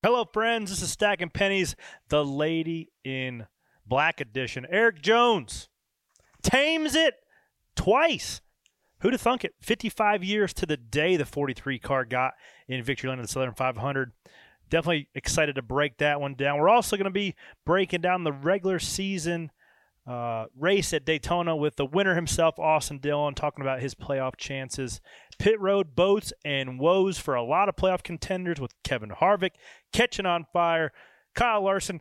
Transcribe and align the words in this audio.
Hello, 0.00 0.24
friends. 0.32 0.70
This 0.70 0.80
is 0.80 0.92
Stacking 0.92 1.30
Pennies, 1.30 1.74
the 2.08 2.24
Lady 2.24 2.92
in 3.02 3.48
Black 3.84 4.20
edition. 4.20 4.64
Erik 4.70 5.02
Jones 5.02 5.68
tames 6.40 6.94
it 6.94 7.14
twice. 7.74 8.40
Who'd 9.00 9.12
have 9.12 9.20
thunk 9.20 9.44
it? 9.44 9.56
55 9.60 10.22
years 10.22 10.54
to 10.54 10.66
the 10.66 10.76
day 10.76 11.16
the 11.16 11.24
43 11.24 11.80
car 11.80 12.04
got 12.04 12.34
in 12.68 12.80
Victory 12.84 13.10
Lane 13.10 13.18
of 13.18 13.24
the 13.24 13.32
Southern 13.32 13.54
500. 13.54 14.12
Definitely 14.70 15.08
excited 15.16 15.56
to 15.56 15.62
break 15.62 15.98
that 15.98 16.20
one 16.20 16.36
down. 16.36 16.60
We're 16.60 16.68
also 16.68 16.96
going 16.96 17.06
to 17.06 17.10
be 17.10 17.34
breaking 17.66 18.02
down 18.02 18.22
the 18.22 18.32
regular 18.32 18.78
season 18.78 19.50
uh, 20.08 20.46
race 20.56 20.94
at 20.94 21.04
Daytona 21.04 21.54
with 21.54 21.76
the 21.76 21.84
winner 21.84 22.14
himself, 22.14 22.58
Austin 22.58 22.98
Dillon, 22.98 23.34
talking 23.34 23.62
about 23.62 23.82
his 23.82 23.94
playoff 23.94 24.36
chances. 24.36 25.00
Pit 25.38 25.60
road 25.60 25.94
boats 25.94 26.32
and 26.44 26.80
woes 26.80 27.18
for 27.18 27.34
a 27.34 27.44
lot 27.44 27.68
of 27.68 27.76
playoff 27.76 28.02
contenders 28.02 28.58
with 28.58 28.72
Kevin 28.82 29.10
Harvick 29.10 29.52
catching 29.92 30.26
on 30.26 30.46
fire. 30.52 30.92
Kyle 31.34 31.62
Larson, 31.62 32.00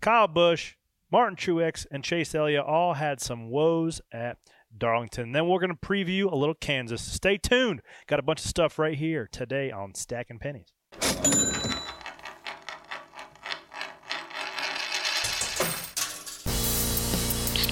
Kyle 0.00 0.28
Busch, 0.28 0.74
Martin 1.10 1.36
Truex, 1.36 1.86
and 1.90 2.04
Chase 2.04 2.34
Elliott 2.34 2.64
all 2.64 2.94
had 2.94 3.20
some 3.20 3.48
woes 3.48 4.00
at 4.12 4.36
Darlington. 4.76 5.32
Then 5.32 5.48
we're 5.48 5.60
going 5.60 5.70
to 5.70 5.76
preview 5.76 6.30
a 6.30 6.36
little 6.36 6.54
Kansas. 6.54 7.00
Stay 7.00 7.38
tuned. 7.38 7.80
Got 8.06 8.18
a 8.18 8.22
bunch 8.22 8.40
of 8.40 8.46
stuff 8.46 8.78
right 8.78 8.96
here 8.96 9.28
today 9.32 9.70
on 9.70 9.94
Stacking 9.94 10.38
Pennies. 10.38 10.72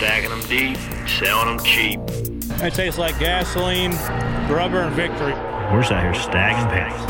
Stacking 0.04 0.28
them 0.28 0.42
deep, 0.50 0.76
selling 1.08 1.56
them 1.56 1.64
cheap. 1.64 1.98
It 2.62 2.74
tastes 2.74 2.98
like 2.98 3.18
gasoline, 3.18 3.92
rubber, 4.52 4.80
and 4.80 4.94
victory. 4.94 5.32
We're 5.72 5.80
just 5.80 5.92
out 5.92 6.02
here 6.02 6.12
stacking 6.12 6.68
pennies. 6.68 7.00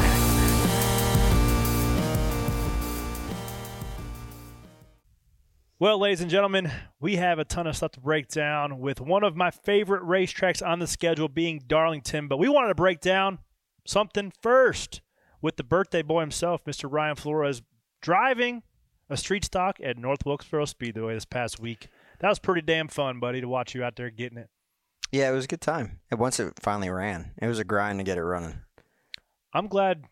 Well, 5.80 5.98
ladies 5.98 6.20
and 6.20 6.30
gentlemen, 6.30 6.70
we 7.00 7.16
have 7.16 7.40
a 7.40 7.44
ton 7.44 7.66
of 7.66 7.76
stuff 7.76 7.90
to 7.92 8.00
break 8.00 8.28
down 8.28 8.78
with 8.78 9.00
one 9.00 9.24
of 9.24 9.34
my 9.34 9.50
favorite 9.50 10.04
racetracks 10.04 10.64
on 10.64 10.78
the 10.78 10.86
schedule 10.86 11.26
being 11.28 11.62
Darlington. 11.66 12.28
But 12.28 12.38
we 12.38 12.48
wanted 12.48 12.68
to 12.68 12.76
break 12.76 13.00
down 13.00 13.40
something 13.84 14.32
first 14.40 15.02
with 15.42 15.56
the 15.56 15.64
birthday 15.64 16.02
boy 16.02 16.20
himself, 16.20 16.64
Mr. 16.64 16.88
Ryan 16.88 17.16
Flores, 17.16 17.60
driving 18.00 18.62
a 19.10 19.16
street 19.16 19.44
stock 19.44 19.80
at 19.82 19.98
North 19.98 20.24
Wilkesboro 20.24 20.66
Speedway 20.66 21.14
this 21.14 21.24
past 21.24 21.58
week. 21.58 21.88
That 22.24 22.30
was 22.30 22.38
pretty 22.38 22.62
damn 22.62 22.88
fun, 22.88 23.20
buddy, 23.20 23.42
to 23.42 23.48
watch 23.48 23.74
you 23.74 23.84
out 23.84 23.96
there 23.96 24.08
getting 24.08 24.38
it. 24.38 24.48
Yeah, 25.12 25.28
it 25.28 25.34
was 25.34 25.44
a 25.44 25.46
good 25.46 25.60
time. 25.60 26.00
And 26.10 26.18
once 26.18 26.40
it 26.40 26.54
finally 26.58 26.88
ran, 26.88 27.32
it 27.36 27.46
was 27.48 27.58
a 27.58 27.64
grind 27.64 27.98
to 27.98 28.02
get 28.02 28.16
it 28.16 28.22
running. 28.24 28.60
I'm 29.52 29.66
glad 29.66 30.04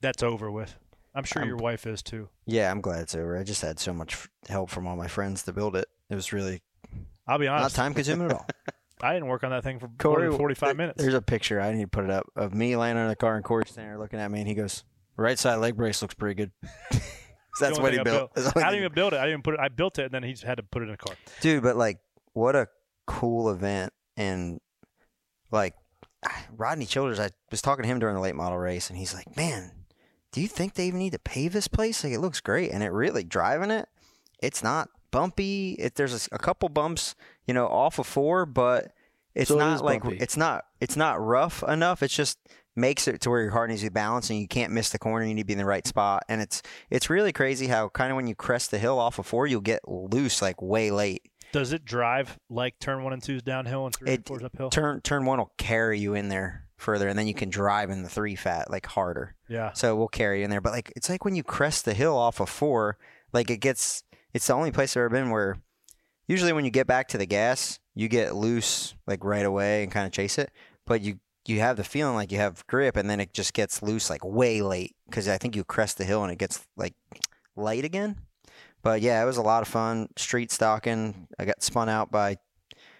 that's 0.00 0.22
over 0.22 0.50
with. 0.50 0.74
I'm 1.14 1.24
sure 1.24 1.42
I'm- 1.42 1.48
your 1.48 1.58
wife 1.58 1.86
is 1.86 2.02
too. 2.02 2.30
Yeah, 2.46 2.70
I'm 2.70 2.80
glad 2.80 3.02
it's 3.02 3.14
over. 3.14 3.36
I 3.36 3.42
just 3.42 3.60
had 3.60 3.78
so 3.78 3.92
much 3.92 4.14
f- 4.14 4.30
help 4.48 4.70
from 4.70 4.86
all 4.86 4.96
my 4.96 5.06
friends 5.06 5.42
to 5.42 5.52
build 5.52 5.76
it. 5.76 5.86
It 6.08 6.14
was 6.14 6.32
really 6.32 6.62
I'll 7.26 7.38
be 7.38 7.46
honest. 7.46 7.76
not 7.76 7.82
time 7.82 7.92
consuming 7.92 8.30
at 8.30 8.32
all. 8.32 8.46
I 9.02 9.12
didn't 9.12 9.28
work 9.28 9.44
on 9.44 9.50
that 9.50 9.64
thing 9.64 9.80
for 9.80 9.90
Corey, 9.98 10.30
more 10.30 10.38
45 10.38 10.66
th- 10.68 10.76
minutes. 10.78 11.02
There's 11.02 11.12
a 11.12 11.20
picture. 11.20 11.60
I 11.60 11.72
need 11.74 11.82
to 11.82 11.88
put 11.88 12.04
it 12.04 12.10
up 12.10 12.24
of 12.36 12.54
me 12.54 12.74
laying 12.74 12.96
in 12.96 13.06
the 13.06 13.16
car 13.16 13.36
and 13.36 13.44
Corey 13.44 13.66
standing 13.66 13.90
there 13.90 13.98
looking 13.98 14.18
at 14.18 14.30
me, 14.30 14.38
and 14.38 14.48
he 14.48 14.54
goes, 14.54 14.82
"Right 15.18 15.38
side 15.38 15.56
leg 15.56 15.76
brace 15.76 16.00
looks 16.00 16.14
pretty 16.14 16.36
good." 16.36 16.52
The 17.58 17.66
That's 17.66 17.78
only 17.78 17.82
what 17.82 17.92
he 17.92 17.98
thing 17.98 18.06
I 18.08 18.10
built. 18.18 18.30
That's 18.34 18.56
I 18.56 18.70
didn't 18.70 18.80
even 18.80 18.92
build 18.92 19.12
it. 19.12 19.16
I 19.16 19.22
didn't 19.26 19.30
even 19.30 19.42
put 19.42 19.54
it. 19.54 19.60
I 19.60 19.68
built 19.68 19.98
it, 19.98 20.06
and 20.06 20.12
then 20.12 20.22
he 20.22 20.36
had 20.44 20.56
to 20.56 20.62
put 20.62 20.82
it 20.82 20.86
in 20.88 20.94
a 20.94 20.96
car. 20.96 21.14
Dude, 21.40 21.62
but 21.62 21.76
like, 21.76 21.98
what 22.32 22.56
a 22.56 22.68
cool 23.06 23.50
event! 23.50 23.92
And 24.16 24.60
like, 25.50 25.74
Rodney 26.56 26.86
Childers, 26.86 27.20
I 27.20 27.30
was 27.50 27.62
talking 27.62 27.82
to 27.82 27.88
him 27.88 27.98
during 27.98 28.14
the 28.14 28.20
late 28.20 28.34
model 28.34 28.58
race, 28.58 28.88
and 28.90 28.98
he's 28.98 29.14
like, 29.14 29.36
"Man, 29.36 29.72
do 30.32 30.40
you 30.40 30.48
think 30.48 30.74
they 30.74 30.86
even 30.86 30.98
need 30.98 31.12
to 31.12 31.18
pave 31.18 31.52
this 31.52 31.68
place? 31.68 32.02
Like, 32.04 32.12
it 32.12 32.20
looks 32.20 32.40
great." 32.40 32.70
And 32.70 32.82
it 32.82 32.88
really 32.90 33.24
driving 33.24 33.70
it, 33.70 33.88
it's 34.40 34.62
not 34.62 34.88
bumpy. 35.10 35.72
It 35.78 35.94
there's 35.94 36.28
a 36.32 36.38
couple 36.38 36.68
bumps, 36.68 37.14
you 37.46 37.54
know, 37.54 37.66
off 37.66 37.98
of 37.98 38.06
four, 38.06 38.46
but 38.46 38.92
it's 39.34 39.48
So 39.48 39.56
not 39.58 39.76
is 39.76 39.82
like 39.82 40.02
bumpy. 40.02 40.18
it's 40.18 40.36
not 40.36 40.64
it's 40.80 40.96
not 40.96 41.20
rough 41.24 41.62
enough. 41.62 42.02
It's 42.02 42.14
just 42.14 42.38
makes 42.76 43.06
it 43.08 43.20
to 43.22 43.30
where 43.30 43.42
your 43.42 43.50
car 43.50 43.66
needs 43.66 43.80
to 43.82 43.86
be 43.86 43.92
balanced 43.94 44.30
and 44.30 44.38
you 44.38 44.48
can't 44.48 44.72
miss 44.72 44.90
the 44.90 44.98
corner. 44.98 45.24
You 45.24 45.34
need 45.34 45.42
to 45.42 45.46
be 45.46 45.52
in 45.52 45.58
the 45.58 45.64
right 45.64 45.86
spot. 45.86 46.24
And 46.28 46.40
it's 46.40 46.62
it's 46.90 47.08
really 47.10 47.32
crazy 47.32 47.66
how 47.66 47.88
kind 47.88 48.10
of 48.10 48.16
when 48.16 48.26
you 48.26 48.34
crest 48.34 48.70
the 48.70 48.78
hill 48.78 48.98
off 48.98 49.18
of 49.18 49.26
four, 49.26 49.46
you'll 49.46 49.60
get 49.60 49.86
loose 49.88 50.42
like 50.42 50.60
way 50.60 50.90
late. 50.90 51.22
Does 51.52 51.72
it 51.72 51.84
drive 51.84 52.36
like 52.50 52.78
turn 52.80 53.04
one 53.04 53.12
and 53.12 53.22
two's 53.22 53.42
downhill 53.42 53.86
and 53.86 53.94
three 53.94 54.14
and 54.14 54.26
four's 54.26 54.42
uphill? 54.42 54.70
turn 54.70 55.00
turn 55.02 55.24
one 55.24 55.38
will 55.38 55.52
carry 55.56 56.00
you 56.00 56.14
in 56.14 56.28
there 56.28 56.66
further, 56.76 57.08
and 57.08 57.16
then 57.16 57.28
you 57.28 57.34
can 57.34 57.48
drive 57.48 57.90
in 57.90 58.02
the 58.02 58.08
three 58.08 58.34
fat 58.34 58.70
like 58.70 58.86
harder. 58.86 59.36
yeah. 59.48 59.72
So 59.72 59.94
we'll 59.94 60.08
carry 60.08 60.40
you 60.40 60.44
in 60.44 60.50
there. 60.50 60.60
But 60.60 60.72
like 60.72 60.92
it's 60.96 61.08
like 61.08 61.24
when 61.24 61.36
you 61.36 61.44
crest 61.44 61.84
the 61.84 61.94
hill 61.94 62.16
off 62.16 62.40
of 62.40 62.48
four, 62.48 62.98
like 63.32 63.50
it 63.50 63.58
gets. 63.58 64.02
It's 64.32 64.48
the 64.48 64.54
only 64.54 64.72
place 64.72 64.96
I've 64.96 65.02
ever 65.02 65.10
been 65.10 65.30
where 65.30 65.58
usually 66.26 66.52
when 66.52 66.64
you 66.64 66.72
get 66.72 66.88
back 66.88 67.06
to 67.08 67.18
the 67.18 67.26
gas, 67.26 67.78
you 67.94 68.08
get 68.08 68.34
loose 68.34 68.96
like 69.06 69.22
right 69.22 69.46
away 69.46 69.84
and 69.84 69.92
kind 69.92 70.06
of 70.06 70.12
chase 70.12 70.38
it, 70.38 70.50
but 70.86 71.02
you 71.02 71.20
you 71.46 71.60
have 71.60 71.76
the 71.76 71.84
feeling 71.84 72.14
like 72.14 72.32
you 72.32 72.38
have 72.38 72.66
grip, 72.66 72.96
and 72.96 73.08
then 73.08 73.20
it 73.20 73.32
just 73.32 73.52
gets 73.52 73.82
loose 73.82 74.10
like 74.10 74.24
way 74.24 74.62
late 74.62 74.96
because 75.06 75.28
I 75.28 75.38
think 75.38 75.56
you 75.56 75.64
crest 75.64 75.98
the 75.98 76.04
hill 76.04 76.22
and 76.22 76.32
it 76.32 76.38
gets 76.38 76.66
like 76.76 76.94
light 77.56 77.84
again. 77.84 78.16
But 78.82 79.00
yeah, 79.00 79.22
it 79.22 79.26
was 79.26 79.36
a 79.36 79.42
lot 79.42 79.62
of 79.62 79.68
fun. 79.68 80.08
Street 80.16 80.50
stalking. 80.50 81.26
I 81.38 81.44
got 81.44 81.62
spun 81.62 81.88
out 81.88 82.10
by 82.10 82.36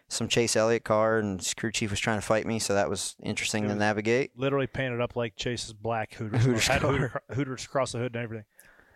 some 0.09 0.29
Chase 0.29 0.57
Elliott 0.57 0.85
car, 0.85 1.19
and 1.19 1.53
crew 1.57 1.73
chief 1.73 1.91
was 1.91 2.01
trying 2.01 2.19
to 2.19 2.27
fight 2.27 2.47
me, 2.47 2.59
so 2.59 2.75
that 2.75 2.89
was 2.89 3.17
interesting 3.23 3.69
to 3.69 3.75
nagate. 3.75 4.31
Literally 4.37 4.67
painted 4.67 5.01
up 5.01 5.17
like 5.17 5.37
Chase's 5.37 5.73
black 5.73 6.15
Hooters. 6.15 6.43
Hooters 6.45 6.67
had 6.67 6.81
car. 6.83 6.93
Hooter, 6.93 7.23
Hooters 7.35 7.65
across 7.65 7.93
the 7.93 7.99
hood 7.99 8.15
and 8.15 8.25
everything. 8.25 8.45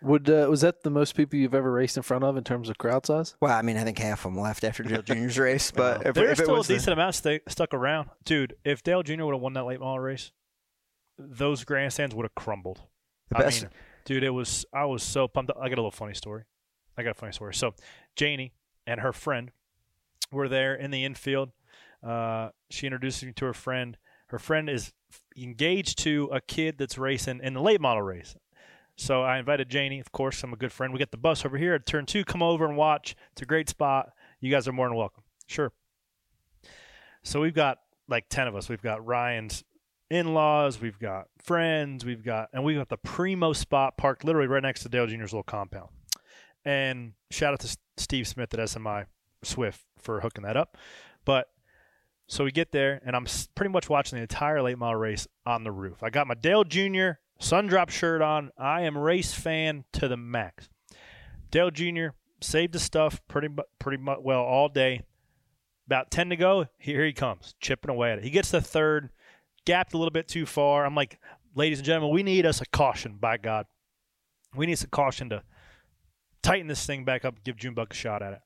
Would 0.01 0.29
uh, 0.29 0.47
was 0.49 0.61
that 0.61 0.83
the 0.83 0.89
most 0.89 1.15
people 1.15 1.37
you've 1.39 1.53
ever 1.53 1.71
raced 1.71 1.97
in 1.97 2.03
front 2.03 2.23
of 2.23 2.37
in 2.37 2.43
terms 2.43 2.69
of 2.69 2.77
crowd 2.77 3.05
size? 3.05 3.35
Well, 3.41 3.53
I 3.53 3.61
mean, 3.61 3.75
I 3.77 3.83
think 3.83 3.97
half 3.99 4.25
of 4.25 4.33
them 4.33 4.41
left 4.41 4.63
after 4.63 4.81
Dale 4.83 5.01
Jr.'s 5.01 5.37
race, 5.39 5.71
but 5.71 6.05
if, 6.07 6.15
There's 6.15 6.31
if 6.31 6.39
it 6.39 6.43
still 6.43 6.55
a 6.55 6.57
was 6.59 6.67
the- 6.67 6.75
decent 6.75 6.93
amount 6.93 7.15
sta 7.15 7.39
stuck 7.47 7.73
around. 7.73 8.09
Dude, 8.23 8.55
if 8.63 8.81
Dale 8.81 9.03
Jr. 9.03 9.23
would 9.25 9.33
have 9.35 9.41
won 9.41 9.53
that 9.53 9.65
late 9.65 9.79
model 9.81 9.99
race, 9.99 10.31
those 11.17 11.63
grandstands 11.65 12.15
would 12.15 12.23
have 12.23 12.35
crumbled. 12.35 12.81
The 13.29 13.37
I 13.45 13.49
mean, 13.49 13.69
dude, 14.05 14.23
it 14.23 14.29
was. 14.29 14.65
I 14.73 14.85
was 14.85 15.03
so 15.03 15.27
pumped. 15.27 15.51
up. 15.51 15.57
I 15.61 15.67
got 15.69 15.75
a 15.75 15.81
little 15.81 15.91
funny 15.91 16.13
story. 16.13 16.43
I 16.97 17.03
got 17.03 17.11
a 17.11 17.15
funny 17.15 17.33
story. 17.33 17.53
So, 17.53 17.73
Janie 18.15 18.53
and 18.87 19.01
her 19.01 19.13
friend 19.13 19.51
were 20.31 20.47
there 20.47 20.75
in 20.75 20.91
the 20.91 21.03
infield. 21.05 21.51
Uh, 22.01 22.49
she 22.69 22.87
introduced 22.87 23.23
me 23.23 23.33
to 23.33 23.45
her 23.45 23.53
friend. 23.53 23.97
Her 24.27 24.39
friend 24.39 24.69
is 24.69 24.93
engaged 25.37 25.97
to 25.99 26.29
a 26.31 26.39
kid 26.39 26.77
that's 26.77 26.97
racing 26.97 27.41
in 27.43 27.53
the 27.53 27.61
late 27.61 27.81
model 27.81 28.03
race. 28.03 28.35
So 28.99 29.23
I 29.23 29.39
invited 29.39 29.69
Janie, 29.69 30.01
of 30.01 30.11
course, 30.11 30.43
I'm 30.43 30.51
a 30.51 30.57
good 30.57 30.73
friend. 30.73 30.91
We 30.91 30.99
get 30.99 31.11
the 31.11 31.17
bus 31.17 31.45
over 31.45 31.57
here 31.57 31.73
at 31.73 31.85
turn 31.85 32.05
two. 32.05 32.25
Come 32.25 32.43
over 32.43 32.65
and 32.65 32.75
watch. 32.75 33.15
It's 33.31 33.41
a 33.41 33.45
great 33.45 33.69
spot. 33.69 34.11
You 34.41 34.51
guys 34.51 34.67
are 34.67 34.73
more 34.73 34.89
than 34.89 34.97
welcome. 34.97 35.23
Sure. 35.47 35.71
So 37.23 37.39
we've 37.39 37.53
got 37.53 37.79
like 38.09 38.25
10 38.29 38.49
of 38.49 38.57
us. 38.57 38.67
We've 38.67 38.81
got 38.81 39.05
Ryan's 39.05 39.63
in 40.09 40.33
laws, 40.33 40.81
we've 40.81 40.97
got 40.99 41.27
friends, 41.37 42.03
we've 42.03 42.23
got, 42.23 42.49
and 42.51 42.63
we've 42.63 42.77
got 42.77 42.89
the 42.89 42.97
primo 42.97 43.53
spot 43.53 43.95
parked 43.95 44.25
literally 44.25 44.47
right 44.47 44.63
next 44.63 44.81
to 44.83 44.89
Dale 44.89 45.05
Jr.'s 45.05 45.31
little 45.31 45.43
compound. 45.43 45.89
And 46.65 47.13
shout 47.31 47.53
out 47.53 47.59
to 47.59 47.77
Steve 47.97 48.27
Smith 48.27 48.53
at 48.53 48.59
SMI 48.59 49.05
Swift 49.43 49.81
for 49.99 50.19
hooking 50.21 50.43
that 50.43 50.57
up. 50.57 50.77
But 51.25 51.47
so 52.27 52.43
we 52.43 52.51
get 52.51 52.71
there, 52.71 53.01
and 53.05 53.15
I'm 53.15 53.27
pretty 53.55 53.71
much 53.71 53.87
watching 53.87 54.17
the 54.17 54.23
entire 54.23 54.61
late 54.61 54.77
model 54.77 54.99
race 54.99 55.27
on 55.45 55.63
the 55.63 55.71
roof. 55.71 56.03
I 56.03 56.09
got 56.09 56.27
my 56.27 56.33
Dale 56.33 56.63
Jr. 56.63 57.11
Sundrop 57.41 57.89
shirt 57.89 58.21
on. 58.21 58.51
I 58.57 58.81
am 58.81 58.97
race 58.97 59.33
fan 59.33 59.85
to 59.93 60.07
the 60.07 60.17
max. 60.17 60.69
Dale 61.51 61.71
Jr. 61.71 62.07
saved 62.41 62.73
the 62.73 62.79
stuff 62.79 63.21
pretty 63.27 63.49
pretty 63.79 64.01
much 64.01 64.19
well 64.21 64.41
all 64.41 64.69
day. 64.69 65.03
About 65.87 66.11
ten 66.11 66.29
to 66.29 66.35
go, 66.35 66.67
here 66.77 67.03
he 67.05 67.13
comes, 67.13 67.55
chipping 67.59 67.89
away 67.89 68.11
at 68.11 68.19
it. 68.19 68.23
He 68.23 68.29
gets 68.29 68.51
the 68.51 68.61
third, 68.61 69.09
gapped 69.65 69.93
a 69.93 69.97
little 69.97 70.11
bit 70.11 70.27
too 70.27 70.45
far. 70.45 70.85
I'm 70.85 70.93
like, 70.93 71.19
ladies 71.55 71.79
and 71.79 71.85
gentlemen, 71.85 72.13
we 72.13 72.21
need 72.21 72.45
us 72.45 72.61
a 72.61 72.65
caution. 72.67 73.17
By 73.19 73.37
God, 73.37 73.65
we 74.55 74.67
need 74.67 74.77
some 74.77 74.91
caution 74.91 75.29
to 75.29 75.41
tighten 76.43 76.67
this 76.67 76.85
thing 76.85 77.05
back 77.05 77.25
up, 77.25 77.35
and 77.35 77.43
give 77.43 77.57
Junebug 77.57 77.91
a 77.91 77.95
shot 77.95 78.21
at 78.21 78.33
it. 78.33 78.41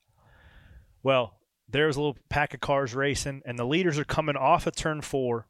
Well, 1.01 1.40
there's 1.68 1.98
a 1.98 2.00
little 2.00 2.18
pack 2.30 2.54
of 2.54 2.62
cars 2.62 2.95
racing, 2.95 3.42
and 3.45 3.60
the 3.60 3.66
leaders 3.66 4.00
are 4.00 4.06
coming 4.06 4.38
off 4.38 4.66
of 4.66 4.75
turn 4.75 5.01
four 5.01 5.48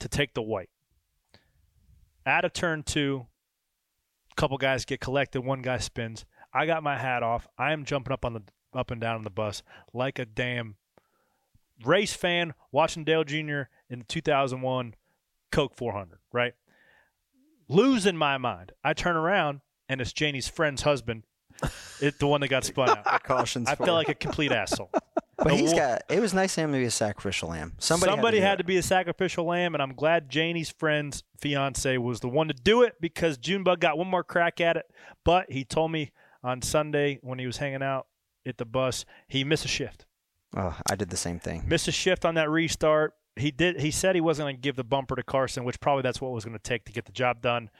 to 0.00 0.08
take 0.08 0.34
the 0.34 0.42
white. 0.42 0.70
Out 2.26 2.44
of 2.44 2.52
turn 2.52 2.82
two, 2.82 3.26
a 4.32 4.34
couple 4.34 4.56
guys 4.58 4.84
get 4.84 5.00
collected. 5.00 5.42
One 5.42 5.62
guy 5.62 5.78
spins. 5.78 6.24
I 6.52 6.66
got 6.66 6.82
my 6.82 6.96
hat 6.98 7.22
off. 7.22 7.46
I 7.58 7.72
am 7.72 7.84
jumping 7.84 8.12
up 8.12 8.24
on 8.24 8.32
the 8.34 8.42
up 8.72 8.90
and 8.90 9.00
down 9.00 9.16
on 9.16 9.22
the 9.24 9.30
bus 9.30 9.62
like 9.92 10.18
a 10.18 10.24
damn 10.24 10.76
race 11.84 12.14
fan 12.14 12.54
watching 12.72 13.04
Dale 13.04 13.24
Jr. 13.24 13.62
in 13.88 14.00
the 14.00 14.04
2001 14.08 14.94
Coke 15.52 15.76
400. 15.76 16.18
Right, 16.32 16.54
losing 17.68 18.16
my 18.16 18.38
mind. 18.38 18.72
I 18.82 18.94
turn 18.94 19.16
around 19.16 19.60
and 19.88 20.00
it's 20.00 20.12
Janie's 20.12 20.48
friend's 20.48 20.82
husband, 20.82 21.24
it, 22.00 22.18
the 22.18 22.26
one 22.26 22.40
that 22.40 22.48
got 22.48 22.64
spun 22.64 22.88
out. 22.88 23.22
cautions. 23.24 23.68
I 23.68 23.74
felt 23.74 23.90
like 23.90 24.08
a 24.08 24.14
complete 24.14 24.50
asshole. 24.52 24.90
But 25.36 25.54
he's 25.54 25.72
got. 25.72 26.02
It 26.08 26.20
was 26.20 26.34
nice 26.34 26.56
of 26.56 26.64
him 26.64 26.72
to 26.72 26.78
be 26.78 26.84
a 26.84 26.90
sacrificial 26.90 27.50
lamb. 27.50 27.74
Somebody, 27.78 28.38
had, 28.38 28.48
had, 28.48 28.58
to, 28.58 28.64
be 28.64 28.76
a 28.76 28.82
sacrificial 28.82 29.46
lamb, 29.46 29.74
and 29.74 29.82
I'm 29.82 29.94
glad 29.94 30.28
Janie's 30.28 30.70
friend's 30.70 31.24
fiance 31.38 31.98
was 31.98 32.20
the 32.20 32.28
one 32.28 32.48
to 32.48 32.54
do 32.54 32.82
it 32.82 32.94
because 33.00 33.36
Junebug 33.38 33.80
got 33.80 33.98
one 33.98 34.08
more 34.08 34.24
crack 34.24 34.60
at 34.60 34.76
it. 34.76 34.86
But 35.24 35.50
he 35.50 35.64
told 35.64 35.90
me 35.90 36.12
on 36.42 36.62
Sunday 36.62 37.18
when 37.22 37.38
he 37.38 37.46
was 37.46 37.56
hanging 37.56 37.82
out 37.82 38.06
at 38.46 38.58
the 38.58 38.64
bus, 38.64 39.04
he 39.26 39.44
missed 39.44 39.64
a 39.64 39.68
shift. 39.68 40.06
Oh, 40.56 40.76
I 40.88 40.94
did 40.94 41.10
the 41.10 41.16
same 41.16 41.40
thing. 41.40 41.64
Missed 41.66 41.88
a 41.88 41.92
shift 41.92 42.24
on 42.24 42.36
that 42.36 42.48
restart. 42.48 43.14
He 43.36 43.50
did. 43.50 43.80
He 43.80 43.90
said 43.90 44.14
he 44.14 44.20
wasn't 44.20 44.44
going 44.44 44.56
to 44.56 44.60
give 44.60 44.76
the 44.76 44.84
bumper 44.84 45.16
to 45.16 45.22
Carson, 45.24 45.64
which 45.64 45.80
probably 45.80 46.02
that's 46.02 46.20
what 46.20 46.28
it 46.28 46.34
was 46.34 46.44
going 46.44 46.56
to 46.56 46.62
take 46.62 46.84
to 46.84 46.92
get 46.92 47.06
the 47.06 47.12
job 47.12 47.40
done. 47.40 47.70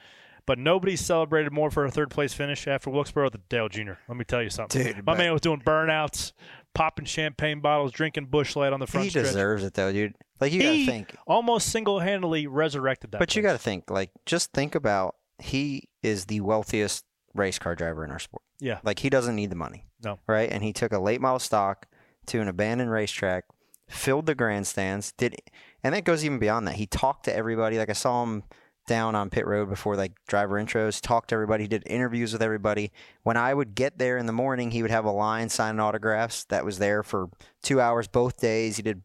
But 0.47 0.59
nobody 0.59 0.95
celebrated 0.95 1.51
more 1.51 1.71
for 1.71 1.85
a 1.85 1.91
third 1.91 2.11
place 2.11 2.33
finish 2.33 2.67
after 2.67 2.91
Wilkesboro 2.91 3.29
than 3.31 3.41
Dale 3.49 3.67
Jr. 3.67 3.93
Let 4.07 4.17
me 4.17 4.25
tell 4.25 4.43
you 4.43 4.51
something. 4.51 4.83
Dude, 4.83 5.05
My 5.05 5.17
man 5.17 5.31
was 5.31 5.41
doing 5.41 5.59
burnouts, 5.59 6.33
popping 6.75 7.05
champagne 7.05 7.61
bottles, 7.61 7.91
drinking 7.91 8.27
Busch 8.27 8.55
Light 8.55 8.71
on 8.71 8.79
the 8.79 8.85
front 8.85 9.05
He 9.05 9.09
stretch. 9.09 9.25
deserves 9.25 9.63
it 9.63 9.73
though, 9.73 9.91
dude. 9.91 10.13
Like 10.39 10.51
you 10.51 10.61
he 10.61 10.85
gotta 10.85 10.91
think. 10.91 11.15
almost 11.25 11.69
single-handedly 11.71 12.45
resurrected 12.45 13.11
that. 13.11 13.19
But 13.19 13.35
you 13.35 13.41
got 13.41 13.53
to 13.53 13.57
think, 13.57 13.89
like, 13.89 14.11
just 14.25 14.51
think 14.51 14.75
about 14.75 15.15
he 15.39 15.89
is 16.03 16.25
the 16.25 16.41
wealthiest 16.41 17.05
race 17.33 17.57
car 17.57 17.73
driver 17.75 18.03
in 18.05 18.11
our 18.11 18.19
sport. 18.19 18.43
Yeah. 18.59 18.79
Like, 18.83 18.99
he 18.99 19.09
doesn't 19.09 19.35
need 19.35 19.49
the 19.49 19.55
money. 19.55 19.87
No. 20.03 20.19
Right? 20.27 20.49
And 20.51 20.63
he 20.63 20.73
took 20.73 20.91
a 20.91 20.99
late 20.99 21.21
model 21.21 21.39
stock 21.39 21.87
to 22.27 22.39
an 22.41 22.47
abandoned 22.47 22.91
racetrack, 22.91 23.45
filled 23.89 24.25
the 24.27 24.35
grandstands, 24.35 25.11
did, 25.17 25.35
and 25.83 25.95
that 25.95 26.03
goes 26.03 26.23
even 26.23 26.37
beyond 26.37 26.67
that. 26.67 26.75
He 26.75 26.85
talked 26.85 27.25
to 27.25 27.35
everybody. 27.35 27.77
Like, 27.77 27.89
I 27.89 27.93
saw 27.93 28.21
him 28.23 28.43
down 28.85 29.15
on 29.15 29.29
pit 29.29 29.45
road 29.45 29.69
before 29.69 29.95
like 29.95 30.13
driver 30.27 30.55
intros, 30.61 31.01
talked 31.01 31.29
to 31.29 31.35
everybody, 31.35 31.67
did 31.67 31.83
interviews 31.85 32.33
with 32.33 32.41
everybody. 32.41 32.91
When 33.23 33.37
I 33.37 33.53
would 33.53 33.75
get 33.75 33.97
there 33.97 34.17
in 34.17 34.25
the 34.25 34.33
morning, 34.33 34.71
he 34.71 34.81
would 34.81 34.91
have 34.91 35.05
a 35.05 35.11
line 35.11 35.49
signing 35.49 35.79
autographs 35.79 36.45
that 36.45 36.65
was 36.65 36.79
there 36.79 37.03
for 37.03 37.29
two 37.63 37.81
hours 37.81 38.07
both 38.07 38.39
days. 38.39 38.77
He 38.77 38.83
did 38.83 39.01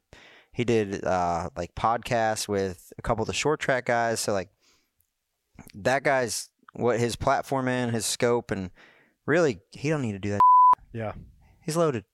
he 0.53 0.65
did 0.65 1.05
uh, 1.05 1.50
like 1.56 1.75
podcasts 1.75 2.49
with 2.49 2.93
a 2.99 3.03
couple 3.03 3.23
of 3.23 3.29
the 3.29 3.32
short 3.32 3.61
track 3.61 3.87
guys. 3.87 4.21
So 4.21 4.32
like 4.32 4.50
that 5.75 6.03
guy's 6.03 6.50
what 6.73 7.00
his 7.00 7.17
platform 7.17 7.69
in, 7.69 7.91
his 7.91 8.06
scope, 8.06 8.50
and 8.50 8.71
really 9.27 9.61
he 9.73 9.88
don't 9.88 10.03
need 10.03 10.12
to 10.12 10.19
do 10.19 10.31
that. 10.31 10.41
Yeah. 10.93 11.12
He's 11.62 11.77
loaded, 11.77 12.05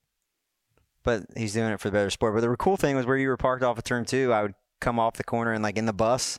but 1.02 1.24
he's 1.36 1.54
doing 1.54 1.72
it 1.72 1.80
for 1.80 1.88
the 1.88 1.94
better 1.94 2.10
sport. 2.10 2.34
But 2.34 2.40
the 2.40 2.56
cool 2.56 2.76
thing 2.76 2.96
was 2.96 3.06
where 3.06 3.16
you 3.16 3.28
were 3.28 3.36
parked 3.36 3.62
off 3.62 3.78
of 3.78 3.84
turn 3.84 4.04
two. 4.04 4.32
I 4.32 4.42
would 4.42 4.54
come 4.80 4.98
off 4.98 5.14
the 5.14 5.24
corner 5.24 5.52
and 5.52 5.62
like 5.62 5.78
in 5.78 5.86
the 5.86 5.92
bus. 5.92 6.38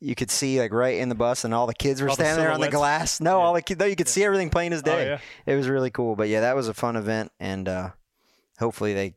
You 0.00 0.14
could 0.14 0.30
see 0.30 0.58
like 0.58 0.72
right 0.72 0.96
in 0.98 1.08
the 1.10 1.14
bus, 1.14 1.44
and 1.44 1.52
all 1.52 1.66
the 1.66 1.74
kids 1.74 2.00
were 2.00 2.08
All 2.08 2.16
the 2.16 2.24
standing 2.24 2.42
there 2.44 2.52
on 2.52 2.60
the 2.60 2.70
glass. 2.70 3.20
No, 3.20 3.38
Yeah. 3.38 3.44
all 3.44 3.52
the 3.54 3.62
kids. 3.62 3.78
No, 3.78 3.86
you 3.86 3.96
could 3.96 4.08
see 4.08 4.24
everything 4.24 4.48
plain 4.50 4.72
as 4.72 4.80
Oh, 4.80 4.84
day. 4.84 5.06
yeah. 5.06 5.18
It 5.52 5.56
was 5.56 5.68
really 5.68 5.90
cool. 5.90 6.16
But 6.16 6.28
yeah, 6.28 6.40
that 6.40 6.56
was 6.56 6.68
a 6.68 6.74
fun 6.74 6.96
event, 6.96 7.32
and 7.38 7.68
uh, 7.68 7.90
hopefully 8.58 8.94
they, 8.94 9.14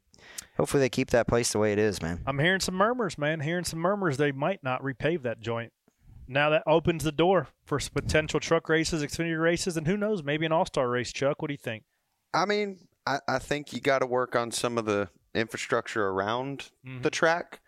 hopefully 0.57 0.81
they 0.81 0.89
keep 0.89 1.09
that 1.12 1.27
place 1.27 1.51
the 1.53 1.59
way 1.59 1.71
it 1.71 1.80
is, 1.80 2.01
man. 2.01 2.21
I'm 2.27 2.39
hearing 2.39 2.59
some 2.59 2.75
murmurs, 2.75 3.18
man. 3.18 3.39
Hearing 3.39 3.63
some 3.63 3.80
murmurs 3.80 4.18
they 4.18 4.31
might 4.33 4.62
not 4.63 4.81
repave 4.83 5.21
that 5.24 5.39
joint. 5.39 5.71
Now 6.27 6.50
that 6.50 6.63
opens 6.68 7.03
the 7.03 7.12
door 7.12 7.47
for 7.65 7.80
some 7.80 7.94
potential 7.94 8.39
truck 8.39 8.68
races, 8.69 9.03
Xfinity 9.03 9.41
races, 9.41 9.77
and 9.77 9.88
who 9.88 9.95
knows, 9.97 10.24
maybe 10.24 10.45
an 10.45 10.51
All 10.51 10.65
Star 10.65 10.89
race. 10.89 11.12
Chuck, 11.13 11.41
what 11.41 11.47
do 11.50 11.53
you 11.53 11.57
think? 11.57 11.83
I 12.33 12.45
mean, 12.45 12.80
I, 13.06 13.19
I 13.27 13.39
think 13.39 13.71
you 13.74 13.80
got 13.81 14.00
to 14.00 14.06
work 14.06 14.35
on 14.35 14.51
some 14.51 14.77
of 14.77 14.85
the 14.85 15.09
infrastructure 15.35 16.07
around 16.07 16.71
Mhm. 16.88 17.03
the 17.03 17.09
track 17.09 17.59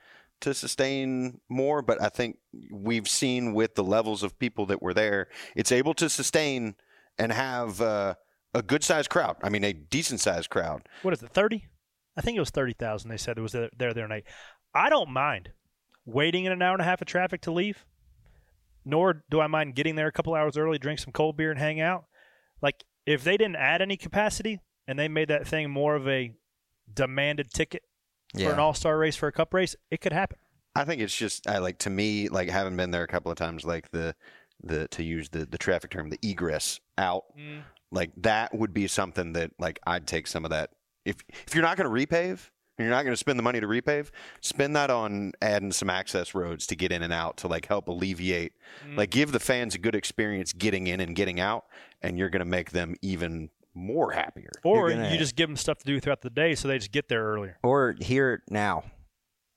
to 0.42 0.54
sustain 0.54 1.40
more. 1.50 1.82
But 1.82 2.02
I 2.02 2.10
think 2.10 2.38
we've 2.72 3.08
seen 3.08 3.54
with 3.54 3.76
the 3.76 3.84
levels 3.84 4.24
of 4.24 4.38
people 4.40 4.66
that 4.68 4.82
were 4.82 4.94
there, 4.94 5.28
it's 5.56 5.72
able 5.72 5.94
to 5.96 6.10
sustain 6.10 6.76
and 7.18 7.32
have 7.32 7.82
uh, 7.82 8.16
a 8.54 8.62
good 8.62 8.84
sized 8.84 9.10
crowd. 9.10 9.38
I 9.44 9.50
mean, 9.50 9.64
a 9.64 9.74
decent 9.74 10.20
sized 10.20 10.50
crowd. 10.50 10.88
What 11.02 11.14
is 11.14 11.24
it? 11.24 11.32
Thirty? 11.32 11.68
I 12.18 12.22
think 12.22 12.38
it 12.38 12.42
was 12.42 12.50
thirty 12.50 12.74
thousand. 12.74 13.10
They 13.10 13.18
said 13.18 13.38
it 13.38 13.42
was 13.42 13.52
there 13.52 13.70
there 13.78 13.94
there 13.94 14.08
night. 14.08 14.26
I 14.74 14.90
don't 14.90 15.10
mind 15.10 15.50
waiting 16.06 16.46
in 16.46 16.52
an 16.52 16.62
hour 16.62 16.74
and 16.74 16.82
a 16.82 16.86
half 16.86 17.02
of 17.02 17.08
traffic 17.08 17.42
to 17.42 17.52
leave. 17.52 17.86
Nor 18.88 19.24
do 19.32 19.40
I 19.40 19.48
mind 19.48 19.74
getting 19.74 19.96
there 19.96 20.08
a 20.08 20.12
couple 20.12 20.36
hours 20.36 20.58
early, 20.58 20.78
drink 20.78 21.00
some 21.00 21.12
cold 21.12 21.38
beer, 21.38 21.50
and 21.50 21.60
hang 21.60 21.82
out. 21.82 22.06
Like 22.62 22.84
if 23.06 23.24
they 23.24 23.38
didn't 23.38 23.56
add 23.56 23.82
any 23.82 23.98
capacity 23.98 24.60
and 24.88 24.98
they 24.98 25.08
made 25.08 25.28
that 25.30 25.48
thing 25.48 25.70
more 25.70 25.96
of 25.96 26.08
a 26.08 26.34
demanded 26.94 27.52
ticket 27.52 27.82
for 28.36 28.54
an 28.54 28.60
All 28.60 28.74
Star 28.74 28.98
race 28.98 29.16
for 29.16 29.28
a 29.28 29.32
Cup 29.32 29.54
race, 29.54 29.76
it 29.92 30.02
could 30.02 30.14
happen. 30.14 30.38
I 30.76 30.84
think 30.84 31.02
it's 31.02 31.16
just 31.16 31.48
I 31.48 31.60
like 31.60 31.78
to 31.80 31.90
me 31.90 32.28
like 32.28 32.50
having 32.50 32.76
been 32.76 32.92
there 32.92 33.04
a 33.04 33.08
couple 33.08 33.32
of 33.32 33.38
times, 33.38 33.66
like 33.66 33.92
the 33.92 34.16
the 34.64 34.88
to 34.90 35.04
use 35.04 35.30
the 35.30 35.46
the 35.46 35.58
traffic 35.58 35.92
term, 35.92 36.10
the 36.10 36.20
egress 36.22 36.80
out. 36.98 37.26
Mm. 37.38 37.62
Like 37.92 38.12
that 38.18 38.54
would 38.54 38.74
be 38.74 38.88
something 38.88 39.34
that 39.34 39.52
like 39.60 39.80
I'd 39.88 40.08
take 40.08 40.28
some 40.28 40.44
of 40.44 40.52
that. 40.52 40.72
If 41.06 41.18
if 41.48 41.56
you're 41.56 41.64
not 41.64 41.78
going 41.78 41.90
to 41.90 42.08
repave, 42.08 42.50
and 42.78 42.86
you're 42.86 42.96
not 42.96 43.04
going 43.04 43.14
to 43.14 43.18
spend 43.18 43.40
the 43.40 43.44
money 43.44 43.62
to 43.62 43.68
repave, 43.68 44.10
spend 44.42 44.76
that 44.76 44.90
on 44.90 45.32
adding 45.42 45.72
some 45.72 45.90
access 45.90 46.36
roads 46.36 46.68
to 46.68 46.76
get 46.76 46.92
in 46.92 47.04
and 47.04 47.14
out 47.14 47.38
to 47.38 47.48
like 47.48 47.68
help 47.68 47.88
alleviate, 47.88 48.54
mm. 48.86 48.98
like 48.98 49.12
give 49.12 49.32
the 49.32 49.40
fans 49.40 49.76
a 49.76 49.78
good 49.78 49.96
experience 49.96 50.52
getting 50.52 50.88
in 50.88 51.00
and 51.00 51.16
getting 51.16 51.40
out, 51.40 51.66
and 52.02 52.18
you're 52.18 52.30
going 52.30 52.40
to 52.40 52.46
make 52.46 52.72
them 52.72 52.96
even 53.02 53.50
more 53.76 54.12
happier. 54.12 54.50
Or 54.64 54.90
gonna- 54.90 55.10
you 55.12 55.18
just 55.18 55.36
give 55.36 55.50
them 55.50 55.58
stuff 55.58 55.78
to 55.80 55.86
do 55.86 56.00
throughout 56.00 56.22
the 56.22 56.30
day, 56.30 56.56
so 56.56 56.68
they 56.68 56.78
just 56.78 56.92
get 56.92 57.10
there 57.10 57.24
earlier. 57.24 57.58
Or 57.64 57.96
here 58.00 58.42
now, 58.50 58.84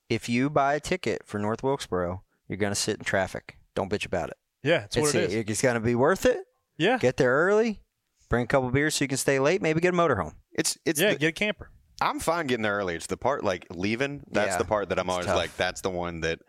if 0.09 0.27
you 0.29 0.49
buy 0.49 0.75
a 0.75 0.79
ticket 0.79 1.23
for 1.25 1.39
North 1.39 1.63
Wilkesboro, 1.63 2.23
you're 2.47 2.57
gonna 2.57 2.75
sit 2.75 2.97
in 2.97 3.03
traffic. 3.05 3.57
Don't 3.75 3.89
bitch 3.91 4.05
about 4.05 4.29
it. 4.29 4.37
Yeah, 4.63 4.79
that's 4.79 4.97
what 4.97 5.05
it's, 5.05 5.15
it 5.15 5.31
is. 5.31 5.45
It's 5.47 5.61
gonna 5.61 5.79
be 5.79 5.95
worth 5.95 6.25
it. 6.25 6.39
Yeah, 6.77 6.97
Get 6.97 7.17
there 7.17 7.31
early. 7.31 7.81
Bring 8.29 8.43
a 8.43 8.47
couple 8.47 8.69
beers 8.71 8.95
so 8.95 9.03
you 9.03 9.07
can 9.09 9.17
stay 9.17 9.39
late. 9.39 9.61
Maybe 9.61 9.79
get 9.81 9.93
a 9.93 9.97
motorhome. 9.97 10.33
It's 10.53 10.77
it's 10.85 10.99
yeah, 10.99 11.11
the- 11.13 11.19
get 11.19 11.27
a 11.29 11.31
camper. 11.31 11.71
I'm 12.01 12.19
fine 12.21 12.47
getting 12.47 12.63
there 12.63 12.77
early. 12.77 12.95
It's 12.95 13.07
the 13.07 13.17
part 13.17 13.43
like 13.43 13.65
leaving. 13.69 14.23
That's 14.31 14.51
Yeah, 14.51 14.57
the 14.57 14.63
part 14.65 14.87
that 14.89 14.99
I'm 14.99 15.09
always 15.09 15.25
tough. 15.25 15.35
like. 15.35 15.55
That's 15.57 15.81
the 15.81 15.89
one 15.89 16.21
that 16.21 16.39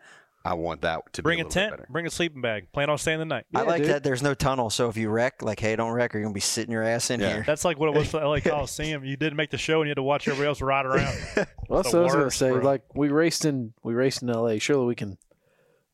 I 0.43 0.55
want 0.55 0.81
that 0.81 1.01
to 1.13 1.21
Bring 1.21 1.37
be 1.37 1.41
a 1.41 1.45
a, 1.45 1.47
little 1.47 1.61
bit 1.69 1.77
tent, 1.77 1.89
bring 1.91 2.07
a 2.07 2.09
sleeping 2.09 2.41
bag. 2.41 2.71
Plan 2.71 2.89
on 2.89 2.97
staying 2.97 3.19
the 3.19 3.25
night. 3.25 3.45
I 3.53 3.61
like 3.61 3.83
dude. 3.83 3.91
that 3.91 4.03
there's 4.03 4.23
no 4.23 4.33
tunnel, 4.33 4.69
so 4.71 4.89
if 4.89 4.97
you 4.97 5.09
wreck, 5.09 5.43
like, 5.43 5.59
hey, 5.59 5.75
don't 5.75 5.91
wreck, 5.91 6.15
or 6.15 6.17
you're 6.17 6.25
gonna 6.25 6.33
be 6.33 6.39
sitting 6.39 6.71
your 6.71 6.81
ass 6.83 7.11
in 7.11 7.19
Yeah. 7.19 7.33
here. 7.33 7.43
That's 7.45 7.63
like 7.63 7.77
what 7.77 7.89
it 7.89 7.95
was 7.95 8.07
for 8.11 8.19
LA 8.23 8.39
Coliseum. 8.39 9.05
You 9.05 9.17
didn't 9.17 9.35
make 9.37 9.51
the 9.51 9.59
show, 9.59 9.81
and 9.81 9.87
you 9.87 9.91
had 9.91 9.97
to 9.97 10.03
watch 10.03 10.27
everybody 10.27 10.47
else 10.47 10.61
ride 10.61 10.85
around. 10.85 11.15
Well, 11.69 11.83
that's 11.83 11.93
what 11.93 12.01
I 12.01 12.03
was 12.05 12.13
gonna 12.13 12.31
say. 12.31 12.49
bro. 12.51 12.63
Like 12.63 12.81
we 12.95 13.07
raced 13.09 13.45
in 13.45 13.73
we 13.83 13.93
raced 13.93 14.21
in 14.23 14.29
L.A. 14.29 14.59
Surely 14.59 14.85
we 14.87 14.95
can 14.95 15.17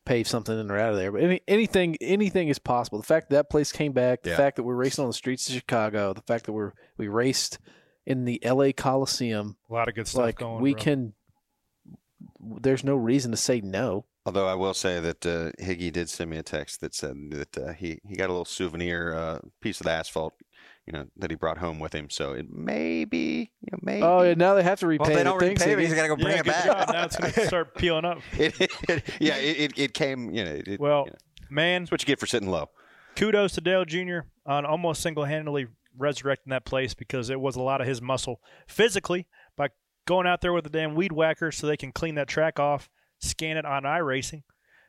pave 0.05 0.27
something 0.27 0.57
in 0.57 0.71
or 0.71 0.77
out 0.79 0.91
of 0.93 0.97
there. 0.97 1.11
But 1.11 1.21
any, 1.21 1.41
anything 1.47 1.97
anything 2.01 2.47
is 2.47 2.57
possible. 2.57 2.97
The 2.99 3.05
fact 3.05 3.29
that 3.29 3.35
that 3.35 3.49
place 3.51 3.71
came 3.71 3.91
back, 3.91 4.23
the 4.23 4.31
Yeah. 4.31 4.37
fact 4.37 4.55
that 4.55 4.63
we're 4.63 4.73
racing 4.75 5.03
on 5.03 5.09
the 5.09 5.13
streets 5.13 5.47
of 5.49 5.53
Chicago, 5.55 6.13
the 6.13 6.21
fact 6.21 6.45
that 6.45 6.53
we're 6.53 6.71
we 6.97 7.09
raced 7.09 7.59
in 8.07 8.23
the 8.25 8.43
L.A. 8.43 8.73
Coliseum, 8.73 9.57
a 9.69 9.73
lot 9.73 9.87
of 9.89 9.93
good 9.93 10.07
stuff 10.07 10.21
like 10.21 10.39
going. 10.39 10.63
we 10.63 10.71
bro. 10.73 10.81
can. 10.81 11.13
There's 12.39 12.83
no 12.83 12.95
reason 12.95 13.31
to 13.31 13.37
say 13.37 13.61
no. 13.61 14.05
Although 14.27 14.45
I 14.47 14.55
will 14.55 14.73
say 14.73 14.99
that 14.99 15.25
uh, 15.25 15.51
Higgy 15.63 15.89
did 15.89 16.09
send 16.09 16.29
me 16.29 16.35
a 16.37 16.43
text 16.43 16.81
that 16.81 16.93
said 16.93 17.15
that 17.31 17.57
uh, 17.57 17.71
he 17.71 17.99
he 18.05 18.17
got 18.17 18.25
a 18.25 18.33
little 18.33 18.43
souvenir 18.43 19.13
uh, 19.13 19.39
piece 19.61 19.79
of 19.79 19.85
the 19.85 19.91
asphalt, 19.91 20.33
you 20.85 20.91
know, 20.91 21.05
that 21.15 21.31
he 21.31 21.37
brought 21.37 21.59
home 21.59 21.79
with 21.79 21.95
him. 21.95 22.09
So 22.09 22.33
it 22.33 22.45
may 22.51 23.05
be, 23.05 23.51
you 23.61 23.69
know, 23.71 23.79
maybe. 23.81 24.03
Oh, 24.03 24.23
yeah, 24.23 24.33
now 24.33 24.53
they 24.55 24.63
have 24.63 24.81
to 24.81 24.87
repay 24.87 25.01
well, 25.03 25.11
if 25.11 25.17
they 25.17 25.23
don't 25.23 25.39
things. 25.39 25.59
repay 25.61 25.71
it, 25.71 25.79
he's 25.79 25.93
gotta 25.93 26.09
go 26.09 26.17
bring 26.17 26.33
yeah, 26.33 26.39
it 26.41 26.45
back. 26.45 26.65
job. 26.65 26.89
Now 26.93 27.05
it's 27.05 27.15
going 27.15 27.31
to 27.31 27.47
start 27.47 27.73
peeling 27.75 28.03
up. 28.03 28.17
It, 28.37 28.59
it- 28.59 29.03
yeah, 29.21 29.37
it, 29.37 29.59
it, 29.59 29.79
it 29.79 29.93
came. 29.93 30.29
You 30.31 30.43
know, 30.43 30.61
it, 30.67 30.77
Well, 30.77 31.03
you 31.05 31.11
know, 31.11 31.17
man, 31.49 31.83
that's 31.83 31.91
what 31.91 32.01
you 32.01 32.05
get 32.07 32.19
for 32.19 32.27
sitting 32.27 32.49
low. 32.49 32.69
kudos 33.15 33.53
to 33.53 33.61
Dale 33.61 33.85
Jr. 33.85 34.19
on 34.45 34.65
almost 34.65 35.01
single-handedly 35.01 35.67
resurrecting 35.97 36.51
that 36.51 36.65
place 36.65 36.93
because 36.93 37.29
it 37.29 37.39
was 37.39 37.55
a 37.55 37.61
lot 37.61 37.79
of 37.79 37.87
his 37.87 38.01
muscle 38.01 38.41
physically 38.67 39.25
by 39.55 39.69
going 40.05 40.27
out 40.27 40.41
there 40.41 40.51
with 40.51 40.65
the 40.65 40.69
damn 40.69 40.95
weed 40.95 41.13
whacker 41.13 41.49
so 41.49 41.65
they 41.65 41.77
can 41.77 41.93
clean 41.93 42.15
that 42.15 42.27
track 42.27 42.59
off, 42.59 42.89
scan 43.19 43.57
it 43.57 43.65
on 43.65 43.83
iRacing, 43.83 44.43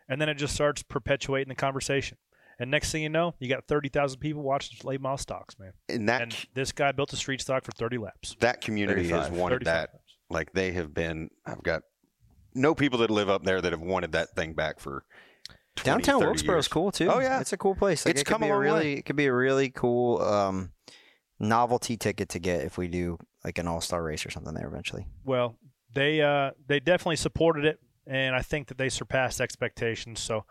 and 0.09 0.21
then 0.21 0.29
it 0.29 0.35
just 0.35 0.55
starts 0.55 0.83
perpetuating 0.83 1.49
the 1.49 1.55
conversation. 1.55 2.19
And 2.61 2.71
next 2.73 2.91
thing 2.91 3.03
you 3.05 3.09
know, 3.09 3.35
you 3.39 3.49
got 3.49 3.67
30,000 3.69 4.19
people 4.19 4.43
watching 4.43 4.77
late 4.83 5.01
model 5.01 5.17
stocks, 5.19 5.57
man. 5.61 5.73
And 5.89 6.09
that 6.09 6.23
And 6.23 6.37
this 6.55 6.73
guy 6.73 6.91
built 6.91 7.13
a 7.13 7.17
street 7.17 7.41
stock 7.41 7.65
for 7.65 7.71
30 7.73 7.99
laps. 7.99 8.37
that 8.41 8.61
community 8.61 9.03
has 9.11 9.27
35. 9.29 9.39
wanted 9.39 9.65
that. 9.67 9.91
laps. 9.93 10.17
Like 10.29 10.53
they 10.53 10.73
have 10.73 10.93
been. 10.93 11.31
I've 11.47 11.63
got 11.63 11.83
no 12.55 12.75
people 12.75 12.99
that 12.99 13.11
live 13.11 13.29
up 13.31 13.45
there 13.45 13.61
that 13.61 13.71
have 13.73 13.81
wanted 13.81 14.13
that 14.13 14.31
thing 14.35 14.55
back 14.55 14.81
for 14.81 15.05
20, 15.77 15.85
Downtown 16.03 16.19
30 16.21 16.27
Wilkesboro 16.27 16.59
is 16.59 16.67
cool 16.69 16.91
too. 16.91 17.09
Oh, 17.09 17.21
yeah. 17.21 17.41
it's 17.41 17.53
a 17.53 17.57
cool 17.57 17.77
place. 17.77 18.05
Like, 18.05 18.15
It's 18.17 18.23
it 18.23 18.25
could 18.25 18.33
come 18.33 18.43
a 18.43 18.47
be 18.47 18.51
way. 18.51 18.59
really, 18.59 18.93
it 18.95 19.03
could 19.07 19.15
be 19.15 19.27
a 19.27 19.33
really 19.33 19.71
cool 19.71 20.21
um, 20.21 20.73
novelty 21.39 21.97
ticket 21.97 22.29
to 22.31 22.39
get 22.39 22.63
if 22.63 22.77
we 22.77 22.89
do 22.89 23.19
like 23.45 23.59
an 23.59 23.69
all 23.69 23.81
star 23.81 24.03
race 24.03 24.27
or 24.27 24.31
something 24.31 24.55
there 24.55 24.67
eventually. 24.67 25.07
Well, 25.25 25.57
they 25.95 26.21
uh, 26.21 26.51
they 26.67 26.81
definitely 26.81 27.17
supported 27.17 27.65
it, 27.65 27.79
and 28.09 28.35
I 28.35 28.43
think 28.43 28.69
that 28.69 28.79
they 28.79 28.89
surpassed 28.89 29.41
expectations. 29.41 30.21
So, 30.21 30.45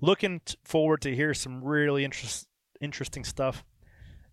looking 0.00 0.40
t- 0.44 0.56
forward 0.64 1.00
to 1.02 1.14
hear 1.14 1.32
some 1.34 1.62
really 1.64 2.04
interest, 2.04 2.46
interesting 2.80 3.24
stuff 3.24 3.64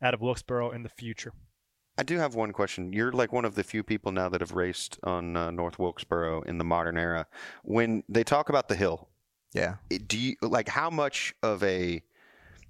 out 0.01 0.13
of 0.13 0.21
Wilkesboro 0.21 0.71
in 0.71 0.83
the 0.83 0.89
future. 0.89 1.33
I 1.97 2.03
do 2.03 2.17
have 2.17 2.33
one 2.35 2.51
question. 2.53 2.93
You're 2.93 3.11
like 3.11 3.31
one 3.31 3.45
of 3.45 3.55
the 3.55 3.63
few 3.63 3.83
people 3.83 4.11
now 4.11 4.29
that 4.29 4.41
have 4.41 4.53
raced 4.53 4.97
on 5.03 5.35
uh, 5.37 5.51
North 5.51 5.77
Wilkesboro 5.77 6.41
in 6.43 6.57
the 6.57 6.63
modern 6.63 6.97
era. 6.97 7.27
When 7.63 8.03
they 8.09 8.23
talk 8.23 8.49
about 8.49 8.67
the 8.69 8.75
hill, 8.75 9.09
Yeah, 9.53 9.75
do 10.07 10.17
you 10.17 10.35
like 10.41 10.69
how 10.69 10.89
much 10.89 11.35
of 11.43 11.61
a 11.63 12.01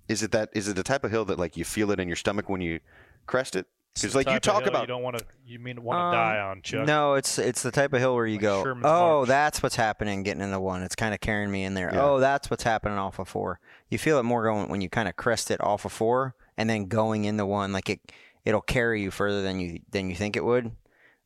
is 0.10 0.24
it 0.24 0.32
that 0.32 0.50
is 0.54 0.68
it 0.68 0.76
the 0.76 0.84
type 0.84 1.04
of 1.06 1.12
hill 1.12 1.24
that 1.26 1.40
like 1.40 1.56
you 1.56 1.64
feel 1.64 1.92
it 1.92 2.00
in 2.00 2.08
your 2.08 2.18
stomach 2.18 2.50
when 2.50 2.62
you 2.62 2.80
crest 3.28 3.56
it, 3.56 3.68
It's 3.94 4.04
'Cause, 4.04 4.12
the 4.14 4.20
like, 4.20 4.30
you 4.30 4.40
talk 4.40 4.66
about- 4.66 4.82
you 4.82 4.88
don't 4.88 5.04
want 5.04 5.18
to 5.18 5.26
you 5.46 5.60
mean 5.60 5.84
want 5.84 5.98
to 5.98 6.04
Um, 6.04 6.14
die 6.14 6.40
on 6.40 6.62
Chuck. 6.62 6.88
No, 6.88 7.16
it's 7.16 7.38
it's 7.38 7.62
the 7.62 7.72
type 7.72 7.92
of 7.92 8.00
hill 8.00 8.16
where 8.16 8.26
you 8.26 8.36
Like 8.36 8.42
go, 8.42 8.64
Sherman's 8.64 8.86
oh, 8.88 9.18
March. 9.20 9.28
that's 9.28 9.62
what's 9.62 9.76
happening 9.76 10.24
getting 10.24 10.42
into 10.42 10.60
one. 10.62 10.82
It's 10.82 10.96
kind 10.96 11.14
of 11.14 11.20
carrying 11.20 11.52
me 11.52 11.66
in 11.66 11.74
there. 11.74 11.90
Yeah. 11.94 12.02
Oh, 12.02 12.20
that's 12.20 12.50
what's 12.50 12.64
happening 12.64 12.98
off 12.98 13.20
of 13.20 13.28
four. 13.28 13.60
You 13.90 13.98
feel 13.98 14.18
it 14.18 14.24
more 14.24 14.44
going 14.44 14.70
when 14.70 14.80
you 14.80 14.90
kind 14.90 15.10
of 15.10 15.18
crest 15.18 15.52
it 15.52 15.60
off 15.62 15.84
of 15.84 15.92
four 15.92 16.36
and 16.58 16.70
then 16.70 16.86
going 16.86 17.26
into 17.26 17.46
one. 17.46 17.74
Like 17.74 17.90
it, 17.90 18.00
it'll 18.46 18.62
carry 18.62 19.02
you 19.02 19.12
further 19.12 19.42
than 19.42 19.60
you 19.60 19.80
than 19.92 20.10
you 20.10 20.16
think 20.16 20.38
it 20.38 20.46
would. 20.46 20.72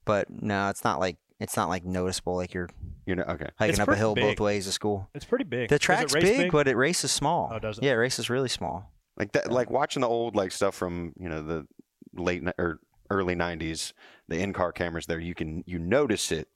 But 0.03 0.29
no, 0.31 0.69
it's 0.69 0.83
not 0.83 0.99
like 0.99 1.17
it's 1.39 1.55
not 1.55 1.69
like 1.69 1.85
noticeable. 1.85 2.35
Like 2.35 2.55
you're 2.55 2.69
You 3.05 3.15
know, 3.15 3.23
okay. 3.29 3.49
hiking 3.59 3.73
It's 3.73 3.79
up 3.79 3.89
a 3.89 3.95
hill 3.95 4.15
big. 4.15 4.23
both 4.23 4.39
ways 4.39 4.65
to 4.65 4.71
school. 4.71 5.07
It's 5.13 5.25
pretty 5.25 5.43
big. 5.45 5.69
The 5.69 5.77
track's 5.77 6.15
race 6.15 6.23
big, 6.23 6.51
but 6.51 6.67
it 6.67 6.75
races 6.75 7.11
small. 7.11 7.51
Oh, 7.53 7.59
does 7.59 7.77
it? 7.77 7.83
Yeah, 7.83 7.91
it 7.91 7.95
races 7.97 8.27
really 8.31 8.49
small. 8.49 8.91
Like 9.17 9.31
that, 9.33 9.51
like 9.51 9.69
watching 9.69 10.01
the 10.01 10.09
old 10.09 10.35
like 10.35 10.51
stuff 10.51 10.73
from 10.75 11.13
you 11.19 11.29
know 11.29 11.43
the 11.43 11.67
late 12.15 12.43
or 12.57 12.79
early 13.09 13.35
'90s, 13.35 13.93
the 14.27 14.39
in-car 14.39 14.71
cameras. 14.71 15.05
There, 15.05 15.19
you 15.19 15.35
can 15.35 15.63
you 15.67 15.77
notice 15.79 16.31
it, 16.31 16.47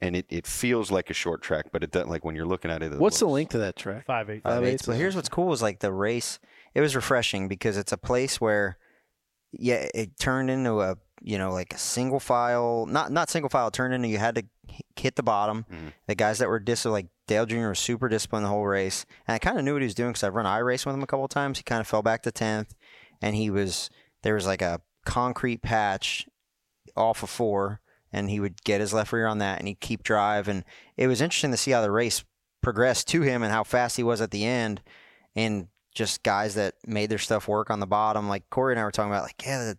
and 0.00 0.14
it, 0.16 0.26
it 0.28 0.46
feels 0.46 0.90
like 0.90 1.10
a 1.10 1.14
short 1.14 1.42
track, 1.42 1.66
but 1.72 1.82
it 1.82 1.90
doesn't. 1.90 2.08
Like 2.08 2.24
when 2.24 2.36
you're 2.36 2.46
looking 2.46 2.70
at 2.70 2.82
it, 2.82 2.92
it 2.92 2.98
What's 2.98 3.18
the 3.18 3.24
looks- 3.26 3.34
length 3.34 3.54
of 3.54 3.60
that 3.62 3.76
track? 3.76 4.06
five 4.06 4.30
eight. 4.30 4.42
Five 4.42 4.54
Five 4.54 4.62
eighths. 4.64 4.72
eighths, 4.74 4.86
But 4.86 4.96
here's 4.96 5.16
what's 5.16 5.28
cool 5.28 5.52
is 5.52 5.62
like 5.62 5.80
the 5.80 5.92
race. 5.92 6.38
It 6.74 6.80
was 6.80 6.94
refreshing 6.94 7.48
because 7.48 7.76
it's 7.76 7.92
a 7.92 7.96
place 7.96 8.40
where, 8.40 8.76
yeah, 9.52 9.86
it 9.94 10.18
turned 10.18 10.50
into 10.50 10.80
a 10.80 10.96
you 11.22 11.38
know 11.38 11.50
like 11.52 11.72
a 11.72 11.78
single 11.78 12.20
file, 12.20 12.86
not 12.86 13.10
not 13.10 13.30
single 13.30 13.48
file. 13.48 13.68
It 13.68 13.72
turned 13.74 13.94
into 13.94 14.08
you 14.08 14.18
had 14.18 14.34
to 14.36 14.44
hit 14.96 15.16
the 15.16 15.22
bottom. 15.22 15.64
Mhm. 15.72 15.92
The 16.06 16.14
guys 16.14 16.38
that 16.38 16.48
were 16.48 16.58
dis 16.60 16.84
like 16.84 17.06
Dale 17.26 17.46
Jr. 17.46 17.68
was 17.68 17.78
super 17.78 18.08
disciplined 18.08 18.44
the 18.44 18.50
whole 18.50 18.66
race, 18.66 19.06
and 19.26 19.34
I 19.34 19.38
kind 19.38 19.58
of 19.58 19.64
knew 19.64 19.72
what 19.72 19.82
he 19.82 19.86
was 19.86 19.94
doing 19.94 20.10
because 20.10 20.22
I've 20.22 20.34
run 20.34 20.46
I 20.46 20.58
race 20.58 20.84
with 20.84 20.94
him 20.94 21.02
a 21.02 21.06
couple 21.06 21.24
of 21.24 21.30
times. 21.30 21.58
He 21.58 21.64
kind 21.64 21.80
of 21.80 21.86
fell 21.88 22.02
back 22.02 22.22
to 22.24 22.30
tenth, 22.30 22.74
and 23.22 23.34
he 23.34 23.48
was 23.50 23.88
there 24.22 24.34
was 24.34 24.46
like 24.46 24.60
a 24.62 24.80
concrete 25.06 25.62
patch 25.62 26.28
off 26.96 27.22
of 27.22 27.30
four, 27.30 27.80
and 28.12 28.28
he 28.28 28.40
would 28.40 28.62
get 28.64 28.80
his 28.80 28.92
left 28.92 29.12
rear 29.12 29.26
on 29.26 29.38
that, 29.38 29.58
and 29.58 29.68
he'd 29.68 29.80
keep 29.80 30.02
drive, 30.02 30.48
and 30.48 30.64
it 30.96 31.06
was 31.06 31.22
interesting 31.22 31.52
to 31.52 31.56
see 31.56 31.70
how 31.70 31.80
the 31.80 31.90
race 31.90 32.24
progressed 32.62 33.08
to 33.08 33.22
him 33.22 33.42
and 33.42 33.52
how 33.52 33.64
fast 33.64 33.96
he 33.96 34.02
was 34.02 34.20
at 34.20 34.30
the 34.30 34.44
end, 34.44 34.82
and 35.34 35.68
just 35.94 36.22
guys 36.22 36.54
that 36.54 36.74
made 36.86 37.08
their 37.08 37.18
stuff 37.18 37.48
work 37.48 37.70
on 37.70 37.80
the 37.80 37.86
bottom. 37.86 38.28
Like 38.28 38.50
Corey 38.50 38.74
and 38.74 38.80
I 38.80 38.84
were 38.84 38.90
talking 38.90 39.10
about, 39.10 39.22
like 39.22 39.42
yeah, 39.44 39.72
the, 39.72 39.78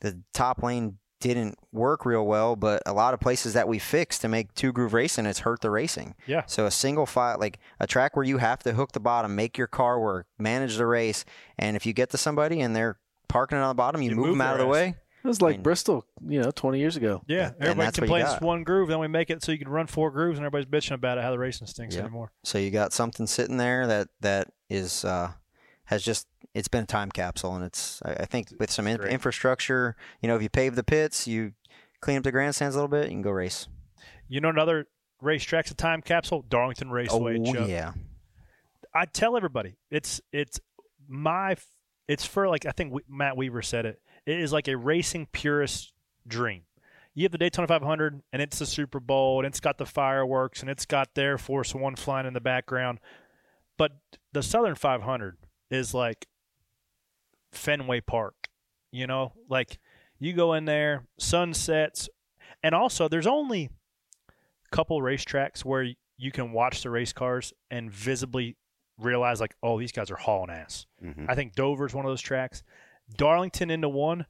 the 0.00 0.22
top 0.32 0.62
lane 0.62 0.98
didn't 1.20 1.58
work 1.72 2.04
real 2.04 2.26
well, 2.26 2.54
but 2.54 2.82
a 2.84 2.92
lot 2.92 3.14
of 3.14 3.20
places 3.20 3.54
that 3.54 3.66
we 3.66 3.78
fixed 3.78 4.20
to 4.20 4.28
make 4.28 4.52
two 4.54 4.72
groove 4.72 4.92
racing, 4.92 5.24
it's 5.24 5.40
hurt 5.40 5.60
the 5.62 5.70
racing. 5.70 6.14
Yeah. 6.26 6.42
So 6.46 6.66
a 6.66 6.70
single 6.70 7.06
file, 7.06 7.38
like 7.38 7.58
a 7.80 7.86
track 7.86 8.14
where 8.14 8.26
you 8.26 8.38
have 8.38 8.62
to 8.64 8.74
hook 8.74 8.92
the 8.92 9.00
bottom, 9.00 9.34
make 9.34 9.56
your 9.56 9.66
car 9.66 9.98
work, 9.98 10.26
manage 10.38 10.76
the 10.76 10.86
race, 10.86 11.24
and 11.58 11.76
if 11.76 11.86
you 11.86 11.94
get 11.94 12.10
to 12.10 12.18
somebody 12.18 12.60
and 12.60 12.76
they're 12.76 12.98
parking 13.34 13.58
it 13.58 13.60
on 13.62 13.68
the 13.68 13.74
bottom, 13.74 14.00
you, 14.00 14.10
You 14.10 14.16
move, 14.16 14.26
move 14.26 14.34
them 14.34 14.40
out 14.42 14.54
of 14.54 14.58
the 14.60 14.66
ass. 14.66 14.72
way. 14.72 14.94
It 15.24 15.26
was 15.26 15.42
like 15.42 15.56
mean- 15.56 15.62
Bristol, 15.62 16.04
you 16.28 16.40
know, 16.40 16.50
20 16.52 16.78
years 16.78 16.96
ago. 16.96 17.22
Yeah, 17.26 17.50
everybody 17.60 17.64
that's 17.64 17.78
what 17.78 17.84
you 17.84 18.00
complains 18.02 18.24
got. 18.28 18.34
it's 18.36 18.42
one 18.42 18.62
groove, 18.62 18.88
then 18.88 18.98
we 19.00 19.08
make 19.08 19.28
it 19.30 19.42
so 19.42 19.50
you 19.52 19.58
can 19.58 19.68
run 19.68 19.86
four 19.88 20.10
grooves, 20.10 20.38
and 20.38 20.46
everybody's 20.46 20.66
bitching 20.70 20.94
about 20.94 21.18
it 21.18 21.24
how 21.24 21.30
the 21.32 21.38
racing 21.38 21.66
stinks 21.66 21.94
Yeah. 21.96 22.02
anymore. 22.02 22.30
So 22.44 22.58
you 22.58 22.70
got 22.70 22.92
something 22.92 23.26
sitting 23.26 23.56
there 23.56 23.86
that 23.86 24.08
that 24.20 24.52
is 24.70 25.04
uh, 25.04 25.32
has 25.86 26.02
just 26.04 26.26
it's 26.54 26.68
been 26.68 26.84
a 26.84 26.86
time 26.86 27.10
capsule, 27.10 27.56
and 27.56 27.64
it's 27.64 28.00
I, 28.04 28.12
I 28.12 28.24
think 28.26 28.48
with 28.60 28.70
some 28.70 28.86
in- 28.86 28.98
Great. 28.98 29.12
infrastructure, 29.12 29.96
you 30.20 30.28
know, 30.28 30.36
if 30.36 30.42
you 30.42 30.48
pave 30.50 30.76
the 30.76 30.84
pits, 30.84 31.26
you 31.26 31.54
clean 32.00 32.18
up 32.18 32.22
the 32.24 32.30
grandstands 32.32 32.76
a 32.76 32.78
little 32.78 32.88
bit, 32.88 33.04
you 33.04 33.10
can 33.12 33.22
go 33.22 33.30
race. 33.30 33.66
You 34.28 34.40
know 34.42 34.50
another 34.50 34.86
racetrack's 35.22 35.70
a 35.70 35.74
time 35.74 36.02
capsule? 36.02 36.44
Darlington 36.48 36.90
Raceway. 36.90 37.38
oh 37.40 37.52
Chuck. 37.52 37.68
yeah, 37.68 37.92
I 38.94 39.06
tell 39.06 39.36
everybody 39.38 39.76
it's 39.90 40.20
it's 40.32 40.60
my 41.08 41.52
f- 41.52 41.66
it's 42.08 42.24
for 42.24 42.48
like 42.48 42.66
I 42.66 42.70
think 42.70 42.92
we, 42.92 43.02
Matt 43.08 43.36
Weaver 43.36 43.62
said 43.62 43.86
it. 43.86 44.00
It 44.26 44.40
is 44.40 44.52
like 44.52 44.68
a 44.68 44.76
racing 44.76 45.28
purist 45.32 45.92
dream. 46.26 46.62
You 47.14 47.24
have 47.24 47.32
the 47.32 47.38
Daytona 47.38 47.68
500, 47.68 48.22
and 48.32 48.42
it's 48.42 48.58
the 48.58 48.66
Super 48.66 48.98
Bowl, 48.98 49.38
and 49.38 49.46
it's 49.46 49.60
got 49.60 49.78
the 49.78 49.86
fireworks, 49.86 50.60
and 50.60 50.68
it's 50.68 50.84
got 50.84 51.14
their 51.14 51.38
Force 51.38 51.74
One 51.74 51.94
flying 51.94 52.26
in 52.26 52.34
the 52.34 52.40
background. 52.40 52.98
But 53.78 53.92
the 54.32 54.42
Southern 54.42 54.74
500 54.74 55.36
is 55.70 55.94
like 55.94 56.26
Fenway 57.52 58.00
Park. 58.00 58.48
You 58.90 59.06
know, 59.06 59.32
like 59.48 59.78
you 60.18 60.32
go 60.32 60.54
in 60.54 60.64
there, 60.64 61.06
sun 61.18 61.54
sets, 61.54 62.08
and 62.62 62.74
also 62.74 63.08
there's 63.08 63.26
only 63.26 63.70
a 64.28 64.74
couple 64.74 65.00
racetracks 65.00 65.64
where 65.64 65.94
you 66.16 66.32
can 66.32 66.52
watch 66.52 66.82
the 66.82 66.90
race 66.90 67.12
cars 67.12 67.52
and 67.70 67.90
visibly 67.92 68.56
realize 68.98 69.40
like, 69.40 69.54
oh, 69.62 69.78
these 69.78 69.92
guys 69.92 70.10
are 70.10 70.16
hauling 70.16 70.50
ass. 70.50 70.86
Mhm. 71.02 71.26
I 71.28 71.34
think 71.34 71.54
Dover's 71.54 71.94
one 71.94 72.04
of 72.04 72.10
those 72.10 72.20
tracks. 72.20 72.62
Darlington 73.16 73.70
into 73.70 73.88
one, 73.88 74.26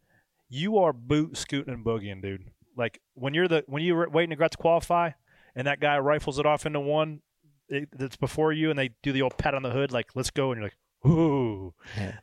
you 0.49 0.79
are 0.79 0.93
boot 0.93 1.37
scooting 1.37 1.73
and 1.75 1.85
boogieing, 1.85 2.23
dude. 2.23 2.51
Like 2.77 3.01
when 3.15 3.35
you're 3.35 3.49
the 3.49 3.65
when 3.67 3.83
you're 3.83 4.09
waiting 4.11 4.37
to 4.37 4.43
out 4.45 4.51
to 4.53 4.59
qualify, 4.59 5.11
and 5.55 5.67
that 5.67 5.81
guy 5.81 5.99
rifles 5.99 6.39
it 6.39 6.47
off 6.47 6.67
into 6.67 6.81
one 6.81 7.21
it, 7.69 7.89
that's 7.97 8.17
before 8.17 8.53
you, 8.53 8.71
and 8.71 8.79
they 8.79 8.91
do 9.03 9.13
the 9.13 9.23
old 9.23 9.39
pat 9.39 9.55
on 9.55 9.63
the 9.63 9.71
hood, 9.71 9.93
like 9.93 10.11
let's 10.15 10.31
go, 10.31 10.51
and 10.53 10.61
you're 10.61 10.67
like, 10.71 10.77
ooh, 11.11 11.73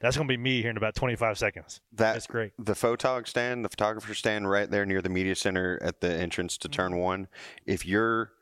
that's 0.01 0.17
gonna 0.17 0.27
be 0.27 0.37
me 0.37 0.61
here 0.61 0.69
in 0.71 0.77
about 0.77 0.93
25 0.95 1.37
seconds. 1.37 1.79
That 1.93 2.13
That's 2.13 2.27
great. 2.27 2.51
the 2.59 2.73
photog 2.73 3.27
stand, 3.27 3.63
the 3.63 3.69
photographer 3.69 4.13
stand 4.13 4.49
right 4.49 4.69
there 4.69 4.85
near 4.85 5.01
the 5.01 5.09
media 5.09 5.35
center 5.35 5.79
at 5.81 6.01
the 6.01 6.13
entrance 6.13 6.57
to 6.59 6.67
turn 6.67 6.97
one. 6.97 7.27
If 7.65 7.85
you're 7.85 8.33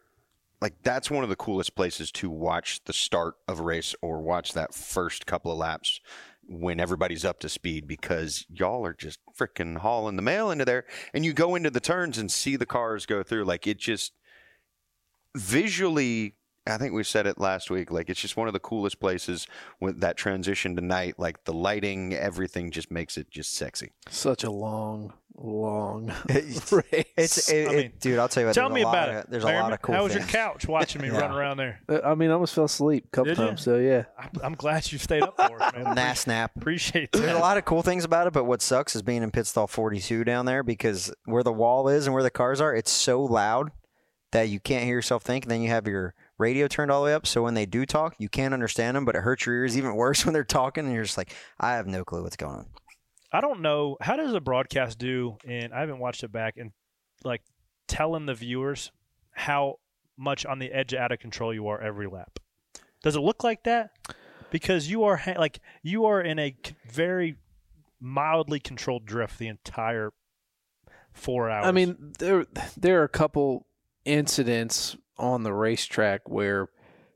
like, 0.62 0.76
that's 0.84 1.10
one 1.10 1.24
of 1.24 1.30
the 1.30 1.36
coolest 1.36 1.76
places 1.76 2.12
to 2.14 2.30
watch 2.30 2.82
the 2.86 2.94
start 2.94 3.36
of 3.48 3.60
a 3.60 3.64
race 3.64 3.96
or 4.02 4.22
watch 4.22 4.54
that 4.54 4.74
first 4.74 5.26
couple 5.26 5.52
of 5.52 5.58
laps 5.58 6.02
when 6.48 6.80
everybody's 6.80 7.24
up 7.24 7.40
to 7.40 7.50
speed 7.50 7.88
because 7.88 8.46
y'all 8.50 8.86
are 8.86 8.94
just 8.94 9.20
freaking 9.38 9.78
hauling 9.78 10.16
the 10.16 10.22
mail 10.22 10.50
into 10.52 10.66
there 10.66 10.86
and 11.14 11.24
you 11.24 11.32
go 11.32 11.56
into 11.56 11.70
the 11.70 11.80
turns 11.80 12.18
and 12.18 12.32
see 12.32 12.56
the 12.56 12.66
cars 12.66 13.06
go 13.06 13.24
through. 13.24 13.46
Like, 13.46 13.68
it 13.68 13.78
just 13.78 14.14
visually. 15.36 16.36
I 16.70 16.78
think 16.78 16.94
we 16.94 17.04
said 17.04 17.28
it 17.28 17.40
last 17.40 17.70
week. 17.70 17.92
Like 17.92 18.10
it's 18.10 18.20
just 18.22 18.38
one 18.38 18.48
of 18.48 18.54
the 18.54 18.60
coolest 18.60 19.00
places 19.00 19.48
with 19.80 20.00
that 20.02 20.18
transition 20.18 20.76
to 20.76 20.82
night. 20.82 21.16
Like 21.18 21.44
the 21.46 21.54
lighting, 21.54 22.14
everything 22.14 22.72
just 22.72 22.92
makes 22.92 23.18
it 23.18 23.30
just 23.30 23.54
sexy. 23.56 23.92
Such 24.10 24.44
a 24.44 24.52
long, 24.52 25.14
long 25.36 26.12
It's- 26.30 26.72
race. 26.92 27.06
it's 27.18 27.50
it, 27.50 27.68
I 27.68 27.72
it- 27.74 27.78
mean, 27.78 27.92
dude. 28.00 28.20
I'll 28.20 28.28
tell 28.28 28.42
you 28.44 28.48
what. 28.48 28.54
Tell 28.56 28.70
me 28.70 28.82
about 28.82 29.10
of, 29.10 29.16
it. 29.16 29.30
There's 29.30 29.44
a 29.44 29.48
lot 29.54 29.74
of 29.74 29.82
cool 29.82 29.96
How 29.96 30.04
was 30.04 30.14
your 30.14 30.24
couch 30.24 30.68
watching 30.68 31.02
me 31.02 31.08
Yeah. 31.10 31.20
run 31.20 31.32
around 31.32 31.58
there? 31.58 31.80
Uh, 31.90 32.00
I 32.04 32.16
mean, 32.16 32.30
I 32.30 32.34
almost 32.34 32.54
fell 32.56 32.66
asleep 32.66 33.06
a 33.06 33.10
couple 33.10 33.26
Did 33.34 33.38
you? 33.38 33.46
times. 33.48 33.62
So 33.62 33.78
yeah, 33.78 34.04
I'm, 34.18 34.30
I'm 34.44 34.56
glad 34.56 34.92
you 34.92 34.98
stayed 34.98 35.24
up 35.24 35.36
for 35.38 35.62
us, 35.62 35.74
man. 35.74 35.96
Nah, 35.96 36.14
snap. 36.14 36.56
Appreciate 36.56 37.12
There's 37.12 37.32
a 37.32 37.40
lot 37.40 37.58
of 37.58 37.66
cool 37.66 37.82
things 37.82 38.04
about 38.06 38.28
it, 38.28 38.34
but 38.34 38.44
what 38.46 38.62
sucks 38.62 38.96
is 38.96 39.02
being 39.02 39.24
in 39.24 39.32
pit 39.32 39.48
stall 39.48 39.68
42 39.68 40.24
down 40.24 40.46
there 40.46 40.64
because 40.64 41.14
where 41.26 41.44
the 41.44 41.54
wall 41.54 41.88
is 41.88 42.06
and 42.06 42.14
where 42.14 42.24
the 42.24 42.30
cars 42.30 42.60
are, 42.62 42.76
it's 42.76 42.92
so 42.92 43.24
loud 43.24 43.72
that 44.32 44.50
you 44.50 44.60
can't 44.60 44.84
hear 44.84 44.94
yourself 44.96 45.24
think. 45.24 45.46
And 45.46 45.52
then 45.52 45.62
you 45.62 45.70
have 45.70 45.88
your 45.88 46.14
radio 46.40 46.68
turned 46.68 46.92
all 46.92 47.02
the 47.02 47.06
way 47.06 47.14
up, 47.14 47.28
so 47.28 47.44
when 47.44 47.54
they 47.54 47.66
do 47.66 47.86
talk, 47.86 48.16
you 48.18 48.30
can't 48.30 48.54
understand 48.54 48.98
them, 48.98 49.06
but 49.06 49.16
it 49.16 49.22
hurts 49.22 49.46
your 49.46 49.56
ears 49.56 49.78
even 49.78 49.96
worse 49.96 50.26
when 50.26 50.34
they're 50.34 50.44
talking, 50.44 50.86
and 50.86 50.94
you're 50.94 51.04
just 51.04 51.18
like, 51.18 51.34
I 51.60 51.74
have 51.74 51.88
no 51.88 52.04
clue 52.04 52.24
what's 52.24 52.36
going 52.36 52.56
on. 52.56 52.66
I 53.32 53.42
don't 53.42 53.62
know 53.62 53.98
how 54.02 54.16
does 54.16 54.34
a 54.34 54.40
broadcast 54.40 54.98
do, 54.98 55.38
and 55.46 55.74
I 55.74 55.82
haven't 55.82 56.00
watched 56.00 56.24
it 56.24 56.32
back, 56.32 56.58
and 56.58 56.72
like 57.24 57.44
telling 57.88 58.26
the 58.26 58.34
viewers 58.34 58.92
how 59.32 59.76
much 60.18 60.46
on 60.46 60.60
the 60.60 60.72
edge 60.72 60.94
out 60.94 61.12
of 61.12 61.20
control 61.20 61.54
you 61.54 61.68
are 61.68 61.80
every 61.80 62.08
lap. 62.08 62.40
Does 63.04 63.16
it 63.16 63.22
look 63.22 63.44
like 63.44 63.64
that? 63.64 63.92
Because 64.52 64.90
you 64.90 65.04
are 65.04 65.18
ha- 65.18 65.36
like 65.38 65.60
you 65.84 66.06
are 66.06 66.22
in 66.22 66.40
a 66.40 66.56
c- 66.66 66.76
very 66.92 67.36
mildly 68.02 68.60
controlled 68.60 69.06
drift 69.06 69.38
the 69.38 69.48
entire 69.48 70.12
four 71.14 71.50
hours. 71.50 71.68
I 71.68 71.72
mean, 71.72 72.14
there 72.20 72.46
there 72.76 73.02
are 73.02 73.04
a 73.04 73.10
couple 73.10 73.68
incidents 74.06 74.98
on 75.20 75.44
the 75.44 75.54
racetrack 75.54 76.28
where 76.28 76.70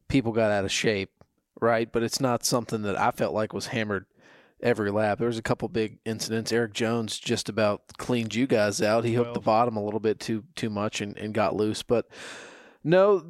people 0.08 0.32
got 0.32 0.52
out 0.52 0.66
of 0.66 0.72
shape, 0.72 1.12
right? 1.60 1.92
But 1.92 2.04
it's 2.04 2.20
not 2.20 2.46
something 2.46 2.82
that 2.84 3.00
I 3.00 3.12
felt 3.12 3.34
like 3.34 3.54
was 3.54 3.68
hammered 3.68 4.06
every 4.62 4.92
lap. 4.92 5.20
There 5.20 5.28
was 5.28 5.38
a 5.38 5.44
couple 5.44 5.68
big 5.68 6.00
incidents. 6.06 6.52
Erik 6.52 6.74
Jones 6.74 7.20
just 7.20 7.50
about 7.50 7.98
cleaned 7.98 8.34
you 8.34 8.48
guys 8.48 8.82
out. 8.82 9.04
He 9.04 9.14
hooked 9.14 9.34
the 9.34 9.40
bottom 9.40 9.76
a 9.76 9.84
little 9.84 10.00
bit 10.00 10.20
too 10.20 10.44
too 10.56 10.70
much 10.70 11.02
and, 11.02 11.18
and 11.18 11.34
got 11.34 11.56
loose. 11.56 11.84
But 11.84 12.08
no, 12.84 13.24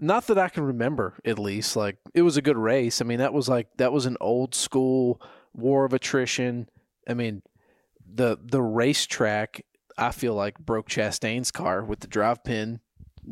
not 0.00 0.26
that 0.26 0.38
I 0.38 0.48
can 0.48 0.64
remember. 0.64 1.14
At 1.24 1.38
least 1.38 1.76
like 1.76 1.96
it 2.14 2.22
was 2.22 2.36
a 2.36 2.42
good 2.42 2.58
race. 2.58 3.00
I 3.00 3.04
mean, 3.04 3.18
that 3.18 3.32
was 3.32 3.48
like 3.48 3.68
that 3.76 3.92
was 3.92 4.06
an 4.06 4.16
old 4.20 4.54
school 4.54 5.22
war 5.54 5.84
of 5.84 5.92
attrition. 5.92 6.68
I 7.08 7.14
mean, 7.14 7.42
the 8.04 8.38
the 8.42 8.62
racetrack 8.62 9.62
I 9.96 10.12
feel 10.12 10.34
like 10.34 10.58
broke 10.58 10.88
Chastain's 10.88 11.50
car 11.50 11.82
with 11.82 12.00
the 12.00 12.06
drive 12.06 12.44
pin, 12.44 12.80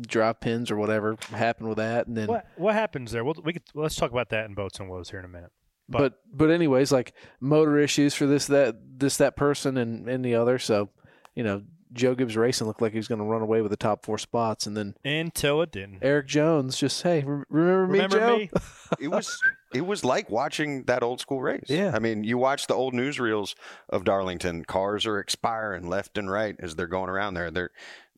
drive 0.01 0.39
pins 0.39 0.69
or 0.71 0.75
whatever 0.77 1.17
happened 1.29 1.69
with 1.69 1.77
that, 1.77 2.07
and 2.07 2.15
then 2.17 2.27
what 2.27 2.47
what 2.57 2.73
happens 2.73 3.11
there? 3.11 3.23
We'll, 3.23 3.35
we 3.43 3.53
could 3.53 3.63
let's 3.73 3.95
talk 3.95 4.11
about 4.11 4.29
that 4.29 4.45
in 4.45 4.53
boats 4.53 4.79
and 4.79 4.89
woes 4.89 5.09
here 5.09 5.19
in 5.19 5.25
a 5.25 5.29
minute. 5.29 5.51
but 5.89 6.19
but 6.31 6.49
anyways, 6.51 6.91
like 6.91 7.13
motor 7.39 7.77
issues 7.79 8.13
for 8.13 8.25
this 8.27 8.47
that 8.47 8.75
this 8.99 9.17
that 9.17 9.35
person 9.35 9.77
and 9.77 10.07
and 10.09 10.23
the 10.23 10.35
other. 10.35 10.59
So 10.59 10.89
you 11.35 11.43
know, 11.43 11.61
Joe 11.93 12.15
Gibbs 12.15 12.35
Racing 12.35 12.67
looked 12.67 12.81
like 12.81 12.91
he 12.91 12.97
was 12.97 13.07
going 13.07 13.19
to 13.19 13.25
run 13.25 13.41
away 13.41 13.61
with 13.61 13.71
the 13.71 13.77
top 13.77 14.03
four 14.03 14.17
spots, 14.17 14.65
and 14.67 14.75
then 14.75 14.95
Until 15.05 15.61
it 15.61 15.71
didn't. 15.71 15.99
Erik 16.03 16.27
Jones 16.27 16.77
just 16.77 17.01
hey, 17.03 17.23
re- 17.23 17.43
remember 17.49 17.87
me, 17.87 17.93
Remember 17.99 18.19
Joe? 18.19 18.37
me? 18.37 18.49
It 19.01 19.09
was 19.09 19.37
it 19.73 19.85
was 19.85 20.05
like 20.05 20.29
watching 20.29 20.83
that 20.85 21.03
old 21.03 21.19
school 21.19 21.41
race. 21.41 21.65
Yeah. 21.67 21.91
I 21.93 21.99
mean, 21.99 22.23
you 22.23 22.37
watch 22.37 22.67
the 22.67 22.73
old 22.73 22.93
newsreels 22.93 23.53
of 23.89 24.05
Darlington. 24.05 24.63
Cars 24.63 25.05
are 25.05 25.19
expiring 25.19 25.89
left 25.89 26.17
and 26.17 26.31
right 26.31 26.55
as 26.59 26.75
they're 26.75 26.87
going 26.87 27.09
around 27.09 27.33
there. 27.33 27.51
They're 27.51 27.71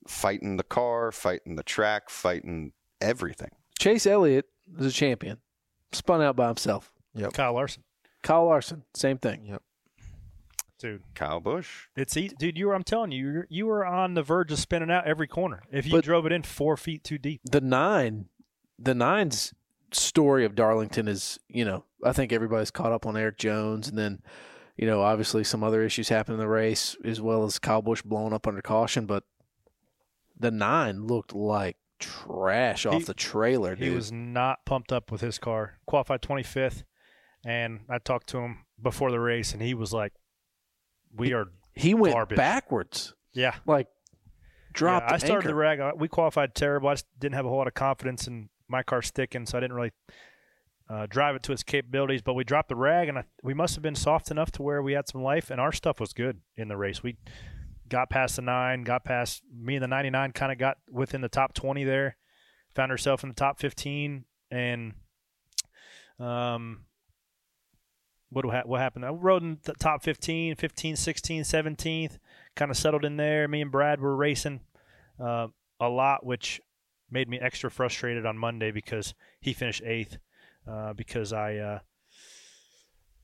fighting 0.09 0.57
the 0.57 0.63
car, 0.63 1.11
fighting 1.11 1.55
the 1.55 1.63
track, 1.63 2.09
fighting 2.09 2.73
everything. 2.99 3.51
Chase 3.77 4.05
Elliott 4.05 4.45
is 4.77 4.85
a 4.87 4.91
champion. 4.91 5.37
Spun 5.91 6.21
out 6.21 6.35
by 6.35 6.47
himself. 6.47 6.91
Yep. 7.15 7.33
Kyle 7.33 7.53
Larson, 7.53 7.83
Kyle 8.21 8.45
Larson, 8.45 8.83
same 8.93 9.17
thing. 9.17 9.45
Yep. 9.45 9.61
dude. 10.79 11.01
Kyle 11.15 11.39
Busch. 11.39 11.87
It's 11.95 12.15
easy, 12.17 12.35
dude. 12.37 12.57
You 12.57 12.67
were. 12.67 12.75
I'm 12.75 12.83
telling 12.83 13.11
you, 13.11 13.27
you 13.27 13.33
were, 13.33 13.47
you 13.49 13.65
were 13.67 13.85
on 13.85 14.13
the 14.13 14.23
verge 14.23 14.51
of 14.51 14.59
spinning 14.59 14.91
out 14.91 15.05
every 15.07 15.27
corner 15.27 15.63
if 15.71 15.85
you 15.85 15.93
But- 15.93 16.03
drove 16.05 16.25
it 16.25 16.31
in 16.31 16.43
four 16.43 16.77
feet 16.77 17.03
too 17.03 17.17
deep. 17.17 17.41
The 17.49 17.61
nine, 17.61 18.25
the 18.77 18.93
nine's 18.95 19.53
story 19.91 20.45
of 20.45 20.53
Darlington 20.55 21.07
is, 21.07 21.39
you 21.47 21.65
know, 21.65 21.83
I 22.03 22.13
think 22.13 22.31
everybody's 22.31 22.71
caught 22.71 22.91
up 22.91 23.05
on 23.07 23.17
Erik 23.17 23.37
Jones, 23.39 23.87
and 23.87 23.97
then, 23.97 24.21
you 24.77 24.85
know, 24.85 25.01
obviously 25.01 25.43
some 25.43 25.63
other 25.63 25.83
issues 25.83 26.09
happened 26.09 26.35
in 26.35 26.39
the 26.39 26.47
race 26.47 26.95
as 27.03 27.19
well 27.19 27.43
as 27.43 27.57
Kyle 27.59 27.81
Busch 27.81 28.03
blowing 28.03 28.31
up 28.33 28.47
under 28.47 28.61
caution, 28.61 29.05
but 29.07 29.23
the 30.39 30.51
nine 30.51 31.05
looked 31.07 31.33
like 31.33 31.77
trash 31.99 32.85
off 32.85 32.93
He- 32.99 33.03
the 33.03 33.13
trailer, 33.13 33.75
dude. 33.75 33.87
He 33.89 33.93
was 33.93 34.11
not 34.11 34.65
pumped 34.65 34.91
up 34.91 35.11
with 35.11 35.21
his 35.21 35.37
car. 35.37 35.79
Qualified 35.85 36.21
25th, 36.21 36.83
and 37.45 37.81
I 37.89 37.97
talked 37.99 38.27
to 38.29 38.39
him 38.39 38.65
before 38.81 39.11
the 39.11 39.19
race, 39.19 39.53
and 39.53 39.61
he 39.61 39.73
was 39.73 39.91
like, 39.93 40.13
"We 41.13 41.33
are, 41.33 41.47
he 41.73 41.93
went 41.93 42.13
garbage. 42.15 42.37
backwards, 42.37 43.13
yeah." 43.33 43.55
like 43.65 43.87
dropped. 44.73 45.09
Yeah, 45.09 45.15
I 45.15 45.17
started 45.17 45.35
anchor. 45.37 45.47
the 45.49 45.55
rag. 45.55 45.79
We 45.97 46.07
qualified 46.07 46.55
terrible. 46.55 46.89
I 46.89 46.93
just 46.93 47.07
didn't 47.19 47.35
have 47.35 47.45
a 47.45 47.49
whole 47.49 47.57
lot 47.57 47.67
of 47.67 47.73
confidence 47.73 48.27
in 48.27 48.49
my 48.67 48.83
car 48.83 49.01
sticking, 49.01 49.45
so 49.45 49.57
I 49.57 49.61
didn't 49.61 49.75
really 49.75 49.91
uh, 50.89 51.05
drive 51.07 51.35
it 51.35 51.43
to 51.43 51.51
its 51.51 51.63
capabilities. 51.63 52.21
But 52.21 52.35
we 52.35 52.43
dropped 52.43 52.69
the 52.69 52.75
rag, 52.75 53.09
and 53.09 53.17
I, 53.19 53.23
we 53.43 53.53
must 53.53 53.75
have 53.75 53.81
been 53.83 53.95
soft 53.95 54.31
enough 54.31 54.51
to 54.53 54.61
where 54.61 54.81
we 54.81 54.93
had 54.93 55.09
some 55.09 55.21
life, 55.21 55.49
and 55.49 55.59
our 55.59 55.71
stuff 55.71 55.99
was 55.99 56.13
good 56.13 56.39
in 56.55 56.67
the 56.69 56.77
race. 56.77 57.03
We 57.03 57.17
got 57.89 58.09
past 58.09 58.35
the 58.35 58.41
nine, 58.41 58.83
got 58.83 59.03
past 59.03 59.41
me 59.53 59.75
and 59.75 59.83
the 59.83 59.87
99, 59.87 60.31
kind 60.31 60.51
of 60.51 60.57
got 60.57 60.77
within 60.89 61.21
the 61.21 61.29
top 61.29 61.53
20 61.53 61.83
there, 61.83 62.17
found 62.75 62.91
herself 62.91 63.23
in 63.23 63.29
the 63.29 63.35
top 63.35 63.59
15, 63.59 64.25
and 64.51 64.93
um. 66.19 66.85
What, 68.31 68.45
ha- 68.45 68.61
what 68.63 68.79
happened? 68.79 69.05
I 69.05 69.09
rode 69.09 69.41
in 69.41 69.57
the 69.63 69.73
top 69.73 70.03
15, 70.03 70.55
15, 70.55 70.95
16, 70.95 71.41
17th, 71.41 72.19
kind 72.55 72.69
of 72.69 72.77
settled 72.77 73.03
in 73.03 73.17
there. 73.17 73.47
Me 73.47 73.59
and 73.59 73.71
Brad 73.71 73.99
were 73.99 74.15
racing 74.15 74.59
uh, 75.19 75.47
a 75.79 75.89
lot, 75.89 76.23
which 76.23 76.61
made 77.09 77.27
me 77.27 77.39
extra 77.39 77.71
frustrated 77.71 78.27
on 78.27 78.37
Monday 78.37 78.69
because 78.69 79.15
he 79.41 79.51
finished 79.51 79.81
eighth. 79.83 80.19
Uh, 80.67 80.93
because 80.93 81.33
I 81.33 81.55
uh, 81.55 81.79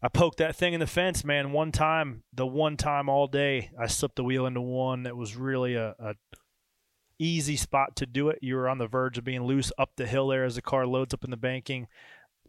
I 0.06 0.08
poked 0.08 0.38
that 0.38 0.56
thing 0.56 0.76
in 0.76 0.80
the 0.80 0.86
fence, 0.86 1.26
man. 1.26 1.52
One 1.52 1.72
time, 1.72 2.22
the 2.32 2.46
one 2.46 2.78
time 2.78 3.10
all 3.10 3.26
day, 3.26 3.72
I 3.80 3.88
slipped 3.88 4.18
the 4.18 4.24
wheel 4.24 4.46
into 4.46 4.62
one 4.62 5.02
that 5.02 5.18
was 5.18 5.36
really 5.36 5.74
a, 5.74 5.96
a 5.98 6.14
easy 7.18 7.56
spot 7.56 7.96
to 7.96 8.06
do 8.06 8.30
it. 8.30 8.38
You 8.44 8.56
were 8.58 8.70
on 8.70 8.78
the 8.78 8.86
verge 8.86 9.18
of 9.18 9.24
being 9.24 9.46
loose 9.46 9.72
up 9.80 9.94
the 9.96 10.06
hill 10.06 10.28
there 10.28 10.46
as 10.46 10.54
the 10.54 10.62
car 10.62 10.86
loads 10.86 11.16
up 11.16 11.24
in 11.24 11.32
the 11.32 11.38
banking. 11.38 11.88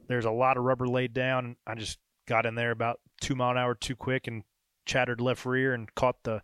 There's 0.06 0.26
a 0.26 0.30
lot 0.30 0.58
of 0.58 0.64
rubber 0.64 0.86
laid 0.86 1.14
down. 1.14 1.56
I 1.66 1.76
just 1.76 1.98
got 2.28 2.44
in 2.44 2.56
there 2.56 2.72
about 2.72 3.00
two 3.22 3.34
mile 3.34 3.52
an 3.52 3.56
hour 3.56 3.74
too 3.74 3.96
quick 3.96 4.26
and 4.26 4.42
chattered 4.84 5.22
left 5.22 5.46
rear 5.46 5.72
and 5.72 5.94
caught 5.94 6.24
the 6.24 6.42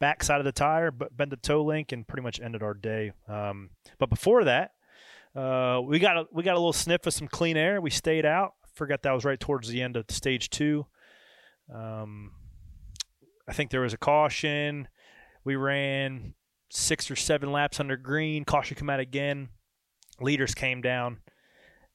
back 0.00 0.24
side 0.24 0.40
of 0.40 0.44
the 0.44 0.50
tire, 0.50 0.90
but 0.90 1.16
bent 1.16 1.30
the 1.30 1.36
toe 1.36 1.62
link 1.62 1.92
and 1.92 2.04
pretty 2.04 2.24
much 2.24 2.40
ended 2.40 2.64
our 2.64 2.74
day. 2.74 3.12
Um, 3.28 3.70
but 4.00 4.10
before 4.10 4.42
that, 4.42 4.72
uh, 5.36 5.80
we 5.82 6.00
got 6.00 6.16
a, 6.16 6.24
we 6.32 6.42
got 6.42 6.54
a 6.54 6.58
little 6.58 6.72
sniff 6.72 7.06
of 7.06 7.14
some 7.14 7.28
clean 7.28 7.56
air. 7.56 7.80
We 7.80 7.90
stayed 7.90 8.26
out. 8.26 8.54
Forgot 8.78 9.02
that 9.02 9.12
was 9.12 9.24
right 9.24 9.40
towards 9.40 9.68
the 9.68 9.82
end 9.82 9.96
of 9.96 10.04
stage 10.08 10.50
two. 10.50 10.86
Um, 11.74 12.30
I 13.48 13.52
think 13.52 13.72
there 13.72 13.80
was 13.80 13.92
a 13.92 13.98
caution. 13.98 14.86
We 15.44 15.56
ran 15.56 16.34
six 16.70 17.10
or 17.10 17.16
seven 17.16 17.50
laps 17.50 17.80
under 17.80 17.96
green. 17.96 18.44
Caution 18.44 18.76
come 18.76 18.88
out 18.88 19.00
again. 19.00 19.48
Leaders 20.20 20.54
came 20.54 20.80
down, 20.80 21.18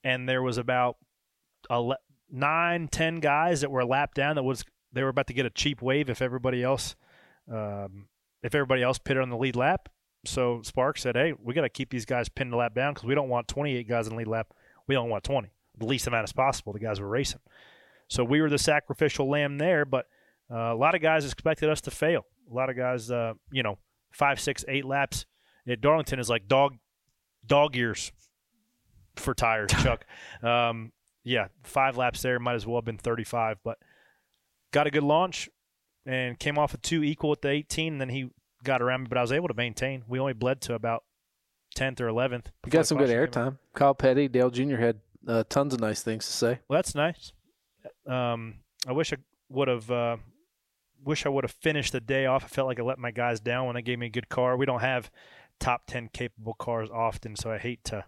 and 0.03 0.27
there 0.27 0.43
was 0.43 0.57
about 0.57 0.97
nine, 2.29 2.89
ten 2.89 3.21
guys 3.21 3.61
that 3.61 3.71
were 3.71 3.79
a 3.79 3.85
lap 3.85 4.13
down. 4.13 4.35
That 4.35 4.43
was 4.43 4.65
they 4.91 5.03
were 5.03 5.09
about 5.09 5.27
to 5.27 5.33
get 5.33 5.45
a 5.45 5.49
cheap 5.49 5.81
wave 5.81 6.09
if 6.09 6.21
everybody 6.21 6.63
else, 6.63 6.97
um, 7.49 8.07
if 8.43 8.53
everybody 8.53 8.83
else 8.83 8.99
pitted 8.99 9.23
on 9.23 9.29
the 9.29 9.37
lead 9.37 9.55
lap. 9.55 9.87
So 10.25 10.61
Spark 10.63 10.97
said, 10.97 11.15
"Hey, 11.15 11.33
we 11.41 11.53
got 11.53 11.61
to 11.61 11.69
keep 11.69 11.91
these 11.91 12.05
guys 12.05 12.27
pinned 12.27 12.53
a 12.53 12.57
lap 12.57 12.75
down 12.75 12.93
because 12.93 13.07
we 13.07 13.15
don't 13.15 13.29
want 13.29 13.47
28 13.47 13.87
guys 13.87 14.07
in 14.07 14.13
the 14.13 14.17
lead 14.17 14.27
lap. 14.27 14.53
We 14.85 14.97
only 14.97 15.11
want 15.11 15.23
20, 15.23 15.49
the 15.77 15.85
least 15.85 16.07
amount 16.07 16.23
as 16.23 16.33
possible. 16.33 16.73
The 16.73 16.79
guys 16.79 16.99
were 16.99 17.07
racing, 17.07 17.39
so 18.07 18.23
we 18.23 18.41
were 18.41 18.49
the 18.49 18.57
sacrificial 18.57 19.29
lamb 19.29 19.57
there. 19.57 19.85
But 19.85 20.05
uh, 20.51 20.73
a 20.73 20.75
lot 20.75 20.95
of 20.95 21.01
guys 21.01 21.25
expected 21.25 21.69
us 21.69 21.81
to 21.81 21.91
fail. 21.91 22.25
A 22.49 22.53
lot 22.53 22.69
of 22.69 22.75
guys, 22.75 23.09
uh, 23.09 23.33
you 23.51 23.63
know, 23.63 23.77
five, 24.11 24.39
six, 24.39 24.63
eight 24.67 24.85
laps 24.85 25.25
at 25.67 25.81
Darlington 25.81 26.19
is 26.19 26.29
like 26.29 26.47
dog, 26.47 26.75
dog 27.45 27.75
years 27.75 28.11
for 29.15 29.33
tires, 29.33 29.71
Chuck. 29.83 30.05
Um, 30.41 30.91
yeah, 31.23 31.47
five 31.63 31.97
laps 31.97 32.21
there 32.21 32.39
might 32.39 32.55
as 32.55 32.67
well 32.67 32.77
have 32.77 32.85
been 32.85 32.97
35, 32.97 33.57
but 33.63 33.77
got 34.71 34.87
a 34.87 34.91
good 34.91 35.03
launch 35.03 35.49
and 36.05 36.37
came 36.37 36.57
off 36.57 36.73
of 36.73 36.81
two 36.81 37.03
equal 37.03 37.31
at 37.31 37.41
the 37.41 37.49
18, 37.49 37.93
and 37.93 38.01
then 38.01 38.09
he 38.09 38.29
got 38.63 38.81
around 38.81 39.03
me, 39.03 39.07
but 39.07 39.17
I 39.17 39.21
was 39.21 39.31
able 39.31 39.47
to 39.47 39.53
maintain. 39.53 40.03
We 40.07 40.19
only 40.19 40.33
bled 40.33 40.61
to 40.61 40.73
about 40.73 41.03
10th 41.77 42.01
or 42.01 42.07
11th. 42.07 42.47
You 42.65 42.71
got 42.71 42.85
some 42.85 42.97
good 42.97 43.05
caution 43.07 43.31
came 43.31 43.41
out. 43.41 43.53
airtime. 43.53 43.57
Kyle 43.73 43.93
Petty, 43.95 44.27
Dale 44.27 44.49
Jr. 44.49 44.75
had 44.75 44.99
uh, 45.27 45.43
tons 45.49 45.73
of 45.73 45.79
nice 45.79 46.01
things 46.01 46.25
to 46.25 46.31
say. 46.31 46.59
Well, 46.67 46.77
that's 46.77 46.95
nice. 46.95 47.33
Um, 48.07 48.55
I 48.87 48.91
wish 48.91 49.13
I 49.13 49.17
would 49.49 49.67
have. 49.67 49.89
Uh, 49.89 50.17
wish 51.03 51.25
I 51.25 51.29
would 51.29 51.43
have 51.43 51.51
finished 51.51 51.91
the 51.91 51.99
day 51.99 52.25
off. 52.25 52.45
I 52.45 52.47
felt 52.47 52.67
like 52.67 52.79
I 52.79 52.83
let 52.83 52.97
my 52.97 53.11
guys 53.11 53.39
down 53.39 53.65
when 53.65 53.75
they 53.75 53.81
gave 53.81 53.99
me 53.99 54.05
a 54.05 54.09
good 54.09 54.29
car. 54.29 54.55
We 54.55 54.65
don't 54.65 54.79
have 54.79 55.11
top 55.59 55.83
ten 55.87 56.09
capable 56.13 56.53
cars 56.53 56.89
often, 56.89 57.35
so 57.35 57.51
I 57.51 57.57
hate 57.57 57.83
to 57.85 58.05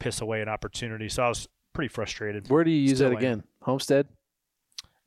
piss 0.00 0.20
away 0.20 0.42
an 0.42 0.48
opportunity. 0.48 1.08
So 1.08 1.22
I 1.22 1.28
was 1.28 1.48
pretty 1.72 1.88
frustrated. 1.88 2.48
Where 2.50 2.64
do 2.64 2.70
you 2.70 2.80
use 2.80 2.98
Still 2.98 3.10
that 3.10 3.16
again? 3.16 3.44
Homestead? 3.62 4.08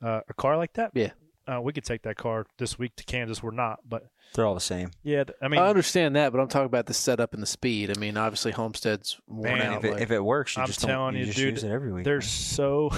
Uh, 0.02 0.20
a 0.28 0.34
car 0.34 0.56
like 0.56 0.72
that? 0.74 0.92
Yeah. 0.94 1.10
Uh, 1.50 1.60
we 1.60 1.72
could 1.72 1.84
take 1.84 2.02
that 2.02 2.16
car 2.16 2.46
this 2.58 2.78
week 2.78 2.94
to 2.96 3.04
Kansas. 3.04 3.42
We're 3.42 3.50
not, 3.50 3.80
but 3.88 4.04
They're 4.34 4.46
all 4.46 4.54
the 4.54 4.60
same. 4.60 4.90
yeah. 5.02 5.24
th- 5.24 5.36
I 5.42 5.48
mean, 5.48 5.60
I 5.60 5.68
understand 5.68 6.14
that, 6.16 6.30
but 6.32 6.40
I'm 6.40 6.48
talking 6.48 6.66
about 6.66 6.86
the 6.86 6.94
setup 6.94 7.34
and 7.34 7.42
the 7.42 7.46
speed. 7.46 7.90
I 7.96 7.98
mean, 7.98 8.16
obviously 8.16 8.52
Homestead's 8.52 9.20
worn 9.26 9.58
Man, 9.58 9.62
out. 9.66 9.78
If 9.78 9.84
it, 9.84 9.92
like- 9.94 10.02
if 10.02 10.10
it 10.10 10.24
works, 10.24 10.56
you 10.56 10.62
I'm 10.62 10.66
just 10.68 10.80
telling 10.80 11.14
don't, 11.14 11.14
you, 11.14 11.20
you, 11.20 11.26
just 11.26 11.38
dude, 11.38 11.54
use 11.54 11.64
it 11.64 11.70
every 11.70 11.92
week. 11.92 12.04
they're 12.04 12.20
so 12.20 12.90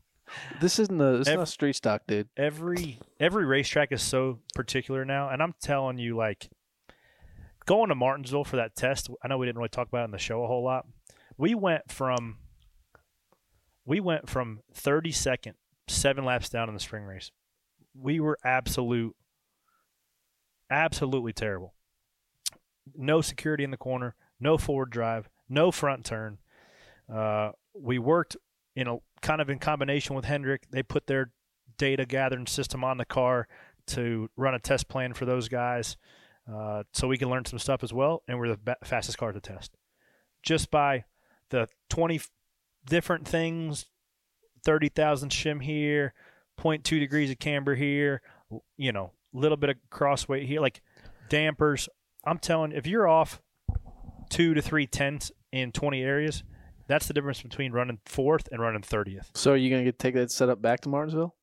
this 0.60 0.78
isn't 0.78 1.00
a, 1.00 1.14
it's 1.20 1.28
ev- 1.28 1.38
not 1.38 1.48
street 1.48 1.76
stock, 1.76 2.02
dude. 2.08 2.28
every 2.36 2.98
every 3.20 3.44
racetrack 3.44 3.92
is 3.92 4.02
so 4.02 4.40
particular 4.54 5.04
now, 5.04 5.28
and 5.28 5.42
I'm 5.42 5.54
telling 5.62 5.98
you, 5.98 6.16
like 6.16 6.48
going 7.66 7.90
to 7.90 7.94
Martinsville 7.94 8.44
for 8.44 8.56
that 8.56 8.74
test. 8.74 9.08
I 9.22 9.28
know 9.28 9.38
we 9.38 9.46
didn't 9.46 9.58
really 9.58 9.68
talk 9.68 9.86
about 9.88 10.02
it 10.02 10.04
in 10.06 10.10
the 10.10 10.18
show 10.18 10.42
a 10.42 10.46
whole 10.48 10.64
lot. 10.64 10.86
We 11.36 11.54
went 11.54 11.90
from 11.92 12.38
we 13.84 14.00
went 14.00 14.28
from 14.28 14.60
32nd, 14.74 15.52
seven 15.88 16.24
laps 16.24 16.48
down 16.48 16.68
in 16.68 16.74
the 16.74 16.80
spring 16.80 17.04
race. 17.04 17.30
We 17.94 18.20
were 18.20 18.38
absolute, 18.44 19.14
absolutely 20.70 21.32
terrible. 21.32 21.74
No 22.96 23.20
security 23.20 23.64
in 23.64 23.70
the 23.70 23.76
corner, 23.76 24.14
no 24.40 24.58
forward 24.58 24.90
drive, 24.90 25.28
no 25.48 25.70
front 25.70 26.04
turn. 26.04 26.38
Uh, 27.12 27.50
we 27.74 27.98
worked 27.98 28.36
in 28.74 28.88
a 28.88 28.96
kind 29.20 29.40
of 29.40 29.50
in 29.50 29.58
combination 29.58 30.16
with 30.16 30.24
Hendrick. 30.24 30.62
They 30.70 30.82
put 30.82 31.06
their 31.06 31.32
data 31.78 32.06
gathering 32.06 32.46
system 32.46 32.84
on 32.84 32.98
the 32.98 33.04
car 33.04 33.46
to 33.88 34.30
run 34.36 34.54
a 34.54 34.58
test 34.58 34.88
plan 34.88 35.12
for 35.12 35.24
those 35.24 35.48
guys, 35.48 35.96
uh, 36.52 36.84
so 36.92 37.08
we 37.08 37.18
can 37.18 37.28
learn 37.28 37.44
some 37.44 37.58
stuff 37.58 37.82
as 37.82 37.92
well. 37.92 38.22
And 38.28 38.38
we're 38.38 38.56
the 38.56 38.76
fastest 38.84 39.18
car 39.18 39.32
to 39.32 39.40
test, 39.40 39.76
just 40.42 40.70
by 40.70 41.04
the 41.50 41.68
20 41.90 42.16
f- 42.16 42.30
different 42.86 43.26
things, 43.26 43.86
30,000 44.64 45.30
shim 45.30 45.62
here, 45.62 46.14
0.2 46.62 46.82
degrees 47.00 47.30
of 47.30 47.38
camber 47.38 47.74
here, 47.74 48.22
you 48.76 48.92
know, 48.92 49.12
little 49.32 49.56
bit 49.56 49.70
of 49.70 49.76
crossweight 49.90 50.46
here, 50.46 50.60
like 50.60 50.80
dampers. 51.28 51.88
I'm 52.24 52.38
telling, 52.38 52.72
if 52.72 52.86
you're 52.86 53.08
off 53.08 53.40
two 54.30 54.54
to 54.54 54.62
three 54.62 54.86
tenths 54.86 55.32
in 55.50 55.72
20 55.72 56.02
areas, 56.02 56.44
that's 56.86 57.06
the 57.06 57.14
difference 57.14 57.42
between 57.42 57.72
running 57.72 57.98
fourth 58.06 58.48
and 58.52 58.60
running 58.60 58.82
30th. 58.82 59.26
So 59.34 59.52
are 59.52 59.56
you 59.56 59.70
gonna 59.70 59.92
take 59.92 60.14
that 60.14 60.30
setup 60.30 60.60
back 60.62 60.80
to 60.82 60.88
Martinsville? 60.88 61.34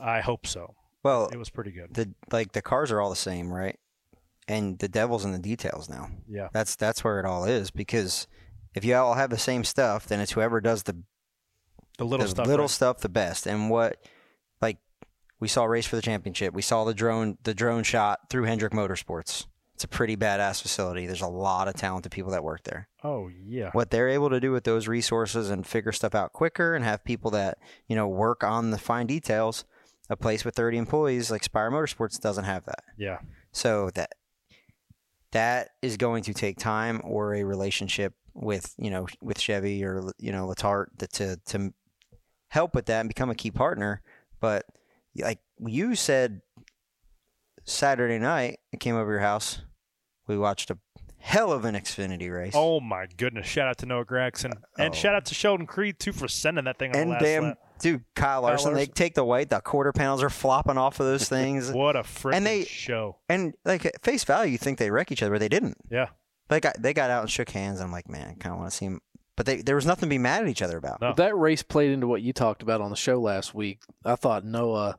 I 0.00 0.20
hope 0.20 0.46
so. 0.46 0.74
well, 1.02 1.28
It 1.32 1.38
was 1.38 1.50
pretty 1.50 1.70
good. 1.70 1.94
the 1.94 2.12
like 2.32 2.52
the 2.52 2.62
cars 2.62 2.90
are 2.92 3.00
all 3.00 3.10
the 3.10 3.16
same, 3.16 3.52
right? 3.52 3.78
And 4.46 4.78
the 4.78 4.88
devil's 4.88 5.24
in 5.24 5.32
the 5.32 5.38
details 5.38 5.88
now. 5.88 6.10
Yeah. 6.28 6.48
That's 6.52 6.76
that's 6.76 7.02
where 7.02 7.18
it 7.18 7.24
all 7.24 7.44
is 7.44 7.70
because 7.70 8.26
if 8.74 8.84
you 8.84 8.94
all 8.96 9.14
have 9.14 9.30
the 9.30 9.38
same 9.38 9.64
stuff, 9.64 10.06
then 10.06 10.20
it's 10.20 10.32
whoever 10.32 10.60
does 10.60 10.82
the 10.82 10.96
The 11.98 12.04
little 12.04 12.26
the 12.26 12.30
stuff. 12.30 12.46
little 12.46 12.64
right? 12.64 12.70
stuff 12.70 12.98
the 12.98 13.08
best. 13.08 13.46
And 13.46 13.70
what 13.70 13.96
like 14.02 14.10
we 15.40 15.48
saw 15.48 15.64
race 15.64 15.86
for 15.86 15.96
the 15.96 16.02
championship. 16.02 16.54
We 16.54 16.62
saw 16.62 16.84
the 16.84 16.94
drone 16.94 17.38
the 17.42 17.54
drone 17.54 17.82
shot 17.82 18.30
through 18.30 18.44
Hendrick 18.44 18.72
Motorsports. 18.72 19.46
It's 19.74 19.84
a 19.84 19.88
pretty 19.88 20.16
badass 20.16 20.62
facility. 20.62 21.06
There's 21.06 21.20
a 21.20 21.26
lot 21.26 21.66
of 21.66 21.74
talented 21.74 22.12
people 22.12 22.30
that 22.30 22.44
work 22.44 22.62
there. 22.62 22.88
Oh 23.02 23.28
yeah. 23.28 23.70
What 23.72 23.90
they're 23.90 24.08
able 24.08 24.30
to 24.30 24.38
do 24.38 24.52
with 24.52 24.64
those 24.64 24.86
resources 24.86 25.50
and 25.50 25.66
figure 25.66 25.90
stuff 25.90 26.14
out 26.14 26.32
quicker 26.32 26.74
and 26.74 26.84
have 26.84 27.04
people 27.04 27.32
that, 27.32 27.58
you 27.88 27.96
know, 27.96 28.06
work 28.06 28.44
on 28.44 28.70
the 28.70 28.78
fine 28.78 29.08
details, 29.08 29.64
a 30.08 30.16
place 30.16 30.44
with 30.44 30.54
30 30.54 30.78
employees 30.78 31.30
like 31.30 31.42
Spire 31.42 31.72
Motorsports 31.72 32.20
doesn't 32.20 32.44
have 32.44 32.64
that. 32.66 32.84
Yeah. 32.96 33.18
So 33.50 33.90
that 33.94 34.12
that 35.32 35.70
is 35.82 35.96
going 35.96 36.22
to 36.22 36.34
take 36.34 36.58
time 36.58 37.00
or 37.02 37.34
a 37.34 37.42
relationship 37.42 38.14
with 38.34 38.74
you 38.78 38.90
know 38.90 39.06
with 39.20 39.40
Chevy 39.40 39.84
or 39.84 40.12
you 40.18 40.30
know 40.30 40.46
Latart 40.46 40.86
to 41.14 41.36
to 41.46 41.72
help 42.48 42.74
with 42.74 42.86
that 42.86 43.00
and 43.00 43.08
become 43.08 43.30
a 43.30 43.34
key 43.34 43.50
partner. 43.50 44.02
But 44.40 44.66
like 45.18 45.38
you 45.58 45.94
said, 45.94 46.40
Saturday 47.64 48.18
night 48.18 48.58
I 48.72 48.76
came 48.76 48.96
over 48.96 49.10
your 49.12 49.20
house. 49.20 49.60
We 50.26 50.36
watched 50.38 50.70
a 50.70 50.78
hell 51.18 51.52
of 51.52 51.64
an 51.64 51.74
Xfinity 51.74 52.32
race. 52.34 52.52
Oh 52.54 52.80
my 52.80 53.06
goodness! 53.16 53.46
Shout 53.46 53.68
out 53.68 53.78
to 53.78 53.86
Noah 53.86 54.04
Gragson 54.04 54.52
and 54.78 54.92
Oh. 54.92 54.96
shout 54.96 55.14
out 55.14 55.24
to 55.26 55.34
Sheldon 55.34 55.66
Creed 55.66 55.98
too 55.98 56.12
for 56.12 56.28
sending 56.28 56.64
that 56.64 56.78
thing 56.78 56.94
on 56.94 56.96
and 57.12 57.16
damn 57.18 57.42
lap. 57.44 57.58
dude, 57.78 58.04
Kyle 58.14 58.42
Larson, 58.42 58.72
They 58.74 58.80
Larson. 58.80 58.94
take 58.94 59.14
the 59.14 59.24
white, 59.24 59.48
the 59.50 59.60
quarter 59.60 59.92
panels 59.92 60.22
are 60.22 60.30
flopping 60.30 60.76
off 60.78 61.00
of 61.00 61.06
those 61.06 61.28
things. 61.28 61.72
What 61.74 61.96
a 61.96 62.00
freaking 62.02 62.44
they- 62.44 62.64
show! 62.64 63.18
and 63.28 63.54
like 63.64 63.86
at 63.86 64.02
face 64.02 64.24
value, 64.24 64.52
you 64.52 64.58
think 64.58 64.78
they 64.78 64.90
wreck 64.90 65.10
each 65.12 65.22
other, 65.22 65.32
but 65.32 65.40
they 65.40 65.48
didn't. 65.48 65.78
Yeah. 65.90 66.08
They 66.48 66.60
got 66.60 66.76
they 66.80 66.92
got 66.92 67.08
out 67.10 67.22
and 67.22 67.30
shook 67.30 67.48
hands. 67.50 67.78
And 67.80 67.86
I'm 67.86 67.92
like, 67.92 68.08
man, 68.08 68.28
I 68.28 68.34
kind 68.34 68.52
of 68.52 68.58
want 68.58 68.70
to 68.70 68.76
see 68.76 68.86
them. 68.86 69.00
But 69.36 69.46
they, 69.46 69.62
there 69.62 69.74
was 69.74 69.84
nothing 69.86 70.08
to 70.08 70.14
be 70.14 70.18
mad 70.18 70.42
at 70.42 70.48
each 70.48 70.62
other 70.62 70.76
about. 70.76 71.00
No. 71.00 71.12
That 71.14 71.36
race 71.36 71.62
played 71.62 71.90
into 71.90 72.06
what 72.06 72.22
you 72.22 72.32
talked 72.32 72.62
about 72.62 72.80
on 72.80 72.90
the 72.90 72.96
show 72.96 73.20
last 73.20 73.52
week. 73.54 73.80
I 74.04 74.14
thought 74.16 74.44
Noah 74.44 74.96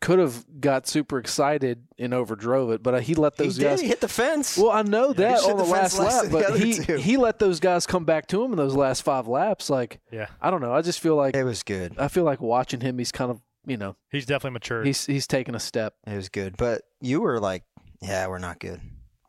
could 0.00 0.18
have 0.18 0.44
got 0.60 0.86
super 0.88 1.18
excited 1.18 1.84
and 1.96 2.12
overdrove 2.12 2.74
it, 2.74 2.82
but 2.82 2.94
uh, 2.94 2.98
he 2.98 3.14
let 3.14 3.34
He 3.36 3.44
those 3.44 3.56
did. 3.56 3.62
guys. 3.64 3.80
He 3.80 3.86
hit 3.86 4.00
the 4.00 4.08
fence. 4.08 4.58
Well, 4.58 4.70
I 4.72 4.82
know 4.82 5.12
that 5.12 5.40
on 5.44 5.56
the 5.56 5.62
the 5.62 5.70
last 5.70 5.96
lap, 5.98 6.24
the 6.28 6.30
but 6.30 6.58
he 6.58 6.74
two. 6.74 6.96
he 6.96 7.16
let 7.16 7.38
those 7.38 7.60
guys 7.60 7.86
come 7.86 8.04
back 8.04 8.26
to 8.28 8.42
him 8.42 8.50
in 8.50 8.56
those 8.58 8.74
last 8.74 9.02
five 9.02 9.28
laps. 9.28 9.70
Like 9.70 10.00
Yeah, 10.10 10.26
I 10.40 10.50
don't 10.50 10.60
know. 10.60 10.74
I 10.74 10.82
just 10.82 10.98
feel 11.00 11.14
like 11.14 11.36
it 11.36 11.44
was 11.44 11.62
good. 11.62 11.94
I 11.98 12.08
feel 12.08 12.24
like 12.24 12.40
watching 12.40 12.80
him. 12.80 12.98
He's 12.98 13.12
kind 13.12 13.30
of 13.30 13.40
you 13.64 13.76
know 13.76 13.94
he's 14.10 14.26
definitely 14.26 14.54
matured. 14.54 14.86
he's 14.86 15.06
he's 15.06 15.28
taking 15.28 15.54
a 15.54 15.60
step. 15.60 15.94
It 16.04 16.16
was 16.16 16.28
good. 16.28 16.56
But 16.56 16.82
you 17.00 17.20
were 17.20 17.38
like, 17.38 17.62
yeah, 18.00 18.26
we're 18.26 18.38
not 18.38 18.58
good. 18.58 18.80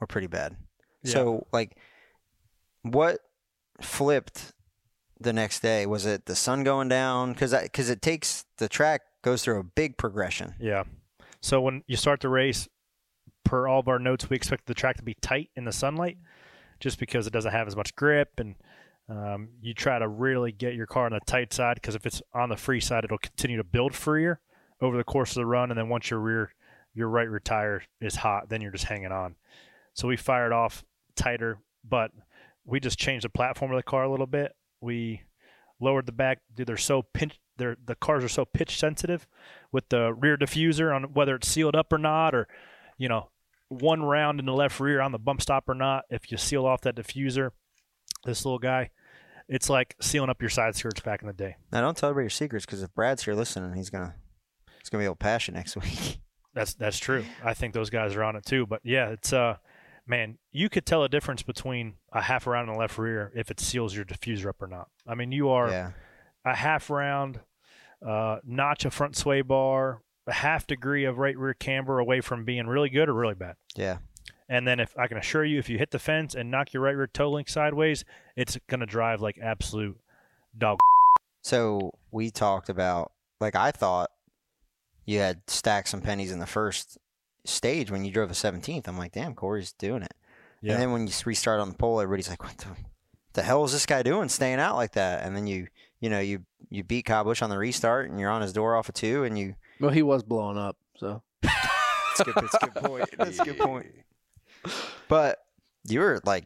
We're 0.01 0.07
pretty 0.07 0.27
bad. 0.27 0.57
So 1.05 1.45
like, 1.53 1.77
what 2.81 3.19
flipped 3.81 4.53
the 5.19 5.33
next 5.33 5.61
day? 5.61 5.85
Was 5.85 6.05
it 6.05 6.25
the 6.25 6.35
sun 6.35 6.63
going 6.63 6.89
down? 6.89 7.33
Because 7.33 7.53
because 7.53 7.89
it 7.89 8.01
takes 8.01 8.45
the 8.57 8.69
track 8.69 9.01
goes 9.21 9.43
through 9.43 9.59
a 9.59 9.63
big 9.63 9.97
progression. 9.97 10.55
Yeah. 10.59 10.83
So 11.41 11.61
when 11.61 11.83
you 11.87 11.97
start 11.97 12.21
the 12.21 12.29
race, 12.29 12.67
per 13.43 13.67
all 13.67 13.79
of 13.79 13.87
our 13.87 13.99
notes, 13.99 14.29
we 14.29 14.35
expect 14.35 14.65
the 14.65 14.73
track 14.73 14.97
to 14.97 15.03
be 15.03 15.15
tight 15.15 15.49
in 15.55 15.65
the 15.65 15.71
sunlight, 15.71 16.17
just 16.79 16.99
because 16.99 17.27
it 17.27 17.33
doesn't 17.33 17.51
have 17.51 17.67
as 17.67 17.75
much 17.75 17.95
grip, 17.95 18.31
and 18.37 18.55
um, 19.09 19.49
you 19.61 19.73
try 19.73 19.99
to 19.99 20.07
really 20.07 20.51
get 20.51 20.75
your 20.75 20.87
car 20.87 21.05
on 21.05 21.11
the 21.11 21.19
tight 21.25 21.53
side. 21.53 21.75
Because 21.75 21.95
if 21.95 22.05
it's 22.05 22.21
on 22.33 22.49
the 22.49 22.57
free 22.57 22.79
side, 22.79 23.03
it'll 23.03 23.17
continue 23.17 23.57
to 23.57 23.63
build 23.63 23.93
freer 23.93 24.39
over 24.81 24.97
the 24.97 25.03
course 25.03 25.31
of 25.31 25.35
the 25.35 25.45
run, 25.45 25.71
and 25.71 25.77
then 25.77 25.89
once 25.89 26.09
your 26.09 26.19
rear, 26.19 26.53
your 26.93 27.09
right 27.09 27.29
rear 27.29 27.39
tire 27.39 27.83
is 27.99 28.15
hot, 28.15 28.49
then 28.49 28.61
you're 28.61 28.71
just 28.71 28.85
hanging 28.85 29.11
on. 29.11 29.35
So 29.93 30.07
we 30.07 30.17
fired 30.17 30.51
off 30.51 30.83
tighter, 31.15 31.59
but 31.87 32.11
we 32.65 32.79
just 32.79 32.97
changed 32.97 33.25
the 33.25 33.29
platform 33.29 33.71
of 33.71 33.77
the 33.77 33.83
car 33.83 34.03
a 34.03 34.11
little 34.11 34.27
bit. 34.27 34.53
We 34.81 35.21
lowered 35.79 36.05
the 36.05 36.11
back. 36.11 36.39
Dude, 36.53 36.67
they're 36.67 36.77
so 36.77 37.01
pinch. 37.13 37.39
They're 37.57 37.77
the 37.85 37.95
cars 37.95 38.23
are 38.23 38.29
so 38.29 38.45
pitch 38.45 38.79
sensitive 38.79 39.27
with 39.71 39.89
the 39.89 40.13
rear 40.13 40.37
diffuser 40.37 40.95
on 40.95 41.13
whether 41.13 41.35
it's 41.35 41.47
sealed 41.47 41.75
up 41.75 41.93
or 41.93 41.97
not, 41.97 42.33
or 42.33 42.47
you 42.97 43.07
know, 43.07 43.29
one 43.69 44.03
round 44.03 44.39
in 44.39 44.45
the 44.45 44.53
left 44.53 44.79
rear 44.79 45.01
on 45.01 45.11
the 45.11 45.19
bump 45.19 45.41
stop 45.41 45.69
or 45.69 45.75
not. 45.75 46.05
If 46.09 46.31
you 46.31 46.37
seal 46.37 46.65
off 46.65 46.81
that 46.81 46.95
diffuser, 46.95 47.51
this 48.25 48.45
little 48.45 48.59
guy, 48.59 48.89
it's 49.47 49.69
like 49.69 49.95
sealing 50.01 50.29
up 50.29 50.41
your 50.41 50.49
side 50.49 50.75
skirts 50.75 51.01
back 51.01 51.21
in 51.21 51.27
the 51.27 51.33
day. 51.33 51.57
Now 51.71 51.81
don't 51.81 51.95
tell 51.95 52.09
everybody 52.09 52.25
your 52.25 52.29
secrets 52.31 52.65
because 52.65 52.81
if 52.81 52.93
Brad's 52.95 53.23
here 53.23 53.35
listening, 53.35 53.73
he's 53.73 53.89
gonna 53.89 54.15
he's 54.79 54.89
gonna 54.89 55.01
be 55.01 55.05
able 55.05 55.15
to 55.15 55.19
pass 55.19 55.47
you 55.47 55.53
next 55.53 55.75
week. 55.81 56.19
That's 56.53 56.73
that's 56.73 56.97
true. 56.97 57.23
I 57.43 57.53
think 57.53 57.73
those 57.73 57.89
guys 57.89 58.15
are 58.15 58.23
on 58.23 58.35
it 58.35 58.45
too. 58.45 58.65
But 58.65 58.81
yeah, 58.83 59.09
it's 59.09 59.33
uh, 59.33 59.57
man, 60.05 60.37
you 60.51 60.69
could 60.69 60.85
tell 60.85 61.03
a 61.03 61.09
difference 61.09 61.43
between 61.43 61.95
a 62.11 62.21
half 62.21 62.45
round 62.47 62.69
in 62.69 62.73
the 62.73 62.79
left 62.79 62.97
rear 62.97 63.31
if 63.35 63.49
it 63.49 63.59
seals 63.59 63.95
your 63.95 64.05
diffuser 64.05 64.47
up 64.49 64.61
or 64.61 64.67
not. 64.67 64.89
I 65.07 65.15
mean, 65.15 65.31
you 65.31 65.49
are 65.49 65.69
yeah. 65.69 65.91
a 66.45 66.55
half 66.55 66.89
round, 66.89 67.39
uh, 68.05 68.37
notch 68.43 68.85
a 68.85 68.91
front 68.91 69.15
sway 69.15 69.41
bar, 69.41 70.01
a 70.27 70.33
half 70.33 70.67
degree 70.67 71.05
of 71.05 71.17
right 71.17 71.37
rear 71.37 71.53
camber 71.53 71.99
away 71.99 72.21
from 72.21 72.45
being 72.45 72.67
really 72.67 72.89
good 72.89 73.09
or 73.09 73.13
really 73.13 73.35
bad. 73.35 73.55
Yeah. 73.75 73.97
And 74.49 74.67
then 74.67 74.79
if 74.79 74.97
I 74.97 75.07
can 75.07 75.17
assure 75.17 75.45
you, 75.45 75.57
if 75.57 75.69
you 75.69 75.77
hit 75.77 75.91
the 75.91 75.99
fence 75.99 76.35
and 76.35 76.51
knock 76.51 76.73
your 76.73 76.83
right 76.83 76.95
rear 76.95 77.07
toe 77.07 77.31
link 77.31 77.47
sideways, 77.47 78.03
it's 78.35 78.57
gonna 78.67 78.85
drive 78.85 79.21
like 79.21 79.37
absolute 79.41 79.97
dog. 80.57 80.79
So 81.45 81.91
we 82.09 82.31
talked 82.31 82.69
about 82.69 83.11
like 83.41 83.53
I 83.53 83.71
thought 83.71 84.09
you 85.05 85.19
had 85.19 85.41
stacked 85.47 85.89
some 85.89 85.99
pennies 85.99 86.31
in 86.31 86.39
the 86.39 86.45
first 86.45 86.97
stage 87.45 87.91
when 87.91 88.03
you 88.05 88.11
drove 88.11 88.29
a 88.29 88.33
17th. 88.33 88.87
I'm 88.87 88.97
like, 88.97 89.11
damn, 89.11 89.33
Corey's 89.35 89.73
doing 89.73 90.03
it. 90.03 90.13
Yeah. 90.61 90.73
And 90.73 90.81
then 90.81 90.91
when 90.91 91.07
you 91.07 91.13
restart 91.25 91.59
on 91.59 91.69
the 91.69 91.75
pole, 91.75 91.99
everybody's 91.99 92.29
like, 92.29 92.43
what 92.43 92.57
the, 92.57 92.67
the 93.33 93.41
hell 93.41 93.63
is 93.65 93.71
this 93.73 93.85
guy 93.85 94.01
doing, 94.01 94.29
staying 94.29 94.59
out 94.59 94.75
like 94.75 94.93
that? 94.93 95.25
And 95.25 95.35
then 95.35 95.47
you 95.47 95.67
you 95.99 96.09
know 96.09 96.19
you 96.19 96.43
you 96.69 96.83
beat 96.83 97.05
Kyle 97.05 97.23
Busch 97.23 97.41
on 97.41 97.49
the 97.49 97.57
restart, 97.57 98.09
and 98.09 98.19
you're 98.19 98.29
on 98.29 98.41
his 98.41 98.53
door 98.53 98.75
off 98.75 98.89
of 98.89 98.95
two, 98.95 99.23
and 99.23 99.37
you. 99.37 99.55
Well, 99.79 99.91
he 99.91 100.01
was 100.01 100.23
blowing 100.23 100.57
up, 100.57 100.77
so 100.97 101.21
That's 101.41 102.19
a 102.19 102.23
good, 102.25 102.35
that's 102.35 102.53
a 102.55 102.67
good 102.67 102.75
point. 102.75 103.09
That's 103.17 103.39
a 103.39 103.43
good 103.45 103.57
point. 103.57 103.87
But 105.07 105.39
you 105.87 105.99
were 105.99 106.21
like, 106.25 106.45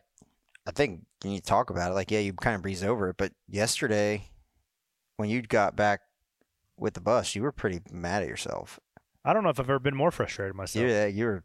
I 0.65 0.71
think 0.71 1.05
when 1.23 1.33
you 1.33 1.39
talk 1.39 1.69
about 1.69 1.91
it, 1.91 1.93
like, 1.93 2.09
yeah, 2.09 2.19
you 2.19 2.33
kind 2.33 2.55
of 2.55 2.61
breezed 2.61 2.83
over 2.83 3.09
it. 3.09 3.17
But 3.17 3.33
yesterday, 3.47 4.29
when 5.17 5.29
you 5.29 5.41
got 5.41 5.75
back 5.75 6.01
with 6.77 6.93
the 6.93 7.01
bus, 7.01 7.35
you 7.35 7.41
were 7.41 7.51
pretty 7.51 7.81
mad 7.91 8.23
at 8.23 8.29
yourself. 8.29 8.79
I 9.27 9.33
don't 9.33 9.43
know 9.43 9.49
if 9.49 9.59
I've 9.59 9.69
ever 9.69 9.79
been 9.79 9.95
more 9.95 10.11
frustrated 10.11 10.55
myself. 10.55 10.85
You, 10.85 11.05
you 11.07 11.25
were. 11.25 11.43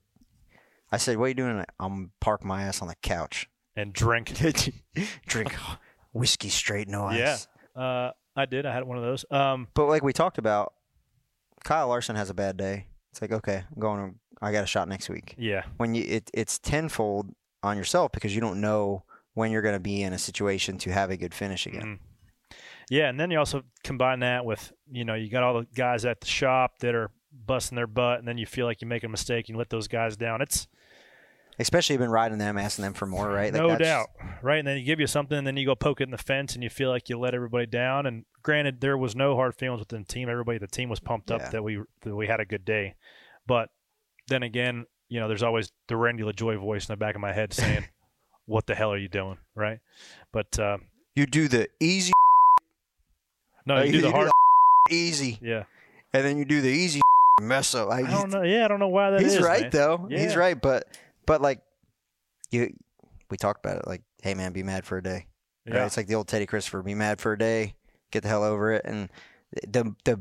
I 0.91 0.99
said, 0.99 1.17
"What 1.17 1.25
are 1.27 1.29
you 1.29 1.35
doing?" 1.35 1.65
I'm 1.81 2.13
park 2.21 2.45
my 2.45 2.63
ass 2.63 2.81
on 2.83 2.89
the 2.89 2.95
couch, 3.03 3.49
And 3.77 3.93
drink. 3.93 4.33
drink 5.27 5.55
whiskey 6.13 6.49
straight, 6.49 6.89
no 6.89 7.05
ice. 7.05 7.49
Yeah. 7.77 7.83
Uh, 7.83 8.13
I 8.37 8.47
did. 8.47 8.67
I 8.67 8.73
had 8.73 8.85
one 8.85 8.97
of 8.99 9.03
those. 9.03 9.25
Um, 9.31 9.69
But 9.75 9.87
like 9.87 10.03
we 10.03 10.13
talked 10.13 10.39
about, 10.39 10.75
Kyle 11.65 11.89
Larson 11.89 12.17
has 12.17 12.31
a 12.31 12.35
bad 12.35 12.57
day. 12.57 12.87
It's 13.11 13.21
like, 13.21 13.33
okay, 13.33 13.65
I'm 13.75 13.81
going. 13.81 14.13
To 14.13 14.17
I 14.41 14.53
got 14.53 14.65
a 14.65 14.67
shot 14.67 14.89
next 14.89 15.09
week. 15.09 15.35
yeah. 15.39 15.63
When 15.77 15.95
you, 15.95 16.05
it, 16.07 16.31
it's 16.35 16.59
tenfold 16.59 17.31
on 17.63 17.77
yourself 17.77 18.11
because 18.13 18.35
you 18.35 18.41
don't 18.41 18.61
know 18.61 19.05
when 19.35 19.51
you're 19.53 19.63
going 19.63 19.75
to 19.77 19.81
be 19.81 20.03
in 20.03 20.13
a 20.13 20.19
situation 20.19 20.79
to 20.79 20.91
have 20.93 21.11
a 21.11 21.17
good 21.17 21.33
finish 21.33 21.67
again. 21.67 21.99
Mhm. 22.53 22.57
Yeah, 22.91 23.09
and 23.09 23.19
then 23.21 23.31
you 23.31 23.39
also 23.39 23.63
combine 23.85 24.21
that 24.21 24.45
with 24.45 24.73
you 24.91 25.05
know 25.05 25.15
you 25.15 25.31
got 25.31 25.43
all 25.43 25.61
the 25.61 25.67
guys 25.75 26.05
at 26.05 26.21
the 26.21 26.27
shop 26.27 26.79
that 26.81 26.95
are 26.95 27.11
busting 27.33 27.77
their 27.77 27.87
butt, 27.87 28.19
and 28.19 28.29
then 28.29 28.39
you 28.39 28.47
feel 28.47 28.67
like 28.67 28.81
you 28.83 28.87
make 28.89 29.05
a 29.05 29.09
mistake, 29.09 29.49
you 29.49 29.57
let 29.57 29.71
those 29.71 29.89
guys 29.89 30.17
down. 30.17 30.41
It's 30.43 30.67
Especially 31.59 31.93
you've 31.95 32.01
been 32.01 32.11
riding 32.11 32.39
them, 32.39 32.57
asking 32.57 32.83
them 32.83 32.95
for 32.95 33.05
more, 33.05 33.29
right? 33.29 33.53
Like 33.53 33.63
no 33.63 33.77
doubt, 33.77 34.09
right? 34.41 34.59
And 34.59 34.67
then 34.67 34.79
you 34.79 34.85
give 34.85 34.99
you 35.01 35.07
something, 35.07 35.37
and 35.37 35.47
then 35.47 35.57
you 35.59 35.67
go 35.67 35.75
poke 35.75 36.01
it 36.01 36.05
in 36.05 36.11
the 36.11 36.17
fence, 36.19 36.55
and 36.55 36.65
you 36.65 36.71
feel 36.71 36.89
like 36.89 37.11
you 37.11 37.19
let 37.19 37.35
everybody 37.35 37.67
down. 37.67 38.07
And 38.07 38.25
granted, 38.43 38.81
there 38.81 38.97
was 38.97 39.15
no 39.15 39.37
hard 39.37 39.55
feelings 39.55 39.81
within 39.81 40.01
the 40.01 40.07
team. 40.07 40.31
Everybody, 40.31 40.57
the 40.59 40.67
team 40.67 40.89
was 40.89 40.99
pumped 40.99 41.31
up 41.31 41.43
Yeah. 41.43 41.49
that 41.51 41.63
we 41.63 41.83
that 42.03 42.17
we 42.17 42.27
had 42.27 42.41
a 42.41 42.47
good 42.47 42.65
day. 42.65 42.95
But 43.47 43.69
then 44.29 44.43
again, 44.43 44.87
you 45.11 45.21
know, 45.21 45.29
there's 45.29 45.43
always 45.43 45.71
the 45.89 45.97
Randy 45.97 46.23
LaJoie 46.23 46.59
voice 46.59 46.89
in 46.89 46.93
the 46.95 46.97
back 46.97 47.15
of 47.17 47.21
my 47.21 47.35
head 47.35 47.53
saying, 47.53 47.85
"What 48.47 48.67
the 48.67 48.75
hell 48.75 48.91
are 48.91 48.99
you 48.99 49.09
doing?" 49.09 49.37
Right? 49.55 49.81
But 50.33 50.59
uh, 50.59 50.79
You 51.15 51.27
do 51.27 51.49
the 51.49 51.69
easy, 51.81 52.13
no, 53.67 53.77
uh, 53.77 53.83
you 53.83 53.93
do 53.93 54.01
the 54.01 54.11
hard. 54.11 54.31
easy, 54.91 55.39
Yeah, 55.43 55.65
and 56.15 56.25
then 56.25 56.39
you 56.39 56.47
do 56.47 56.63
the 56.63 56.71
easy 56.71 57.02
mess 57.43 57.75
up. 57.75 57.91
I 57.91 58.03
don't 58.03 58.31
know. 58.31 58.43
Yeah, 58.43 58.65
I 58.65 58.69
don't 58.69 58.81
know 58.81 58.89
why 58.89 59.11
that 59.11 59.21
He's 59.21 59.35
is, 59.35 59.43
right 59.43 59.63
man. 59.63 59.71
though. 59.71 60.07
He's 60.11 60.37
right, 60.37 60.61
but 60.61 60.87
but 61.27 61.43
like 61.43 61.61
you, 62.51 62.75
we 63.31 63.37
talked 63.37 63.65
about 63.65 63.79
it. 63.79 63.87
Like, 63.87 64.03
hey 64.23 64.35
man, 64.35 64.53
be 64.53 64.63
mad 64.63 64.85
for 64.85 64.99
a 64.99 65.03
day. 65.03 65.27
Right? 65.67 65.77
Yeah. 65.77 65.87
It's 65.87 65.97
like 65.97 66.07
the 66.07 66.15
old 66.15 66.29
Teddy 66.29 66.47
Christopher, 66.47 66.83
be 66.83 66.95
mad 66.95 67.21
for 67.21 67.33
a 67.33 67.39
day, 67.39 67.75
get 68.11 68.23
the 68.23 68.29
hell 68.29 68.45
over 68.45 68.73
it, 68.73 68.83
and 68.85 69.09
the 69.67 69.95
the 70.05 70.21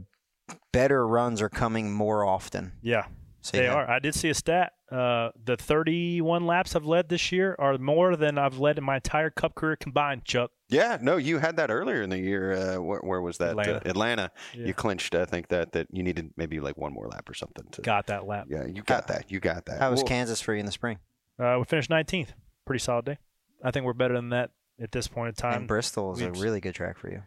better 0.74 1.08
runs 1.08 1.42
are 1.42 1.50
coming 1.50 1.92
more 1.92 2.26
often. 2.26 2.74
Yeah, 2.82 3.06
So 3.42 3.58
they 3.58 3.64
yeah. 3.64 3.74
are. 3.74 3.90
I 3.90 4.00
did 4.00 4.14
see 4.14 4.30
a 4.30 4.34
stat. 4.34 4.74
Uh, 4.92 5.30
the 5.44 5.58
31 5.58 6.46
laps 6.46 6.76
I've 6.76 6.86
led 6.86 7.10
this 7.10 7.32
year 7.32 7.56
are 7.58 7.78
more 7.78 8.16
than 8.16 8.38
I've 8.38 8.60
led 8.60 8.78
in 8.78 8.84
my 8.84 8.96
entire 8.96 9.30
Cup 9.30 9.56
career 9.56 9.76
combined. 9.76 10.26
Chuck. 10.26 10.52
Yeah, 10.70 10.98
no, 11.02 11.18
you 11.18 11.40
had 11.40 11.58
that 11.58 11.72
earlier 11.72 12.04
in 12.04 12.10
the 12.10 12.20
year. 12.20 12.54
Uh, 12.54 12.82
where, 12.82 13.00
where 13.00 13.22
was 13.22 13.40
that? 13.40 13.52
Atlanta. 13.52 13.78
Uh, 13.78 13.82
Atlanta. 13.90 14.32
Yeah. 14.54 14.68
You 14.68 14.74
clinched. 14.74 15.16
I 15.16 15.26
think 15.26 15.48
that 15.48 15.72
that 15.72 15.88
you 15.92 16.04
needed 16.04 16.32
maybe 16.38 16.60
like 16.60 16.78
one 16.78 16.94
more 16.94 17.08
lap 17.08 17.30
or 17.30 17.34
something. 17.34 17.66
To, 17.72 17.82
Got 17.82 18.08
that 18.08 18.28
lap. 18.28 18.48
Yeah, 18.50 18.66
you 18.66 18.84
got 18.84 19.08
that. 19.08 19.32
You 19.32 19.40
got 19.40 19.66
that. 19.66 19.80
How 19.80 19.90
was 19.90 20.00
Well, 20.00 20.08
Kansas 20.08 20.40
for 20.40 20.54
you 20.54 20.60
in 20.60 20.66
the 20.66 20.72
spring? 20.72 21.00
Uh, 21.40 21.56
we 21.58 21.66
finished 21.66 21.90
19th. 21.90 22.30
Pretty 22.66 22.80
solid 22.80 23.06
day. 23.06 23.18
I 23.64 23.72
think 23.72 23.86
we're 23.86 23.94
better 23.94 24.16
than 24.16 24.30
that 24.30 24.52
at 24.80 24.92
this 24.92 25.08
point 25.08 25.30
in 25.30 25.36
time. 25.36 25.60
and 25.60 25.68
Bristol 25.68 26.14
is 26.14 26.22
a 26.22 26.32
really 26.32 26.60
good 26.60 26.76
track 26.76 26.98
for 26.98 27.10
you. 27.10 27.24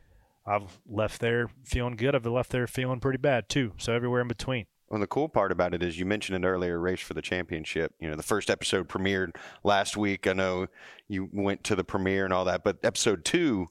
I've 0.46 0.78
left 0.86 1.20
there 1.20 1.48
feeling 1.64 1.96
good. 1.96 2.14
I've 2.14 2.26
left 2.26 2.50
there 2.50 2.66
feeling 2.66 3.00
pretty 3.00 3.18
bad 3.18 3.48
too. 3.48 3.72
So 3.78 3.92
everywhere 3.92 4.20
in 4.20 4.28
between. 4.28 4.66
Well, 4.94 5.00
the 5.00 5.08
cool 5.08 5.28
part 5.28 5.50
about 5.50 5.74
it 5.74 5.82
is 5.82 5.98
you 5.98 6.06
mentioned 6.06 6.44
it 6.44 6.46
earlier, 6.46 6.78
race 6.78 7.00
for 7.00 7.14
the 7.14 7.20
championship. 7.20 7.92
You 7.98 8.08
know, 8.08 8.14
the 8.14 8.22
first 8.22 8.48
episode 8.48 8.88
premiered 8.88 9.34
last 9.64 9.96
week. 9.96 10.28
I 10.28 10.34
know 10.34 10.68
you 11.08 11.28
went 11.32 11.64
to 11.64 11.74
the 11.74 11.82
premiere 11.82 12.24
and 12.24 12.32
all 12.32 12.44
that, 12.44 12.62
but 12.62 12.78
episode 12.84 13.24
two, 13.24 13.66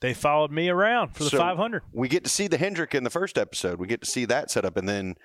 They 0.00 0.14
followed 0.14 0.52
me 0.52 0.68
around 0.68 1.16
for 1.16 1.24
the 1.24 1.30
So- 1.30 1.38
500. 1.38 1.82
we 1.92 2.06
get 2.06 2.22
to 2.22 2.30
see 2.30 2.46
the 2.46 2.58
Hendrick 2.58 2.94
in 2.94 3.02
the 3.02 3.10
first 3.10 3.38
episode. 3.38 3.80
We 3.80 3.88
get 3.88 4.02
to 4.02 4.06
see 4.08 4.24
that 4.26 4.52
setup, 4.52 4.76
and 4.76 4.88
then 4.88 5.16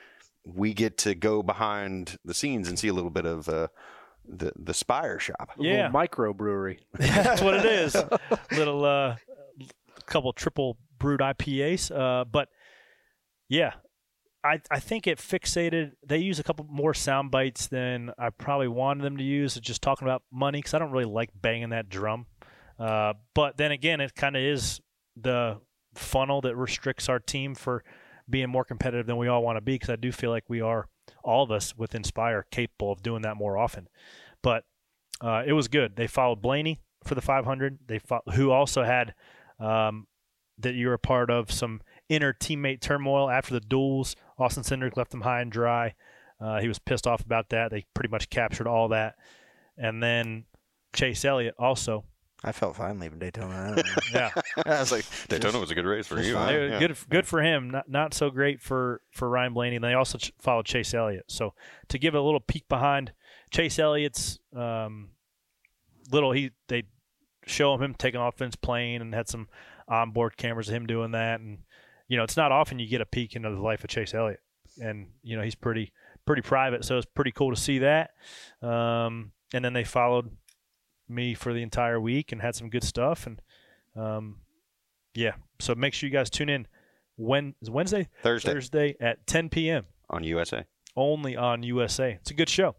we 0.43 0.73
get 0.73 0.97
to 0.99 1.13
go 1.13 1.43
behind 1.43 2.17
the 2.25 2.33
scenes 2.33 2.67
and 2.67 2.79
see 2.79 2.87
a 2.87 2.93
little 2.93 3.11
bit 3.11 3.27
of 3.27 3.47
uh, 3.47 3.67
the 4.27 4.53
the 4.55 4.73
Spire 4.73 5.19
shop. 5.19 5.51
A 5.59 5.63
Yeah. 5.63 5.89
micro 5.89 6.33
brewery. 6.33 6.79
That's 6.93 7.43
what 7.43 7.53
it 7.53 7.65
is. 7.65 7.95
Little 8.51 8.83
uh, 8.85 9.17
couple 10.07 10.33
triple 10.33 10.77
brewed 10.97 11.19
IPAs. 11.21 11.91
Uh, 11.95 12.25
but 12.25 12.49
yeah, 13.49 13.73
I 14.43 14.59
I 14.69 14.79
think 14.79 15.07
it 15.07 15.17
fixated. 15.17 15.93
They 16.05 16.19
use 16.19 16.39
a 16.39 16.43
couple 16.43 16.65
more 16.69 16.93
sound 16.93 17.31
bites 17.31 17.67
than 17.67 18.11
I 18.17 18.29
probably 18.29 18.67
wanted 18.67 19.03
them 19.03 19.17
to 19.17 19.23
use. 19.23 19.55
Just 19.55 19.81
talking 19.81 20.07
about 20.07 20.23
money 20.31 20.59
because 20.59 20.73
I 20.73 20.79
don't 20.79 20.91
really 20.91 21.05
like 21.05 21.29
banging 21.39 21.69
that 21.69 21.89
drum. 21.89 22.27
Uh, 22.79 23.13
but 23.33 23.57
then 23.57 23.71
again, 23.71 24.01
it 24.01 24.15
kind 24.15 24.35
of 24.35 24.41
is 24.41 24.79
the 25.15 25.59
funnel 25.95 26.41
that 26.41 26.55
restricts 26.55 27.09
our 27.09 27.19
team 27.19 27.55
for 27.55 27.83
being 28.29 28.49
more 28.49 28.63
competitive 28.63 29.07
than 29.07 29.17
we 29.17 29.27
all 29.27 29.41
want 29.41 29.57
to 29.57 29.61
be. 29.61 29.75
Because 29.75 29.89
I 29.89 29.95
do 29.95 30.11
feel 30.11 30.29
like 30.29 30.45
we 30.47 30.61
are 30.61 30.87
all 31.23 31.43
of 31.43 31.51
us 31.51 31.75
with 31.75 31.95
Inspire 31.95 32.45
capable 32.51 32.91
of 32.91 33.01
doing 33.01 33.23
that 33.23 33.37
more 33.37 33.57
often. 33.57 33.87
But 34.41 34.63
uh, 35.21 35.43
it 35.45 35.53
was 35.53 35.67
good. 35.67 35.95
They 35.95 36.07
followed 36.07 36.41
Blaney 36.41 36.79
for 37.03 37.15
the 37.15 37.21
500. 37.21 37.79
They 37.87 37.99
fo- 37.99 38.21
who 38.33 38.51
also 38.51 38.83
had 38.83 39.13
um, 39.59 40.07
that 40.59 40.75
you 40.75 40.87
were 40.87 40.93
a 40.93 40.99
part 40.99 41.29
of 41.29 41.51
some 41.51 41.81
inner 42.09 42.33
teammate 42.33 42.81
turmoil 42.81 43.29
after 43.29 43.53
the 43.53 43.59
duels. 43.59 44.15
Austin 44.37 44.63
Cindric 44.63 44.97
left 44.97 45.11
them 45.11 45.21
high 45.21 45.41
and 45.41 45.51
dry. 45.51 45.95
Uh, 46.39 46.59
he 46.59 46.67
was 46.67 46.79
pissed 46.79 47.07
off 47.07 47.21
about 47.25 47.49
that. 47.49 47.71
They 47.71 47.85
pretty 47.93 48.09
much 48.09 48.29
captured 48.29 48.67
all 48.67 48.89
that, 48.89 49.15
and 49.77 50.01
then 50.01 50.45
Chase 50.93 51.25
Elliott 51.25 51.55
also. 51.57 52.05
I 52.43 52.51
felt 52.51 52.75
fine 52.75 52.99
leaving 52.99 53.17
Daytona. 53.17 53.75
I. 53.77 53.99
Yeah, 54.13 54.29
I 54.65 54.79
was 54.79 54.91
like, 54.91 55.05
Daytona 55.27 55.59
was 55.59 55.71
a 55.71 55.75
good 55.75 55.85
race 55.85 56.05
for 56.05 56.21
you. 56.21 56.35
huh? 56.37 56.51
Yeah. 56.51 56.77
good 56.79 56.95
good 57.09 57.25
for 57.25 57.41
him. 57.41 57.71
Not 57.71 57.89
not 57.89 58.13
so 58.13 58.29
great 58.29 58.61
for 58.61 59.01
for 59.11 59.27
Ryan 59.27 59.53
Blaney. 59.53 59.77
And 59.77 59.83
they 59.83 59.95
also 59.95 60.19
ch- 60.19 60.31
followed 60.39 60.67
Chase 60.67 60.93
Elliott. 60.93 61.25
So 61.27 61.55
to 61.87 61.97
give 61.97 62.13
a 62.13 62.21
little 62.21 62.39
peek 62.39 62.67
behind 62.67 63.13
Chase 63.49 63.79
Elliott's 63.79 64.37
um, 64.55 65.09
little, 66.11 66.31
he 66.31 66.51
they 66.67 66.83
show 67.47 67.73
him 67.73 67.81
him 67.81 67.95
taking 67.95 68.21
offense 68.21 68.55
plane 68.55 69.01
and 69.01 69.15
had 69.15 69.27
some 69.27 69.47
onboard 69.87 70.37
cameras 70.37 70.67
of 70.67 70.75
him 70.75 70.85
doing 70.85 71.11
that. 71.11 71.39
And 71.39 71.59
you 72.07 72.17
know, 72.17 72.23
it's 72.23 72.37
not 72.37 72.51
often 72.51 72.79
you 72.79 72.87
get 72.87 73.01
a 73.01 73.05
peek 73.05 73.35
into 73.35 73.49
the 73.49 73.59
life 73.61 73.83
of 73.83 73.89
Chase 73.89 74.13
Elliott. 74.13 74.39
And 74.81 75.07
you 75.23 75.35
know, 75.35 75.43
he's 75.43 75.55
pretty 75.55 75.91
pretty 76.25 76.41
private, 76.41 76.85
so 76.85 76.97
it's 76.97 77.05
pretty 77.05 77.31
cool 77.31 77.53
to 77.53 77.59
see 77.59 77.79
that. 77.79 78.11
Um, 78.61 79.31
and 79.53 79.63
then 79.65 79.73
they 79.73 79.83
followed 79.83 80.29
me 81.09 81.33
for 81.33 81.53
the 81.53 81.61
entire 81.63 81.99
week 81.99 82.31
and 82.31 82.41
had 82.41 82.55
some 82.55 82.69
good 82.69 82.83
stuff. 82.83 83.25
And 83.25 83.41
um, 83.95 84.37
yeah, 85.15 85.33
so 85.59 85.73
make 85.73 85.93
sure 85.93 86.07
you 86.07 86.13
guys 86.13 86.29
tune 86.29 86.49
in. 86.49 86.67
When 87.15 87.55
is 87.61 87.69
Wednesday, 87.69 88.09
Thursday 88.21 88.53
Thursday 88.53 88.95
at 88.99 89.25
10 89.25 89.49
p.m. 89.49 89.85
on 90.09 90.23
USA. 90.23 90.65
only 90.95 91.35
on 91.35 91.63
USA. 91.63 92.11
It's 92.21 92.29
a 92.29 92.35
good 92.35 92.49
show. 92.49 92.75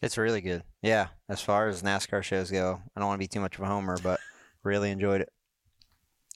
It's 0.00 0.16
really 0.16 0.40
good. 0.40 0.62
Yeah, 0.80 1.08
as 1.28 1.42
far 1.42 1.68
as 1.68 1.82
NASCAR 1.82 2.22
shows 2.22 2.50
go, 2.50 2.80
I 2.96 3.00
don't 3.00 3.08
want 3.08 3.18
to 3.18 3.24
be 3.24 3.28
too 3.28 3.40
much 3.40 3.56
of 3.56 3.60
a 3.62 3.66
homer, 3.66 3.98
but 4.02 4.18
really 4.62 4.90
enjoyed 4.90 5.20
it. 5.20 5.28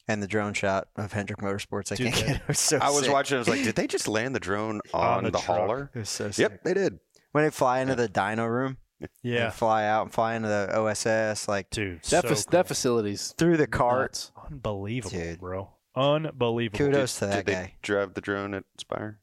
And 0.06 0.22
the 0.22 0.26
drone 0.26 0.52
shot 0.52 0.88
of 0.96 1.12
Hendrick 1.12 1.40
Motorsports, 1.40 1.90
I 1.90 1.94
Dude, 1.96 2.12
can't 2.12 2.26
that- 2.26 2.32
get. 2.34 2.36
It 2.42 2.48
was 2.48 2.58
so 2.58 2.78
I 2.78 2.90
was 2.90 3.04
sick. 3.04 3.12
watching. 3.12 3.36
I 3.36 3.38
was 3.38 3.48
like, 3.48 3.62
did 3.64 3.74
they 3.74 3.86
just 3.86 4.06
land 4.06 4.34
the 4.34 4.40
drone 4.40 4.80
On 4.94 5.18
on, 5.18 5.24
the 5.24 5.30
the, 5.30 5.38
truck. 5.38 5.58
hauler? 5.60 5.90
It 5.94 5.98
was 6.00 6.08
so 6.10 6.30
sick. 6.30 6.42
Yep, 6.50 6.62
they 6.64 6.74
did. 6.74 6.98
When 7.32 7.44
they 7.44 7.50
fly 7.50 7.80
into 7.80 7.94
the 7.94 8.08
dyno 8.08 8.48
room, 8.48 8.76
Yeah, 9.22 9.46
and 9.46 9.54
fly 9.54 9.86
out 9.86 10.02
and 10.02 10.12
fly 10.12 10.34
into 10.34 10.48
the 10.48 10.70
OSS, 10.78 11.48
like 11.48 11.70
dude, 11.70 12.02
That, 12.02 12.04
so 12.04 12.20
fac- 12.22 12.28
cool. 12.30 12.44
that 12.50 12.68
facility's 12.68 13.34
through 13.38 13.56
the 13.56 13.66
carts. 13.66 14.30
nuts. 14.36 14.52
unbelievable, 14.52 15.10
Dude. 15.18 15.40
bro. 15.40 15.70
Unbelievable. 15.96 16.78
Kudos 16.78 17.18
to 17.20 17.26
that 17.26 17.46
did 17.46 17.52
guy. 17.52 17.62
they 17.62 17.74
drive 17.82 18.14
the 18.14 18.20
drone 18.20 18.52
at 18.54 18.64
Spire? 18.78 19.18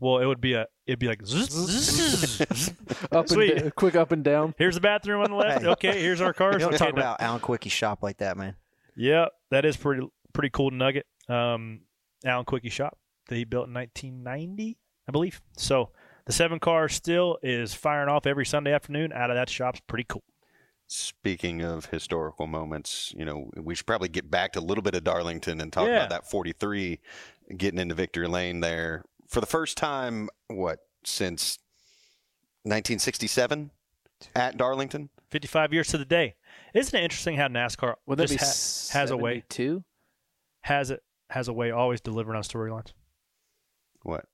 Well, 0.00 0.18
it 0.18 0.26
would 0.26 0.40
be 0.40 0.54
a 0.54 0.66
it'd 0.86 0.98
be 0.98 1.06
like 1.08 1.24
zzz, 1.26 1.50
zzz, 1.50 2.38
zzz. 2.38 2.72
Up 3.12 3.28
Sweet. 3.28 3.52
and 3.52 3.64
da- 3.64 3.70
quick 3.72 3.94
up 3.96 4.12
and 4.12 4.24
down. 4.24 4.54
here's 4.58 4.74
the 4.76 4.80
bathroom 4.80 5.20
on 5.22 5.30
the 5.30 5.36
left. 5.36 5.64
Okay, 5.64 6.00
here's 6.00 6.20
our 6.20 6.32
cars. 6.32 6.54
You 6.54 6.60
don't 6.60 6.74
Okay, 6.74 6.78
talk 6.86 6.94
now- 6.94 7.00
about 7.00 7.20
Alan 7.20 7.40
Kulwicki 7.40 7.70
shop 7.70 8.02
like 8.02 8.18
that, 8.18 8.36
man. 8.36 8.56
Yeah, 8.96 9.26
that 9.50 9.64
is 9.64 9.76
pretty 9.76 10.06
pretty 10.32 10.50
cool 10.50 10.70
nugget. 10.70 11.06
Um, 11.28 11.80
Alan 12.24 12.44
Kulwicki 12.44 12.70
shop 12.70 12.98
that 13.28 13.36
he 13.36 13.44
built 13.44 13.68
in 13.68 13.74
1990, 13.74 14.78
I 15.08 15.12
believe. 15.12 15.40
So 15.56 15.90
the 16.24 16.32
seven 16.32 16.58
car 16.58 16.88
still 16.88 17.38
is 17.42 17.74
firing 17.74 18.08
off 18.08 18.26
every 18.26 18.46
Sunday 18.46 18.72
afternoon 18.72 19.12
out 19.12 19.30
of 19.30 19.36
that 19.36 19.48
shop's 19.50 19.80
pretty 19.86 20.04
cool. 20.08 20.22
Speaking 20.88 21.62
of 21.62 21.86
historical 21.86 22.46
moments, 22.46 23.12
you 23.16 23.24
know, 23.24 23.50
we 23.56 23.74
should 23.74 23.86
probably 23.86 24.08
get 24.08 24.30
back 24.30 24.52
to 24.52 24.60
a 24.60 24.62
little 24.62 24.82
bit 24.82 24.94
of 24.94 25.02
Darlington 25.02 25.60
and 25.60 25.72
talk 25.72 25.88
Yeah. 25.88 25.96
about 26.04 26.10
that 26.10 26.30
43 26.30 27.00
getting 27.56 27.80
into 27.80 27.94
victory 27.96 28.28
lane 28.28 28.60
there 28.60 29.04
for 29.28 29.40
the 29.40 29.46
first 29.46 29.76
time. 29.76 30.28
What 30.46 30.78
since 31.04 31.58
1967 32.62 33.70
at 34.34 34.56
Darlington? 34.56 35.08
55 35.30 35.72
years 35.72 35.88
to 35.88 35.98
the 35.98 36.04
day. 36.04 36.36
Isn't 36.76 36.98
it 36.98 37.02
interesting 37.02 37.36
how 37.36 37.48
NASCAR 37.48 37.94
Would 38.06 38.18
that 38.18 38.28
just 38.28 38.92
be 38.92 38.92
ha- 38.94 38.98
has 39.00 39.10
a 39.10 39.16
way 39.16 39.42
two? 39.48 39.82
has 40.62 40.90
it 40.90 41.02
has 41.30 41.48
a 41.48 41.52
way 41.52 41.70
always 41.70 42.00
delivering 42.00 42.36
on 42.36 42.42
storylines? 42.42 42.92
What? 44.02 44.26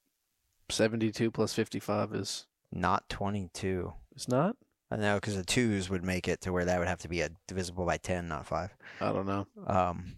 72 0.69 1.31
plus 1.31 1.55
55 1.55 2.15
is 2.15 2.47
Not 2.73 3.09
22. 3.09 3.93
it's 4.15 4.29
not? 4.29 4.57
I 4.91 4.97
know 4.97 5.15
because 5.17 5.37
the 5.37 5.45
twos 5.45 5.89
would 5.89 6.05
make 6.05 6.29
it 6.29 6.43
to 6.43 6.53
where 6.53 6.65
that 6.67 6.79
would 6.79 6.89
have 6.89 6.99
to 7.01 7.09
be 7.09 7.23
a 7.23 7.31
divisible 7.49 7.87
by 7.87 7.97
10, 7.97 8.29
not 8.29 8.45
five. 8.47 8.77
I 9.01 9.11
don't 9.13 9.27
know. 9.27 9.47
Um, 9.67 10.13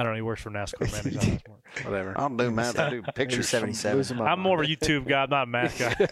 I 0.00 0.02
don't 0.02 0.12
know. 0.12 0.16
He 0.16 0.22
works 0.22 0.40
for 0.40 0.48
NASCAR, 0.50 0.90
man. 0.90 1.04
He's 1.04 1.14
not 1.14 1.44
that. 1.44 1.84
Whatever. 1.90 2.14
I'll 2.18 2.30
do 2.30 2.50
math. 2.50 2.78
I 2.78 2.88
do 2.88 2.96
maybe 3.02 3.12
pictures. 3.14 3.50
77. 3.50 4.18
I'm 4.18 4.40
more 4.40 4.62
of 4.62 4.66
a. 4.66 4.72
YouTube 4.72 5.06
guy. 5.06 5.22
I'm 5.24 5.28
not 5.30 5.42
a 5.42 5.46
math 5.46 5.78
guy. 5.78 5.94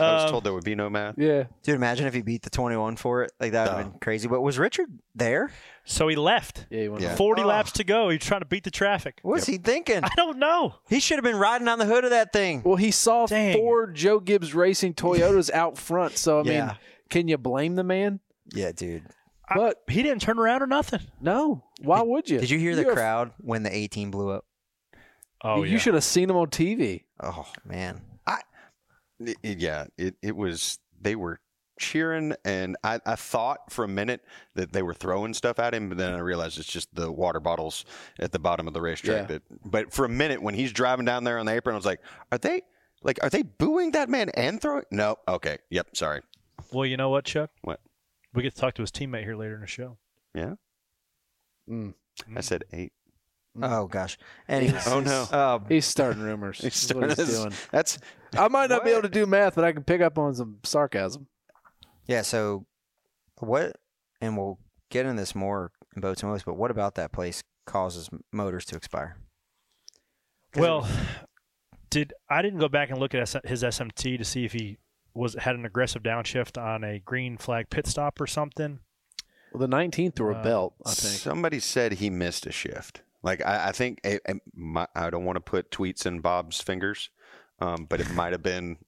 I 0.00 0.14
was 0.14 0.24
Um, 0.24 0.30
told 0.30 0.44
there 0.44 0.52
would 0.52 0.64
be 0.64 0.74
no 0.74 0.90
math. 0.90 1.14
Yeah. 1.16 1.44
Dude, 1.62 1.76
imagine 1.76 2.06
if 2.08 2.14
he 2.14 2.22
beat 2.22 2.42
the 2.42 2.50
21 2.50 2.96
for 2.96 3.22
it. 3.22 3.30
Like, 3.38 3.52
that 3.52 3.68
would 3.68 3.76
have 3.76 3.86
No. 3.86 3.90
been 3.92 4.00
crazy. 4.00 4.26
But 4.26 4.40
was 4.40 4.58
Richard 4.58 4.88
there? 5.14 5.52
so 5.86 6.08
he 6.08 6.16
left. 6.16 6.66
Yeah, 6.70 6.80
you 6.82 6.90
went 6.92 7.02
Yeah. 7.04 7.14
40 7.14 7.42
Oh. 7.42 7.46
laps 7.46 7.70
to 7.72 7.84
go. 7.84 8.08
He's 8.08 8.20
trying 8.24 8.40
to 8.40 8.46
beat 8.46 8.64
the 8.64 8.70
traffic. 8.70 9.20
What 9.22 9.34
was 9.34 9.46
he 9.46 9.58
thinking? 9.58 10.02
I 10.02 10.08
don't 10.16 10.38
know. 10.38 10.74
He 10.88 10.98
should 10.98 11.16
have 11.18 11.24
been 11.24 11.36
riding 11.36 11.68
on 11.68 11.78
the 11.78 11.84
hood 11.84 12.02
of 12.04 12.10
that 12.10 12.32
thing. 12.32 12.62
Well, 12.64 12.76
he 12.76 12.90
saw 12.90 13.26
Dang. 13.26 13.54
four 13.54 13.86
Joe 13.88 14.18
Gibbs 14.18 14.54
Racing 14.54 14.94
Toyotas 14.94 15.52
out 15.52 15.78
front, 15.78 16.16
so 16.16 16.40
I 16.40 16.42
mean, 16.42 16.52
Yeah. 16.54 16.74
can 17.10 17.28
you 17.28 17.36
blame 17.38 17.76
the 17.76 17.84
man? 17.84 18.18
Yeah, 18.54 18.72
dude. 18.72 19.04
I- 19.48 19.56
But 19.56 19.82
He 19.88 20.02
didn't 20.02 20.22
turn 20.22 20.38
around 20.38 20.62
or 20.62 20.66
nothing. 20.66 21.00
no, 21.20 21.64
why 21.80 22.02
would 22.02 22.28
you? 22.30 22.38
Did 22.40 22.50
you 22.50 22.58
hear 22.58 22.74
the 22.74 22.82
You're 22.82 22.92
a- 22.92 22.94
crowd 22.94 23.32
when 23.38 23.62
the 23.62 23.74
18 23.74 24.10
blew 24.10 24.30
up? 24.30 24.44
Oh, 25.42 25.62
you 25.62 25.78
should 25.78 25.94
have 25.94 26.04
seen 26.04 26.30
him 26.30 26.36
on 26.36 26.46
TV. 26.48 27.04
Oh, 27.22 27.46
man. 27.64 28.00
I 28.26 28.40
it- 29.20 29.58
yeah, 29.60 29.86
it, 29.98 30.16
it 30.22 30.34
was. 30.36 30.78
They 31.00 31.14
were 31.16 31.38
cheering, 31.78 32.34
and 32.46 32.76
I, 32.82 33.00
I 33.04 33.16
thought 33.16 33.70
for 33.70 33.84
a 33.84 33.88
minute 33.88 34.22
that 34.54 34.72
they 34.72 34.82
were 34.82 34.94
throwing 34.94 35.34
stuff 35.34 35.58
at 35.58 35.74
him, 35.74 35.88
but 35.90 35.98
then 35.98 36.14
I 36.14 36.18
realized 36.20 36.58
it's 36.58 36.68
just 36.72 36.94
the 36.94 37.12
water 37.12 37.40
bottles 37.40 37.84
at 38.18 38.32
the 38.32 38.38
bottom 38.38 38.66
of 38.66 38.72
the 38.74 38.80
racetrack. 38.80 39.22
Yeah. 39.22 39.26
That, 39.26 39.42
but 39.70 39.92
for 39.92 40.04
a 40.06 40.08
minute, 40.08 40.40
when 40.40 40.54
he's 40.54 40.72
driving 40.72 41.04
down 41.04 41.24
there 41.24 41.38
on 41.38 41.44
the 41.46 41.52
apron, 41.52 41.74
I 41.74 41.76
was 41.76 41.84
like, 41.84 42.00
"Are 42.32 42.38
they 42.38 42.62
like 43.02 43.18
are 43.22 43.28
they 43.28 43.42
booing 43.42 43.90
that 43.90 44.08
man 44.08 44.30
and 44.30 44.60
throwing?" 44.62 44.84
No, 44.90 45.18
okay, 45.28 45.58
yep, 45.68 45.94
sorry. 45.94 46.22
Well, 46.72 46.86
you 46.86 46.96
know 46.96 47.10
what, 47.10 47.24
Chuck? 47.26 47.50
What? 47.62 47.80
We 48.34 48.42
get 48.42 48.54
to 48.54 48.60
talk 48.60 48.74
to 48.74 48.82
his 48.82 48.90
teammate 48.90 49.22
here 49.24 49.36
later 49.36 49.54
in 49.54 49.60
the 49.60 49.66
show. 49.66 49.96
Yeah, 50.34 50.54
Mm. 51.70 51.94
I 52.36 52.40
said 52.40 52.64
eight. 52.72 52.92
Oh, 53.62 53.86
gosh. 53.86 54.18
Anyways. 54.48 54.86
Oh 54.88 54.98
no, 55.00 55.26
Um, 55.32 55.64
He's 55.68 55.86
starting 55.86 56.20
rumors. 56.22 56.58
He's 56.62 56.88
That's 56.88 56.94
what 56.94 57.04
he's 57.10 57.12
starting- 57.14 57.34
doing. 57.50 57.52
That's 57.70 57.98
I 58.36 58.48
might 58.48 58.68
not 58.70 58.84
be 58.84 58.90
able 58.90 59.02
to 59.02 59.08
do 59.08 59.26
math, 59.26 59.54
but 59.54 59.64
I 59.64 59.72
can 59.72 59.84
pick 59.84 60.00
up 60.00 60.18
on 60.18 60.34
some 60.34 60.58
sarcasm. 60.64 61.28
yeah, 62.06 62.22
so 62.22 62.66
what, 63.38 63.76
and 64.20 64.36
we'll 64.36 64.58
get 64.90 65.06
into 65.06 65.20
this 65.22 65.34
more 65.36 65.70
in 65.94 66.00
boats 66.02 66.22
and 66.22 66.32
motos, 66.32 66.44
but 66.44 66.56
what 66.56 66.70
about 66.72 66.96
that 66.96 67.12
place 67.12 67.42
causes 67.64 68.10
motors 68.32 68.64
to 68.66 68.76
expire? 68.76 69.16
'Cause 70.52 70.58
it 70.58 70.60
Well, 70.60 70.80
was- 70.80 70.90
did 71.90 72.12
I 72.28 72.42
didn't 72.42 72.58
go 72.58 72.68
back 72.68 72.90
and 72.90 72.98
look 72.98 73.14
at 73.14 73.28
his 73.44 73.62
SMT 73.62 74.18
to 74.18 74.24
see 74.24 74.44
if 74.44 74.52
he 74.52 74.78
was 75.14 75.34
had 75.34 75.54
an 75.54 75.64
aggressive 75.64 76.02
downshift 76.02 76.60
on 76.60 76.82
a 76.84 76.98
green 76.98 77.36
flag 77.36 77.70
pit 77.70 77.86
stop 77.86 78.20
or 78.20 78.26
something. 78.26 78.80
Well, 79.52 79.60
the 79.60 79.68
19th 79.74 80.16
threw 80.16 80.34
a 80.34 80.38
Uh, 80.38 80.42
belt, 80.42 80.74
I 80.84 80.90
think. 80.90 81.14
Somebody 81.14 81.60
said 81.60 81.92
he 81.94 82.10
missed 82.10 82.46
a 82.46 82.52
shift. 82.52 83.02
Like 83.22 83.40
I, 83.46 83.68
I 83.68 83.72
think 83.72 84.00
I, 84.04 84.18
I- 84.28 84.40
my, 84.54 84.86
I 84.94 85.10
don't 85.10 85.24
want 85.24 85.36
to 85.36 85.40
put 85.40 85.70
tweets 85.70 86.04
in 86.06 86.20
Bob's 86.20 86.60
fingers, 86.60 87.10
um, 87.60 87.86
but 87.88 88.00
it 88.00 88.10
might 88.12 88.32
have 88.32 88.42
been 88.42 88.78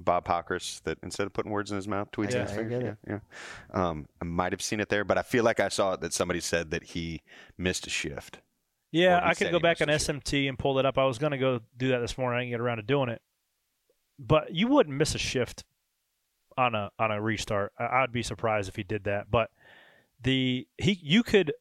Bob 0.00 0.24
Pockrass 0.26 0.82
that 0.82 0.98
instead 1.02 1.26
of 1.26 1.32
putting 1.32 1.52
words 1.52 1.70
in 1.70 1.76
his 1.76 1.86
mouth, 1.86 2.10
tweets 2.10 2.32
Yeah, 2.32 2.36
in 2.38 2.42
his 2.42 2.50
I 2.52 2.56
fingers. 2.56 2.82
get 2.82 2.96
Yeah, 3.06 3.18
yeah. 3.74 3.88
Um, 3.88 4.08
I 4.20 4.24
might 4.24 4.52
have 4.52 4.62
seen 4.62 4.80
it 4.80 4.88
there, 4.88 5.04
but 5.04 5.16
I 5.16 5.22
feel 5.22 5.44
like 5.44 5.60
I 5.60 5.68
saw 5.68 5.92
it 5.92 6.00
that 6.00 6.12
somebody 6.12 6.40
said 6.40 6.70
that 6.72 6.82
he 6.84 7.22
missed 7.56 7.86
a 7.86 7.90
shift. 7.90 8.40
Yeah, 8.92 9.20
I 9.22 9.34
could 9.34 9.52
go 9.52 9.60
back 9.60 9.80
on 9.80 9.88
a 9.88 9.98
shift. 9.98 10.24
SMT 10.26 10.48
and 10.48 10.58
pull 10.58 10.74
that 10.74 10.84
up. 10.86 10.98
I 10.98 11.04
was 11.04 11.18
going 11.18 11.30
to 11.30 11.38
go 11.38 11.60
do 11.76 11.88
that 11.90 12.00
this 12.00 12.18
morning. 12.18 12.38
I 12.38 12.40
didn't 12.42 12.50
get 12.54 12.60
around 12.60 12.78
to 12.78 12.82
doing 12.82 13.08
it. 13.08 13.22
But 14.20 14.54
you 14.54 14.68
wouldn't 14.68 14.96
miss 14.96 15.14
a 15.14 15.18
shift 15.18 15.64
on 16.56 16.74
a 16.74 16.90
on 16.98 17.10
a 17.10 17.20
restart. 17.20 17.72
I, 17.78 18.02
I'd 18.02 18.12
be 18.12 18.22
surprised 18.22 18.68
if 18.68 18.76
he 18.76 18.82
did 18.82 19.04
that. 19.04 19.30
But 19.30 19.50
the 20.22 20.68
he 20.76 20.98
you 21.02 21.22
could 21.22 21.52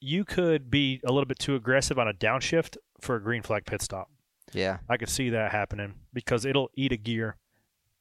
you 0.00 0.24
could 0.24 0.70
be 0.70 1.00
a 1.04 1.12
little 1.12 1.26
bit 1.26 1.38
too 1.38 1.56
aggressive 1.56 1.98
on 1.98 2.08
a 2.08 2.14
downshift 2.14 2.76
for 3.00 3.16
a 3.16 3.22
green 3.22 3.42
flag 3.42 3.66
pit 3.66 3.82
stop. 3.82 4.08
Yeah. 4.52 4.78
I 4.88 4.96
could 4.96 5.08
see 5.08 5.30
that 5.30 5.52
happening 5.52 5.94
because 6.12 6.44
it'll 6.44 6.70
eat 6.74 6.92
a 6.92 6.96
gear 6.96 7.36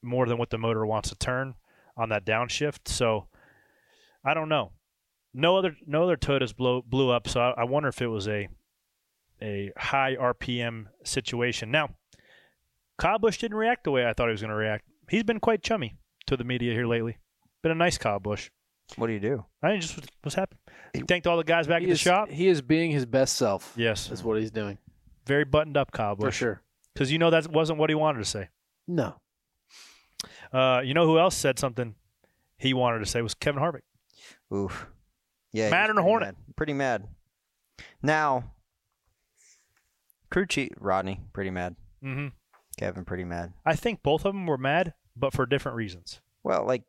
more 0.02 0.26
than 0.26 0.38
what 0.38 0.50
the 0.50 0.58
motor 0.58 0.86
wants 0.86 1.10
to 1.10 1.16
turn 1.16 1.56
on 1.98 2.10
that 2.10 2.26
downshift. 2.26 2.88
So 2.88 3.28
I 4.24 4.34
don't 4.34 4.50
know. 4.50 4.72
No 5.34 5.58
other 5.58 5.76
no 5.88 6.04
other 6.04 6.18
Toyotas 6.18 6.56
blow, 6.56 6.82
blew 6.82 7.10
up, 7.10 7.28
so 7.28 7.40
I, 7.40 7.62
I 7.62 7.64
wonder 7.64 7.90
if 7.90 8.02
it 8.02 8.08
was 8.08 8.28
a 8.28 8.48
a 9.42 9.72
high 9.76 10.16
RPM 10.16 10.88
situation. 11.04 11.72
Now, 11.72 11.96
Kyle 13.02 13.18
Busch 13.18 13.40
didn't 13.40 13.58
react 13.58 13.84
the 13.84 13.90
way 13.90 14.06
I 14.06 14.14
thought 14.14 14.28
he 14.28 14.32
was 14.32 14.42
going 14.42 14.52
to 14.52 14.56
react. 14.56 14.86
He's 15.10 15.24
been 15.24 15.40
quite 15.40 15.64
chummy 15.64 15.98
to 16.28 16.38
the 16.38 16.44
media 16.44 16.72
here 16.72 16.86
lately. 16.86 17.18
Been 17.64 17.72
a 17.72 17.76
nice 17.76 17.98
Kyle 17.98 18.20
Busch. 18.20 18.52
What 18.96 19.08
do 19.08 19.14
you 19.14 19.20
do? 19.20 19.44
I 19.64 19.78
just 19.78 19.96
was, 19.96 20.06
was 20.24 20.34
happy. 20.36 20.56
He 20.94 21.00
thanked 21.00 21.26
all 21.26 21.38
the 21.38 21.44
guys 21.44 21.66
back 21.66 21.82
at 21.82 21.88
the 21.88 21.94
is, 21.94 22.00
shop. 22.00 22.30
he 22.30 22.48
is 22.48 22.62
being 22.62 22.92
his 22.92 23.08
best 23.08 23.38
self. 23.38 23.74
Yes, 23.76 24.08
That's 24.08 24.24
what 24.24 24.40
he's 24.40 24.52
doing. 24.52 24.78
very 25.26 25.46
buttoned 25.46 25.78
up 25.78 25.92
Kyle 25.92 26.16
For 26.16 26.32
sure. 26.32 26.62
Because 26.94 27.12
you 27.12 27.18
know 27.18 27.32
that 27.32 27.48
wasn't 27.52 27.80
what 27.80 27.90
he 27.90 27.96
wanted 27.96 28.20
to 28.20 28.26
say. 28.26 28.50
No. 28.88 29.16
Uh, 30.54 30.82
you 30.86 30.94
know 30.94 31.08
who 31.08 31.18
else 31.18 31.36
said 31.36 31.58
something 31.58 31.96
he 32.60 32.76
wanted 32.76 33.00
to 33.00 33.08
say 33.08 33.24
was 33.24 33.34
Kevin 33.34 33.64
Harvick. 33.64 33.82
Oof. 34.54 34.86
Yeah. 35.52 35.66
he's 35.66 35.72
Madder 35.72 35.94
than 35.94 35.98
a 35.98 36.04
hornet. 36.04 36.36
mad. 36.36 36.56
Pretty 36.56 36.74
mad. 36.74 37.08
Now, 38.04 38.52
crew 40.30 40.46
chief 40.46 40.70
Rodney, 40.80 41.22
pretty 41.34 41.50
mad. 41.50 41.76
hmm 42.04 42.28
Pretty 43.06 43.24
mad. 43.24 43.54
I 43.66 43.76
think 43.76 44.02
both 44.04 44.26
of 44.26 44.34
them 44.34 44.46
were 44.48 44.58
mad, 44.58 44.94
but 45.16 45.34
for 45.34 45.46
different 45.46 45.76
reasons. 45.78 46.20
Well, 46.44 46.66
like 46.66 46.84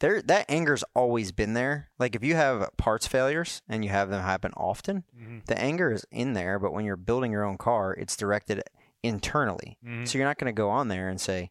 there, 0.00 0.20
that 0.22 0.46
anger's 0.48 0.84
always 0.94 1.32
been 1.32 1.54
there. 1.54 1.88
Like 1.98 2.14
if 2.14 2.22
you 2.22 2.34
have 2.36 2.68
parts 2.76 3.06
failures 3.06 3.62
and 3.68 3.84
you 3.84 3.90
have 3.90 4.10
them 4.10 4.22
happen 4.22 4.52
often, 4.56 5.04
Mhm. 5.18 5.44
the 5.46 5.58
anger 5.58 5.90
is 5.90 6.04
in 6.10 6.34
there. 6.34 6.58
But 6.58 6.72
when 6.72 6.84
you're 6.84 6.96
building 6.96 7.32
your 7.32 7.44
own 7.44 7.58
car, 7.58 7.94
it's 7.94 8.16
directed 8.16 8.62
internally. 9.02 9.78
Mhm. 9.84 10.06
So 10.06 10.18
you're 10.18 10.26
not 10.26 10.38
going 10.38 10.54
to 10.54 10.56
go 10.56 10.70
on 10.70 10.88
there 10.88 11.08
and 11.08 11.20
say, 11.20 11.50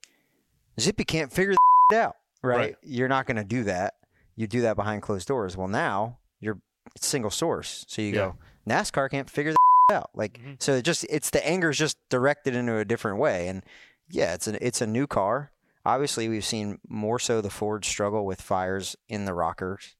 "Zippy 0.79 1.03
can't 1.03 1.31
figure 1.33 1.55
the 1.89 1.97
out." 1.97 2.15
Right? 2.43 2.57
Right. 2.57 2.75
You're 2.83 3.07
not 3.07 3.25
going 3.25 3.37
to 3.37 3.43
do 3.43 3.63
that. 3.63 3.95
You 4.35 4.47
do 4.47 4.61
that 4.61 4.75
behind 4.75 5.01
closed 5.01 5.27
doors. 5.27 5.57
Well, 5.57 5.67
now 5.67 6.19
you're 6.39 6.59
single 6.99 7.31
source. 7.31 7.83
So 7.87 8.01
you 8.01 8.11
go, 8.13 8.35
NASCAR 8.69 9.09
can't 9.09 9.29
figure 9.29 9.53
the 9.53 9.57
out. 9.95 10.11
Like 10.13 10.39
Mhm. 10.39 10.61
so, 10.61 10.73
it 10.75 10.83
just 10.83 11.05
it's 11.09 11.31
the 11.31 11.45
anger 11.47 11.69
is 11.71 11.77
just 11.77 11.97
directed 12.09 12.55
into 12.55 12.77
a 12.77 12.85
different 12.85 13.17
way. 13.17 13.47
And 13.47 13.63
yeah, 14.09 14.33
it's 14.33 14.47
a 14.47 14.65
it's 14.65 14.81
a 14.81 14.87
new 14.87 15.07
car. 15.07 15.51
Obviously, 15.85 16.27
we've 16.27 16.45
seen 16.45 16.79
more 16.87 17.17
so 17.19 17.39
the 17.41 17.49
Ford 17.49 17.85
struggle 17.85 18.25
with 18.25 18.41
fires 18.41 18.95
in 19.07 19.25
the 19.25 19.33
rockers. 19.33 19.95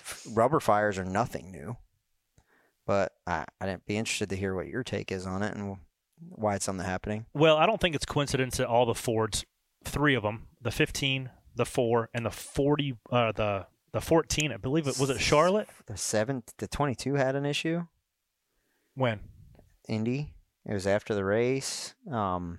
F- 0.00 0.26
Rubber 0.32 0.60
fires 0.60 0.98
are 0.98 1.04
nothing 1.04 1.50
new. 1.50 1.76
But 2.86 3.12
I, 3.26 3.44
I'd 3.60 3.84
be 3.84 3.96
interested 3.96 4.30
to 4.30 4.36
hear 4.36 4.54
what 4.54 4.68
your 4.68 4.84
take 4.84 5.10
is 5.10 5.26
on 5.26 5.42
it 5.42 5.54
and 5.56 5.76
why 6.30 6.54
it's 6.54 6.64
something 6.64 6.86
happening. 6.86 7.26
Well, 7.34 7.56
I 7.56 7.66
don't 7.66 7.80
think 7.80 7.94
it's 7.94 8.06
coincidence 8.06 8.56
that 8.58 8.68
all 8.68 8.86
the 8.86 8.94
Fords, 8.94 9.44
three 9.84 10.14
of 10.14 10.22
them, 10.22 10.46
the 10.62 10.70
15, 10.70 11.30
the 11.54 11.66
4, 11.66 12.10
and 12.14 12.24
the 12.24 12.30
40, 12.30 12.96
uh, 13.10 13.32
the 13.32 13.66
the 13.92 14.00
14, 14.02 14.52
I 14.52 14.56
believe 14.58 14.86
it 14.86 14.98
was 14.98 15.08
it 15.08 15.20
Charlotte. 15.20 15.68
The 15.86 15.96
seven, 15.96 16.42
the 16.58 16.68
twenty-two 16.68 17.14
had 17.14 17.34
an 17.34 17.46
issue. 17.46 17.86
When? 18.94 19.20
Indy. 19.88 20.34
It 20.66 20.74
was 20.74 20.86
after 20.86 21.14
the 21.14 21.24
race. 21.24 21.94
Um, 22.10 22.58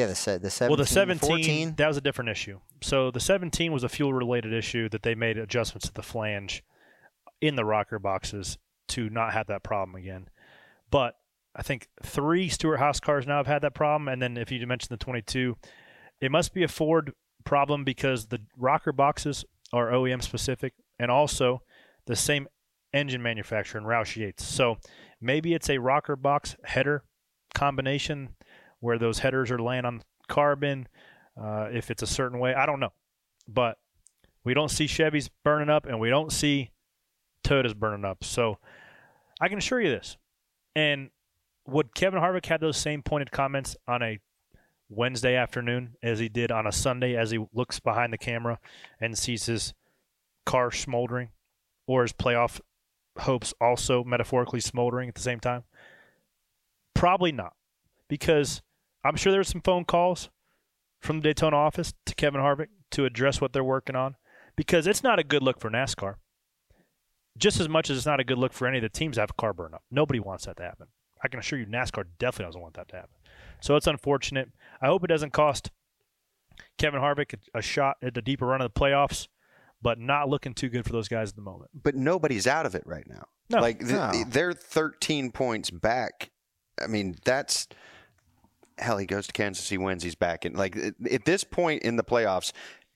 yeah, 0.00 0.06
the 0.06 0.14
se- 0.14 0.38
the 0.38 0.50
seventeen. 0.50 0.70
well, 0.70 0.84
the 0.84 0.86
17, 0.86 1.28
14. 1.28 1.74
that 1.76 1.88
was 1.88 1.96
a 1.96 2.00
different 2.00 2.30
issue. 2.30 2.60
So 2.80 3.10
the 3.10 3.20
17 3.20 3.72
was 3.72 3.84
a 3.84 3.88
fuel 3.88 4.12
related 4.12 4.52
issue 4.52 4.88
that 4.88 5.02
they 5.02 5.14
made 5.14 5.36
adjustments 5.38 5.88
to 5.88 5.94
the 5.94 6.02
flange 6.02 6.64
in 7.40 7.56
the 7.56 7.64
rocker 7.64 7.98
boxes 7.98 8.58
to 8.88 9.08
not 9.10 9.32
have 9.32 9.46
that 9.48 9.62
problem 9.62 9.94
again. 9.94 10.28
But 10.90 11.14
I 11.54 11.62
think 11.62 11.88
three 12.02 12.48
Stewart-Haas 12.48 13.00
cars 13.00 13.26
now 13.26 13.36
have 13.38 13.46
had 13.46 13.62
that 13.62 13.74
problem. 13.74 14.08
And 14.08 14.20
then 14.20 14.36
if 14.36 14.50
you 14.50 14.66
mentioned 14.66 14.90
the 14.90 15.04
22, 15.04 15.56
it 16.20 16.30
must 16.30 16.54
be 16.54 16.62
a 16.62 16.68
Ford 16.68 17.12
problem 17.44 17.84
because 17.84 18.26
the 18.26 18.40
rocker 18.56 18.92
boxes 18.92 19.44
are 19.72 19.90
OEM 19.90 20.22
specific 20.22 20.74
and 20.98 21.10
also 21.10 21.62
the 22.06 22.16
same 22.16 22.48
engine 22.92 23.22
manufacturer 23.22 23.80
in 23.80 23.86
Roush 23.86 24.16
Yates. 24.16 24.44
So 24.44 24.78
maybe 25.20 25.54
it's 25.54 25.70
a 25.70 25.78
rocker 25.78 26.16
box 26.16 26.56
header 26.64 27.04
combination 27.54 28.30
where 28.80 28.98
those 28.98 29.20
headers 29.20 29.50
are 29.50 29.58
laying 29.58 29.84
on 29.84 30.02
carbon. 30.28 30.88
Uh, 31.40 31.68
if 31.72 31.90
it's 31.90 32.02
a 32.02 32.06
certain 32.06 32.38
way, 32.38 32.54
I 32.54 32.66
don't 32.66 32.80
know. 32.80 32.92
But 33.48 33.78
we 34.44 34.54
don't 34.54 34.70
see 34.70 34.86
Chevys 34.86 35.28
burning 35.44 35.70
up 35.70 35.86
and 35.86 36.00
we 36.00 36.10
don't 36.10 36.32
see 36.32 36.70
Toyotas 37.44 37.76
burning 37.76 38.04
up. 38.04 38.24
So 38.24 38.58
I 39.40 39.48
can 39.48 39.58
assure 39.58 39.80
you 39.80 39.90
this. 39.90 40.16
And 40.74 41.10
would 41.66 41.94
Kevin 41.94 42.20
Harvick 42.20 42.46
have 42.46 42.60
those 42.60 42.76
same 42.76 43.02
pointed 43.02 43.30
comments 43.30 43.76
on 43.86 44.02
a 44.02 44.18
Wednesday 44.88 45.36
afternoon 45.36 45.96
as 46.02 46.18
he 46.18 46.28
did 46.28 46.50
on 46.50 46.66
a 46.66 46.72
Sunday 46.72 47.16
as 47.16 47.30
he 47.30 47.38
looks 47.52 47.78
behind 47.78 48.12
the 48.12 48.18
camera 48.18 48.58
and 49.00 49.16
sees 49.16 49.46
his 49.46 49.72
car 50.44 50.72
smoldering 50.72 51.30
or 51.86 52.02
his 52.02 52.12
playoff 52.12 52.60
hopes 53.18 53.54
also 53.60 54.02
metaphorically 54.02 54.60
smoldering 54.60 55.08
at 55.08 55.14
the 55.14 55.20
same 55.20 55.40
time? 55.40 55.64
Probably 56.94 57.32
not. 57.32 57.54
Because 58.08 58.62
I'm 59.04 59.16
sure 59.16 59.32
there's 59.32 59.48
some 59.48 59.60
phone 59.62 59.84
calls 59.84 60.28
from 61.00 61.18
the 61.20 61.22
Daytona 61.30 61.56
office 61.56 61.94
to 62.06 62.14
Kevin 62.14 62.40
Harvick 62.40 62.68
to 62.92 63.04
address 63.04 63.40
what 63.40 63.52
they're 63.52 63.64
working 63.64 63.96
on 63.96 64.16
because 64.56 64.86
it's 64.86 65.02
not 65.02 65.18
a 65.18 65.24
good 65.24 65.42
look 65.42 65.60
for 65.60 65.70
NASCAR. 65.70 66.16
Just 67.38 67.60
as 67.60 67.68
much 67.68 67.88
as 67.88 67.96
it's 67.96 68.06
not 68.06 68.20
a 68.20 68.24
good 68.24 68.38
look 68.38 68.52
for 68.52 68.66
any 68.66 68.78
of 68.78 68.82
the 68.82 68.88
teams 68.88 69.16
that 69.16 69.22
have 69.22 69.36
car 69.36 69.52
burn 69.54 69.72
up. 69.72 69.82
Nobody 69.90 70.20
wants 70.20 70.44
that 70.46 70.56
to 70.58 70.62
happen. 70.62 70.88
I 71.22 71.28
can 71.28 71.38
assure 71.38 71.58
you 71.58 71.66
NASCAR 71.66 72.04
definitely 72.18 72.46
doesn't 72.48 72.60
want 72.60 72.74
that 72.74 72.88
to 72.88 72.96
happen. 72.96 73.10
So 73.60 73.76
it's 73.76 73.86
unfortunate. 73.86 74.50
I 74.82 74.86
hope 74.86 75.04
it 75.04 75.08
doesn't 75.08 75.32
cost 75.32 75.70
Kevin 76.78 77.00
Harvick 77.00 77.34
a, 77.54 77.58
a 77.58 77.62
shot 77.62 77.96
at 78.02 78.14
the 78.14 78.22
deeper 78.22 78.46
run 78.46 78.60
of 78.60 78.72
the 78.72 78.78
playoffs, 78.80 79.28
but 79.80 79.98
not 79.98 80.28
looking 80.28 80.52
too 80.54 80.68
good 80.68 80.84
for 80.84 80.92
those 80.92 81.08
guys 81.08 81.30
at 81.30 81.36
the 81.36 81.42
moment. 81.42 81.70
But 81.74 81.94
nobody's 81.94 82.46
out 82.46 82.66
of 82.66 82.74
it 82.74 82.82
right 82.84 83.06
now. 83.06 83.24
No. 83.48 83.60
like 83.60 83.78
th- 83.80 83.90
No. 83.92 84.24
they're 84.28 84.52
13 84.52 85.30
points 85.30 85.70
back. 85.70 86.30
I 86.82 86.86
mean, 86.86 87.16
that's 87.24 87.68
hell. 88.80 88.98
He 88.98 89.06
goes 89.06 89.26
to 89.26 89.32
Kansas, 89.32 89.68
he 89.68 89.78
wins, 89.78 90.02
he's 90.02 90.14
back. 90.14 90.44
And 90.44 90.56
like 90.56 90.76
at- 90.76 90.94
at 91.10 91.24
this 91.24 91.44
point 91.44 91.82
in 91.82 91.96
the 91.96 92.04
playoffs, 92.04 92.52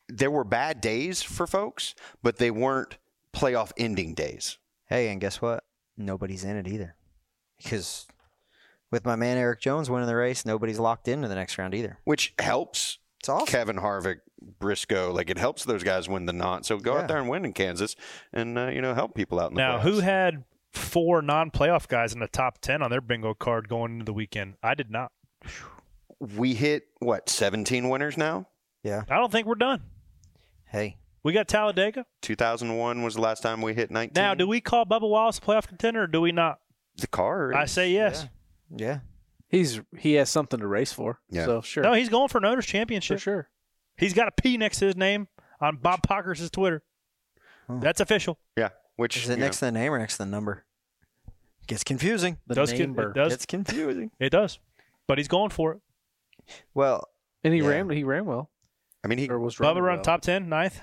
there 0.09 0.31
were 0.31 0.45
bad 0.45 0.81
days 0.81 1.23
for 1.23 1.47
folks, 1.47 1.95
but 2.23 2.37
they 2.39 2.51
weren't 2.51 2.99
playoff 3.33 3.73
ending 3.77 4.15
days. 4.15 4.59
Hey, 4.87 5.09
and 5.09 5.21
guess 5.21 5.41
what? 5.41 5.65
Nobody's 5.97 6.45
in 6.45 6.57
it 6.57 6.69
either. 6.69 6.95
Because 7.57 8.07
with 8.91 9.05
my 9.05 9.17
man 9.17 9.37
Erik 9.39 9.61
Jones 9.61 9.89
winning 9.89 10.07
the 10.07 10.15
race, 10.17 10.45
nobody's 10.45 10.79
locked 10.79 11.09
into 11.09 11.27
the 11.29 11.35
next 11.35 11.57
round 11.59 11.75
either. 11.75 11.99
which 12.05 12.35
helps 12.39 12.99
It's 13.21 13.29
awesome. 13.29 13.47
Kevin 13.47 13.77
Harvick, 13.77 14.21
Briscoe. 14.59 15.11
Like 15.13 15.31
it 15.31 15.39
helps 15.39 15.65
those 15.65 15.83
guys 15.83 16.09
win 16.09 16.27
the 16.27 16.33
not. 16.35 16.67
So 16.67 16.77
go 16.79 16.95
Yeah. 16.95 17.01
out 17.03 17.09
there 17.09 17.19
and 17.19 17.29
win 17.29 17.45
in 17.47 17.53
Kansas, 17.55 17.97
and 18.33 18.59
uh, 18.59 18.67
you 18.67 18.83
know 18.83 18.93
help 18.95 19.15
people 19.15 19.41
out 19.41 19.51
in 19.51 19.55
the 19.55 19.63
Now, 19.63 19.79
who 19.79 20.01
had 20.01 20.45
four 20.73 21.23
non-playoff 21.23 21.89
guys 21.89 22.13
in 22.13 22.19
the 22.21 22.29
top 22.29 22.59
ten 22.61 22.83
on 22.83 22.91
their 22.91 23.01
bingo 23.01 23.33
card 23.33 23.69
going 23.69 23.93
into 23.93 24.05
the 24.05 24.13
weekend? 24.13 24.57
I 24.63 24.75
did 24.75 24.91
not. 24.91 25.13
We 26.37 26.55
hit 26.55 26.85
what 27.01 27.29
17 27.29 27.89
winners 27.89 28.17
now? 28.17 28.49
Yeah, 28.83 29.03
I 29.11 29.17
don't 29.17 29.31
think 29.33 29.47
we're 29.47 29.55
done. 29.57 29.83
Hey, 30.67 30.97
We 31.23 31.33
got 31.33 31.47
Talladega. 31.49 32.05
2001 32.23 33.03
was 33.03 33.15
the 33.15 33.21
last 33.21 33.43
time 33.43 33.63
we 33.63 33.75
hit 33.75 33.91
19. 33.91 34.13
Now, 34.15 34.35
do 34.35 34.47
we 34.49 34.61
call 34.61 34.85
Bubba 34.85 35.09
Wallace 35.09 35.39
a 35.39 35.41
playoff 35.41 35.67
contender 35.69 36.03
or 36.03 36.07
do 36.07 36.21
we 36.21 36.33
not? 36.33 36.59
the 36.97 37.07
car? 37.09 37.53
I 37.55 37.65
say 37.67 37.91
yes. 37.91 38.27
yeah. 38.75 39.01
He's 39.49 39.81
he 39.99 40.15
has 40.15 40.31
something 40.31 40.59
to 40.61 40.67
race 40.67 40.93
for. 40.93 41.21
Yeah. 41.31 41.45
So 41.45 41.61
sure. 41.61 41.83
No, 41.83 41.93
he's 41.93 42.09
going 42.09 42.29
for 42.29 42.39
an 42.39 42.45
owners 42.45 42.65
for 42.67 42.71
championship. 42.73 43.19
sure. 43.21 43.49
He's 43.97 44.15
got 44.15 44.29
a 44.29 44.33
P 44.33 44.57
next 44.57 44.79
to 44.79 44.87
his 44.87 44.97
name 44.97 45.29
on 45.61 45.77
Bob 45.77 46.01
Pockrass' 46.09 46.51
Twitter. 46.51 46.83
Oh. 47.69 47.79
That's 47.81 48.01
official. 48.01 48.39
yeah. 48.57 48.71
Which 48.97 49.17
Is 49.17 49.29
it 49.29 49.39
you 49.39 49.45
next 49.45 49.59
to 49.59 49.67
the 49.67 49.73
name 49.73 49.93
or 49.93 49.99
next 49.99 50.15
to 50.19 50.25
the 50.25 50.31
number? 50.31 50.65
Gets 51.67 51.83
confusing. 51.85 52.39
The 52.47 52.55
does 52.55 52.73
get, 52.73 52.81
number. 52.87 53.11
it 53.11 53.15
does. 53.15 53.33
Gets 53.33 53.47
confusing. 53.47 54.11
It 54.21 54.31
does. 54.31 54.59
But 55.09 55.19
he's 55.19 55.29
going 55.29 55.51
for 55.51 55.73
it. 55.73 55.81
Well, 56.75 57.09
And 57.43 57.53
he 57.55 57.61
Yeah. 57.61 57.69
ran 57.69 57.91
he 57.91 58.05
ran 58.05 58.25
well. 58.25 58.51
I 59.05 59.09
mean, 59.09 59.19
he, 59.19 59.29
Or 59.29 59.39
was 59.39 59.57
Bubba 59.57 59.61
running 59.67 59.83
run 59.83 59.97
well. 59.99 60.05
top 60.05 60.23
10, 60.23 60.49
ninth. 60.49 60.81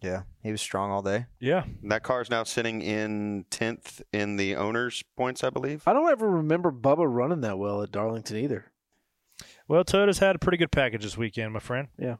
yeah, 0.00 0.22
he 0.42 0.50
was 0.50 0.60
strong 0.62 0.90
all 0.90 1.02
day. 1.02 1.26
Yeah. 1.38 1.64
that 1.84 2.02
car's 2.02 2.30
now 2.30 2.44
sitting 2.44 2.80
in 2.80 3.44
10th 3.50 4.00
in 4.12 4.36
the 4.36 4.56
owners' 4.56 5.02
points, 5.16 5.44
I 5.44 5.50
believe. 5.50 5.82
I 5.86 5.92
don't 5.92 6.10
ever 6.10 6.28
remember 6.30 6.72
Bubba 6.72 7.04
running 7.06 7.42
that 7.42 7.58
well 7.58 7.82
at 7.82 7.90
Darlington 7.92 8.36
either. 8.38 8.72
Well, 9.68 9.84
Toyota's 9.84 10.18
had 10.18 10.34
a 10.34 10.38
pretty 10.38 10.56
good 10.56 10.72
package 10.72 11.02
this 11.02 11.18
weekend, 11.18 11.52
my 11.52 11.60
friend. 11.60 11.88
Yeah. 11.98 12.16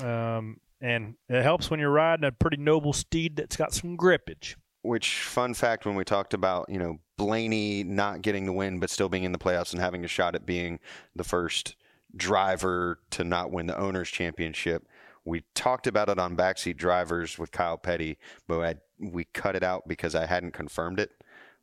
Um, 0.00 0.60
and 0.82 1.14
it 1.28 1.42
helps 1.42 1.70
when 1.70 1.80
you're 1.80 1.90
riding 1.90 2.24
a 2.24 2.32
pretty 2.32 2.58
noble 2.58 2.92
steed 2.92 3.36
that's 3.36 3.56
got 3.56 3.72
some 3.72 3.96
grippage. 3.96 4.56
Which 4.82 5.20
fun 5.22 5.52
fact 5.54 5.84
when 5.84 5.94
we 5.94 6.04
talked 6.04 6.32
about 6.32 6.68
you 6.70 6.78
know 6.78 6.98
Blaney 7.18 7.84
not 7.84 8.22
getting 8.22 8.46
the 8.46 8.52
win 8.52 8.80
but 8.80 8.88
still 8.88 9.10
being 9.10 9.24
in 9.24 9.32
the 9.32 9.38
playoffs 9.38 9.72
and 9.72 9.80
having 9.80 10.04
a 10.04 10.08
shot 10.08 10.34
at 10.34 10.46
being 10.46 10.78
the 11.14 11.24
first 11.24 11.76
driver 12.16 12.98
to 13.10 13.24
not 13.24 13.50
win 13.50 13.66
the 13.66 13.78
owners 13.78 14.08
championship. 14.08 14.86
We 15.24 15.44
talked 15.54 15.86
about 15.86 16.08
it 16.08 16.18
on 16.18 16.36
backseat 16.36 16.76
drivers 16.76 17.38
with 17.38 17.52
Kyle 17.52 17.76
Petty, 17.76 18.18
but 18.48 18.60
I, 18.60 18.74
we 18.98 19.24
cut 19.24 19.54
it 19.54 19.62
out 19.62 19.86
because 19.86 20.14
I 20.14 20.26
hadn't 20.26 20.52
confirmed 20.52 20.98
it. 20.98 21.12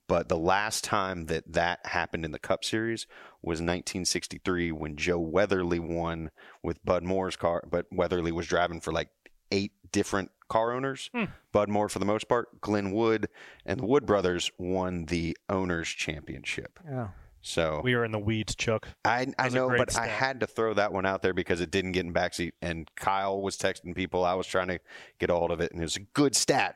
But 0.08 0.30
the 0.30 0.38
last 0.38 0.84
time 0.84 1.26
that 1.26 1.52
that 1.52 1.86
happened 1.86 2.24
in 2.24 2.32
the 2.32 2.40
Cup 2.40 2.64
Series 2.64 3.08
was 3.42 3.58
1963 3.58 4.72
when 4.72 4.96
Joe 4.96 5.20
Weatherly 5.20 5.80
won 5.80 6.32
with 6.64 6.84
Bud 6.86 7.04
Moore's 7.04 7.36
car. 7.36 7.64
But 7.70 7.88
Weatherly 7.92 8.32
was 8.32 8.48
driving 8.48 8.80
for 8.80 8.94
like 8.94 9.10
eight 9.52 9.74
different 9.92 10.32
car 10.48 10.72
owners. 10.72 11.10
Hmm. 11.14 11.26
Bud 11.52 11.68
Moore, 11.68 11.90
for 11.90 12.00
the 12.00 12.06
most 12.06 12.30
part, 12.30 12.62
Glenn 12.62 12.92
Wood, 12.92 13.28
and 13.66 13.82
the 13.82 13.86
Wood 13.86 14.06
brothers 14.06 14.50
won 14.58 15.06
the 15.06 15.38
owners 15.50 15.90
championship. 15.90 16.80
Yeah. 16.86 17.10
So 17.42 17.82
We 17.84 17.94
are 17.94 18.04
in 18.04 18.12
the 18.12 18.20
weeds, 18.20 18.56
Chuck. 18.56 18.88
I, 19.06 19.28
I 19.38 19.50
know, 19.50 19.70
great 19.70 19.80
but 19.80 19.98
I 19.98 20.08
had 20.08 20.42
to 20.42 20.48
throw 20.48 20.74
that 20.74 20.92
one 20.92 21.06
out 21.06 21.22
there 21.22 21.34
because 21.34 21.62
it 21.62 21.72
didn't 21.72 21.94
get 21.94 22.06
in 22.06 22.14
backseat. 22.14 22.52
And 22.62 22.90
Kyle 22.96 23.42
was 23.42 23.58
texting 23.58 23.96
people. 23.96 24.26
I 24.26 24.34
was 24.34 24.48
trying 24.48 24.68
to 24.68 24.80
get 25.20 25.30
a 25.30 25.36
hold 25.36 25.52
of 25.52 25.62
it, 25.62 25.72
and 25.72 25.82
it 25.82 25.86
was 25.86 25.96
a 25.96 26.02
good 26.02 26.36
stat 26.36 26.76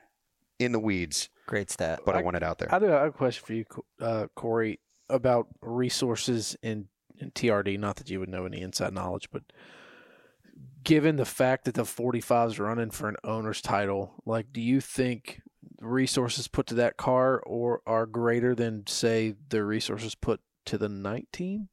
in 0.60 0.72
the 0.72 0.80
weeds, 0.80 1.30
Great 1.48 1.72
stat. 1.72 2.02
but 2.06 2.16
I, 2.16 2.22
want 2.22 2.38
it 2.38 2.44
out 2.44 2.60
there. 2.60 2.74
I 2.74 2.80
do 2.80 2.86
have 2.86 3.08
a 3.08 3.12
question 3.12 3.44
for 3.46 3.54
you, 3.54 3.66
uh, 4.00 4.28
Corey, 4.36 4.80
about 5.10 5.48
resources 5.62 6.56
in, 6.62 6.88
in 7.18 7.32
TRD. 7.32 7.80
Not 7.80 7.96
that 7.98 8.10
you 8.10 8.20
would 8.20 8.30
know 8.30 8.46
any 8.46 8.62
inside 8.62 8.94
knowledge, 8.94 9.30
but 9.32 9.42
given 10.84 11.16
the 11.16 11.26
fact 11.26 11.66
that 11.66 11.74
the 11.74 11.86
45 11.86 12.50
is 12.50 12.60
running 12.60 12.92
for 12.92 13.10
an 13.10 13.18
owner's 13.24 13.62
title, 13.62 14.14
like, 14.26 14.54
do 14.54 14.62
you 14.62 14.82
think 14.82 15.42
resources 15.80 16.48
put 16.48 16.68
to 16.68 16.76
that 16.76 16.98
car 16.98 17.40
or 17.40 17.82
are 17.86 18.06
greater 18.06 18.54
than, 18.56 18.86
say, 18.88 19.36
the 19.50 19.64
resources 19.64 20.16
put 20.16 20.42
to 20.66 20.78
the 20.78 20.90
19? 20.90 21.70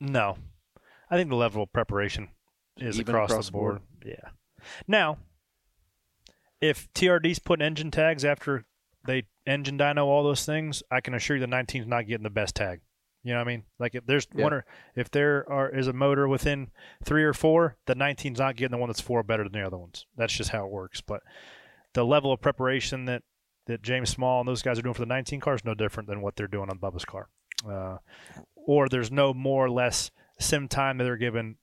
No, 0.00 0.38
I 1.10 1.16
think 1.16 1.28
the 1.28 1.36
level 1.36 1.62
of 1.62 1.72
preparation 1.72 2.28
is 2.76 2.98
Even 2.98 3.14
across, 3.14 3.30
across 3.30 3.46
the 3.46 3.52
the 3.52 3.58
board. 3.58 3.80
Yeah. 4.04 4.30
Now, 4.86 5.18
if 6.60 6.92
TRD's 6.94 7.38
putting 7.38 7.64
engine 7.64 7.90
tags 7.90 8.24
after 8.24 8.64
they 9.06 9.24
engine 9.46 9.78
dyno 9.78 10.04
all 10.04 10.22
those 10.22 10.44
things, 10.44 10.82
I 10.90 11.00
can 11.00 11.14
assure 11.14 11.36
you 11.36 11.40
the 11.40 11.46
19's 11.46 11.86
not 11.86 12.06
getting 12.06 12.22
the 12.24 12.30
best 12.30 12.54
tag. 12.54 12.80
You 13.22 13.32
know 13.32 13.38
what 13.40 13.48
I 13.48 13.50
mean? 13.52 13.64
Like 13.78 13.94
if 13.94 14.06
there's 14.06 14.26
Yeah. 14.34 14.44
one 14.44 14.52
or 14.54 14.64
if 14.94 15.10
there 15.10 15.50
are 15.50 15.68
is 15.68 15.86
a 15.86 15.92
motor 15.92 16.26
within 16.26 16.70
three 17.04 17.24
or 17.24 17.34
four, 17.34 17.76
the 17.86 17.94
19's 17.94 18.38
not 18.38 18.56
getting 18.56 18.72
the 18.72 18.78
one 18.78 18.88
that's 18.88 19.00
four 19.00 19.22
better 19.22 19.42
than 19.44 19.52
the 19.52 19.66
other 19.66 19.76
ones. 19.78 20.06
That's 20.16 20.32
just 20.34 20.50
how 20.50 20.64
it 20.66 20.72
works. 20.72 21.00
But 21.02 21.22
the 21.92 22.04
level 22.04 22.32
of 22.32 22.40
preparation 22.40 23.04
that 23.06 23.22
that 23.66 23.82
James 23.82 24.08
Small 24.08 24.40
and 24.40 24.48
those 24.48 24.62
guys 24.62 24.78
are 24.78 24.82
doing 24.82 24.94
for 24.94 25.02
the 25.02 25.06
19 25.06 25.38
car 25.40 25.54
is 25.54 25.64
no 25.64 25.74
different 25.74 26.08
than 26.08 26.22
what 26.22 26.34
they're 26.34 26.46
doing 26.48 26.70
on 26.70 26.78
Bubba's 26.78 27.04
car. 27.04 27.28
Uh, 27.68 27.98
or 28.54 28.88
there's 28.88 29.10
no 29.10 29.34
more 29.34 29.64
or 29.66 29.70
less 29.70 30.10
sim 30.38 30.68
time 30.68 30.98
that 30.98 31.04
they're 31.04 31.16
given. 31.16 31.56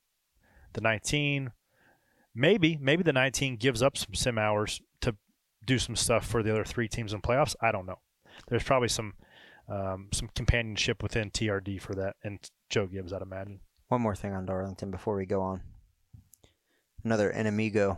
the 0.74 0.82
19. 0.82 1.52
Maybe, 2.36 2.78
maybe 2.80 3.02
the 3.04 3.14
19 3.14 3.58
gives 3.58 3.82
up 3.82 3.98
some 3.98 4.14
sim 4.14 4.38
hours 4.38 4.82
to 5.02 5.16
do 5.66 5.80
some 5.80 5.95
stuff 5.95 6.26
for 6.26 6.43
the 6.43 6.52
other 6.52 6.64
three 6.64 6.88
teams 6.88 7.14
in 7.14 7.22
playoffs. 7.22 7.56
I 7.62 7.72
don't 7.72 7.86
know. 7.88 8.00
There's 8.48 8.64
probably 8.64 8.89
some 8.89 9.14
um, 9.70 10.08
some 10.14 10.30
companionship 10.34 11.04
within 11.04 11.30
TRD 11.30 11.82
for 11.82 11.93
that, 11.95 12.16
and 12.24 12.39
Joe 12.70 12.88
Gibbs, 12.88 13.12
I'd 13.12 13.22
imagine. 13.22 13.60
One 13.89 14.02
more 14.02 14.16
thing 14.16 14.34
on 14.34 14.45
Darlington 14.45 14.91
before 14.91 15.16
we 15.16 15.26
go 15.26 15.41
on. 15.41 15.62
Another 17.04 17.32
enemigo. 17.36 17.98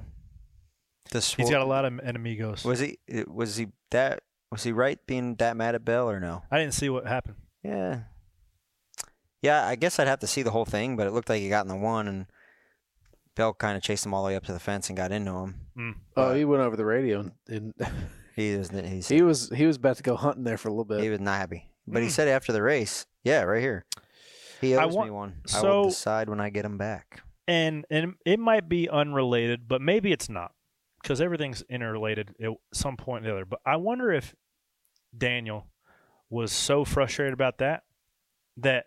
The 1.12 1.20
He's 1.20 1.50
got 1.50 1.62
a 1.62 1.66
lot 1.66 1.86
of 1.86 1.94
enemigos. 1.94 2.64
Was 2.66 2.80
he? 2.80 2.98
Was 3.28 3.58
he 3.58 3.68
that? 3.92 4.22
Was 4.52 4.64
he 4.64 4.72
right 4.72 4.98
being 5.06 5.36
that 5.36 5.58
mad 5.58 5.76
at 5.76 5.86
Bell 5.86 6.10
or 6.10 6.20
no? 6.20 6.44
I 6.50 6.58
didn't 6.60 6.74
see 6.74 6.90
what 6.90 7.06
happened. 7.08 7.36
Yeah. 7.64 8.02
Yeah, 9.42 9.66
I 9.66 9.76
guess 9.76 10.00
I'd 10.00 10.08
have 10.08 10.20
to 10.20 10.28
see 10.28 10.42
the 10.42 10.52
whole 10.52 10.66
thing, 10.66 10.98
but 10.98 11.08
it 11.08 11.12
looked 11.14 11.30
like 11.30 11.42
he 11.42 11.50
got 11.50 11.64
in 11.66 11.70
the 11.70 11.76
one, 11.78 12.08
and 12.08 12.26
Bell 13.36 13.54
kind 13.54 13.78
of 13.78 13.84
chased 13.84 14.06
him 14.06 14.14
all 14.14 14.24
the 14.24 14.28
way 14.28 14.36
up 14.36 14.44
to 14.46 14.54
the 14.54 14.60
fence 14.60 14.90
and 14.90 14.98
got 14.98 15.12
into 15.14 15.32
him. 15.32 15.56
Mm. 15.78 15.96
Oh, 16.18 16.34
he 16.34 16.44
went 16.44 16.62
over 16.62 16.76
the 16.76 16.86
radio 16.86 17.20
and, 17.22 17.32
and 17.48 17.74
He 18.36 18.56
was 18.56 18.70
he, 18.70 19.16
he 19.18 19.22
was 19.22 19.50
he 19.54 19.66
was 19.66 19.76
about 19.76 19.98
to 19.98 20.04
go 20.04 20.16
hunting 20.16 20.46
there 20.46 20.58
for 20.58 20.70
a 20.70 20.72
little 20.72 20.86
bit. 20.86 21.02
he 21.02 21.10
was 21.10 21.20
not 21.20 21.38
happy, 21.38 21.70
but 21.86 22.02
he 22.04 22.08
said 22.10 22.30
after 22.30 22.54
the 22.54 22.62
race, 22.62 23.06
yeah, 23.26 23.42
right 23.44 23.60
here, 23.62 23.86
he 24.62 24.76
I 24.78 24.86
owes 24.86 24.96
want- 24.96 25.08
me 25.08 25.12
one. 25.12 25.42
I 25.54 25.62
will 25.62 25.90
decide 25.90 26.30
when 26.30 26.40
I 26.40 26.50
get 26.50 26.64
him 26.64 26.78
back. 26.78 27.22
and 27.50 27.86
and 27.90 28.14
it 28.26 28.40
might 28.40 28.70
be 28.70 28.88
unrelated, 28.88 29.68
but 29.68 29.82
maybe 29.82 30.14
it's 30.14 30.30
not 30.30 30.54
because 31.02 31.20
everything's 31.20 31.64
interrelated 31.70 32.34
at 32.42 32.52
some 32.74 32.96
point 32.96 33.26
or 33.26 33.30
the 33.30 33.36
other. 33.36 33.46
But 33.46 33.60
I 33.66 33.76
wonder 33.76 34.10
if 34.12 34.34
Daniel 35.18 35.68
was 36.30 36.52
so 36.52 36.86
frustrated 36.86 37.34
about 37.34 37.58
that 37.58 37.84
that 38.58 38.86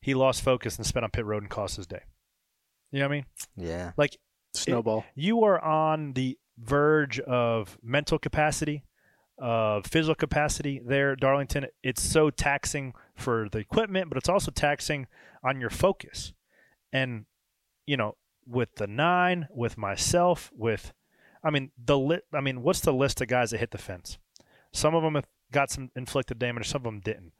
he 0.00 0.14
lost 0.14 0.42
focus 0.42 0.76
and 0.76 0.86
spent 0.86 1.04
on 1.04 1.10
pit 1.10 1.24
road 1.24 1.42
and 1.42 1.50
cost 1.50 1.76
his 1.76 1.86
day. 1.86 2.02
You 2.90 2.98
know 3.00 3.06
what 3.06 3.12
I 3.12 3.16
mean? 3.16 3.26
Yeah, 3.56 3.92
Like 3.96 4.18
Snowball. 4.54 5.04
you 5.14 5.44
are 5.44 5.62
on 5.62 6.12
the 6.12 6.38
verge 6.58 7.18
of 7.20 7.78
mental 7.82 8.18
capacity, 8.18 8.84
of 9.38 9.86
physical 9.86 10.14
capacity 10.14 10.80
there 10.84 11.16
Darlington. 11.16 11.66
It's 11.82 12.02
so 12.02 12.30
taxing 12.30 12.92
for 13.14 13.48
the 13.50 13.58
equipment, 13.58 14.08
but 14.08 14.18
it's 14.18 14.28
also 14.28 14.50
taxing 14.50 15.06
on 15.42 15.60
your 15.60 15.70
focus. 15.70 16.34
And, 16.92 17.24
you 17.86 17.96
know, 17.96 18.16
with 18.46 18.74
the 18.76 18.86
nine, 18.86 19.48
with 19.50 19.78
myself, 19.78 20.52
with, 20.54 20.92
I 21.42 21.50
mean, 21.50 21.70
the 21.82 21.98
lit, 21.98 22.24
I 22.34 22.40
mean, 22.40 22.62
what's 22.62 22.80
the 22.80 22.92
list 22.92 23.20
of 23.22 23.28
guys 23.28 23.50
that 23.50 23.58
hit 23.58 23.70
the 23.70 23.78
fence? 23.78 24.18
Some 24.72 24.94
of 24.94 25.02
them 25.02 25.14
have 25.14 25.26
got 25.52 25.70
some 25.70 25.90
inflicted 25.94 26.38
damage, 26.38 26.68
some 26.68 26.80
of 26.80 26.84
them 26.84 27.00
didn't. 27.00 27.32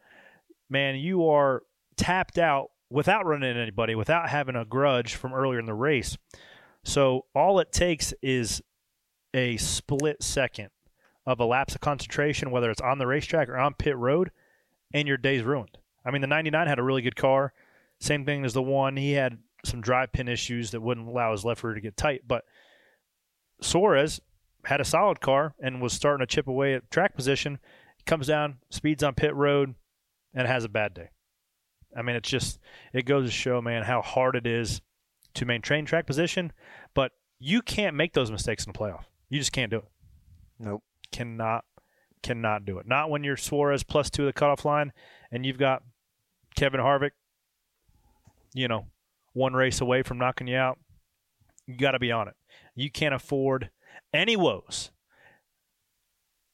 Man, 0.70 0.96
you 0.96 1.28
are 1.28 1.62
tapped 1.96 2.38
out 2.38 2.70
without 2.90 3.26
running 3.26 3.56
anybody, 3.56 3.94
without 3.94 4.28
having 4.28 4.56
a 4.56 4.64
grudge 4.64 5.14
from 5.14 5.32
earlier 5.32 5.58
in 5.58 5.66
the 5.66 5.74
race. 5.74 6.16
So 6.84 7.26
all 7.34 7.58
it 7.58 7.72
takes 7.72 8.12
is 8.22 8.62
a 9.34 9.56
split 9.56 10.22
second 10.22 10.70
of 11.26 11.40
a 11.40 11.44
lapse 11.44 11.74
of 11.74 11.80
concentration, 11.80 12.50
whether 12.50 12.70
it's 12.70 12.80
on 12.80 12.98
the 12.98 13.06
racetrack 13.06 13.48
or 13.48 13.56
on 13.56 13.74
pit 13.74 13.96
road, 13.96 14.30
and 14.92 15.08
your 15.08 15.16
day's 15.16 15.42
ruined. 15.42 15.78
I 16.04 16.10
mean, 16.10 16.20
the 16.20 16.26
99 16.26 16.66
had 16.66 16.78
a 16.78 16.82
really 16.82 17.02
good 17.02 17.16
car. 17.16 17.52
Same 18.00 18.24
thing 18.24 18.44
as 18.44 18.52
the 18.52 18.62
one. 18.62 18.96
He 18.96 19.12
had 19.12 19.38
some 19.64 19.80
drive 19.80 20.12
pin 20.12 20.28
issues 20.28 20.72
that 20.72 20.80
wouldn't 20.80 21.08
allow 21.08 21.32
his 21.32 21.44
left 21.44 21.62
rear 21.62 21.74
to 21.74 21.80
get 21.80 21.96
tight. 21.96 22.22
But 22.26 22.44
Suarez 23.60 24.20
had 24.64 24.80
a 24.80 24.84
solid 24.84 25.20
car 25.20 25.54
and 25.60 25.80
was 25.80 25.92
starting 25.92 26.26
to 26.26 26.32
chip 26.32 26.48
away 26.48 26.74
at 26.74 26.90
track 26.90 27.14
position. 27.14 27.58
Comes 28.07 28.26
down, 28.26 28.59
speeds 28.70 29.03
on 29.03 29.14
pit 29.14 29.34
road, 29.34 29.74
and 30.34 30.46
has 30.46 30.64
a 30.64 30.68
bad 30.68 30.94
day. 30.94 31.11
I 31.96 32.03
mean, 32.03 32.16
it's 32.16 32.28
just, 32.28 32.59
it 32.92 33.05
goes 33.05 33.26
to 33.26 33.30
show, 33.30 33.61
man, 33.61 33.84
how 33.84 34.03
hard 34.03 34.34
it 34.34 34.46
is 34.46 34.80
to 35.34 35.44
maintain 35.44 35.84
track 35.84 36.07
position. 36.07 36.53
But 36.94 37.12
you 37.38 37.62
can't 37.62 37.96
make 37.96 38.12
those 38.12 38.30
mistakes 38.30 38.64
in 38.64 38.72
the 38.72 38.78
playoff. 38.78 39.05
You 39.28 39.38
just 39.38 39.53
can't 39.53 39.70
do 39.70 39.78
it. 39.78 39.88
nope. 40.59 40.82
Cannot, 41.11 41.64
cannot 42.22 42.64
do 42.64 42.78
it. 42.78 42.86
Not 42.86 43.11
when 43.11 43.22
you're 43.22 43.36
Suarez 43.36 43.82
plus 43.82 44.09
two 44.09 44.22
of 44.22 44.26
the 44.26 44.32
cutoff 44.32 44.64
line 44.64 44.92
and 45.30 45.44
you've 45.44 45.59
got 45.59 45.82
Kevin 46.57 46.80
Harvick, 46.80 47.11
you 48.55 48.68
know, 48.68 48.86
one 49.34 49.53
race 49.53 49.80
away 49.80 50.03
from 50.03 50.18
knocking 50.18 50.46
you 50.46 50.57
out. 50.57 50.78
You 51.66 51.76
got 51.76 51.92
to 51.92 51.98
be 51.98 52.11
on 52.11 52.28
it. 52.28 52.34
You 52.74 52.90
can't 52.90 53.14
afford 53.14 53.70
any 54.12 54.36
woes. 54.36 54.90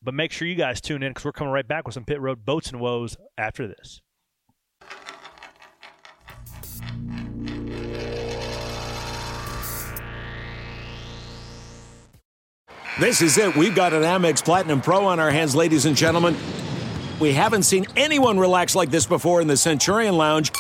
But 0.03 0.14
make 0.14 0.32
sure 0.32 0.46
you 0.46 0.55
guys 0.55 0.80
tune 0.80 1.03
in 1.03 1.11
because 1.11 1.24
we're 1.24 1.32
coming 1.32 1.53
right 1.53 1.66
back 1.66 1.86
with 1.86 1.94
some 1.94 2.05
pit 2.05 2.20
road 2.20 2.44
boats 2.44 2.70
and 2.70 2.80
woes 2.80 3.16
after 3.36 3.66
this. 3.66 4.01
This 13.01 13.22
is 13.22 13.38
it. 13.38 13.55
We've 13.55 13.74
got 13.76 13.92
an 13.92 14.03
Amex 14.03 14.44
Platinum 14.44 14.80
Pro 14.80 15.07
on 15.07 15.20
our 15.20 15.30
hands, 15.30 15.55
ladies 15.55 15.86
and 15.86 15.96
gentlemen. 15.96 16.36
We 17.20 17.32
haven't 17.32 17.62
seen 17.62 17.86
anyone 17.96 18.40
relax 18.40 18.74
like 18.74 18.90
this 18.90 19.07
before 19.07 19.40
in 19.40 19.46
the 19.46 19.57
Centurion 19.57 20.16
Lounge. 20.16 20.51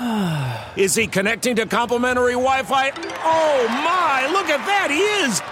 Is 0.76 0.94
he 0.94 1.06
connecting 1.06 1.56
to 1.56 1.66
complimentary 1.66 2.32
Wi 2.32 2.62
Fi? 2.62 2.90
Oh 2.90 3.66
my, 3.68 4.26
look 4.32 4.48
at 4.48 4.64
that, 4.66 4.90
he 4.90 5.00
is! 5.00 5.51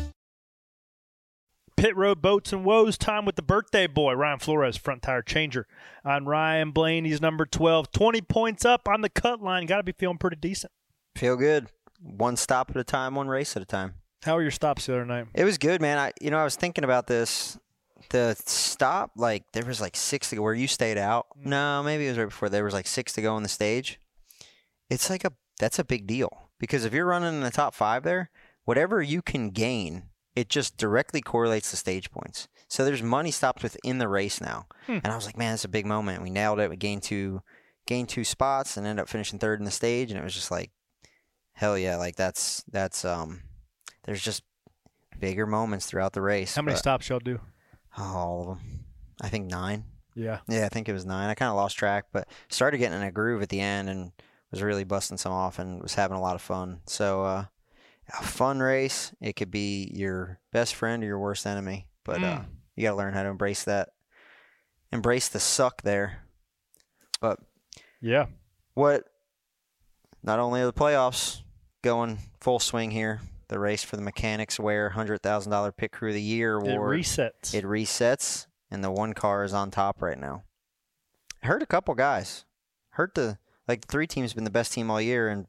Pit 1.81 1.97
Road 1.97 2.21
Boats 2.21 2.53
and 2.53 2.63
Woes 2.63 2.95
time 2.95 3.25
with 3.25 3.35
the 3.35 3.41
birthday 3.41 3.87
boy, 3.87 4.13
Ryan 4.13 4.37
Flores, 4.37 4.77
front 4.77 5.01
tire 5.01 5.23
changer. 5.23 5.65
On 6.05 6.27
Ryan 6.27 6.69
Blaney's 6.69 7.19
number 7.19 7.43
12, 7.43 7.91
20 7.91 8.21
points 8.21 8.63
up 8.65 8.87
on 8.87 9.01
the 9.01 9.09
cut 9.09 9.41
line. 9.41 9.65
Got 9.65 9.77
to 9.77 9.83
be 9.83 9.91
feeling 9.91 10.19
pretty 10.19 10.35
decent. 10.35 10.71
Feel 11.15 11.35
good. 11.37 11.69
One 11.99 12.37
stop 12.37 12.69
at 12.69 12.77
a 12.77 12.83
time, 12.83 13.15
one 13.15 13.29
race 13.29 13.57
at 13.57 13.63
a 13.63 13.65
time. 13.65 13.95
How 14.21 14.35
were 14.35 14.43
your 14.43 14.51
stops 14.51 14.85
the 14.85 14.93
other 14.93 15.05
night? 15.07 15.25
It 15.33 15.43
was 15.43 15.57
good, 15.57 15.81
man. 15.81 15.97
I 15.97 16.11
you 16.21 16.29
know 16.29 16.37
I 16.37 16.43
was 16.43 16.55
thinking 16.55 16.83
about 16.83 17.07
this. 17.07 17.57
The 18.11 18.35
stop, 18.45 19.13
like 19.15 19.51
there 19.53 19.65
was 19.65 19.81
like 19.81 19.95
six 19.95 20.29
to 20.29 20.35
go. 20.35 20.43
Where 20.43 20.53
you 20.53 20.67
stayed 20.67 20.99
out? 20.99 21.25
Hmm. 21.33 21.49
No, 21.49 21.81
maybe 21.83 22.05
it 22.05 22.09
was 22.09 22.19
right 22.19 22.25
before. 22.25 22.49
There 22.49 22.63
was 22.63 22.75
like 22.75 22.85
six 22.85 23.11
to 23.13 23.23
go 23.23 23.33
on 23.33 23.41
the 23.41 23.49
stage. 23.49 23.99
It's 24.91 25.09
like 25.09 25.25
a 25.25 25.33
that's 25.59 25.79
a 25.79 25.83
big 25.83 26.05
deal 26.05 26.51
because 26.59 26.85
if 26.85 26.93
you're 26.93 27.07
running 27.07 27.33
in 27.33 27.41
the 27.41 27.49
top 27.49 27.73
five 27.73 28.03
there, 28.03 28.29
whatever 28.65 29.01
you 29.01 29.23
can 29.23 29.49
gain, 29.49 30.10
it 30.35 30.49
just 30.49 30.77
directly 30.77 31.21
correlates 31.21 31.71
to 31.71 31.77
stage 31.77 32.11
points. 32.11 32.47
So 32.67 32.85
there's 32.85 33.03
money 33.03 33.31
stops 33.31 33.63
within 33.63 33.97
the 33.97 34.07
race 34.07 34.39
now, 34.39 34.65
and 34.87 35.05
I 35.07 35.15
was 35.15 35.25
like, 35.25 35.37
man, 35.37 35.53
it's 35.55 35.65
a 35.65 35.69
big 35.69 35.85
moment. 35.85 36.23
We 36.23 36.29
nailed 36.29 36.59
it. 36.59 36.69
We 36.69 36.77
gained 36.77 37.03
two, 37.03 37.41
gained 37.85 38.07
two 38.09 38.23
spots, 38.23 38.77
and 38.77 38.87
ended 38.87 39.01
up 39.03 39.09
finishing 39.09 39.39
third 39.39 39.59
in 39.59 39.65
the 39.65 39.71
stage, 39.71 40.09
and 40.09 40.19
it 40.19 40.23
was 40.23 40.33
just 40.33 40.51
like, 40.51 40.71
hell 41.53 41.77
yeah, 41.77 41.97
like 41.97 42.15
that's 42.15 42.63
that's 42.71 43.03
um, 43.03 43.41
there's 44.05 44.23
just 44.23 44.43
bigger 45.19 45.45
moments 45.45 45.85
throughout 45.85 46.13
the 46.13 46.21
race. 46.21 46.55
How 46.55 46.61
many 46.61 46.73
but- 46.75 46.79
stops 46.79 47.09
y'all 47.09 47.19
do? 47.19 47.39
Oh, 47.97 48.03
all 48.03 48.41
of 48.41 48.47
them. 48.47 48.85
I 49.21 49.27
think 49.27 49.51
nine. 49.51 49.83
Yeah. 50.15 50.39
Yeah, 50.47 50.65
I 50.65 50.69
think 50.69 50.87
it 50.87 50.93
was 50.93 51.05
nine. 51.05 51.29
I 51.29 51.35
kind 51.35 51.49
of 51.49 51.55
lost 51.55 51.77
track, 51.77 52.05
but 52.11 52.27
started 52.49 52.77
getting 52.77 52.97
in 52.97 53.03
a 53.05 53.11
groove 53.11 53.41
at 53.41 53.49
the 53.49 53.59
end 53.59 53.89
and 53.89 54.11
was 54.49 54.61
really 54.61 54.83
busting 54.85 55.17
some 55.17 55.31
off 55.31 55.59
and 55.59 55.81
was 55.81 55.95
having 55.95 56.17
a 56.17 56.21
lot 56.21 56.35
of 56.35 56.41
fun. 56.41 56.81
So, 56.85 57.23
uh, 57.23 57.45
a 58.19 58.23
fun 58.23 58.59
race. 58.59 59.13
It 59.21 59.33
could 59.35 59.51
be 59.51 59.91
your 59.93 60.39
best 60.51 60.75
friend 60.75 61.03
or 61.03 61.07
your 61.07 61.19
worst 61.19 61.45
enemy, 61.47 61.87
but 62.03 62.23
uh, 62.23 62.39
Mm. 62.39 62.45
you 62.75 62.83
got 62.83 62.91
to 62.91 62.97
learn 62.97 63.13
how 63.13 63.23
to 63.23 63.29
embrace 63.29 63.63
that. 63.63 63.89
Embrace 64.91 65.29
the 65.29 65.39
suck 65.39 65.81
there. 65.83 66.23
But 67.19 67.39
Yeah. 68.01 68.25
what? 68.73 69.05
Not 70.23 70.39
only 70.39 70.61
are 70.61 70.65
the 70.65 70.73
playoffs 70.73 71.41
going 71.81 72.19
full 72.39 72.59
swing 72.59 72.91
here, 72.91 73.21
the 73.47 73.59
race 73.59 73.83
for 73.83 73.95
the 73.97 74.03
Mechanix 74.03 74.59
Wear 74.59 74.89
hundred 74.91 75.21
thousand 75.23 75.51
dollar 75.51 75.71
Pit 75.71 75.91
Crew 75.91 76.09
of 76.09 76.15
the 76.15 76.21
Year 76.21 76.57
It 76.59 76.67
award. 76.75 76.99
resets. 76.99 77.53
It 77.53 77.63
resets, 77.65 78.47
and 78.69 78.83
the 78.83 78.91
one 78.91 79.13
car 79.13 79.43
is 79.43 79.53
on 79.53 79.71
top 79.71 80.01
right 80.01 80.17
now. 80.17 80.43
Hurt 81.43 81.63
a 81.63 81.65
couple 81.65 81.95
guys. 81.95 82.45
Hurt 82.91 83.15
the 83.15 83.39
like 83.67 83.81
the 83.81 83.87
three 83.87 84.07
team's 84.07 84.33
been 84.33 84.43
the 84.43 84.49
best 84.51 84.73
team 84.73 84.91
all 84.91 85.01
year, 85.01 85.27
and 85.29 85.47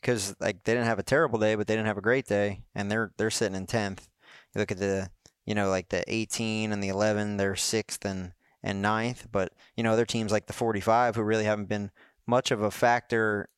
because 0.00 0.34
like 0.40 0.64
they 0.64 0.74
didn't 0.74 0.86
have 0.86 0.98
a 0.98 1.04
terrible 1.04 1.38
day, 1.38 1.54
but 1.54 1.66
they 1.66 1.74
didn't 1.74 1.86
have 1.86 1.98
a 1.98 2.02
great 2.02 2.26
day, 2.26 2.62
and 2.74 2.90
they're 2.90 3.12
they're 3.16 3.30
sitting 3.30 3.56
in 3.56 3.66
tenth. 3.66 4.08
You 4.54 4.60
look 4.60 4.70
at 4.70 4.78
the 4.78 5.10
you 5.44 5.54
know 5.54 5.68
like 5.68 5.88
the 5.88 6.04
18 6.12 6.72
and 6.72 6.82
the 6.82 6.88
11, 6.88 7.36
they're 7.36 7.56
sixth 7.56 8.04
and 8.04 8.32
and 8.62 8.82
ninth, 8.82 9.28
but 9.32 9.52
you 9.76 9.82
know 9.82 9.92
other 9.92 10.06
teams 10.06 10.32
like 10.32 10.46
the 10.46 10.52
45 10.52 11.16
who 11.16 11.22
really 11.22 11.44
haven't 11.44 11.68
been 11.68 11.90
much 12.26 12.50
of 12.50 12.62
a 12.62 12.70
factor 12.70 13.48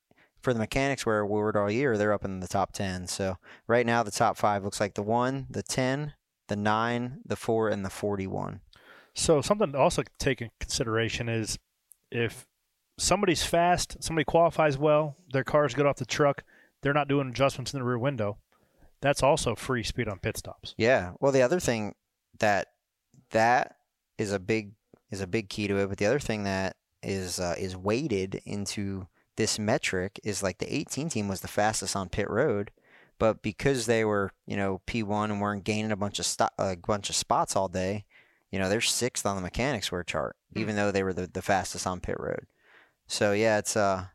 for 0.43 0.53
the 0.53 0.66
Mechanix 0.66 1.07
Wear 1.07 1.24
Woodward 1.24 1.57
all 1.57 1.70
year, 1.70 1.97
they're 1.97 2.12
up 2.12 2.24
in 2.24 2.40
the 2.40 2.49
top 2.49 2.72
10. 2.72 3.07
So 3.07 3.38
right 3.68 3.86
now 3.86 4.03
the 4.03 4.11
top 4.11 4.36
five 4.36 4.64
looks 4.64 4.80
like 4.80 4.95
the 4.95 5.03
one, 5.03 5.47
the 5.49 5.62
10, 5.62 6.14
the 6.49 6.57
nine, 6.57 7.20
the 7.24 7.36
four, 7.36 7.68
and 7.68 7.84
the 7.84 7.90
41. 7.90 8.61
So 9.14 9.40
something 9.40 9.72
to 9.72 9.78
also 9.78 10.03
take 10.18 10.43
in 10.43 10.51
consideration 10.59 11.28
is 11.28 11.59
if 12.11 12.47
somebody's 12.99 13.43
fast, 13.43 14.03
somebody 14.03 14.24
qualifies 14.24 14.78
well, 14.78 15.16
their 15.32 15.45
car's 15.45 15.74
good 15.74 15.86
off 15.86 15.97
the 15.97 16.05
truck, 16.05 16.45
they're 16.82 16.93
not 16.93 17.09
doing 17.09 17.28
adjustments 17.28 17.72
in 17.72 17.78
the 17.78 17.84
rear 17.84 17.99
window. 17.99 18.38
That's 19.01 19.22
also 19.22 19.55
free 19.55 19.82
speed 19.82 20.09
on 20.09 20.18
pit 20.18 20.36
stops. 20.36 20.74
Yeah. 20.78 21.12
Well, 21.20 21.32
the 21.32 21.43
other 21.43 21.61
thing 21.61 21.95
that 22.38 22.68
that 23.30 23.76
is 24.18 24.32
a 24.32 24.38
big 24.38 24.72
is 25.11 25.20
a 25.20 25.26
big 25.26 25.49
key 25.49 25.66
to 25.68 25.76
it, 25.78 25.88
but 25.88 25.99
the 25.99 26.07
other 26.07 26.20
thing 26.20 26.45
that 26.45 26.76
is 27.03 27.40
uh, 27.40 27.55
is 27.59 27.76
weighted 27.76 28.40
into 28.45 29.09
this 29.36 29.59
metric 29.59 30.20
is 30.22 30.43
like 30.43 30.59
the 30.59 30.72
18 30.72 31.09
team 31.09 31.28
was 31.28 31.40
the 31.40 31.49
fastest 31.49 31.97
on 31.97 32.09
pit 32.09 32.30
road, 32.30 32.70
but 33.18 33.43
because 33.43 33.86
they 33.86 34.05
were 34.05 34.30
you 34.47 34.57
know 34.57 34.80
P1 34.86 35.24
and 35.24 35.40
weren't 35.40 35.64
gaining 35.64 35.93
a 35.93 35.97
bunch 35.97 36.18
of 36.18 36.26
sto- 36.26 36.49
a 36.59 36.76
bunch 36.76 37.11
of 37.11 37.16
spots 37.16 37.57
all 37.57 37.68
day, 37.68 38.05
you 38.51 38.59
know 38.59 38.68
they're 38.68 38.80
sixth 38.80 39.26
on 39.26 39.40
the 39.40 39.49
Mechanix 39.49 39.90
Wear 39.90 40.05
chart, 40.05 40.36
even 40.55 40.76
though 40.76 40.93
they 40.93 41.03
were 41.03 41.12
the, 41.12 41.26
the 41.26 41.43
fastest 41.43 41.86
on 41.86 42.01
pit 42.01 42.16
road. 42.18 42.47
So 43.07 43.33
yeah, 43.33 43.59
it's 43.59 43.77
uh 43.77 44.07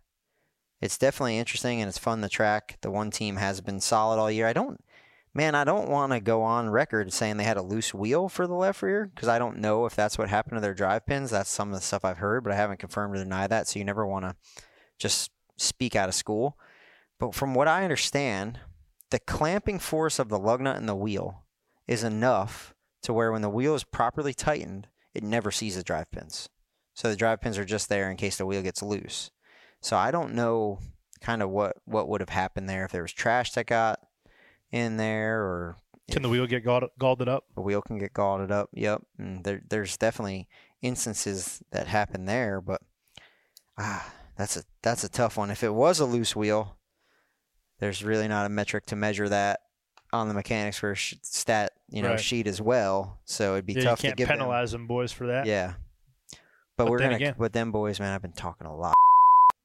it's 0.82 0.98
definitely 0.98 1.38
interesting 1.38 1.82
and 1.82 1.90
it's 1.90 1.98
fun 1.98 2.22
to 2.22 2.30
track. 2.30 2.78
The 2.82 2.92
one 2.92 3.12
team 3.12 3.38
has 3.38 3.62
been 3.62 3.80
solid 3.80 4.20
all 4.20 4.32
year. 4.32 4.48
I 4.48 4.54
don't 4.54 4.84
man, 5.34 5.54
I 5.54 5.64
don't 5.64 5.90
want 5.90 6.14
to 6.14 6.20
go 6.20 6.42
on 6.42 6.70
record 6.70 7.14
saying 7.14 7.38
they 7.38 7.44
had 7.44 7.58
a 7.58 7.62
loose 7.62 7.94
wheel 7.94 8.28
for 8.28 8.48
the 8.48 8.56
left 8.56 8.82
rear 8.82 9.12
because 9.14 9.28
I 9.28 9.38
don't 9.38 9.60
know 9.60 9.86
if 9.86 9.96
that's 9.96 10.18
what 10.18 10.30
happened 10.30 10.58
to 10.58 10.62
their 10.62 10.74
drive 10.74 11.06
pins. 11.06 11.30
That's 11.30 11.50
some 11.50 11.70
of 11.70 11.76
the 11.76 11.86
stuff 11.86 12.04
I've 12.04 12.18
heard, 12.18 12.44
but 12.44 12.52
I 12.52 12.56
haven't 12.56 12.80
confirmed 12.80 13.16
or 13.16 13.20
denied 13.20 13.52
that. 13.52 13.68
So 13.68 13.78
you 13.78 13.86
never 13.86 14.06
want 14.06 14.26
to 14.26 14.36
just 14.98 15.30
speak 15.56 15.96
out 15.96 16.10
of 16.10 16.16
school. 16.16 16.58
But 17.20 17.36
from 17.36 17.54
what 17.54 17.68
I 17.68 17.84
understand, 17.84 18.60
the 19.12 19.20
clamping 19.20 19.78
force 19.80 20.18
of 20.18 20.30
the 20.30 20.40
lug 20.40 20.62
nut 20.62 20.78
and 20.78 20.90
the 20.90 20.96
wheel 20.96 21.44
is 21.88 22.04
enough 22.04 22.74
to 23.04 23.14
where 23.14 23.32
when 23.32 23.42
the 23.42 23.50
wheel 23.50 23.76
is 23.76 23.84
properly 23.84 24.34
tightened, 24.34 24.88
it 25.14 25.24
never 25.24 25.52
sees 25.52 25.76
the 25.76 25.84
drive 25.84 26.12
pins. 26.12 26.50
So 26.98 27.10
the 27.10 27.16
drive 27.16 27.42
pins 27.42 27.60
are 27.60 27.64
just 27.66 27.90
there 27.90 28.10
in 28.10 28.18
case 28.18 28.38
the 28.38 28.46
wheel 28.48 28.64
gets 28.64 28.82
loose. 28.82 29.30
So 29.82 29.96
I 29.96 30.10
don't 30.10 30.34
know 30.34 30.80
kind 31.22 31.44
of 31.44 31.52
what 31.52 31.78
what 31.86 32.10
would 32.10 32.22
have 32.22 32.30
happened 32.30 32.68
there 32.68 32.86
if 32.86 32.92
there 32.92 33.04
was 33.04 33.14
trash 33.14 33.52
that 33.52 33.68
got 33.68 34.00
in 34.72 34.98
there 34.98 35.42
or 35.44 35.76
Can 36.10 36.24
the 36.24 36.30
wheel 36.30 36.48
get 36.48 36.64
galled, 36.66 36.84
up? 37.28 37.44
The 37.54 37.62
wheel 37.62 37.84
can 37.84 38.00
get 38.00 38.14
galled 38.16 38.52
up. 38.52 38.70
Yep, 38.74 39.04
and 39.20 39.44
there 39.44 39.62
there's 39.70 39.96
definitely 39.96 40.48
instances 40.82 41.62
that 41.72 41.86
happen 41.86 42.26
there, 42.26 42.62
but 42.62 42.82
ah, 43.78 44.12
that's 44.36 44.58
a 44.58 44.64
that's 44.82 45.04
a 45.04 45.10
tough 45.10 45.38
one. 45.38 45.52
If 45.52 45.64
it 45.64 45.76
was 45.76 46.00
a 46.00 46.06
loose 46.06 46.36
wheel, 46.36 46.78
there's 47.80 48.04
really 48.04 48.28
not 48.28 48.48
a 48.48 48.50
metric 48.50 48.88
to 48.88 48.96
measure 48.96 49.30
that 49.30 49.60
on 50.12 50.30
the 50.30 50.34
mechanics 50.34 50.80
for 50.80 50.96
sh- 50.96 51.14
stat 51.22 51.74
you 51.90 52.02
know 52.02 52.12
Right. 52.12 52.20
sheet 52.20 52.48
as 52.48 52.60
well. 52.60 53.20
So 53.26 53.54
it'd 53.54 53.68
be 53.68 53.74
Yeah, 53.74 53.84
tough 53.84 54.00
to 54.00 54.08
can't 54.08 54.18
give 54.18 54.28
them- 54.30 54.40
penalize 54.40 54.72
them 54.72 54.88
boys 54.88 55.12
for 55.12 55.28
that. 55.28 55.46
Yeah, 55.46 55.74
but, 56.78 56.86
But 56.86 56.92
we're 56.92 57.00
gonna 57.00 57.16
again- 57.16 57.36
with 57.38 57.54
them 57.54 57.72
boys, 57.72 58.00
man. 58.00 58.14
I've 58.14 58.22
been 58.22 58.32
talking 58.32 58.68
a 58.68 58.76
lot 58.76 58.94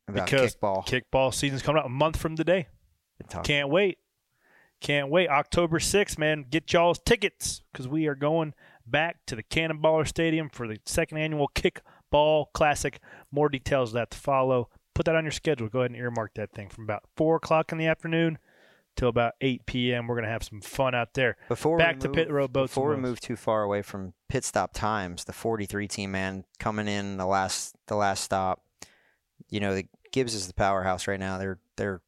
about 0.09 0.27
because 0.27 0.57
kickball. 0.57 0.87
kickball 0.87 1.33
season's 1.35 1.63
coming 1.63 1.81
up 1.81 1.87
a 1.87 1.91
month 1.91 2.17
from 2.17 2.37
today. 2.37 2.69
Can't 3.45 3.69
wait. 3.69 3.99
Can't 4.81 5.09
wait. 5.11 5.29
October 5.29 5.79
6th, 5.79 6.19
man. 6.19 6.45
Get 6.51 6.73
y'all's 6.73 6.99
tickets 6.99 7.63
because 7.71 7.87
we 7.87 8.07
are 8.09 8.17
going 8.17 8.53
back 8.87 9.25
to 9.27 9.37
the 9.37 9.43
Cannonballer 9.45 10.09
Stadium 10.09 10.49
for 10.51 10.67
the 10.67 10.79
second 10.87 11.19
annual 11.19 11.49
Kickball 11.55 12.47
Classic. 12.53 12.99
More 13.31 13.49
details 13.49 13.91
of 13.91 13.95
that 13.95 14.11
to 14.11 14.19
follow. 14.19 14.69
Put 14.95 15.07
that 15.07 15.15
on 15.15 15.25
your 15.25 15.31
schedule. 15.31 15.69
Go 15.69 15.81
ahead 15.81 15.93
and 15.93 16.01
earmark 16.01 16.35
that 16.35 16.53
thing 16.53 16.69
from 16.69 16.85
about 16.85 17.05
4 17.17 17.37
o'clock 17.37 17.71
in 17.71 17.79
the 17.79 17.87
afternoon 17.87 18.39
till 18.97 19.09
about 19.09 19.35
8 19.41 19.67
p.m. 19.67 20.07
We're 20.07 20.17
going 20.17 20.25
to 20.25 20.31
have 20.31 20.43
some 20.43 20.61
fun 20.61 20.95
out 20.95 21.15
there. 21.15 21.37
Before 21.49 21.79
back 21.79 21.97
we 21.97 22.01
to 22.03 22.09
move, 22.09 22.17
pit 22.17 22.31
road 22.31 22.53
boats. 22.53 22.71
Before 22.73 22.91
we 22.91 22.97
move 22.97 23.21
too 23.21 23.37
far 23.37 23.63
away 23.63 23.83
from 23.83 24.15
pit 24.29 24.45
stop 24.45 24.73
times, 24.73 25.25
the 25.25 25.33
43 25.33 25.89
team 25.89 26.13
man 26.13 26.45
coming 26.59 26.89
in 26.89 27.17
the 27.17 27.27
last 27.27 27.75
the 27.87 27.97
last 27.97 28.23
stop. 28.25 28.63
You 29.51 29.61
know, 29.61 29.75
the 29.75 29.87
Gibbs 30.13 30.35
is 30.35 30.47
the 30.47 30.55
powerhouse 30.55 31.07
right 31.07 31.21
now. 31.21 31.39
They're 31.39 31.59
they're 31.77 32.01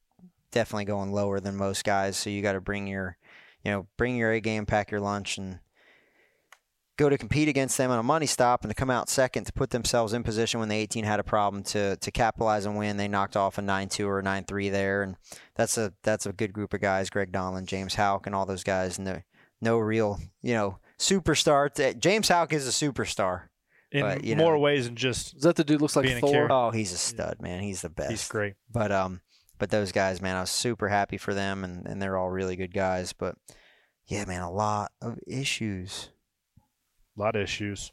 definitely 0.51 0.85
going 0.85 1.13
lower 1.13 1.41
than 1.41 1.57
most 1.57 1.85
guys, 1.85 2.17
so 2.17 2.31
you 2.31 2.43
got 2.43 2.53
to 2.53 2.61
bring 2.61 2.87
your 2.87 3.17
you 3.65 3.71
know 3.71 3.87
bring 3.97 4.17
your 4.17 4.33
A 4.33 4.41
game, 4.41 4.67
pack 4.67 4.91
your 4.91 5.01
lunch, 5.01 5.39
and 5.39 5.59
go 6.97 7.09
to 7.09 7.19
compete 7.19 7.49
against 7.49 7.77
them 7.77 7.91
on 7.91 7.99
a 7.99 8.03
money 8.03 8.27
stop 8.27 8.63
and 8.63 8.71
to 8.71 8.75
come 8.75 8.91
out 8.91 9.09
second 9.09 9.45
to 9.45 9.53
put 9.53 9.71
themselves 9.71 10.13
in 10.13 10.23
position 10.23 10.61
when 10.61 10.69
the 10.69 10.77
18 10.77 11.05
had 11.05 11.19
a 11.21 11.25
problem 11.25 11.63
to 11.65 11.97
to 11.97 12.11
capitalize 12.11 12.67
and 12.67 12.77
win. 12.77 12.97
They 12.97 13.09
knocked 13.09 13.37
off 13.37 13.59
a 13.59 13.63
9-2 13.63 14.07
or 14.07 14.21
a 14.21 14.23
9-3 14.23 14.71
there, 14.71 15.03
and 15.03 15.17
that's 15.57 15.77
a 15.77 15.93
that's 16.03 16.27
a 16.27 16.33
good 16.33 16.53
group 16.53 16.73
of 16.75 16.81
guys. 16.81 17.11
Greg 17.11 17.33
Donlin, 17.33 17.67
James 17.67 17.95
Houck, 17.95 18.27
and 18.27 18.35
all 18.35 18.47
those 18.47 18.65
guys. 18.65 18.99
No, 18.99 19.23
no 19.61 19.79
real 19.79 20.21
you 20.43 20.55
know 20.55 20.79
superstar. 20.99 21.73
T- 21.73 21.99
James 21.99 22.29
Houck 22.29 22.53
is 22.53 22.67
a 22.67 22.71
superstar. 22.71 23.49
in 23.91 24.01
but, 24.03 24.25
you 24.25 24.37
more 24.37 24.55
know- 24.55 24.61
ways 24.61 24.87
than 24.87 24.97
just 24.97 25.37
Is 25.37 25.43
that 25.43 25.57
the 25.57 25.65
dude 25.65 25.81
looks 25.81 25.97
like 25.97 26.05
Being 26.05 26.19
a 26.19 26.21
Thor? 26.21 26.49
Oh, 26.51 26.71
he's 26.71 26.93
a 26.93 26.99
stud, 26.99 27.37
man. 27.41 27.63
He's 27.63 27.83
the 27.83 27.91
best. 27.91 28.11
he's 28.11 28.29
great. 28.29 28.55
But 28.71 28.93
um, 28.93 29.21
but 29.59 29.71
those 29.71 29.93
guys, 29.93 30.21
man, 30.23 30.37
I 30.37 30.41
was 30.41 30.51
super 30.51 30.89
happy 30.89 31.17
for 31.17 31.35
them, 31.35 31.65
and 31.65 31.87
and 31.87 32.01
they're 32.01 32.17
all 32.17 32.31
really 32.31 32.57
good 32.57 32.73
guys. 32.75 33.13
But 33.13 33.37
yeah, 34.07 34.25
man, 34.27 34.43
a 34.43 34.51
lot 34.51 34.93
of 35.01 35.19
issues. 35.27 36.11
A 37.17 37.21
lot 37.21 37.37
of 37.37 37.43
issues. 37.43 37.93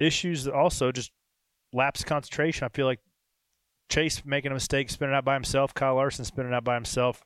Issues 0.00 0.44
that 0.44 0.54
also 0.54 0.92
just 0.92 1.12
lapse 1.72 2.04
concentration. 2.04 2.64
I 2.64 2.68
feel 2.68 2.86
like 2.86 3.00
Chase 3.88 4.22
making 4.24 4.50
a 4.50 4.54
mistake, 4.54 4.90
spinning 4.90 5.14
out 5.14 5.24
by 5.24 5.34
himself. 5.34 5.74
Kyle 5.74 5.94
Larson 5.96 6.24
spinning 6.24 6.54
out 6.54 6.64
by 6.64 6.74
himself. 6.74 7.24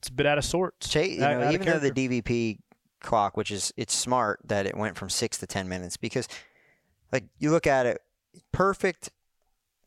It's 0.00 0.08
a 0.08 0.12
bit 0.12 0.26
out 0.26 0.38
of 0.38 0.44
sorts. 0.44 0.88
Chase, 0.88 1.18
you 1.18 1.24
Out- 1.24 1.40
know, 1.40 1.50
even 1.50 1.66
though 1.66 1.78
the. 1.78 1.90
DVP 1.90 2.58
clock, 3.00 3.36
which 3.36 3.50
is 3.50 3.72
it's 3.76 3.94
smart 3.94 4.40
that 4.44 4.66
it 4.66 4.76
went 4.76 4.96
from 4.96 5.08
six 5.08 5.38
to 5.38 5.46
ten 5.46 5.68
minutes 5.68 5.96
because, 5.96 6.28
like, 7.12 7.24
you 7.38 7.50
look 7.50 7.66
at 7.66 7.86
it, 7.86 8.00
perfect 8.52 9.10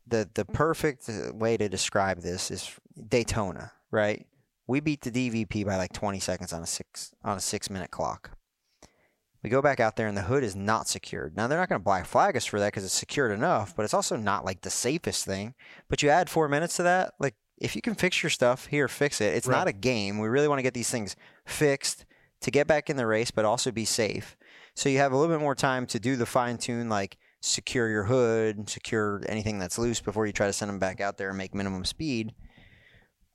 the 0.06 0.28
the 0.34 0.44
perfect 0.44 1.08
uh, 1.08 1.32
way 1.34 1.56
to 1.56 1.68
describe 1.68 2.20
this 2.20 2.50
is 2.50 2.70
Daytona, 3.08 3.72
right? 3.90 4.26
We 4.66 4.80
beat 4.80 5.02
the 5.02 5.10
DVP 5.10 5.66
by 5.66 5.76
like 5.76 5.92
20 5.92 6.20
seconds 6.20 6.52
on 6.52 6.62
a 6.62 6.66
six 6.66 7.12
on 7.24 7.36
a 7.36 7.40
six 7.40 7.70
minute 7.70 7.90
clock. 7.90 8.30
We 9.42 9.50
go 9.50 9.60
back 9.62 9.80
out 9.80 9.96
there 9.96 10.06
and 10.06 10.16
the 10.16 10.22
hood 10.22 10.44
is 10.44 10.54
not 10.54 10.88
secured. 10.88 11.36
Now 11.36 11.48
they're 11.48 11.58
not 11.58 11.68
going 11.68 11.80
to 11.80 11.84
black 11.84 12.06
flag 12.06 12.36
us 12.36 12.44
for 12.46 12.60
that 12.60 12.68
because 12.68 12.84
it's 12.84 12.94
secured 12.94 13.32
enough, 13.32 13.74
but 13.74 13.82
it's 13.84 13.94
also 13.94 14.16
not 14.16 14.44
like 14.44 14.60
the 14.60 14.70
safest 14.70 15.24
thing. 15.24 15.54
But 15.88 16.02
you 16.02 16.10
add 16.10 16.30
four 16.30 16.48
minutes 16.48 16.76
to 16.76 16.84
that, 16.84 17.14
like 17.18 17.34
if 17.58 17.74
you 17.74 17.82
can 17.82 17.94
fix 17.94 18.22
your 18.22 18.30
stuff 18.30 18.66
here, 18.66 18.86
fix 18.88 19.20
it. 19.20 19.34
It's 19.34 19.46
Right. 19.48 19.58
not 19.58 19.68
a 19.68 19.72
game. 19.72 20.18
We 20.18 20.28
really 20.28 20.48
want 20.48 20.58
to 20.60 20.62
get 20.64 20.74
these 20.74 20.90
things 20.90 21.16
fixed 21.44 22.04
to 22.40 22.50
get 22.50 22.66
back 22.66 22.88
in 22.88 22.96
the 22.96 23.06
race, 23.06 23.30
but 23.30 23.44
also 23.44 23.70
be 23.72 23.84
safe. 23.84 24.36
So 24.74 24.88
you 24.88 24.98
have 24.98 25.12
a 25.12 25.16
little 25.16 25.34
bit 25.34 25.40
more 25.42 25.54
time 25.54 25.86
to 25.86 25.98
do 26.00 26.16
the 26.16 26.26
fine 26.26 26.56
tune, 26.56 26.88
like 26.88 27.18
secure 27.40 27.88
your 27.88 28.04
hood, 28.04 28.70
secure 28.70 29.22
anything 29.28 29.58
that's 29.58 29.78
loose 29.78 30.00
before 30.00 30.26
you 30.26 30.32
try 30.32 30.46
to 30.46 30.52
send 30.52 30.68
them 30.68 30.78
back 30.78 31.00
out 31.00 31.18
there 31.18 31.28
and 31.28 31.38
make 31.38 31.54
minimum 31.54 31.84
speed. 31.84 32.32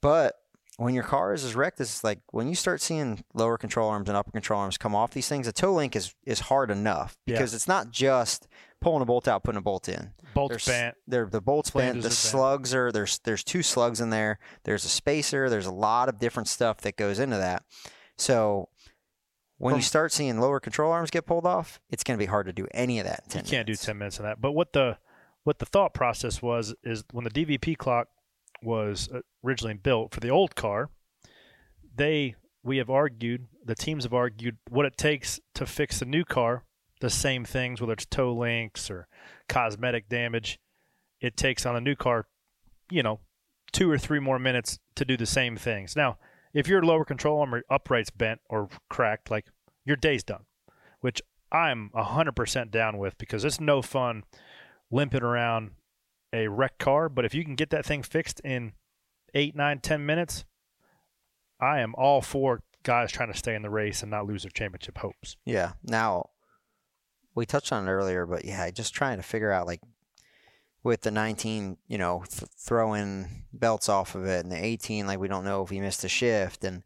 But 0.01 0.35
when 0.77 0.93
your 0.93 1.03
car 1.03 1.33
is 1.33 1.43
as 1.43 1.55
wrecked 1.55 1.79
as 1.81 1.87
it's 1.89 2.03
like 2.03 2.19
when 2.31 2.47
you 2.47 2.55
start 2.55 2.81
seeing 2.81 3.23
lower 3.33 3.57
control 3.57 3.89
arms 3.89 4.07
and 4.09 4.17
upper 4.17 4.31
control 4.31 4.59
arms 4.61 4.77
come 4.77 4.95
off 4.95 5.11
these 5.11 5.27
things, 5.27 5.47
a 5.47 5.51
toe 5.51 5.73
link 5.73 5.95
is 5.95 6.13
is 6.25 6.39
hard 6.41 6.71
enough 6.71 7.17
Yeah. 7.25 7.35
because 7.35 7.53
it's 7.53 7.67
not 7.67 7.89
just 7.91 8.47
pulling 8.79 9.01
a 9.01 9.05
bolt 9.05 9.27
out, 9.27 9.43
putting 9.43 9.57
a 9.57 9.61
bolt 9.61 9.89
in. 9.89 10.13
Bolts 10.35 10.65
There's- 10.65 10.67
bent. 10.67 10.95
They're 11.07 11.25
the 11.25 11.41
bolts 11.41 11.71
bent. 11.71 11.93
The 11.95 11.99
are 11.99 12.01
bent. 12.03 12.13
slugs 12.13 12.73
are 12.75 12.91
there's 12.91 13.19
there's 13.25 13.43
two 13.43 13.63
slugs 13.63 13.99
in 13.99 14.11
there. 14.11 14.37
There's 14.65 14.85
a 14.85 14.89
spacer. 14.89 15.49
There's 15.49 15.65
a 15.65 15.71
lot 15.71 16.09
of 16.09 16.19
different 16.19 16.47
stuff 16.47 16.77
that 16.81 16.95
goes 16.95 17.17
into 17.19 17.37
that. 17.37 17.63
So 18.17 18.69
when 19.57 19.75
you 19.75 19.81
start 19.81 20.11
seeing 20.11 20.39
lower 20.39 20.59
control 20.59 20.91
arms 20.91 21.09
get 21.09 21.25
pulled 21.25 21.47
off, 21.47 21.79
it's 21.89 22.03
going 22.03 22.17
to 22.19 22.21
be 22.23 22.27
hard 22.29 22.45
to 22.45 22.53
do 22.53 22.67
any 22.71 22.99
of 22.99 23.05
that. 23.07 23.21
In 23.25 23.29
10 23.31 23.45
you 23.45 23.49
can't 23.49 23.65
do 23.67 23.75
10 23.75 23.97
minutes 23.97 24.19
of 24.19 24.23
that. 24.23 24.39
But 24.39 24.51
what 24.51 24.73
the 24.73 24.99
what 25.43 25.57
the 25.57 25.65
thought 25.65 25.95
process 25.95 26.39
was 26.41 26.75
is 26.83 27.03
when 27.11 27.23
the 27.23 27.31
DVP 27.31 27.75
clock 27.77 28.09
was 28.63 29.09
uh, 29.13 29.21
originally 29.43 29.73
built 29.73 30.13
for 30.13 30.19
the 30.19 30.29
old 30.29 30.55
car, 30.55 30.89
they 31.95 32.35
we 32.63 32.77
have 32.77 32.89
argued, 32.89 33.47
the 33.63 33.75
teams 33.75 34.03
have 34.03 34.13
argued 34.13 34.57
what 34.69 34.85
it 34.85 34.97
takes 34.97 35.39
to 35.55 35.65
fix 35.65 35.99
the 35.99 36.05
new 36.05 36.25
car, 36.25 36.65
the 36.99 37.09
same 37.09 37.45
things 37.45 37.79
whether 37.79 37.93
it's 37.93 38.05
toe 38.05 38.33
links 38.33 38.89
or 38.89 39.07
cosmetic 39.47 40.09
damage, 40.09 40.59
it 41.21 41.37
takes 41.37 41.65
on 41.65 41.75
a 41.75 41.81
new 41.81 41.95
car, 41.95 42.27
you 42.91 43.01
know, 43.01 43.19
2 43.71 43.89
or 43.89 43.97
3 43.97 44.19
more 44.19 44.39
minutes 44.39 44.79
to 44.95 45.05
do 45.05 45.15
the 45.15 45.25
same 45.25 45.55
things. 45.55 45.95
Now, 45.95 46.17
if 46.53 46.67
your 46.67 46.83
lower 46.83 47.05
control 47.05 47.39
arm 47.39 47.53
or 47.53 47.63
upright's 47.69 48.09
bent 48.09 48.41
or 48.49 48.69
cracked, 48.89 49.31
like 49.31 49.45
your 49.85 49.95
day's 49.95 50.23
done, 50.23 50.45
which 51.01 51.21
I'm 51.51 51.91
100% 51.95 52.71
down 52.71 52.97
with 52.97 53.17
because 53.17 53.45
it's 53.45 53.59
no 53.59 53.81
fun 53.81 54.23
limping 54.91 55.23
around 55.23 55.71
a 56.33 56.47
wrecked 56.47 56.79
car. 56.79 57.09
But 57.09 57.25
if 57.25 57.33
you 57.33 57.43
can 57.43 57.55
get 57.55 57.69
that 57.71 57.85
thing 57.85 58.03
fixed 58.03 58.39
in 58.41 58.73
eight, 59.33 59.55
nine, 59.55 59.79
ten 59.79 60.05
minutes, 60.05 60.45
I 61.59 61.79
am 61.79 61.95
all 61.97 62.21
for 62.21 62.63
guys 62.83 63.11
trying 63.11 63.31
to 63.31 63.37
stay 63.37 63.55
in 63.55 63.61
the 63.61 63.69
race 63.69 64.01
and 64.01 64.11
not 64.11 64.25
lose 64.25 64.43
their 64.43 64.51
championship 64.51 64.97
hopes. 64.99 65.35
Yeah. 65.45 65.73
Now, 65.83 66.29
we 67.35 67.45
touched 67.45 67.71
on 67.71 67.87
it 67.87 67.91
earlier, 67.91 68.25
but 68.25 68.45
yeah, 68.45 68.69
just 68.71 68.93
trying 68.93 69.17
to 69.17 69.23
figure 69.23 69.51
out 69.51 69.67
like 69.67 69.81
with 70.83 71.01
the 71.01 71.11
19, 71.11 71.77
you 71.87 71.97
know, 71.97 72.23
th- 72.29 72.49
throwing 72.57 73.45
belts 73.51 73.89
off 73.89 74.15
of 74.15 74.25
it, 74.25 74.43
and 74.43 74.51
the 74.51 74.63
18, 74.63 75.05
like 75.05 75.19
we 75.19 75.27
don't 75.27 75.43
know 75.43 75.63
if 75.63 75.69
he 75.69 75.81
missed 75.81 76.03
a 76.03 76.09
shift, 76.09 76.63
and 76.63 76.83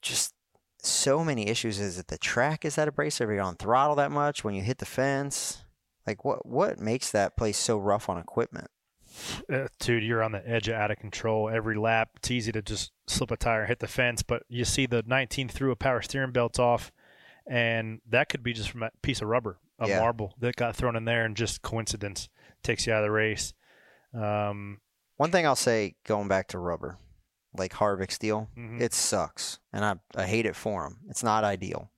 just 0.00 0.34
so 0.78 1.24
many 1.24 1.48
issues. 1.48 1.78
Is 1.78 1.98
it 1.98 2.08
the 2.08 2.18
track 2.18 2.64
is 2.64 2.76
that 2.76 2.88
abrasive? 2.88 3.28
Are 3.28 3.34
you 3.34 3.40
on 3.40 3.56
throttle 3.56 3.96
that 3.96 4.10
much 4.10 4.44
when 4.44 4.54
you 4.54 4.62
hit 4.62 4.78
the 4.78 4.86
fence? 4.86 5.62
Like 6.06 6.24
what 6.24 6.46
what 6.46 6.78
makes 6.78 7.10
that 7.10 7.36
place 7.36 7.58
so 7.58 7.78
rough 7.78 8.08
on 8.08 8.18
equipment? 8.18 8.70
Uh, 9.50 9.68
dude, 9.78 10.02
you're 10.04 10.22
on 10.22 10.32
the 10.32 10.46
edge 10.48 10.68
of 10.68 10.74
out 10.74 10.90
of 10.90 10.98
control 10.98 11.48
every 11.48 11.76
lap. 11.76 12.10
It's 12.16 12.30
easy 12.30 12.52
to 12.52 12.60
just 12.62 12.92
slip 13.06 13.30
a 13.30 13.36
tire, 13.36 13.64
hit 13.66 13.78
the 13.78 13.86
fence, 13.88 14.22
but 14.22 14.42
you 14.48 14.64
see 14.64 14.84
the 14.86 15.02
19 15.06 15.48
threw 15.48 15.70
a 15.70 15.76
power 15.76 16.02
steering 16.02 16.32
belt 16.32 16.58
off, 16.58 16.92
and 17.46 18.00
that 18.08 18.28
could 18.28 18.42
be 18.42 18.52
just 18.52 18.68
from 18.70 18.82
a 18.82 18.90
piece 19.02 19.22
of 19.22 19.28
rubber, 19.28 19.58
a 19.78 19.88
Yeah. 19.88 20.00
marble 20.00 20.34
that 20.40 20.56
got 20.56 20.76
thrown 20.76 20.96
in 20.96 21.06
there, 21.06 21.24
and 21.24 21.34
just 21.36 21.62
coincidence 21.62 22.28
takes 22.62 22.86
you 22.86 22.92
out 22.92 22.98
of 22.98 23.04
the 23.06 23.10
race. 23.10 23.54
Um, 24.12 24.80
One 25.16 25.30
thing 25.30 25.46
I'll 25.46 25.56
say, 25.56 25.94
going 26.04 26.28
back 26.28 26.48
to 26.48 26.58
rubber, 26.58 26.98
like 27.54 27.72
Harvick 27.72 28.12
steel, 28.12 28.50
Mhm. 28.56 28.80
it 28.82 28.92
sucks, 28.92 29.60
and 29.72 29.82
I 29.84 29.94
I 30.14 30.26
hate 30.26 30.44
it 30.46 30.56
for 30.56 30.84
him. 30.86 30.98
It's 31.08 31.22
not 31.22 31.42
ideal, 31.42 31.90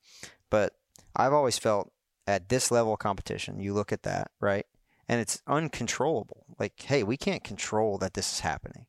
but 0.50 0.74
I've 1.16 1.32
always 1.32 1.58
felt 1.58 1.92
at 2.28 2.48
this 2.50 2.70
level 2.70 2.92
of 2.92 2.98
competition, 2.98 3.58
you 3.58 3.72
look 3.72 3.90
at 3.90 4.02
that 4.02 4.30
right, 4.38 4.66
and 5.08 5.20
it's 5.20 5.40
uncontrollable. 5.46 6.44
Like, 6.58 6.74
hey, 6.80 7.02
we 7.02 7.16
can't 7.16 7.42
control 7.42 7.96
that 7.98 8.12
this 8.14 8.30
is 8.32 8.40
happening. 8.40 8.86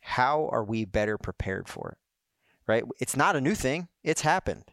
How 0.00 0.48
are 0.52 0.64
we 0.64 0.84
better 0.84 1.18
prepared 1.18 1.68
for 1.68 1.90
it? 1.90 1.98
Right? 2.66 2.84
It's 3.00 3.16
not 3.16 3.36
a 3.36 3.40
new 3.40 3.54
thing. 3.54 3.88
It's 4.04 4.22
happened. 4.22 4.64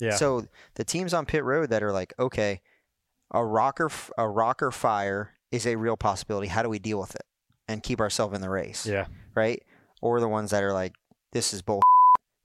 yeah. 0.00 0.14
So 0.16 0.46
the 0.74 0.84
teams 0.84 1.12
on 1.12 1.26
pit 1.26 1.42
road 1.44 1.70
that 1.70 1.82
are 1.82 1.92
like, 1.92 2.14
okay, 2.18 2.60
a 3.32 3.44
rocker 3.44 3.90
a 4.16 4.28
rocker 4.28 4.70
fire 4.70 5.32
is 5.50 5.66
a 5.66 5.76
real 5.76 5.96
possibility. 5.96 6.48
How 6.48 6.62
do 6.62 6.68
we 6.68 6.78
deal 6.78 7.00
with 7.00 7.14
it 7.14 7.24
and 7.66 7.82
keep 7.82 8.00
ourselves 8.00 8.34
in 8.34 8.40
the 8.40 8.50
race? 8.50 8.86
yeah. 8.86 9.06
Right? 9.34 9.62
Or 10.00 10.20
the 10.20 10.28
ones 10.28 10.52
that 10.52 10.62
are 10.62 10.72
like, 10.72 10.94
this 11.32 11.52
is 11.52 11.62
bull. 11.62 11.82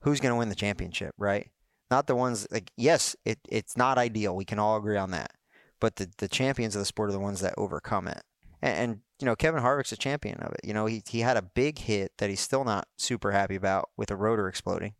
Who's 0.02 0.20
going 0.20 0.32
to 0.32 0.38
win 0.38 0.48
the 0.48 0.54
championship? 0.56 1.14
Right? 1.16 1.48
Not 1.90 2.06
the 2.06 2.16
ones 2.16 2.46
like, 2.50 2.70
yes, 2.76 3.14
it, 3.24 3.38
it's 3.48 3.76
not 3.76 3.98
ideal. 3.98 4.34
We 4.34 4.44
can 4.44 4.58
all 4.58 4.76
agree 4.76 4.96
on 4.96 5.10
that. 5.10 5.32
But 5.80 5.96
the, 5.96 6.10
the 6.18 6.28
champions 6.28 6.74
of 6.74 6.80
the 6.80 6.86
sport 6.86 7.10
are 7.10 7.12
the 7.12 7.18
ones 7.20 7.40
that 7.40 7.54
overcome 7.58 8.08
it. 8.08 8.22
And, 8.62 8.78
and 8.78 9.00
you 9.20 9.26
know, 9.26 9.36
Kevin 9.36 9.62
Harvick's 9.62 9.92
a 9.92 9.96
champion 9.96 10.40
of 10.40 10.52
it. 10.52 10.60
You 10.64 10.72
know, 10.72 10.86
he 10.86 11.02
he 11.06 11.20
had 11.20 11.36
a 11.36 11.42
big 11.42 11.78
hit 11.78 12.12
that 12.18 12.30
he's 12.30 12.40
still 12.40 12.64
not 12.64 12.88
super 12.96 13.32
happy 13.32 13.54
about 13.54 13.90
with 13.96 14.10
a 14.10 14.16
rotor 14.16 14.48
exploding. 14.48 14.94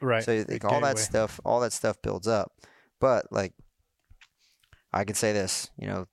Right. 0.00 0.24
So 0.24 0.44
like, 0.48 0.64
all 0.64 0.80
that 0.80 0.98
stuff, 0.98 1.40
all 1.44 1.60
that 1.60 1.72
stuff 1.72 2.02
builds 2.02 2.26
up. 2.28 2.52
But 3.00 3.26
like, 3.30 3.52
I 4.92 5.04
can 5.04 5.14
say 5.14 5.32
this, 5.32 5.70
you 5.78 5.86
know, 5.86 6.06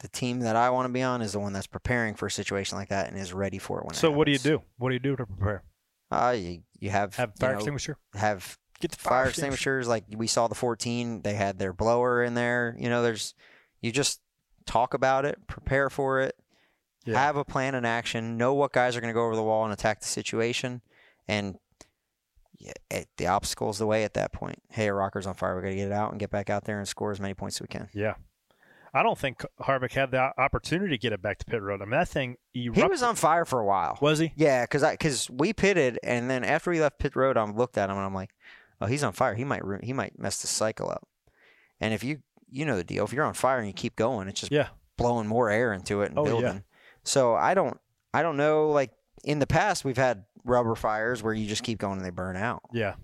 the 0.00 0.08
team 0.08 0.40
that 0.40 0.56
I 0.56 0.70
want 0.70 0.86
to 0.86 0.92
be 0.92 1.02
on 1.02 1.22
is 1.22 1.32
the 1.32 1.40
one 1.40 1.52
that's 1.52 1.66
preparing 1.66 2.14
for 2.14 2.26
a 2.26 2.30
situation 2.30 2.78
like 2.78 2.88
that 2.88 3.08
and 3.08 3.18
is 3.18 3.32
ready 3.32 3.58
for 3.58 3.78
it 3.80 3.84
when. 3.84 3.94
it 3.94 3.98
So 3.98 4.10
what 4.10 4.26
do 4.26 4.32
you 4.32 4.38
do? 4.38 4.62
What 4.76 4.90
do 4.90 4.94
you 4.94 5.00
do 5.00 5.16
to 5.16 5.26
prepare? 5.26 5.62
Uh, 6.10 6.34
you, 6.36 6.62
you 6.78 6.90
have 6.90 7.16
Have 7.16 7.32
you 7.36 7.40
fire 7.40 7.52
know, 7.52 7.58
extinguisher. 7.58 7.96
have 8.14 8.58
Get 8.80 8.92
the 8.92 8.96
fire 8.98 9.28
extinguishers. 9.28 9.88
Like 9.88 10.04
we 10.14 10.26
saw 10.26 10.46
the 10.48 10.54
14, 10.54 11.22
they 11.22 11.34
had 11.34 11.58
their 11.58 11.72
blower 11.72 12.22
in 12.22 12.34
there. 12.34 12.76
You 12.78 12.88
know, 12.88 13.02
there's 13.02 13.34
you 13.80 13.90
just 13.92 14.20
talk 14.66 14.94
about 14.94 15.24
it, 15.24 15.46
prepare 15.46 15.90
for 15.90 16.20
it, 16.20 16.36
Yeah. 17.04 17.18
have 17.18 17.36
a 17.36 17.44
plan 17.44 17.74
in 17.74 17.84
action, 17.84 18.36
know 18.36 18.54
what 18.54 18.72
guys 18.72 18.96
are 18.96 19.00
going 19.00 19.12
to 19.12 19.14
go 19.18 19.24
over 19.26 19.34
the 19.36 19.42
wall 19.42 19.64
and 19.64 19.72
attack 19.72 20.00
the 20.00 20.06
situation, 20.06 20.82
and 21.26 21.56
yeah, 22.58 22.72
it, 22.90 23.08
the 23.16 23.26
obstacle 23.28 23.70
is 23.70 23.78
the 23.78 23.86
way 23.86 24.04
at 24.04 24.14
that 24.14 24.32
point. 24.32 24.60
Hey, 24.70 24.88
a 24.88 24.92
rocker's 24.94 25.26
on 25.26 25.34
fire. 25.34 25.56
We 25.56 25.62
got 25.62 25.68
to 25.70 25.74
get 25.76 25.86
it 25.86 25.92
out 25.92 26.10
and 26.10 26.18
get 26.20 26.30
back 26.30 26.50
out 26.50 26.64
there 26.64 26.78
and 26.78 26.86
score 26.88 27.12
as 27.12 27.20
many 27.20 27.34
points 27.34 27.56
as 27.56 27.62
we 27.62 27.68
can. 27.68 27.88
Yeah. 27.94 28.14
I 28.92 29.02
don't 29.02 29.18
think 29.18 29.44
Harvick 29.60 29.92
had 29.92 30.10
the 30.10 30.32
opportunity 30.38 30.90
to 30.90 30.98
get 30.98 31.12
it 31.12 31.20
back 31.22 31.38
to 31.38 31.44
pit 31.44 31.62
road. 31.62 31.82
I 31.82 31.84
mean, 31.84 31.90
that 31.92 32.08
thing 32.08 32.36
He 32.52 32.68
was 32.70 33.02
on 33.02 33.14
fire 33.16 33.44
for 33.44 33.60
a 33.60 33.64
while. 33.64 33.98
Was 34.00 34.18
he? 34.18 34.32
Yeah, 34.34 34.64
because 34.64 34.82
I 34.82 34.94
because 34.94 35.28
we 35.30 35.52
pitted, 35.52 35.98
and 36.02 36.28
then 36.30 36.42
after 36.42 36.70
we 36.70 36.80
left 36.80 36.98
pit 36.98 37.14
road, 37.14 37.36
I 37.36 37.44
looked 37.44 37.76
at 37.78 37.90
him 37.90 37.96
and 37.96 38.04
I'm 38.04 38.14
like, 38.14 38.30
oh, 38.80 38.86
he's 38.86 39.02
on 39.04 39.12
fire. 39.12 39.34
He 39.34 39.44
might 39.44 39.64
ru- 39.64 39.80
he 39.82 39.92
might 39.92 40.18
mess 40.18 40.40
the 40.40 40.46
cycle 40.46 40.90
up. 40.90 41.06
And 41.80 41.92
if 41.94 42.02
you 42.04 42.18
you 42.50 42.64
know 42.64 42.76
the 42.76 42.84
deal, 42.84 43.04
if 43.04 43.12
you're 43.12 43.24
on 43.24 43.34
fire 43.34 43.58
and 43.58 43.66
you 43.66 43.72
keep 43.74 43.94
going, 43.96 44.28
it's 44.28 44.40
just 44.40 44.52
Yeah. 44.52 44.68
blowing 44.96 45.26
more 45.28 45.50
air 45.50 45.72
into 45.72 46.02
it 46.02 46.10
and 46.10 46.18
Oh, 46.18 46.24
yeah. 46.24 46.30
building. 46.30 46.64
So 47.04 47.34
I 47.34 47.54
don't 47.54 47.78
I 48.14 48.22
don't 48.22 48.36
know. 48.36 48.70
Like 48.70 48.90
in 49.24 49.38
the 49.38 49.46
past, 49.46 49.84
we've 49.84 49.96
had 49.98 50.24
rubber 50.44 50.74
fires 50.74 51.22
where 51.22 51.34
you 51.34 51.46
just 51.46 51.62
keep 51.62 51.78
going 51.78 51.96
and 51.98 52.04
they 52.04 52.10
burn 52.10 52.36
out. 52.36 52.62
Yeah. 52.72 52.94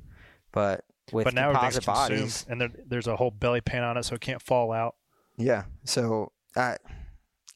But 0.53 0.85
with 1.12 1.25
but 1.25 1.35
now 1.35 1.53
composite 1.53 1.85
bodies, 1.85 2.47
and 2.49 2.61
there, 2.61 2.70
there's 2.87 3.07
a 3.07 3.16
whole 3.16 3.31
belly 3.31 3.61
pan 3.61 3.83
on 3.83 3.97
it, 3.99 4.05
so 4.05 4.14
it 4.14 4.20
can't 4.22 4.41
fall 4.41 4.72
out. 4.72 4.95
yeah. 5.37 5.64
So 5.85 6.33
I, 6.57 6.79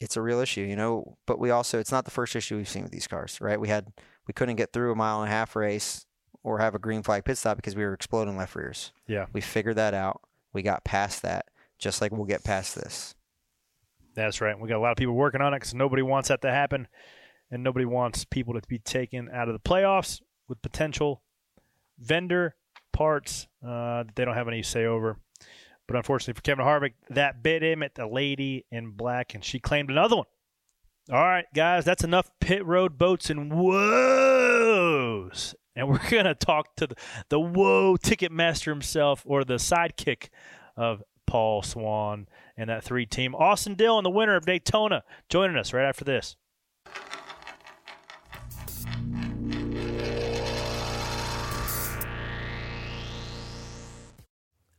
it's 0.00 0.16
a 0.16 0.20
real 0.22 0.40
issue, 0.40 0.60
you 0.62 0.76
know. 0.76 1.16
But 1.26 1.38
we 1.38 1.50
also 1.50 1.78
it's 1.78 1.90
not 1.92 2.04
the 2.04 2.10
first 2.10 2.36
issue 2.36 2.56
we've 2.56 2.68
seen 2.68 2.82
with 2.82 2.92
these 2.92 3.06
cars, 3.06 3.40
right? 3.40 3.58
We 3.58 3.68
had 3.68 3.92
we 4.26 4.34
couldn't 4.34 4.56
get 4.56 4.72
through 4.74 4.92
a 4.92 4.94
mile 4.96 5.22
and 5.22 5.28
a 5.30 5.32
half 5.32 5.56
race 5.56 6.04
or 6.42 6.58
have 6.58 6.74
a 6.74 6.78
green 6.78 7.02
flag 7.02 7.24
pit 7.24 7.38
stop 7.38 7.56
because 7.56 7.76
we 7.76 7.84
were 7.84 7.94
exploding 7.94 8.36
left 8.36 8.54
rears. 8.54 8.92
Yeah. 9.06 9.26
We 9.32 9.40
figured 9.40 9.76
that 9.76 9.94
out. 9.94 10.22
We 10.52 10.62
got 10.62 10.84
past 10.84 11.22
that, 11.22 11.46
just 11.78 12.00
like 12.00 12.12
we'll 12.12 12.24
get 12.24 12.44
past 12.44 12.74
this. 12.74 13.14
That's 14.14 14.40
right. 14.40 14.58
We 14.58 14.68
got 14.68 14.78
a 14.78 14.80
lot 14.80 14.92
of 14.92 14.96
people 14.96 15.14
working 15.14 15.40
on 15.40 15.54
it 15.54 15.58
because 15.58 15.74
nobody 15.74 16.02
wants 16.02 16.28
that 16.28 16.42
to 16.42 16.50
happen, 16.50 16.88
and 17.50 17.62
nobody 17.62 17.84
wants 17.84 18.24
people 18.24 18.54
to 18.54 18.60
be 18.68 18.78
taken 18.78 19.28
out 19.32 19.48
of 19.48 19.54
the 19.54 19.60
playoffs 19.60 20.20
with 20.48 20.60
potential 20.62 21.22
vendor 21.98 22.54
parts 22.92 23.46
uh, 23.64 24.02
that 24.04 24.16
they 24.16 24.24
don't 24.24 24.34
have 24.34 24.48
any 24.48 24.62
say 24.62 24.86
over. 24.86 25.18
But 25.86 25.96
unfortunately 25.96 26.34
for 26.34 26.42
Kevin 26.42 26.64
Harvick, 26.64 26.94
that 27.10 27.42
bit 27.42 27.62
him 27.62 27.82
at 27.82 27.94
the 27.94 28.06
lady 28.06 28.66
in 28.70 28.90
black, 28.90 29.34
and 29.34 29.44
she 29.44 29.58
claimed 29.58 29.90
another 29.90 30.16
one. 30.16 30.26
All 31.10 31.22
right, 31.22 31.46
guys, 31.54 31.86
that's 31.86 32.04
enough 32.04 32.30
pit 32.40 32.66
road 32.66 32.98
boats 32.98 33.30
and 33.30 33.52
woes. 33.52 34.54
And 35.78 35.88
we're 35.88 36.00
going 36.10 36.24
to 36.24 36.34
talk 36.34 36.74
to 36.76 36.88
the, 36.88 36.96
the 37.28 37.40
woe 37.40 37.96
ticket 37.96 38.32
master 38.32 38.70
himself 38.70 39.22
or 39.24 39.44
the 39.44 39.54
sidekick 39.54 40.28
of 40.76 41.02
Paul 41.26 41.62
Swan 41.62 42.26
and 42.56 42.68
that 42.68 42.82
three 42.82 43.06
team. 43.06 43.34
Austin 43.34 43.74
Dillon, 43.74 44.02
the 44.02 44.10
winner 44.10 44.34
of 44.36 44.44
Daytona, 44.44 45.04
joining 45.28 45.56
us 45.56 45.72
right 45.72 45.88
after 45.88 46.04
this. 46.04 46.36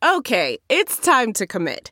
Okay, 0.04 0.58
it's 0.70 0.98
time 0.98 1.34
to 1.34 1.46
commit. 1.46 1.92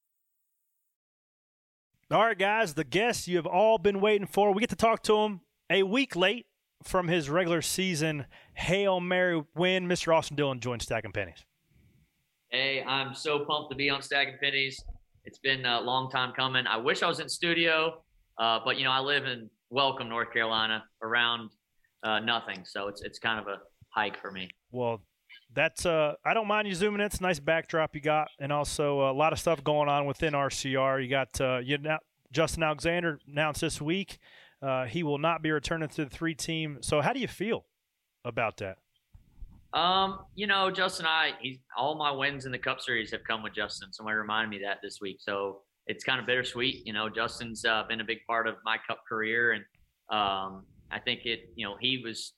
All 2.11 2.25
right, 2.25 2.37
guys, 2.37 2.73
the 2.73 2.83
guest 2.83 3.29
you 3.29 3.37
have 3.37 3.45
all 3.45 3.77
been 3.77 4.01
waiting 4.01 4.27
for. 4.27 4.53
We 4.53 4.59
get 4.59 4.69
to 4.71 4.75
talk 4.75 5.01
to 5.03 5.15
him 5.19 5.39
a 5.69 5.83
week 5.83 6.13
late 6.13 6.45
from 6.83 7.07
his 7.07 7.29
regular 7.29 7.61
season 7.61 8.25
Hail 8.53 8.99
Mary 8.99 9.41
win. 9.55 9.87
Mr. 9.87 10.13
Austin 10.13 10.35
Dillon 10.35 10.59
joins 10.59 10.83
Stacking 10.83 11.13
Pennies. 11.13 11.45
Hey, 12.49 12.83
I'm 12.85 13.13
so 13.15 13.45
pumped 13.45 13.71
to 13.71 13.77
be 13.77 13.89
on 13.89 14.01
Stacking 14.01 14.35
Pennies. 14.43 14.83
It's 15.23 15.39
been 15.39 15.65
a 15.65 15.79
long 15.79 16.11
time 16.11 16.33
coming. 16.35 16.67
I 16.67 16.75
wish 16.75 17.01
I 17.01 17.07
was 17.07 17.21
in 17.21 17.29
studio, 17.29 18.03
uh, 18.37 18.59
but 18.65 18.77
you 18.77 18.83
know 18.83 18.91
I 18.91 18.99
live 18.99 19.23
in 19.23 19.49
Welcome, 19.69 20.09
North 20.09 20.33
Carolina, 20.33 20.83
around 21.01 21.51
uh, 22.03 22.19
nothing, 22.19 22.65
so 22.65 22.89
it's 22.89 23.01
it's 23.03 23.19
kind 23.19 23.39
of 23.39 23.47
a 23.47 23.59
hike 23.95 24.19
for 24.19 24.31
me. 24.31 24.49
Well, 24.71 25.01
that's 25.53 25.85
uh, 25.85 26.13
I 26.25 26.33
don't 26.33 26.47
mind 26.47 26.67
you 26.67 26.75
zooming 26.75 27.01
in. 27.01 27.05
It's 27.05 27.19
a 27.19 27.23
nice 27.23 27.39
backdrop 27.39 27.95
you 27.95 28.01
got, 28.01 28.29
and 28.39 28.51
also 28.51 29.09
a 29.09 29.13
lot 29.13 29.33
of 29.33 29.39
stuff 29.39 29.63
going 29.63 29.89
on 29.89 30.05
within 30.05 30.33
RCR. 30.33 31.03
You 31.03 31.09
got 31.09 31.41
uh, 31.41 31.59
you 31.63 31.77
now, 31.77 31.99
Justin 32.31 32.63
Alexander 32.63 33.19
announced 33.27 33.61
this 33.61 33.81
week 33.81 34.17
uh, 34.61 34.85
he 34.85 35.03
will 35.03 35.17
not 35.17 35.41
be 35.41 35.51
returning 35.51 35.89
to 35.89 36.05
the 36.05 36.09
three 36.09 36.35
team. 36.35 36.77
So 36.81 37.01
how 37.01 37.13
do 37.13 37.19
you 37.19 37.27
feel 37.27 37.65
about 38.23 38.57
that? 38.57 38.77
Um, 39.73 40.19
you 40.35 40.47
know, 40.47 40.69
Justin, 40.69 41.05
I 41.05 41.31
all 41.77 41.95
my 41.95 42.11
wins 42.11 42.45
in 42.45 42.51
the 42.51 42.59
Cup 42.59 42.81
Series 42.81 43.09
have 43.11 43.23
come 43.23 43.41
with 43.41 43.53
Justin. 43.53 43.91
Somebody 43.93 44.17
reminded 44.17 44.49
me 44.49 44.63
that 44.65 44.79
this 44.83 44.99
week, 45.01 45.17
so 45.19 45.61
it's 45.87 46.03
kind 46.03 46.19
of 46.19 46.25
bittersweet. 46.25 46.85
You 46.85 46.93
know, 46.93 47.09
Justin's 47.09 47.63
uh, 47.63 47.83
been 47.87 48.01
a 48.01 48.03
big 48.03 48.19
part 48.27 48.47
of 48.47 48.55
my 48.65 48.77
Cup 48.85 48.99
career, 49.07 49.53
and 49.53 49.63
um, 50.09 50.65
I 50.91 50.99
think 50.99 51.21
it. 51.25 51.49
You 51.55 51.65
know, 51.65 51.77
he 51.79 52.01
was 52.03 52.33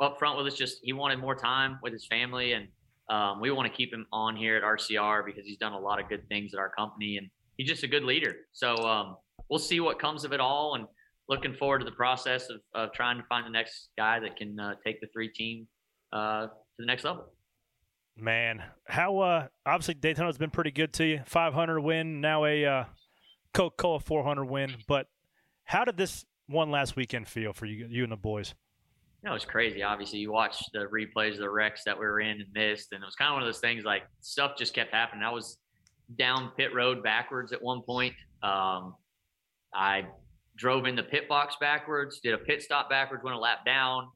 up 0.00 0.18
front 0.18 0.38
with 0.38 0.46
us. 0.46 0.54
Just 0.54 0.78
he 0.82 0.92
wanted 0.92 1.18
more 1.18 1.34
time 1.34 1.78
with 1.82 1.92
his 1.92 2.06
family, 2.06 2.52
and 2.52 2.68
um, 3.10 3.40
we 3.40 3.50
want 3.50 3.70
to 3.70 3.76
keep 3.76 3.92
him 3.92 4.06
on 4.12 4.36
here 4.36 4.56
at 4.56 4.62
RCR 4.62 5.24
because 5.24 5.44
he's 5.44 5.58
done 5.58 5.72
a 5.72 5.78
lot 5.78 6.00
of 6.00 6.08
good 6.08 6.28
things 6.28 6.54
at 6.54 6.60
our 6.60 6.70
company, 6.70 7.16
and 7.16 7.28
he's 7.56 7.68
just 7.68 7.82
a 7.82 7.88
good 7.88 8.04
leader. 8.04 8.34
So 8.52 8.76
um, 8.76 9.16
we'll 9.48 9.58
see 9.58 9.80
what 9.80 9.98
comes 9.98 10.24
of 10.24 10.32
it 10.32 10.40
all, 10.40 10.74
and 10.74 10.86
looking 11.28 11.54
forward 11.54 11.80
to 11.80 11.84
the 11.84 11.92
process 11.92 12.48
of, 12.48 12.60
of 12.74 12.92
trying 12.92 13.18
to 13.18 13.24
find 13.28 13.46
the 13.46 13.50
next 13.50 13.88
guy 13.96 14.18
that 14.20 14.36
can 14.36 14.58
uh, 14.58 14.74
take 14.84 15.00
the 15.00 15.06
three 15.12 15.28
team 15.28 15.66
uh, 16.12 16.46
to 16.46 16.50
the 16.78 16.86
next 16.86 17.04
level. 17.04 17.26
Man, 18.16 18.64
how 18.86 19.18
uh, 19.20 19.46
obviously 19.64 19.94
Daytona's 19.94 20.38
been 20.38 20.50
pretty 20.50 20.72
good 20.72 20.92
to 20.94 21.04
you. 21.04 21.20
500 21.26 21.80
win, 21.80 22.20
now 22.20 22.44
a 22.46 22.64
uh, 22.64 22.84
Coca-Cola 23.54 24.00
400 24.00 24.44
win. 24.44 24.74
But 24.88 25.06
how 25.64 25.84
did 25.84 25.96
this 25.96 26.24
one 26.46 26.70
last 26.70 26.96
weekend 26.96 27.28
feel 27.28 27.52
for 27.52 27.66
you, 27.66 27.86
you 27.88 28.02
and 28.02 28.10
the 28.10 28.16
boys? 28.16 28.54
You 29.22 29.28
know, 29.28 29.32
it 29.32 29.34
was 29.34 29.44
crazy. 29.44 29.82
Obviously, 29.82 30.20
you 30.20 30.30
watch 30.30 30.62
the 30.72 30.86
replays 30.86 31.32
of 31.32 31.38
the 31.38 31.50
wrecks 31.50 31.82
that 31.84 31.98
we 31.98 32.06
were 32.06 32.20
in 32.20 32.40
and 32.40 32.46
missed, 32.54 32.92
and 32.92 33.02
it 33.02 33.04
was 33.04 33.16
kind 33.16 33.30
of 33.30 33.34
one 33.34 33.42
of 33.42 33.48
those 33.48 33.60
things 33.60 33.84
like 33.84 34.02
stuff 34.20 34.52
just 34.56 34.74
kept 34.74 34.94
happening. 34.94 35.24
I 35.24 35.30
was 35.30 35.58
down 36.16 36.52
pit 36.56 36.72
road 36.72 37.02
backwards 37.02 37.52
at 37.52 37.60
one 37.60 37.82
point. 37.82 38.14
Um, 38.42 38.94
I 39.74 40.06
drove 40.56 40.86
in 40.86 40.94
the 40.94 41.02
pit 41.02 41.28
box 41.28 41.56
backwards, 41.60 42.20
did 42.20 42.32
a 42.32 42.38
pit 42.38 42.62
stop 42.62 42.88
backwards, 42.88 43.24
went 43.24 43.36
a 43.36 43.40
lap 43.40 43.64
down, 43.66 44.08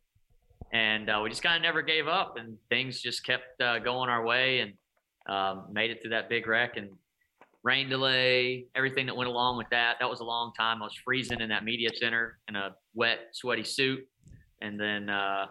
and 0.72 1.10
uh, 1.10 1.20
we 1.22 1.30
just 1.30 1.42
kind 1.42 1.56
of 1.56 1.62
never 1.62 1.82
gave 1.82 2.06
up, 2.06 2.36
and 2.36 2.56
things 2.68 3.00
just 3.00 3.26
kept 3.26 3.60
uh, 3.60 3.80
going 3.80 4.08
our 4.08 4.24
way, 4.24 4.60
and 4.60 4.72
um, 5.26 5.66
made 5.72 5.90
it 5.90 6.00
through 6.00 6.10
that 6.10 6.28
big 6.28 6.46
wreck 6.46 6.76
and 6.76 6.88
rain 7.64 7.88
delay, 7.88 8.66
everything 8.74 9.06
that 9.06 9.16
went 9.16 9.28
along 9.28 9.56
with 9.56 9.68
that. 9.70 9.96
That 10.00 10.10
was 10.10 10.20
a 10.20 10.24
long 10.24 10.52
time. 10.56 10.82
I 10.82 10.86
was 10.86 10.96
freezing 11.04 11.40
in 11.40 11.48
that 11.50 11.64
media 11.64 11.90
center 11.94 12.38
in 12.48 12.56
a 12.56 12.74
wet, 12.94 13.18
sweaty 13.32 13.64
suit, 13.64 14.00
and 14.62 14.80
then 14.80 15.10
uh, 15.10 15.46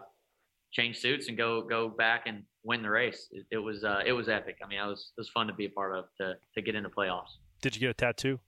change 0.72 0.98
suits 0.98 1.28
and 1.28 1.36
go 1.36 1.62
go 1.62 1.88
back 1.88 2.24
and 2.26 2.42
win 2.64 2.82
the 2.82 2.90
race. 2.90 3.28
It, 3.30 3.46
it 3.50 3.58
was 3.58 3.84
uh, 3.84 4.00
it 4.04 4.12
was 4.12 4.28
epic. 4.28 4.56
I 4.64 4.66
mean, 4.66 4.78
I 4.80 4.86
was 4.86 5.12
it 5.16 5.20
was 5.20 5.28
fun 5.28 5.46
to 5.46 5.52
be 5.52 5.66
a 5.66 5.70
part 5.70 5.94
of 5.94 6.06
to 6.18 6.34
to 6.54 6.62
get 6.62 6.74
into 6.74 6.88
playoffs. 6.88 7.36
Did 7.60 7.76
you 7.76 7.80
get 7.80 7.90
a 7.90 7.94
tattoo? 7.94 8.40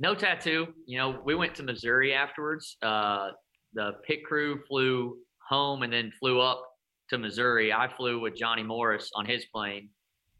No 0.00 0.14
tattoo. 0.14 0.68
You 0.86 0.98
know, 0.98 1.20
we 1.24 1.34
went 1.34 1.54
to 1.56 1.62
Missouri 1.62 2.12
afterwards. 2.12 2.76
Uh, 2.82 3.30
the 3.74 3.92
pit 4.06 4.24
crew 4.24 4.60
flew 4.68 5.16
home 5.48 5.82
and 5.82 5.92
then 5.92 6.10
flew 6.18 6.40
up 6.40 6.64
to 7.10 7.18
Missouri. 7.18 7.72
I 7.72 7.88
flew 7.88 8.20
with 8.20 8.34
Johnny 8.34 8.62
Morris 8.62 9.10
on 9.14 9.26
his 9.26 9.44
plane. 9.54 9.90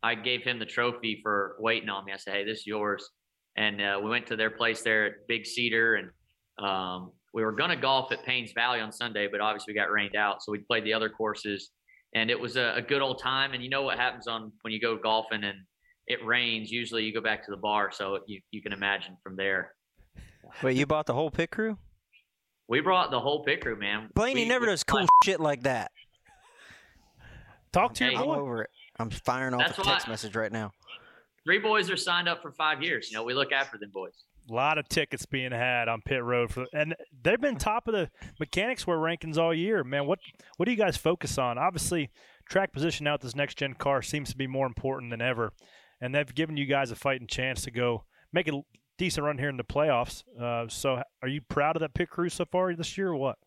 I 0.03 0.17
gave 0.17 0.43
him 0.43 0.59
the 0.59 0.67
trophy 0.67 1.21
for 1.23 1.57
waiting 1.61 1.89
on 1.89 2.05
me. 2.05 2.13
I 2.13 2.17
said, 2.17 2.35
"Hey, 2.35 2.45
this 2.45 2.61
is 2.61 2.67
yours." 2.67 3.09
And 3.57 3.81
uh, 3.81 4.01
we 4.03 4.09
went 4.09 4.27
to 4.29 4.37
their 4.37 4.51
place 4.51 4.83
there 4.83 5.07
at 5.07 5.13
Big 5.29 5.45
Cedar, 5.47 5.97
and 5.97 6.67
um, 6.67 7.13
we 7.33 7.43
were 7.45 7.53
going 7.53 7.71
to 7.71 7.77
golf 7.77 8.13
at 8.13 8.25
Paynes 8.27 8.55
Valley 8.55 8.81
on 8.81 8.93
Sunday, 8.93 9.27
but 9.31 9.41
obviously 9.41 9.73
we 9.73 9.79
got 9.79 9.91
rained 9.91 10.17
out, 10.17 10.43
so 10.43 10.53
we 10.53 10.59
played 10.59 10.85
the 10.85 10.93
other 10.93 11.09
courses, 11.09 11.71
and 12.15 12.31
it 12.31 12.39
was 12.39 12.57
a, 12.57 12.75
a 12.77 12.83
good 12.83 13.01
old 13.03 13.21
time. 13.21 13.53
And 13.55 13.63
you 13.63 13.71
know 13.71 13.83
what 13.83 13.99
happens 13.99 14.27
on 14.27 14.53
when 14.63 14.73
you 14.73 14.81
go 14.81 14.97
golfing 14.97 15.45
and 15.45 15.59
it 16.07 16.25
rains, 16.25 16.71
usually 16.71 17.05
you 17.05 17.15
go 17.15 17.21
back 17.21 17.45
to 17.47 17.51
the 17.51 17.57
bar. 17.57 17.91
So 17.93 18.19
you, 18.27 18.41
you 18.51 18.61
can 18.61 18.73
imagine 18.73 19.17
from 19.23 19.37
there. 19.37 19.75
Wait, 20.63 20.77
you 20.77 20.85
bought 20.85 21.07
the 21.07 21.15
whole 21.15 21.31
pit 21.31 21.51
crew? 21.51 21.79
We 22.69 22.81
brought 22.81 23.11
the 23.11 23.21
whole 23.21 23.45
pit 23.45 23.61
crew, 23.63 23.77
man. 23.77 24.09
Blaney 24.15 24.43
we, 24.43 24.49
never 24.49 24.67
we, 24.67 24.73
does 24.73 24.85
cool 24.85 25.07
shit 25.25 25.41
like 25.41 25.63
that. 25.63 25.91
Talk 27.73 27.95
to 27.95 28.05
Hey. 28.05 28.13
your 28.13 28.23
I'm 28.23 28.29
over 28.29 28.63
it. 28.63 28.71
I'm 28.99 29.11
firing 29.11 29.55
off 29.55 29.61
That's 29.61 29.79
a 29.79 29.83
text 29.83 30.07
why- 30.07 30.13
message 30.13 30.37
right 30.37 30.53
now. 30.53 30.73
Three 31.45 31.59
boys 31.59 31.91
are 31.91 31.97
signed 31.97 32.29
up 32.29 32.41
for 32.43 32.53
five 32.53 32.83
years. 32.83 33.11
You 33.11 33.17
know, 33.17 33.25
we 33.25 33.35
look 33.35 33.51
after 33.51 33.77
them 33.79 33.91
boys. 33.93 34.13
A 34.51 34.53
lot 34.53 34.79
of 34.79 34.89
tickets 34.89 35.25
being 35.25 35.53
had 35.53 35.89
on 35.89 36.03
pit 36.03 36.23
road 36.23 36.51
for, 36.51 36.67
and 36.75 36.95
they've 37.23 37.41
been 37.41 37.57
top 37.57 37.87
of 37.87 37.95
the 37.95 38.11
Mechanix 38.41 38.87
Wear 38.87 38.99
rankings 38.99 39.39
all 39.39 39.55
year. 39.55 39.85
Man, 39.85 40.07
what 40.07 40.19
what 40.57 40.67
do 40.67 40.73
you 40.73 40.79
guys 40.79 40.97
focus 40.97 41.39
on? 41.39 41.59
Obviously, 41.59 42.11
track 42.49 42.73
position 42.73 43.07
out 43.07 43.21
this 43.21 43.37
next 43.37 43.57
gen 43.59 43.75
car 43.75 44.03
seems 44.03 44.31
to 44.31 44.37
be 44.37 44.47
more 44.47 44.67
important 44.67 45.11
than 45.11 45.23
ever, 45.23 45.53
and 46.01 46.15
they've 46.15 46.35
given 46.35 46.57
you 46.57 46.67
guys 46.67 46.91
a 46.91 46.97
fighting 46.97 47.27
chance 47.29 47.63
to 47.63 47.71
go 47.71 48.05
make 48.33 48.49
a 48.49 48.61
decent 48.99 49.25
run 49.25 49.39
here 49.39 49.49
in 49.49 49.57
the 49.57 49.65
playoffs. 49.65 50.23
Uh, 50.41 50.69
so, 50.69 51.03
are 51.23 51.29
you 51.29 51.41
proud 51.49 51.77
of 51.77 51.81
that 51.81 51.95
pit 51.95 52.11
crew 52.11 52.29
so 52.29 52.45
far 52.45 52.75
this 52.75 52.99
year, 52.99 53.09
or 53.09 53.17
what? 53.17 53.39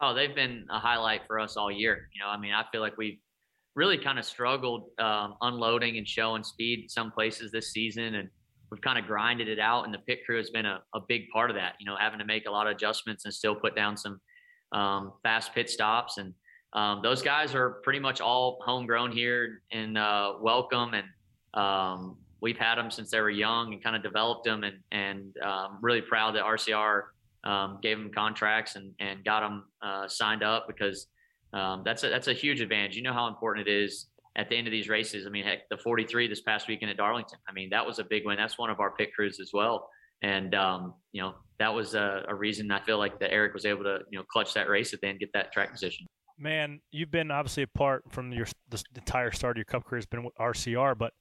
Oh, 0.00 0.14
they've 0.14 0.34
been 0.34 0.66
a 0.70 0.78
highlight 0.78 1.22
for 1.26 1.38
us 1.38 1.56
all 1.56 1.70
year. 1.70 2.08
You 2.14 2.22
know, 2.22 2.28
I 2.28 2.38
mean, 2.38 2.52
I 2.52 2.64
feel 2.70 2.80
like 2.80 2.96
we've 2.96 3.18
really 3.74 3.98
kind 3.98 4.18
of 4.18 4.24
struggled 4.24 4.90
um, 4.98 5.34
unloading 5.40 5.98
and 5.98 6.06
showing 6.06 6.44
speed 6.44 6.90
some 6.90 7.10
places 7.10 7.50
this 7.50 7.72
season, 7.72 8.14
and 8.16 8.28
we've 8.74 8.82
kind 8.82 8.98
of 8.98 9.06
grinded 9.06 9.46
it 9.46 9.60
out, 9.60 9.84
and 9.84 9.94
the 9.94 9.98
pit 9.98 10.20
crew 10.26 10.36
has 10.36 10.50
been 10.50 10.66
a, 10.66 10.82
a 10.94 11.00
big 11.06 11.28
part 11.28 11.48
of 11.48 11.54
that. 11.54 11.74
You 11.78 11.86
know, 11.86 11.94
having 11.96 12.18
to 12.18 12.24
make 12.24 12.48
a 12.48 12.50
lot 12.50 12.66
of 12.66 12.74
adjustments 12.74 13.24
and 13.24 13.32
still 13.32 13.54
put 13.54 13.76
down 13.76 13.96
some 13.96 14.20
um, 14.72 15.12
fast 15.22 15.54
pit 15.54 15.70
stops, 15.70 16.18
and 16.18 16.34
um, 16.72 17.00
those 17.00 17.22
guys 17.22 17.54
are 17.54 17.70
pretty 17.84 18.00
much 18.00 18.20
all 18.20 18.58
homegrown 18.66 19.12
here 19.12 19.62
and 19.70 19.96
uh, 19.96 20.32
welcome, 20.42 20.92
and 20.94 21.06
um, 21.54 22.16
we've 22.40 22.58
had 22.58 22.74
them 22.74 22.90
since 22.90 23.12
they 23.12 23.20
were 23.20 23.30
young 23.30 23.72
and 23.72 23.82
kind 23.82 23.94
of 23.94 24.02
developed 24.02 24.44
them, 24.44 24.64
and 24.64 24.78
and 24.90 25.36
um, 25.44 25.78
really 25.80 26.00
proud 26.00 26.34
that 26.34 26.42
RCR 26.42 27.02
um, 27.44 27.78
gave 27.80 27.96
them 27.96 28.10
contracts 28.12 28.74
and 28.74 28.92
and 28.98 29.24
got 29.24 29.40
them 29.40 29.66
uh, 29.82 30.08
signed 30.08 30.42
up 30.42 30.66
because 30.66 31.06
um, 31.52 31.82
that's 31.84 32.02
a 32.02 32.08
that's 32.08 32.26
a 32.26 32.32
huge 32.32 32.60
advantage. 32.60 32.96
You 32.96 33.02
know 33.04 33.12
how 33.12 33.28
important 33.28 33.68
it 33.68 33.70
is 33.72 34.06
at 34.36 34.48
the 34.48 34.56
end 34.56 34.66
of 34.66 34.72
these 34.72 34.88
races. 34.88 35.26
I 35.26 35.30
mean, 35.30 35.44
heck, 35.44 35.68
the 35.68 35.76
43 35.76 36.28
this 36.28 36.40
past 36.40 36.68
weekend 36.68 36.90
at 36.90 36.96
Darlington. 36.96 37.38
I 37.48 37.52
mean, 37.52 37.70
that 37.70 37.86
was 37.86 37.98
a 37.98 38.04
big 38.04 38.24
win. 38.24 38.36
That's 38.36 38.58
one 38.58 38.70
of 38.70 38.80
our 38.80 38.92
pit 38.92 39.10
crews 39.14 39.38
as 39.40 39.50
well. 39.52 39.88
And 40.22 40.54
um, 40.54 40.94
you 41.12 41.22
know, 41.22 41.34
that 41.58 41.72
was 41.72 41.94
a, 41.94 42.24
a, 42.28 42.34
reason 42.34 42.70
I 42.70 42.80
feel 42.80 42.98
like 42.98 43.18
that 43.20 43.32
Erik 43.32 43.52
was 43.52 43.66
able 43.66 43.84
to 43.84 43.98
you 44.10 44.18
know 44.18 44.24
clutch 44.24 44.54
that 44.54 44.68
race 44.68 44.94
at 44.94 45.00
the 45.00 45.08
end, 45.08 45.20
get 45.20 45.32
that 45.34 45.52
track 45.52 45.72
position. 45.72 46.06
Man, 46.38 46.80
you've 46.90 47.10
been 47.10 47.30
obviously 47.30 47.62
apart 47.62 48.04
from 48.10 48.32
your 48.32 48.46
the 48.70 48.82
entire 48.96 49.32
start 49.32 49.56
of 49.56 49.58
your 49.58 49.64
Cup 49.66 49.84
career 49.84 49.98
has 49.98 50.06
been 50.06 50.24
with 50.24 50.34
RCR, 50.36 50.96
but 50.96 51.12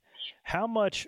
how 0.43 0.67
much 0.67 1.05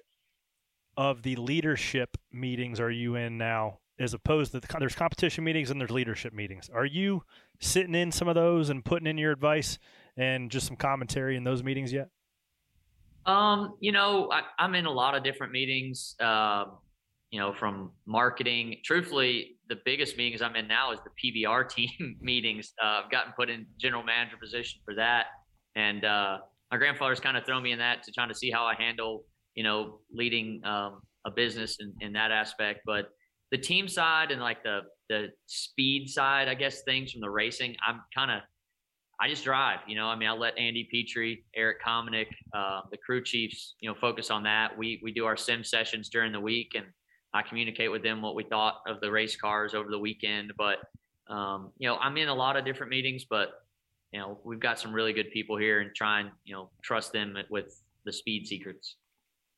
of 0.97 1.23
the 1.23 1.35
leadership 1.35 2.17
meetings 2.31 2.79
are 2.79 2.91
you 2.91 3.15
in 3.15 3.37
now 3.37 3.79
as 3.99 4.13
opposed 4.13 4.51
to 4.51 4.59
the, 4.59 4.67
there's 4.79 4.95
competition 4.95 5.43
meetings 5.43 5.71
and 5.71 5.79
there's 5.79 5.91
leadership 5.91 6.33
meetings. 6.33 6.69
Are 6.73 6.85
you 6.85 7.23
sitting 7.59 7.95
in 7.95 8.11
some 8.11 8.27
of 8.27 8.35
those 8.35 8.69
and 8.69 8.83
putting 8.83 9.07
in 9.07 9.17
your 9.17 9.31
advice 9.31 9.79
and 10.17 10.49
just 10.51 10.67
some 10.67 10.75
commentary 10.75 11.37
in 11.37 11.43
those 11.43 11.63
meetings 11.63 11.91
yet? 11.91 12.09
Um, 13.25 13.75
you 13.79 13.91
know, 13.91 14.31
I, 14.31 14.65
am 14.65 14.75
in 14.75 14.85
a 14.85 14.91
lot 14.91 15.15
of 15.15 15.23
different 15.23 15.51
meetings. 15.51 16.15
Uh, 16.19 16.65
you 17.31 17.41
know, 17.41 17.53
from 17.53 17.91
marketing. 18.05 18.77
Truthfully, 18.85 19.57
the 19.67 19.77
biggest 19.83 20.15
meetings 20.15 20.41
I'm 20.41 20.55
in 20.55 20.69
now 20.69 20.93
is 20.93 20.99
the 21.03 21.43
PBR 21.45 21.67
team 21.75 22.15
meetings. 22.21 22.71
Uh, 22.81 23.01
I've 23.03 23.11
gotten 23.11 23.33
put 23.35 23.49
in 23.49 23.65
general 23.77 24.03
manager 24.03 24.37
position 24.41 24.79
for 24.85 24.95
that, 24.95 25.25
and 25.75 26.05
uh, 26.05 26.37
my 26.71 26.77
grandfather's 26.77 27.19
kind 27.19 27.35
of 27.35 27.45
thrown 27.45 27.61
me 27.61 27.73
in 27.73 27.79
that 27.79 28.03
to 28.03 28.11
trying 28.11 28.29
to 28.29 28.35
see 28.35 28.51
how 28.51 28.63
I 28.63 28.75
handle, 28.75 29.25
you 29.53 29.63
know, 29.63 29.99
leading 30.13 30.61
um, 30.63 31.01
a 31.25 31.31
business 31.31 31.77
in, 31.81 31.93
in 31.99 32.13
that 32.13 32.31
aspect. 32.31 32.81
But 32.85 33.09
the 33.51 33.57
team 33.57 33.89
side 33.89 34.31
and 34.31 34.41
like 34.41 34.63
the 34.63 34.81
the 35.09 35.27
speed 35.45 36.09
side, 36.09 36.47
I 36.47 36.53
guess 36.53 36.83
things 36.83 37.11
from 37.11 37.21
the 37.21 37.29
racing, 37.29 37.75
I'm 37.85 38.01
kind 38.15 38.31
of 38.31 38.41
I 39.19 39.29
just 39.29 39.43
drive. 39.43 39.79
You 39.87 39.95
know, 39.95 40.07
I 40.07 40.15
mean, 40.15 40.27
I 40.27 40.33
let 40.33 40.57
Andy 40.57 40.87
Petree, 40.91 41.43
Eric 41.55 41.81
Kominick, 41.81 42.27
uh, 42.53 42.81
the 42.91 42.97
crew 42.97 43.23
chiefs, 43.23 43.75
you 43.79 43.89
know, 43.89 43.95
focus 43.95 44.29
on 44.29 44.43
that. 44.43 44.77
We 44.77 44.99
we 45.03 45.11
do 45.11 45.25
our 45.25 45.37
sim 45.37 45.63
sessions 45.63 46.09
during 46.09 46.31
the 46.31 46.39
week, 46.39 46.73
and 46.75 46.85
I 47.33 47.41
communicate 47.41 47.91
with 47.91 48.03
them 48.03 48.21
what 48.21 48.35
we 48.35 48.43
thought 48.43 48.81
of 48.87 48.99
the 49.01 49.09
race 49.09 49.35
cars 49.35 49.73
over 49.73 49.89
the 49.89 49.99
weekend. 49.99 50.53
But 50.57 50.79
um, 51.27 51.71
you 51.77 51.87
know, 51.87 51.97
I'm 51.97 52.17
in 52.17 52.27
a 52.27 52.35
lot 52.35 52.57
of 52.57 52.65
different 52.65 52.89
meetings, 52.89 53.25
but 53.25 53.65
you 54.11 54.19
know, 54.19 54.39
we've 54.43 54.59
got 54.59 54.79
some 54.79 54.93
really 54.93 55.13
good 55.13 55.31
people 55.31 55.57
here, 55.57 55.79
and 55.79 55.95
try 55.95 56.19
and 56.19 56.31
you 56.43 56.53
know 56.53 56.69
trust 56.81 57.13
them 57.13 57.37
with 57.49 57.81
the 58.05 58.11
speed 58.11 58.47
secrets 58.47 58.95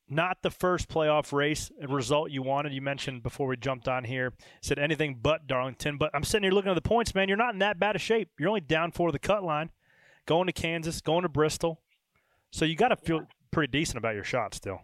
not 0.09 0.37
the 0.41 0.49
first 0.49 0.89
playoff 0.89 1.33
race 1.33 1.71
result 1.87 2.31
you 2.31 2.41
wanted. 2.41 2.73
You 2.73 2.81
mentioned 2.81 3.23
before 3.23 3.47
we 3.47 3.57
jumped 3.57 3.87
on 3.87 4.05
here, 4.05 4.33
said 4.61 4.79
anything 4.79 5.19
but 5.21 5.47
Darlington. 5.47 5.97
But 5.97 6.11
I'm 6.13 6.23
sitting 6.23 6.43
here 6.43 6.53
looking 6.53 6.71
at 6.71 6.75
the 6.75 6.81
points, 6.81 7.13
man. 7.13 7.27
You're 7.27 7.37
not 7.37 7.53
in 7.53 7.59
that 7.59 7.79
bad 7.79 7.95
of 7.95 8.01
shape. 8.01 8.29
You're 8.39 8.49
only 8.49 8.61
down 8.61 8.91
for 8.91 9.11
the 9.11 9.19
cut 9.19 9.43
line, 9.43 9.69
going 10.25 10.47
to 10.47 10.53
Kansas, 10.53 11.01
going 11.01 11.23
to 11.23 11.29
Bristol. 11.29 11.81
So 12.51 12.63
you 12.65 12.75
got 12.75 12.89
to 12.89 12.95
feel 12.95 13.27
pretty 13.51 13.71
decent 13.71 13.97
about 13.97 14.15
your 14.15 14.23
shot 14.23 14.53
still. 14.53 14.81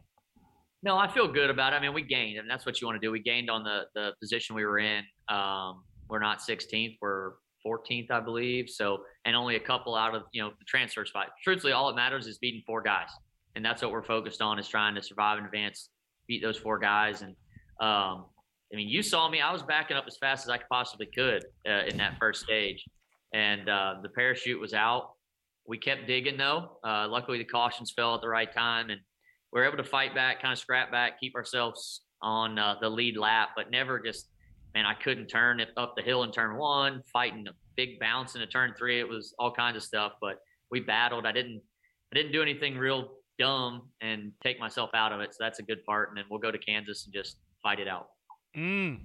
No, 0.81 0.97
I 0.97 1.07
feel 1.07 1.29
good 1.31 1.49
about 1.49 1.71
it. 1.71 1.77
I 1.77 1.79
mean, 1.79 1.93
we 1.93 2.01
gained, 2.01 2.39
and 2.39 2.49
that's 2.49 2.65
what 2.65 2.81
you 2.81 2.87
want 2.87 3.01
to 3.01 3.07
do. 3.07 3.09
We 3.09 3.21
gained 3.21 3.49
on 3.49 3.63
the 3.63 3.83
the 3.95 4.11
position 4.19 4.55
we 4.55 4.65
were 4.65 4.79
in. 4.79 5.03
Um, 5.29 5.83
we're 6.09 6.19
not 6.19 6.39
16th. 6.39 6.97
We're 7.01 7.31
14th, 7.65 8.11
I 8.11 8.19
believe. 8.19 8.69
So, 8.69 9.03
and 9.23 9.33
only 9.33 9.55
a 9.55 9.59
couple 9.61 9.95
out 9.95 10.13
of 10.13 10.23
you 10.33 10.41
know 10.41 10.49
the 10.49 10.65
transfer 10.65 11.05
spot. 11.05 11.27
Truthfully, 11.41 11.71
all 11.71 11.87
that 11.87 11.95
matters 11.95 12.27
is 12.27 12.37
beating 12.37 12.63
four 12.67 12.81
guys 12.81 13.07
and 13.55 13.63
that's 13.63 13.81
what 13.81 13.91
we're 13.91 14.03
focused 14.03 14.41
on 14.41 14.59
is 14.59 14.67
trying 14.67 14.95
to 14.95 15.03
survive 15.03 15.37
in 15.37 15.45
advance, 15.45 15.89
beat 16.27 16.41
those 16.41 16.57
four 16.57 16.79
guys. 16.79 17.21
And 17.21 17.31
um, 17.79 18.25
I 18.71 18.75
mean, 18.75 18.89
you 18.89 19.03
saw 19.03 19.29
me; 19.29 19.41
I 19.41 19.51
was 19.51 19.61
backing 19.61 19.97
up 19.97 20.05
as 20.07 20.17
fast 20.17 20.45
as 20.45 20.49
I 20.49 20.59
possibly 20.69 21.07
could 21.07 21.45
uh, 21.67 21.85
in 21.87 21.97
that 21.97 22.17
first 22.19 22.43
stage, 22.43 22.83
and 23.33 23.69
uh, 23.69 23.95
the 24.01 24.09
parachute 24.09 24.59
was 24.59 24.73
out. 24.73 25.11
We 25.67 25.77
kept 25.77 26.07
digging 26.07 26.37
though. 26.37 26.77
Uh, 26.83 27.07
luckily, 27.07 27.37
the 27.37 27.45
cautions 27.45 27.93
fell 27.95 28.15
at 28.15 28.21
the 28.21 28.29
right 28.29 28.51
time, 28.51 28.89
and 28.89 28.99
we 29.51 29.61
were 29.61 29.67
able 29.67 29.77
to 29.77 29.83
fight 29.83 30.15
back, 30.15 30.41
kind 30.41 30.51
of 30.51 30.59
scrap 30.59 30.91
back, 30.91 31.19
keep 31.19 31.35
ourselves 31.35 32.01
on 32.21 32.57
uh, 32.57 32.75
the 32.81 32.89
lead 32.89 33.17
lap, 33.17 33.49
but 33.55 33.71
never 33.71 33.99
just. 33.99 34.29
Man, 34.75 34.87
I 34.87 34.95
couldn't 34.95 35.27
turn 35.27 35.59
it 35.59 35.69
up 35.77 35.93
the 35.95 36.01
hill 36.01 36.23
in 36.23 36.31
turn 36.31 36.57
one, 36.57 37.03
fighting 37.13 37.45
a 37.47 37.51
big 37.75 37.99
bounce 37.99 38.33
into 38.33 38.47
turn 38.47 38.73
three. 38.75 38.99
It 38.99 39.07
was 39.07 39.35
all 39.37 39.51
kinds 39.51 39.77
of 39.77 39.83
stuff, 39.83 40.13
but 40.19 40.39
we 40.71 40.79
battled. 40.79 41.27
I 41.27 41.31
didn't 41.31 41.61
I 42.11 42.15
didn't 42.15 42.31
do 42.31 42.41
anything 42.41 42.75
real 42.75 43.11
dumb 43.39 43.89
and 44.01 44.31
take 44.43 44.59
myself 44.59 44.91
out 44.93 45.11
of 45.11 45.19
it. 45.21 45.33
So 45.33 45.37
that's 45.39 45.59
a 45.59 45.63
good 45.63 45.83
part. 45.85 46.09
And 46.09 46.17
then 46.17 46.25
we'll 46.29 46.39
go 46.39 46.51
to 46.51 46.57
Kansas 46.57 47.05
and 47.05 47.13
just 47.13 47.37
fight 47.61 47.79
it 47.79 47.87
out. 47.87 48.07
Mm. 48.55 49.01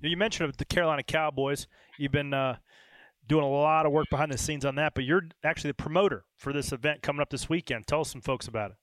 You 0.00 0.16
mentioned 0.16 0.52
the 0.58 0.64
Carolina 0.64 1.02
Cowboys. 1.02 1.66
You've 1.98 2.12
been 2.12 2.32
uh, 2.32 2.56
doing 3.26 3.44
a 3.44 3.48
lot 3.48 3.86
of 3.86 3.92
work 3.92 4.06
behind 4.10 4.32
the 4.32 4.38
scenes 4.38 4.64
on 4.64 4.76
that, 4.76 4.94
but 4.94 5.04
you're 5.04 5.22
actually 5.44 5.70
the 5.70 5.74
promoter 5.74 6.24
for 6.36 6.52
this 6.52 6.72
event 6.72 7.02
coming 7.02 7.20
up 7.20 7.30
this 7.30 7.48
weekend. 7.48 7.86
Tell 7.86 8.00
us 8.00 8.10
some 8.10 8.20
folks 8.20 8.48
about 8.48 8.72
it. 8.72 8.76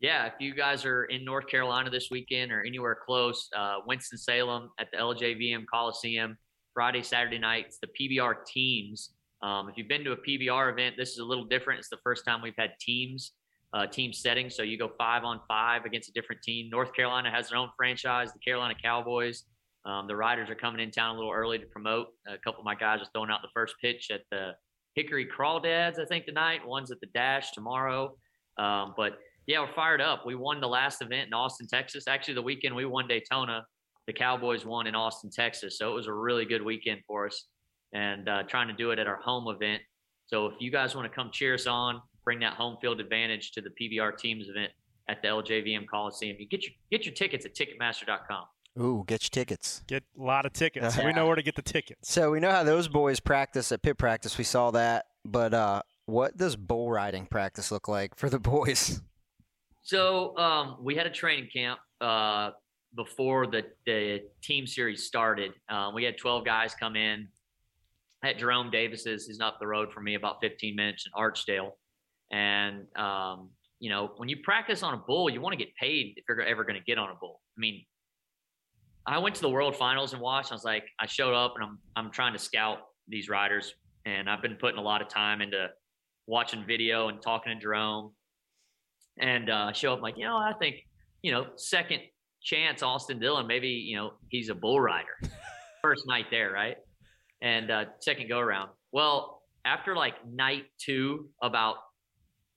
Yeah, 0.00 0.26
if 0.26 0.32
you 0.40 0.52
guys 0.52 0.84
are 0.84 1.04
in 1.04 1.24
North 1.24 1.46
Carolina 1.46 1.88
this 1.88 2.08
weekend 2.10 2.50
or 2.50 2.64
anywhere 2.64 2.98
close, 3.06 3.48
uh, 3.56 3.76
Winston 3.86 4.18
Salem 4.18 4.70
at 4.80 4.88
the 4.90 4.98
LJVM 4.98 5.64
Coliseum, 5.72 6.36
Friday, 6.74 7.02
Saturday 7.02 7.38
nights, 7.38 7.78
the 7.80 7.86
PBR 7.86 8.44
teams. 8.44 9.10
Um, 9.42 9.68
if 9.68 9.76
you've 9.76 9.88
been 9.88 10.02
to 10.02 10.12
a 10.12 10.16
PBR 10.16 10.72
event, 10.72 10.96
this 10.98 11.10
is 11.10 11.18
a 11.18 11.24
little 11.24 11.44
different. 11.44 11.78
It's 11.78 11.88
the 11.88 11.98
first 12.02 12.24
time 12.24 12.42
we've 12.42 12.52
had 12.58 12.70
teams 12.80 13.32
uh, 13.74 13.86
team 13.86 14.12
setting. 14.12 14.50
So 14.50 14.62
you 14.62 14.78
go 14.78 14.90
five 14.98 15.24
on 15.24 15.40
five 15.48 15.84
against 15.84 16.08
a 16.08 16.12
different 16.12 16.42
team. 16.42 16.68
North 16.70 16.92
Carolina 16.94 17.30
has 17.30 17.48
their 17.48 17.58
own 17.58 17.70
franchise, 17.76 18.32
the 18.32 18.38
Carolina 18.38 18.74
Cowboys. 18.82 19.44
Um, 19.84 20.06
the 20.06 20.14
riders 20.14 20.48
are 20.48 20.54
coming 20.54 20.80
in 20.80 20.90
town 20.90 21.16
a 21.16 21.18
little 21.18 21.32
early 21.32 21.58
to 21.58 21.66
promote. 21.66 22.08
A 22.28 22.38
couple 22.38 22.60
of 22.60 22.64
my 22.64 22.74
guys 22.74 23.00
are 23.00 23.08
throwing 23.12 23.30
out 23.30 23.40
the 23.42 23.48
first 23.52 23.74
pitch 23.80 24.10
at 24.12 24.20
the 24.30 24.52
Hickory 24.94 25.26
Crawdads, 25.26 25.98
I 25.98 26.04
think, 26.04 26.26
tonight. 26.26 26.60
One's 26.66 26.90
at 26.90 27.00
the 27.00 27.08
Dash 27.14 27.50
tomorrow. 27.52 28.14
Um, 28.58 28.94
but 28.96 29.18
yeah, 29.46 29.60
we're 29.60 29.72
fired 29.72 30.00
up. 30.00 30.24
We 30.24 30.34
won 30.34 30.60
the 30.60 30.68
last 30.68 31.02
event 31.02 31.26
in 31.26 31.34
Austin, 31.34 31.66
Texas. 31.66 32.06
Actually, 32.06 32.34
the 32.34 32.42
weekend 32.42 32.76
we 32.76 32.84
won 32.84 33.08
Daytona, 33.08 33.64
the 34.06 34.12
Cowboys 34.12 34.64
won 34.64 34.86
in 34.86 34.94
Austin, 34.94 35.30
Texas. 35.30 35.78
So 35.78 35.90
it 35.90 35.94
was 35.94 36.06
a 36.06 36.12
really 36.12 36.44
good 36.44 36.62
weekend 36.62 37.00
for 37.06 37.26
us 37.26 37.46
and 37.92 38.28
uh, 38.28 38.42
trying 38.44 38.68
to 38.68 38.74
do 38.74 38.90
it 38.90 38.98
at 38.98 39.06
our 39.06 39.20
home 39.20 39.52
event. 39.52 39.82
So 40.26 40.46
if 40.46 40.54
you 40.60 40.70
guys 40.70 40.94
want 40.94 41.10
to 41.10 41.14
come 41.14 41.30
cheer 41.32 41.54
us 41.54 41.66
on, 41.66 42.00
bring 42.24 42.40
that 42.40 42.54
home 42.54 42.76
field 42.80 43.00
advantage 43.00 43.52
to 43.52 43.60
the 43.60 43.70
PBR 43.70 44.16
teams 44.16 44.48
event 44.48 44.72
at 45.08 45.22
the 45.22 45.28
LJVM 45.28 45.86
Coliseum. 45.86 46.36
You 46.38 46.46
get 46.46 46.64
your 46.64 46.72
get 46.90 47.04
your 47.04 47.14
tickets 47.14 47.44
at 47.44 47.54
Ticketmaster.com. 47.54 48.44
Ooh, 48.80 49.04
get 49.06 49.22
your 49.22 49.30
tickets. 49.30 49.82
Get 49.86 50.02
a 50.18 50.22
lot 50.22 50.46
of 50.46 50.52
tickets. 50.52 50.96
we 51.04 51.12
know 51.12 51.26
where 51.26 51.36
to 51.36 51.42
get 51.42 51.56
the 51.56 51.62
tickets. 51.62 52.10
So 52.10 52.30
we 52.30 52.40
know 52.40 52.50
how 52.50 52.64
those 52.64 52.88
boys 52.88 53.20
practice 53.20 53.70
at 53.72 53.82
pit 53.82 53.98
practice. 53.98 54.38
We 54.38 54.44
saw 54.44 54.70
that, 54.70 55.06
but 55.24 55.52
uh, 55.52 55.82
what 56.06 56.36
does 56.36 56.56
bull 56.56 56.90
riding 56.90 57.26
practice 57.26 57.70
look 57.70 57.88
like 57.88 58.16
for 58.16 58.30
the 58.30 58.38
boys? 58.38 59.00
So 59.82 60.36
um, 60.38 60.76
we 60.80 60.94
had 60.94 61.06
a 61.06 61.10
training 61.10 61.48
camp 61.52 61.80
uh, 62.00 62.50
before 62.94 63.46
the, 63.46 63.64
the 63.84 64.22
team 64.42 64.66
series 64.66 65.04
started. 65.04 65.52
Uh, 65.68 65.90
we 65.94 66.04
had 66.04 66.16
12 66.16 66.44
guys 66.44 66.74
come 66.74 66.96
in 66.96 67.28
at 68.22 68.38
Jerome 68.38 68.70
Davis's. 68.70 69.26
He's 69.26 69.38
not 69.38 69.58
the 69.58 69.66
road 69.66 69.92
from 69.92 70.04
me 70.04 70.14
about 70.14 70.36
15 70.40 70.76
minutes 70.76 71.06
in 71.06 71.12
Archdale. 71.20 71.72
And 72.32 72.86
um, 72.96 73.50
you 73.78 73.90
know, 73.90 74.12
when 74.16 74.28
you 74.28 74.38
practice 74.42 74.82
on 74.82 74.94
a 74.94 74.96
bull, 74.96 75.30
you 75.30 75.40
want 75.40 75.52
to 75.52 75.64
get 75.64 75.74
paid 75.76 76.14
if 76.16 76.24
you're 76.28 76.40
ever 76.40 76.64
going 76.64 76.78
to 76.78 76.84
get 76.84 76.98
on 76.98 77.10
a 77.10 77.14
bull. 77.14 77.40
I 77.56 77.60
mean, 77.60 77.84
I 79.06 79.18
went 79.18 79.34
to 79.36 79.42
the 79.42 79.50
World 79.50 79.76
Finals 79.76 80.12
and 80.12 80.22
watched. 80.22 80.52
I 80.52 80.54
was 80.54 80.64
like, 80.64 80.84
I 80.98 81.06
showed 81.06 81.34
up 81.34 81.54
and 81.56 81.64
I'm 81.64 81.78
I'm 81.96 82.10
trying 82.10 82.32
to 82.32 82.38
scout 82.38 82.78
these 83.08 83.28
riders, 83.28 83.74
and 84.06 84.30
I've 84.30 84.42
been 84.42 84.56
putting 84.56 84.78
a 84.78 84.82
lot 84.82 85.02
of 85.02 85.08
time 85.08 85.40
into 85.40 85.68
watching 86.26 86.64
video 86.66 87.08
and 87.08 87.20
talking 87.20 87.52
to 87.52 87.60
Jerome. 87.60 88.12
And 89.18 89.50
uh, 89.50 89.66
I 89.68 89.72
show 89.72 89.92
up 89.92 90.00
like, 90.00 90.16
you 90.16 90.24
know, 90.24 90.36
I 90.36 90.54
think, 90.58 90.76
you 91.20 91.32
know, 91.32 91.48
second 91.56 92.00
chance 92.42 92.82
Austin 92.82 93.18
Dillon, 93.18 93.46
maybe 93.46 93.68
you 93.68 93.96
know 93.96 94.12
he's 94.28 94.48
a 94.48 94.54
bull 94.54 94.80
rider. 94.80 95.18
First 95.82 96.04
night 96.06 96.26
there, 96.30 96.52
right? 96.52 96.76
And 97.40 97.70
uh, 97.70 97.84
second 98.00 98.28
go 98.28 98.38
around. 98.38 98.70
Well, 98.92 99.42
after 99.64 99.96
like 99.96 100.14
night 100.26 100.64
two, 100.78 101.28
about 101.42 101.76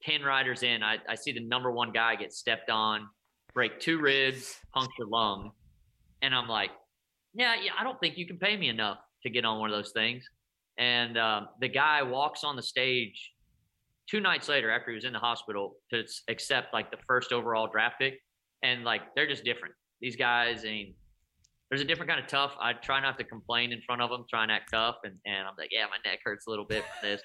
10 0.04 0.22
riders 0.22 0.62
in, 0.62 0.82
I, 0.82 0.96
I 1.08 1.14
see 1.14 1.32
the 1.32 1.40
number 1.40 1.70
one 1.70 1.92
guy 1.92 2.16
get 2.16 2.32
stepped 2.32 2.70
on, 2.70 3.08
break 3.54 3.80
two 3.80 3.98
ribs, 3.98 4.56
puncture 4.74 5.06
lung. 5.06 5.52
And 6.22 6.34
I'm 6.34 6.48
like, 6.48 6.70
yeah, 7.34 7.54
yeah, 7.62 7.72
I 7.78 7.84
don't 7.84 7.98
think 8.00 8.16
you 8.16 8.26
can 8.26 8.38
pay 8.38 8.56
me 8.56 8.68
enough 8.68 8.98
to 9.22 9.30
get 9.30 9.44
on 9.44 9.58
one 9.58 9.70
of 9.70 9.76
those 9.76 9.92
things. 9.92 10.24
And 10.78 11.18
um, 11.18 11.48
the 11.60 11.68
guy 11.68 12.02
walks 12.02 12.44
on 12.44 12.56
the 12.56 12.62
stage 12.62 13.32
two 14.08 14.20
nights 14.20 14.48
later 14.48 14.70
after 14.70 14.90
he 14.90 14.94
was 14.94 15.04
in 15.04 15.12
the 15.12 15.18
hospital 15.18 15.76
to 15.92 16.04
accept 16.28 16.72
like 16.72 16.90
the 16.90 16.98
first 17.06 17.32
overall 17.32 17.68
draft 17.70 17.96
pick. 18.00 18.20
And 18.62 18.84
like, 18.84 19.02
they're 19.14 19.26
just 19.26 19.44
different. 19.44 19.74
these 20.00 20.16
guys, 20.16 20.64
I 20.64 20.68
mean, 20.68 20.94
there's 21.70 21.80
a 21.80 21.84
different 21.84 22.10
kind 22.10 22.22
of 22.22 22.28
tough. 22.28 22.52
I 22.60 22.74
try 22.74 23.00
not 23.00 23.18
to 23.18 23.24
complain 23.24 23.72
in 23.72 23.80
front 23.82 24.00
of 24.00 24.10
them, 24.10 24.24
try 24.28 24.42
and 24.42 24.52
act 24.52 24.70
tough, 24.70 24.96
and 25.04 25.14
and 25.26 25.46
I'm 25.46 25.54
like, 25.58 25.70
yeah, 25.72 25.86
my 25.86 25.98
neck 26.08 26.20
hurts 26.24 26.46
a 26.46 26.50
little 26.50 26.64
bit 26.64 26.84
from 26.84 27.10
this. 27.10 27.22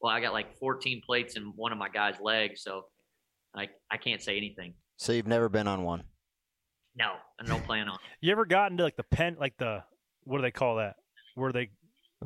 Well, 0.00 0.12
I 0.12 0.20
got 0.20 0.32
like 0.32 0.58
14 0.58 1.02
plates 1.04 1.36
in 1.36 1.52
one 1.56 1.72
of 1.72 1.78
my 1.78 1.88
guys' 1.88 2.16
legs, 2.20 2.62
so 2.62 2.86
like 3.54 3.70
I 3.90 3.96
can't 3.96 4.22
say 4.22 4.36
anything. 4.36 4.74
So 4.96 5.12
you've 5.12 5.26
never 5.26 5.48
been 5.48 5.66
on 5.66 5.82
one. 5.82 6.02
No, 6.96 7.12
I 7.40 7.44
don't 7.44 7.64
plan 7.64 7.88
on. 7.88 7.98
You 8.20 8.32
ever 8.32 8.44
gotten 8.44 8.76
to 8.78 8.82
like 8.82 8.96
the 8.96 9.02
pen, 9.02 9.36
like 9.40 9.56
the 9.58 9.82
what 10.24 10.38
do 10.38 10.42
they 10.42 10.50
call 10.50 10.76
that? 10.76 10.96
Where 11.34 11.52
they 11.52 11.70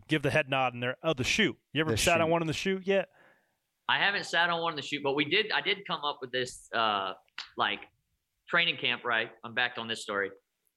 give 0.08 0.22
the 0.22 0.30
head 0.30 0.48
nod 0.48 0.74
and 0.74 0.82
they're 0.82 0.96
oh 1.04 1.14
the 1.14 1.24
chute. 1.24 1.56
You 1.72 1.80
ever 1.80 1.92
The 1.92 1.96
sat 1.96 2.20
on 2.20 2.30
one 2.30 2.42
in 2.42 2.48
the 2.48 2.52
chute 2.52 2.86
yet? 2.86 3.08
I 3.88 3.98
haven't 3.98 4.24
sat 4.24 4.50
on 4.50 4.60
one 4.62 4.72
in 4.72 4.76
the 4.76 4.82
chute, 4.82 5.02
but 5.04 5.14
we 5.14 5.24
did. 5.24 5.52
I 5.52 5.60
did 5.60 5.86
come 5.86 6.00
up 6.04 6.18
with 6.20 6.32
this 6.32 6.68
uh, 6.74 7.12
like 7.56 7.80
training 8.48 8.76
camp. 8.76 9.04
Right, 9.04 9.30
I'm 9.44 9.54
back 9.54 9.74
on 9.78 9.86
this 9.86 10.02
story 10.02 10.30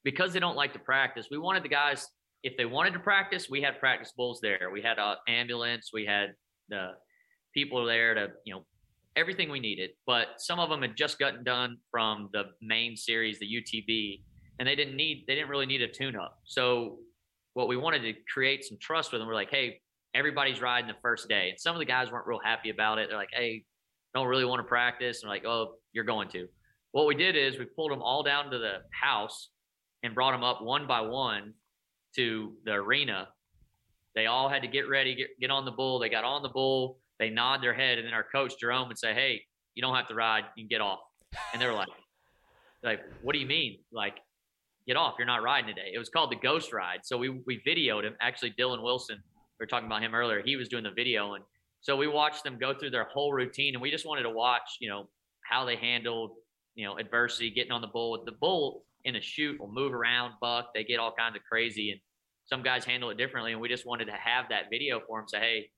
because 0.04 0.34
they 0.34 0.40
don't 0.40 0.58
like 0.58 0.74
to 0.74 0.80
practice. 0.80 1.28
We 1.32 1.38
wanted 1.38 1.64
the 1.64 1.70
guys 1.70 2.08
if 2.44 2.56
they 2.58 2.66
wanted 2.66 2.94
to 2.94 3.00
practice, 3.00 3.50
we 3.50 3.62
had 3.62 3.80
practice 3.80 4.14
bulls 4.16 4.40
there. 4.42 4.70
We 4.72 4.82
had 4.82 5.00
an 5.00 5.16
ambulance. 5.28 5.90
We 5.94 6.06
had 6.06 6.34
the 6.70 6.92
people 7.54 7.86
there 7.86 8.14
to 8.14 8.28
you 8.46 8.54
know 8.54 8.66
everything 9.16 9.50
we 9.50 9.60
needed. 9.60 9.92
But 10.06 10.28
some 10.38 10.60
of 10.60 10.70
them 10.70 10.82
had 10.82 10.96
just 10.96 11.20
gotten 11.20 11.44
done 11.44 11.78
from 11.92 12.30
the 12.34 12.44
main 12.62 12.96
series, 12.96 13.40
the 13.40 13.46
UTB, 13.46 14.22
and 14.60 14.68
they 14.68 14.76
didn't 14.76 14.96
need 14.96 15.26
they 15.28 15.36
didn't 15.36 15.50
really 15.50 15.66
need 15.66 15.82
a 15.82 15.88
tune 15.88 16.16
up. 16.16 16.40
So 16.46 17.00
what 17.58 17.68
we 17.68 17.76
wanted 17.76 18.04
to 18.04 18.14
create 18.32 18.64
some 18.64 18.78
trust 18.80 19.12
with 19.12 19.20
them. 19.20 19.28
We're 19.28 19.34
like, 19.34 19.50
hey, 19.50 19.82
everybody's 20.14 20.62
riding 20.62 20.88
the 20.88 20.96
first 21.02 21.28
day. 21.28 21.50
And 21.50 21.60
some 21.60 21.76
of 21.76 21.80
the 21.80 21.86
guys 21.86 22.12
weren't 22.12 22.28
real 22.28 22.40
happy 22.44 22.70
about 22.70 23.00
it. 23.00 23.10
They're 23.10 23.18
like, 23.18 23.32
hey, 23.34 23.64
don't 24.14 24.28
really 24.28 24.46
want 24.46 24.60
to 24.60 24.64
practice. 24.64 25.24
And 25.24 25.30
like, 25.30 25.44
oh, 25.44 25.74
you're 25.92 26.04
going 26.04 26.30
to. 26.30 26.48
What 26.92 27.08
we 27.08 27.16
did 27.16 27.36
is 27.36 27.58
we 27.58 27.66
pulled 27.66 27.92
them 27.92 28.04
all 28.04 28.22
down 28.22 28.52
to 28.52 28.60
the 28.60 28.78
house 28.92 29.50
and 30.04 30.14
brought 30.14 30.34
them 30.34 30.44
up 30.44 30.62
one 30.62 30.86
by 30.86 31.02
one 31.02 31.54
to 32.16 32.54
the 32.64 32.74
arena. 32.74 33.28
They 34.18 34.26
all 34.26 34.50
had 34.50 34.64
to 34.64 34.68
get 34.68 34.90
ready, 34.90 35.14
get, 35.14 35.40
get 35.40 35.52
on 35.52 35.64
the 35.64 35.72
bull. 35.72 36.00
They 36.00 36.10
got 36.10 36.24
on 36.24 36.42
the 36.42 36.50
bull. 36.50 36.98
They 37.20 37.30
nod 37.30 37.62
their 37.62 37.76
head, 37.76 38.00
and 38.00 38.08
then 38.08 38.16
our 38.16 38.24
coach 38.24 38.54
Jerome 38.60 38.88
would 38.88 38.98
say, 38.98 39.14
"Hey, 39.14 39.44
you 39.76 39.82
don't 39.84 39.96
have 39.96 40.08
to 40.08 40.16
ride. 40.16 40.46
You 40.56 40.64
can 40.64 40.68
get 40.68 40.82
off." 40.82 41.00
And 41.54 41.62
they 41.62 41.68
were 41.68 41.74
like, 41.74 41.88
"Like, 42.82 43.02
what 43.22 43.34
do 43.34 43.40
you 43.40 43.46
mean? 43.46 43.78
Like, 43.92 44.16
get 44.88 44.98
off? 44.98 45.14
You're 45.20 45.28
not 45.28 45.44
riding 45.44 45.68
today." 45.68 45.92
It 45.94 46.00
was 46.00 46.10
called 46.10 46.32
the 46.32 46.36
Ghost 46.38 46.74
Ride. 46.74 47.02
So 47.04 47.16
we 47.16 47.30
we 47.30 47.62
videoed 47.68 48.06
him. 48.06 48.16
Actually, 48.22 48.54
Dylan 48.60 48.82
Wilson. 48.82 49.18
We 49.60 49.64
were 49.64 49.68
talking 49.68 49.86
about 49.86 50.02
him 50.02 50.16
earlier. 50.16 50.42
He 50.44 50.56
was 50.56 50.68
doing 50.68 50.84
the 50.84 50.92
video, 50.92 51.36
and 51.36 51.44
so 51.82 51.96
we 51.96 52.08
watched 52.08 52.44
them 52.44 52.58
go 52.58 52.74
through 52.74 52.90
their 52.90 53.04
whole 53.04 53.34
routine, 53.34 53.76
and 53.76 53.82
we 53.84 53.92
just 53.92 54.06
wanted 54.08 54.24
to 54.24 54.32
watch, 54.32 54.78
you 54.80 54.90
know, 54.90 55.10
how 55.44 55.64
they 55.64 55.76
handled, 55.76 56.32
you 56.74 56.86
know, 56.86 56.98
adversity, 56.98 57.52
getting 57.52 57.72
on 57.72 57.82
the 57.82 57.88
bull. 57.88 58.24
The 58.26 58.32
bull 58.32 58.84
in 59.06 59.16
a 59.16 59.22
chute 59.22 59.60
will 59.60 59.72
move 59.72 59.94
around, 59.94 60.34
buck. 60.42 60.74
They 60.74 60.84
get 60.84 61.00
all 61.00 61.14
kinds 61.14 61.36
of 61.36 61.44
crazy, 61.44 61.92
and 61.92 62.00
some 62.48 62.64
guys 62.64 62.86
handle 62.86 63.10
it 63.10 63.18
differently. 63.18 63.52
And 63.52 63.62
we 63.62 63.70
just 63.70 63.86
wanted 63.86 64.06
to 64.06 64.14
have 64.14 64.46
that 64.50 64.66
video 64.72 65.02
for 65.06 65.20
them. 65.20 65.28
Say, 65.28 65.40
hey, 65.40 65.70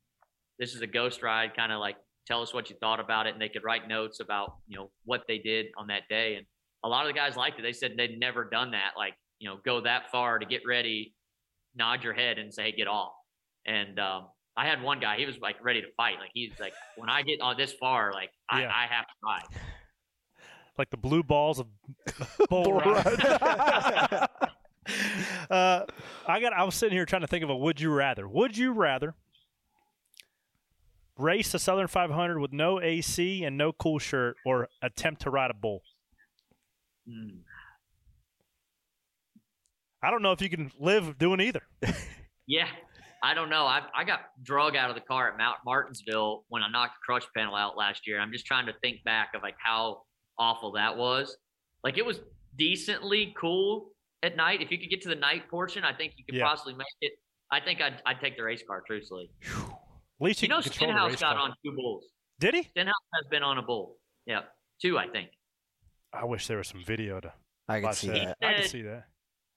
this 0.57 0.75
is 0.75 0.81
a 0.81 0.87
ghost 0.87 1.21
ride. 1.23 1.55
Kind 1.55 1.71
of 1.71 1.79
like 1.79 1.97
tell 2.27 2.41
us 2.41 2.53
what 2.53 2.69
you 2.69 2.75
thought 2.79 2.99
about 2.99 3.27
it, 3.27 3.33
and 3.33 3.41
they 3.41 3.49
could 3.49 3.63
write 3.63 3.87
notes 3.87 4.19
about 4.19 4.55
you 4.67 4.77
know 4.77 4.91
what 5.05 5.23
they 5.27 5.37
did 5.39 5.67
on 5.77 5.87
that 5.87 6.03
day. 6.09 6.35
And 6.35 6.45
a 6.83 6.87
lot 6.89 7.05
of 7.05 7.13
the 7.13 7.17
guys 7.17 7.35
liked 7.35 7.59
it. 7.59 7.63
They 7.63 7.73
said 7.73 7.93
they'd 7.97 8.19
never 8.19 8.45
done 8.45 8.71
that. 8.71 8.91
Like 8.97 9.13
you 9.39 9.49
know, 9.49 9.57
go 9.65 9.81
that 9.81 10.11
far 10.11 10.37
to 10.39 10.45
get 10.45 10.61
ready, 10.67 11.13
nod 11.75 12.03
your 12.03 12.13
head, 12.13 12.37
and 12.37 12.53
say, 12.53 12.63
hey, 12.63 12.71
get 12.73 12.87
off. 12.87 13.13
And 13.65 13.99
um, 13.99 14.27
I 14.57 14.67
had 14.67 14.81
one 14.81 14.99
guy. 14.99 15.17
He 15.17 15.25
was 15.25 15.37
like 15.39 15.55
ready 15.63 15.81
to 15.81 15.87
fight. 15.95 16.15
Like 16.19 16.31
he's 16.33 16.51
like, 16.59 16.73
when 16.97 17.09
I 17.09 17.21
get 17.21 17.39
on 17.41 17.55
this 17.57 17.71
far, 17.73 18.11
like 18.13 18.29
I, 18.49 18.61
Yeah. 18.61 18.71
I 18.73 18.87
have 18.93 19.05
to 19.05 19.13
ride. 19.23 19.61
Like 20.77 20.89
the 20.89 20.97
blue 20.97 21.23
balls 21.23 21.59
of 21.59 21.67
bull 22.49 22.73
ride. 22.73 24.27
uh, 25.49 25.85
I 26.27 26.39
got. 26.39 26.53
I 26.53 26.63
was 26.63 26.75
sitting 26.75 26.95
here 26.95 27.05
trying 27.05 27.21
to 27.21 27.27
think 27.27 27.43
of 27.43 27.49
a 27.49 27.55
would 27.55 27.79
you 27.79 27.91
rather. 27.91 28.27
Would 28.27 28.57
you 28.57 28.71
rather 28.73 29.15
race 31.17 31.51
the 31.51 31.59
Southern 31.59 31.87
500 31.87 32.39
with 32.39 32.53
no 32.53 32.81
AC 32.81 33.43
and 33.43 33.57
no 33.57 33.71
cool 33.71 33.99
shirt, 33.99 34.37
or 34.45 34.69
attempt 34.81 35.21
to 35.23 35.29
ride 35.29 35.51
a 35.51 35.53
bull? 35.53 35.81
Mm. 37.07 37.39
I 40.01 40.11
don't 40.11 40.21
know 40.21 40.31
if 40.31 40.41
you 40.41 40.49
can 40.49 40.71
live 40.79 41.17
doing 41.17 41.41
either. 41.41 41.61
Yeah, 42.49 42.65
I 43.23 43.35
don't 43.35 43.51
know. 43.51 43.67
I 43.67 43.83
I 43.95 44.03
got 44.03 44.21
drug 44.41 44.75
out 44.75 44.89
of 44.89 44.95
the 44.95 45.03
car 45.03 45.29
at 45.29 45.37
Mount 45.37 45.57
Martinsville 45.63 46.45
when 46.49 46.63
I 46.63 46.67
knocked 46.71 46.95
the 46.95 47.05
crush 47.05 47.27
panel 47.37 47.53
out 47.53 47.77
last 47.77 48.07
year. 48.07 48.19
I'm 48.19 48.31
just 48.31 48.47
trying 48.47 48.65
to 48.65 48.73
think 48.81 49.03
back 49.03 49.29
of 49.35 49.43
like 49.43 49.53
how 49.63 50.01
awful 50.39 50.71
that 50.71 50.97
was. 50.97 51.37
Like 51.83 51.99
it 51.99 52.05
was 52.05 52.21
decently 52.57 53.35
cool 53.37 53.91
at 54.23 54.35
night. 54.35 54.61
If 54.61 54.71
you 54.71 54.77
could 54.77 54.89
get 54.89 55.01
to 55.03 55.09
the 55.09 55.15
night 55.15 55.49
portion, 55.49 55.83
I 55.83 55.93
think 55.93 56.13
you 56.17 56.25
could 56.25 56.35
Yeah. 56.35 56.45
possibly 56.47 56.73
make 56.73 56.87
it. 57.01 57.13
I 57.51 57.59
think 57.59 57.81
I'd, 57.81 58.01
I'd 58.05 58.19
take 58.19 58.37
the 58.37 58.43
race 58.43 58.61
car, 58.67 58.83
truthfully. 58.85 59.29
At 59.45 59.55
least 60.19 60.41
you, 60.41 60.47
You 60.47 60.49
know, 60.49 60.61
can 60.61 60.71
control 60.71 60.89
the 60.89 60.93
Stenhouse 60.93 61.11
race 61.11 61.19
got 61.21 61.35
car. 61.37 61.45
on 61.49 61.55
two 61.65 61.71
bulls. 61.75 62.05
Did 62.39 62.53
he? 62.55 62.63
Stenhouse 62.63 62.93
has 63.15 63.29
been 63.29 63.43
on 63.43 63.57
a 63.57 63.61
bull. 63.61 63.97
Yeah, 64.25 64.41
two, 64.81 64.97
I 64.97 65.07
think. 65.07 65.29
I 66.13 66.25
wish 66.25 66.47
there 66.47 66.57
was 66.57 66.67
some 66.67 66.83
video 66.83 67.19
to 67.19 67.33
I 67.67 67.81
could 67.81 67.93
see 67.95 68.07
that. 68.09 68.37
that. 68.41 68.47
I 68.47 68.53
can 68.53 68.61
said- 68.63 68.71
see 68.71 68.81
that. 68.83 69.05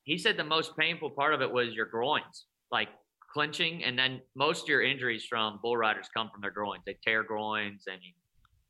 he 0.04 0.18
said 0.18 0.36
the 0.36 0.44
most 0.44 0.76
painful 0.76 1.10
part 1.10 1.34
of 1.34 1.42
it 1.42 1.50
was 1.52 1.74
your 1.74 1.86
groins, 1.86 2.46
like 2.70 2.88
clenching, 3.32 3.82
and 3.84 3.98
then 3.98 4.20
most 4.34 4.62
of 4.64 4.68
your 4.68 4.82
injuries 4.82 5.24
from 5.28 5.58
bull 5.62 5.76
riders 5.76 6.08
come 6.14 6.30
from 6.30 6.40
their 6.42 6.50
groins. 6.50 6.82
They 6.86 6.96
tear 7.04 7.22
groins, 7.22 7.84
and 7.86 8.00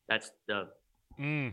that's 0.08 0.30
the 0.48 0.68
Mm, 1.18 1.52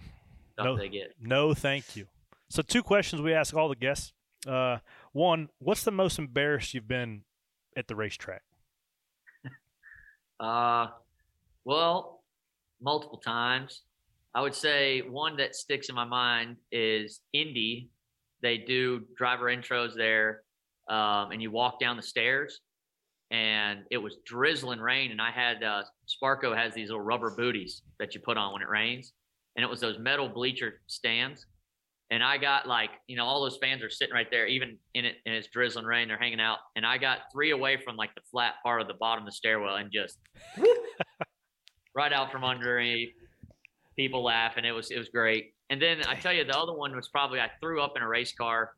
stuff 0.54 0.66
No. 0.66 0.78
they 0.78 0.90
get. 0.90 1.14
no, 1.20 1.54
thank 1.54 1.96
you. 1.96 2.08
So, 2.50 2.62
two 2.62 2.82
questions 2.84 3.22
we 3.22 3.34
ask 3.34 3.54
all 3.56 3.68
the 3.70 3.76
guests. 3.76 4.14
Uh, 4.48 4.78
one, 5.12 5.50
what's 5.60 5.84
the 5.84 5.92
most 5.92 6.18
embarrassed 6.20 6.74
you've 6.74 6.88
been 6.88 7.24
at 7.76 7.88
the 7.88 7.96
racetrack? 7.96 8.44
Uh, 10.40 10.88
well, 11.66 12.24
multiple 12.82 13.18
times. 13.18 13.82
I 14.34 14.42
would 14.42 14.56
say 14.56 15.02
one 15.02 15.36
that 15.38 15.56
sticks 15.56 15.90
in 15.90 15.96
my 15.96 16.06
mind 16.06 16.58
is 16.72 17.22
Indy. 17.34 17.90
They 18.42 18.58
do 18.58 19.02
driver 19.18 19.46
intros 19.46 19.96
there, 19.96 20.44
um, 20.88 21.32
and 21.32 21.42
you 21.42 21.52
walk 21.52 21.80
down 21.80 21.98
the 21.98 22.04
stairs, 22.04 22.62
and 23.32 23.82
it 23.92 23.98
was 23.98 24.18
drizzling 24.26 24.80
rain, 24.80 25.12
and 25.12 25.22
I 25.22 25.32
had 25.32 25.64
uh, 25.64 25.84
Sparco 26.08 26.56
has 26.56 26.74
these 26.74 26.90
little 26.90 27.04
rubber 27.04 27.32
booties 27.36 27.82
that 28.00 28.16
you 28.16 28.22
put 28.22 28.38
on 28.38 28.54
when 28.54 28.62
it 28.62 28.70
rains, 28.70 29.14
and 29.56 29.64
it 29.64 29.70
was 29.70 29.82
those 29.82 30.00
metal 30.00 30.30
bleacher 30.30 30.82
stands. 30.88 31.46
And 32.12 32.24
I 32.24 32.38
got 32.38 32.68
like, 32.68 32.90
you 33.08 33.16
know, 33.16 33.26
all 33.26 33.42
those 33.42 33.58
fans 33.62 33.84
are 33.84 33.90
sitting 33.90 34.14
right 34.14 34.28
there, 34.32 34.48
even 34.48 34.78
in 34.96 35.06
it, 35.06 35.18
and 35.26 35.36
it's 35.36 35.48
drizzling 35.48 35.86
rain. 35.86 36.08
They're 36.08 36.18
hanging 36.18 36.40
out, 36.40 36.58
and 36.76 36.86
I 36.86 36.98
got 36.98 37.20
three 37.32 37.52
away 37.52 37.78
from 37.78 37.96
like 37.98 38.16
the 38.16 38.22
flat 38.32 38.56
part 38.64 38.82
of 38.82 38.88
the 38.88 38.96
bottom 38.96 39.24
of 39.24 39.26
the 39.28 39.32
stairwell, 39.32 39.76
and 39.76 39.92
just 39.92 40.18
right 41.96 42.12
out 42.12 42.32
from 42.32 42.44
underneath. 42.44 43.10
People 43.96 44.24
laughing. 44.24 44.64
It 44.66 44.72
was 44.72 44.92
it 44.92 44.98
was 44.98 45.10
great. 45.10 45.54
And 45.70 45.82
then 45.82 46.02
I 46.08 46.16
tell 46.16 46.34
you, 46.34 46.46
the 46.46 46.58
other 46.58 46.74
one 46.74 46.96
was 46.96 47.10
probably 47.10 47.40
I 47.40 47.52
threw 47.62 47.82
up 47.82 47.94
in 47.96 48.02
a 48.02 48.08
race 48.08 48.34
car, 48.34 48.72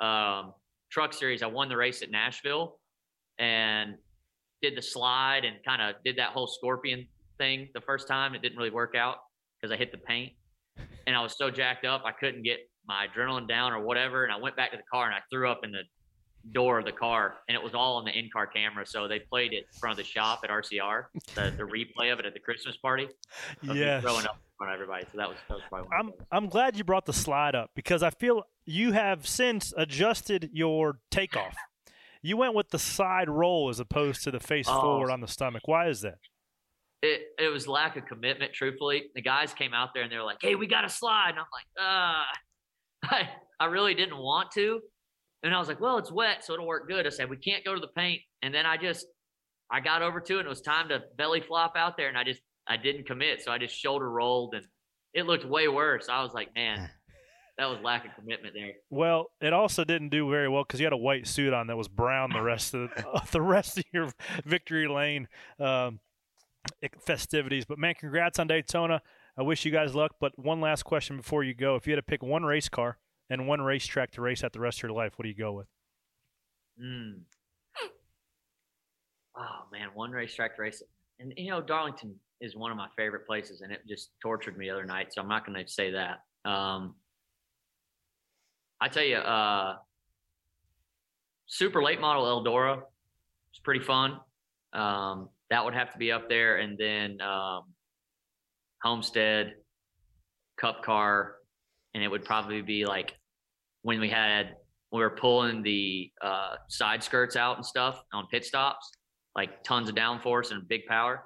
um, 0.00 0.52
truck 0.90 1.14
series. 1.14 1.42
I 1.42 1.46
won 1.46 1.68
the 1.68 1.76
race 1.76 2.02
at 2.02 2.10
Nashville, 2.10 2.80
and 3.38 3.94
did 4.60 4.76
the 4.76 4.82
slide 4.82 5.44
and 5.44 5.56
kind 5.64 5.80
of 5.80 5.94
did 6.04 6.16
that 6.16 6.30
whole 6.30 6.46
scorpion 6.46 7.06
thing 7.38 7.68
the 7.72 7.80
first 7.80 8.08
time. 8.08 8.34
It 8.34 8.42
didn't 8.42 8.58
really 8.58 8.70
work 8.70 8.94
out 8.94 9.18
because 9.60 9.72
I 9.72 9.76
hit 9.76 9.92
the 9.92 9.98
paint, 9.98 10.32
and 11.06 11.16
I 11.16 11.22
was 11.22 11.36
so 11.38 11.50
jacked 11.50 11.86
up 11.86 12.02
I 12.04 12.12
couldn't 12.12 12.42
get 12.42 12.58
my 12.86 13.06
adrenaline 13.06 13.48
down 13.48 13.72
or 13.72 13.80
whatever. 13.82 14.24
And 14.24 14.32
I 14.32 14.36
went 14.36 14.56
back 14.56 14.70
to 14.72 14.76
the 14.76 14.82
car 14.90 15.06
and 15.06 15.14
I 15.14 15.20
threw 15.30 15.48
up 15.50 15.60
in 15.64 15.72
the 15.72 15.82
door 16.52 16.78
of 16.78 16.84
the 16.84 16.92
car, 16.92 17.36
and 17.48 17.56
it 17.56 17.62
was 17.64 17.72
all 17.74 17.96
on 17.96 18.04
the 18.04 18.10
in-car 18.10 18.46
camera. 18.46 18.84
So 18.86 19.08
they 19.08 19.18
played 19.18 19.54
it 19.54 19.64
in 19.72 19.78
front 19.80 19.92
of 19.92 20.04
the 20.04 20.10
shop 20.10 20.40
at 20.44 20.50
RCR, 20.50 21.04
the, 21.34 21.54
the 21.56 21.62
replay 21.62 22.12
of 22.12 22.18
it 22.20 22.26
at 22.26 22.34
the 22.34 22.38
Christmas 22.40 22.76
party. 22.76 23.08
me 23.62 23.74
throwing 24.02 24.26
up 24.26 24.36
in 24.36 24.52
front 24.58 24.70
of 24.70 24.74
everybody. 24.74 25.06
So 25.10 25.16
that 25.16 25.28
was, 25.28 25.38
that 25.48 25.54
was 25.54 25.62
probably 25.70 25.88
one 25.88 25.98
I'm. 25.98 26.12
I'm 26.30 26.48
glad 26.50 26.76
you 26.76 26.84
brought 26.84 27.06
the 27.06 27.14
slide 27.14 27.54
up 27.54 27.70
because 27.74 28.02
I 28.02 28.10
feel 28.10 28.42
you 28.66 28.92
have 28.92 29.26
since 29.26 29.72
adjusted 29.76 30.50
your 30.52 30.98
takeoff. 31.10 31.54
You 32.20 32.36
went 32.36 32.54
with 32.54 32.68
the 32.70 32.78
side 32.78 33.30
roll 33.30 33.70
as 33.70 33.80
opposed 33.80 34.22
to 34.24 34.30
the 34.30 34.40
face 34.40 34.66
Oh. 34.68 34.80
forward 34.82 35.10
on 35.10 35.22
the 35.22 35.28
stomach. 35.28 35.62
Why 35.66 35.88
is 35.88 36.02
that? 36.02 36.18
It, 37.02 37.22
it 37.38 37.48
was 37.48 37.66
lack 37.66 37.96
of 37.96 38.04
commitment, 38.06 38.52
truthfully. 38.54 39.04
The 39.14 39.20
guys 39.22 39.52
came 39.54 39.72
out 39.74 39.90
there 39.94 40.02
and 40.02 40.12
they 40.12 40.16
were 40.16 40.22
like, 40.24 40.38
hey, 40.42 40.54
we 40.54 40.66
got 40.66 40.84
a 40.84 40.88
slide. 40.90 41.30
And 41.30 41.38
I'm 41.38 41.44
like, 41.52 41.66
ah, 41.78 42.26
I, 43.10 43.28
I 43.60 43.66
really 43.66 43.94
didn't 43.94 44.18
want 44.18 44.50
to. 44.52 44.80
And 45.42 45.54
I 45.54 45.58
was 45.58 45.68
like, 45.68 45.80
well, 45.80 45.98
it's 45.98 46.10
wet, 46.10 46.44
so 46.44 46.54
it'll 46.54 46.66
work 46.66 46.88
good. 46.88 47.06
I 47.06 47.10
said, 47.10 47.28
we 47.28 47.36
can't 47.36 47.64
go 47.64 47.74
to 47.74 47.80
the 47.80 47.88
paint. 47.88 48.22
And 48.42 48.54
then 48.54 48.64
I 48.64 48.78
just, 48.78 49.06
I 49.70 49.80
got 49.80 50.02
over 50.02 50.20
to 50.20 50.36
it 50.36 50.38
and 50.40 50.46
it 50.46 50.48
was 50.48 50.62
time 50.62 50.88
to 50.88 51.02
belly 51.18 51.40
flop 51.40 51.74
out 51.76 51.96
there. 51.96 52.08
And 52.08 52.16
I 52.16 52.24
just, 52.24 52.40
I 52.66 52.78
didn't 52.78 53.06
commit. 53.06 53.42
So 53.42 53.52
I 53.52 53.58
just 53.58 53.76
shoulder 53.76 54.10
rolled 54.10 54.54
and 54.54 54.64
it 55.12 55.26
looked 55.26 55.44
way 55.44 55.68
worse. 55.68 56.08
I 56.08 56.22
was 56.22 56.32
like, 56.32 56.54
man, 56.54 56.88
that 57.58 57.66
was 57.66 57.78
lack 57.82 58.06
of 58.06 58.14
commitment 58.14 58.54
there. 58.54 58.72
Well, 58.88 59.30
it 59.40 59.52
also 59.52 59.84
didn't 59.84 60.08
do 60.08 60.30
very 60.30 60.48
well 60.48 60.64
because 60.64 60.80
you 60.80 60.86
had 60.86 60.94
a 60.94 60.98
white 60.98 61.26
suit 61.26 61.52
on 61.52 61.66
that 61.66 61.76
was 61.76 61.88
brown 61.88 62.30
the 62.32 62.42
rest 62.42 62.72
of 62.72 62.90
the, 62.90 63.22
the 63.32 63.42
rest 63.42 63.76
of 63.76 63.84
your 63.92 64.10
victory 64.46 64.88
lane 64.88 65.28
um, 65.60 66.00
festivities. 67.06 67.66
But 67.66 67.78
man, 67.78 67.94
congrats 67.94 68.38
on 68.38 68.46
Daytona. 68.46 69.02
I 69.36 69.42
wish 69.42 69.64
you 69.64 69.72
guys 69.72 69.94
luck. 69.94 70.16
But 70.20 70.38
one 70.38 70.60
last 70.60 70.84
question 70.84 71.16
before 71.16 71.42
you 71.44 71.54
go: 71.54 71.76
If 71.76 71.86
you 71.86 71.92
had 71.92 71.96
to 71.98 72.02
pick 72.02 72.22
one 72.22 72.44
race 72.44 72.68
car 72.68 72.98
and 73.28 73.48
one 73.48 73.60
racetrack 73.60 74.12
to 74.12 74.20
race 74.20 74.44
at 74.44 74.52
the 74.52 74.60
rest 74.60 74.78
of 74.78 74.84
your 74.84 74.92
life, 74.92 75.12
what 75.16 75.24
do 75.24 75.28
you 75.28 75.34
go 75.34 75.52
with? 75.52 75.66
Mm. 76.82 77.20
Oh 79.36 79.66
man, 79.72 79.88
one 79.94 80.12
racetrack 80.12 80.54
to 80.54 80.62
race, 80.62 80.80
and 81.18 81.34
you 81.36 81.50
know 81.50 81.60
Darlington 81.60 82.14
is 82.40 82.54
one 82.54 82.70
of 82.70 82.76
my 82.76 82.86
favorite 82.96 83.26
places, 83.26 83.62
and 83.62 83.72
it 83.72 83.80
just 83.88 84.10
tortured 84.22 84.56
me 84.56 84.66
the 84.66 84.70
other 84.70 84.84
night. 84.84 85.12
So 85.12 85.20
I'm 85.20 85.26
not 85.26 85.44
going 85.44 85.58
to 85.60 85.68
say 85.68 85.90
that. 85.90 86.20
Um, 86.48 86.94
I 88.80 88.86
tell 88.86 89.02
you, 89.02 89.16
uh, 89.16 89.78
super 91.46 91.82
late 91.82 92.00
model 92.00 92.24
Eldora 92.24 92.76
was 92.76 93.60
pretty 93.64 93.80
fun. 93.80 94.20
Um, 94.72 95.30
that 95.50 95.64
would 95.64 95.74
have 95.74 95.90
to 95.92 95.98
be 95.98 96.12
up 96.12 96.28
there, 96.28 96.58
and 96.58 96.78
then 96.78 97.20
um, 97.20 97.64
Homestead, 98.84 99.54
Cup 100.60 100.84
Car, 100.84 101.36
and 101.94 102.02
it 102.04 102.08
would 102.08 102.24
probably 102.24 102.62
be 102.62 102.84
like 102.84 103.14
when 103.82 104.00
we 104.00 104.08
had 104.08 104.56
we 104.92 105.00
were 105.00 105.10
pulling 105.10 105.62
the 105.62 106.10
uh, 106.22 106.54
side 106.68 107.02
skirts 107.02 107.34
out 107.34 107.56
and 107.56 107.66
stuff 107.66 108.00
on 108.12 108.26
pit 108.30 108.44
stops, 108.44 108.92
like 109.34 109.64
tons 109.64 109.88
of 109.88 109.94
downforce 109.96 110.52
and 110.52 110.68
big 110.68 110.86
power 110.86 111.24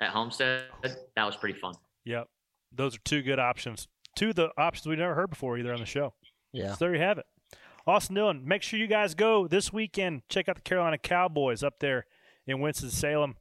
at 0.00 0.08
Homestead. 0.08 0.64
That 0.82 1.24
was 1.24 1.36
pretty 1.36 1.58
fun. 1.58 1.74
Yep. 2.04 2.26
Those 2.72 2.96
are 2.96 3.00
two 3.04 3.22
good 3.22 3.38
options. 3.38 3.86
Two 4.16 4.30
of 4.30 4.34
the 4.34 4.50
options 4.58 4.86
we've 4.86 4.98
never 4.98 5.14
heard 5.14 5.30
before 5.30 5.56
either 5.58 5.72
on 5.72 5.80
the 5.80 5.86
show. 5.86 6.14
Yeah. 6.52 6.72
So 6.72 6.86
there 6.86 6.94
you 6.94 7.00
have 7.00 7.18
it. 7.18 7.26
Austin 7.86 8.16
Dillon, 8.16 8.42
make 8.44 8.62
sure 8.62 8.80
you 8.80 8.88
guys 8.88 9.14
go 9.14 9.46
this 9.46 9.72
weekend. 9.72 10.22
Check 10.28 10.48
out 10.48 10.56
the 10.56 10.62
Carolina 10.62 10.98
Cowboys 10.98 11.62
up 11.62 11.78
there 11.78 12.06
in 12.46 12.60
Winston-Salem. 12.60 13.36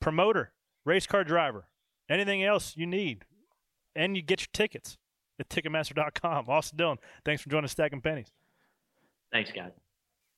Promoter, 0.00 0.52
race 0.84 1.06
car 1.06 1.24
driver, 1.24 1.66
anything 2.08 2.44
else 2.44 2.76
you 2.76 2.86
need. 2.86 3.24
And 3.94 4.16
you 4.16 4.22
get 4.22 4.40
your 4.40 4.48
tickets 4.52 4.96
at 5.40 5.48
Ticketmaster.com. 5.48 6.48
Austin 6.48 6.76
Dillon, 6.76 6.98
thanks 7.24 7.42
for 7.42 7.50
joining 7.50 7.68
Stacking 7.68 8.00
Pennies. 8.00 8.32
Thanks, 9.32 9.50
guys. 9.50 9.72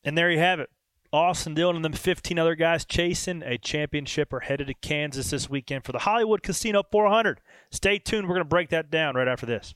And 0.05 0.17
there 0.17 0.31
you 0.31 0.39
have 0.39 0.61
it. 0.61 0.71
Austin 1.13 1.55
Dillon 1.55 1.77
and 1.77 1.85
the 1.85 1.99
15 1.99 2.39
other 2.39 2.55
guys 2.55 2.85
chasing 2.85 3.43
a 3.43 3.59
championship 3.59 4.33
are 4.33 4.41
headed 4.41 4.69
to 4.69 4.75
Kansas 4.75 5.31
this 5.31 5.51
weekend 5.51 5.85
for 5.85 5.91
the 5.93 5.99
Hollywood 5.99 6.43
Casino 6.43 6.83
400. 6.91 7.41
Stay 7.73 7.99
tuned. 7.99 8.29
We're 8.29 8.35
going 8.35 8.45
to 8.45 8.49
break 8.49 8.71
that 8.71 8.91
down 8.91 9.17
right 9.17 9.27
after 9.27 9.47
this. 9.47 9.75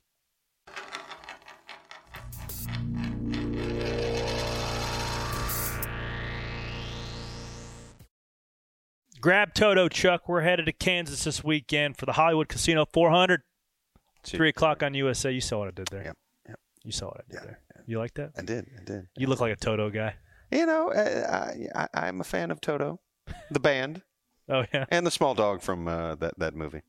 Grab 9.25 9.55
Toto, 9.55 9.89
Chuck. 9.89 10.29
We're 10.29 10.43
headed 10.43 10.67
to 10.67 10.73
Kansas 10.75 11.25
this 11.25 11.43
weekend 11.43 11.97
for 11.97 12.05
the 12.05 12.13
Hollywood 12.13 12.47
Casino 12.47 12.85
400. 12.85 13.41
Three 14.23 14.51
o'clock 14.51 14.83
on 14.83 14.93
USA. 14.93 15.31
You 15.31 15.41
saw 15.41 15.61
what 15.61 15.69
I 15.69 15.71
did 15.71 15.87
there. 15.91 16.05
Yep. 16.05 16.17
Yep. 16.47 16.61
You 16.85 16.93
saw 16.93 17.07
what 17.07 17.21
I 17.21 17.23
did 17.31 17.35
Yeah, 17.37 17.45
there. 17.47 17.61
You 17.87 17.99
like 18.01 18.13
that? 18.17 18.33
I 18.37 18.43
did. 18.43 18.67
I 18.79 18.85
did. 18.85 19.07
You 19.17 19.29
look 19.29 19.41
like 19.41 19.51
a 19.51 19.57
Toto 19.57 19.89
guy. 19.89 20.17
You 20.51 20.67
know, 20.67 20.91
uh, 20.93 21.57
I, 21.75 21.87
I, 21.95 22.07
I'm 22.07 22.21
a 22.21 22.25
fan 22.25 22.51
of 22.51 22.61
Toto, 22.61 23.01
the 23.51 23.61
band, 23.61 24.03
Oh 24.51 24.65
yeah. 24.75 24.85
and 24.91 25.07
the 25.07 25.11
small 25.11 25.35
dog 25.35 25.63
from 25.63 25.89
uh, 25.89 26.17
that 26.17 26.39
that 26.39 26.55
movie. 26.55 26.83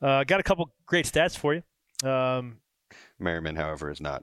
Uh, 0.00 0.22
got 0.22 0.38
a 0.38 0.44
couple 0.44 0.72
great 0.86 1.06
stats 1.06 1.36
for 1.36 1.54
you. 1.54 2.08
Um, 2.08 2.58
Merriman, 3.18 3.56
however, 3.56 3.90
is 3.90 4.00
not. 4.00 4.22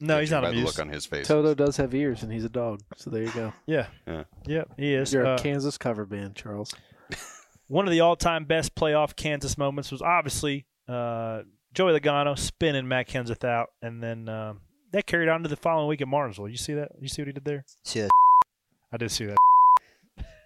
No, 0.00 0.20
he's 0.20 0.30
not 0.30 0.42
by 0.42 0.50
the 0.50 0.56
look 0.62 0.78
on 0.78 0.88
his 0.88 1.06
face. 1.06 1.26
Toto 1.28 1.54
does 1.54 1.76
have 1.78 1.94
ears, 1.94 2.22
and 2.22 2.32
he's 2.32 2.44
a 2.44 2.48
dog. 2.48 2.80
So 2.96 3.10
there 3.10 3.22
you 3.22 3.32
go. 3.32 3.52
Yeah. 3.66 3.86
Yeah. 4.06 4.24
Yep, 4.46 4.70
he 4.76 4.94
is. 4.94 5.12
You're 5.12 5.26
Uh, 5.26 5.34
a 5.34 5.38
Kansas 5.38 5.78
cover 5.78 6.04
band, 6.06 6.34
Charles. 6.36 6.74
one 7.68 7.86
of 7.86 7.90
the 7.92 8.00
all-time 8.00 8.44
best 8.44 8.74
playoff 8.74 9.16
Kansas 9.16 9.56
moments 9.58 9.90
was 9.90 10.02
obviously 10.02 10.66
uh, 10.88 11.42
Joey 11.74 11.98
Logano 11.98 12.38
spinning 12.38 12.86
Matt 12.88 13.08
Kenseth 13.08 13.44
out, 13.44 13.68
and 13.82 14.02
then 14.02 14.28
um, 14.28 14.60
that 14.92 15.06
carried 15.06 15.28
on 15.28 15.42
to 15.42 15.48
the 15.48 15.56
following 15.56 15.88
week 15.88 16.00
at 16.00 16.08
Martinsville. 16.08 16.48
You 16.48 16.56
see 16.56 16.74
that? 16.74 16.92
You 17.00 17.08
see 17.08 17.22
what 17.22 17.26
he 17.28 17.32
did 17.32 17.44
there? 17.44 17.64
See 17.84 18.00
that? 18.00 18.10
I 18.92 18.96
did 18.98 19.10
see 19.10 19.26
that. 19.26 19.36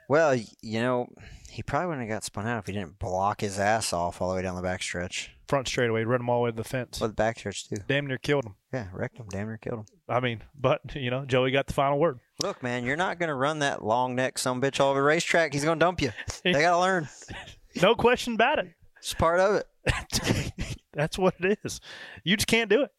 Well, 0.09 0.35
you 0.35 0.81
know, 0.81 1.09
he 1.51 1.63
probably 1.63 1.87
wouldn't 1.89 2.09
have 2.09 2.17
got 2.17 2.25
spun 2.25 2.47
out 2.47 2.59
if 2.59 2.67
he 2.67 2.73
didn't 2.73 2.99
block 2.99 3.43
his 3.43 3.59
ass 3.61 3.93
off 3.93 4.21
all 4.21 4.29
the 4.31 4.35
way 4.37 4.43
down 4.43 4.57
the 4.57 4.63
backstretch. 4.63 5.29
Front 5.51 5.67
straightaway, 5.67 6.05
run 6.05 6.21
them 6.21 6.31
all 6.31 6.39
the 6.39 6.45
way 6.45 6.51
to 6.53 6.57
the 6.57 6.63
fence. 6.63 7.01
Well, 7.01 7.09
the 7.09 7.17
backstretch 7.17 7.69
too. 7.69 7.83
Damn 7.89 8.07
near 8.07 8.19
killed 8.19 8.45
him. 8.45 8.55
Yeah, 8.73 8.87
wrecked 8.93 9.19
him. 9.19 9.27
Damn 9.31 9.49
near 9.49 9.59
killed 9.59 9.81
him. 9.81 9.87
I 10.09 10.21
mean, 10.21 10.45
but 10.55 10.81
you 10.95 11.11
know, 11.11 11.25
Joey 11.25 11.51
got 11.51 11.67
the 11.67 11.73
final 11.73 11.99
word. 11.99 12.21
Look, 12.41 12.63
man, 12.63 12.85
you're 12.85 12.97
not 12.97 13.19
gonna 13.19 13.35
run 13.35 13.59
that 13.59 13.85
long 13.85 14.15
neck 14.15 14.39
some 14.39 14.63
bitch 14.63 14.79
all 14.79 14.91
over 14.91 15.01
the 15.01 15.05
racetrack. 15.05 15.53
He's 15.53 15.65
gonna 15.65 15.81
dump 15.81 16.01
you. 16.01 16.13
They 16.45 16.53
gotta 16.53 16.79
learn. 16.81 17.09
No 17.83 17.97
question 17.97 18.35
about 18.35 18.61
it. 18.61 18.69
It's 18.99 19.13
part 19.13 19.41
of 19.41 19.57
it. 19.57 20.73
That's 20.93 21.19
what 21.19 21.35
it 21.41 21.59
is. 21.65 21.81
You 22.23 22.37
just 22.37 22.47
can't 22.47 22.71
do 22.71 22.83
it. 22.83 22.91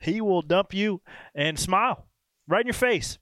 He 0.00 0.20
will 0.20 0.42
dump 0.42 0.74
you 0.74 1.02
and 1.36 1.56
smile 1.56 2.08
right 2.48 2.62
in 2.62 2.66
your 2.66 2.74
face. 2.74 3.18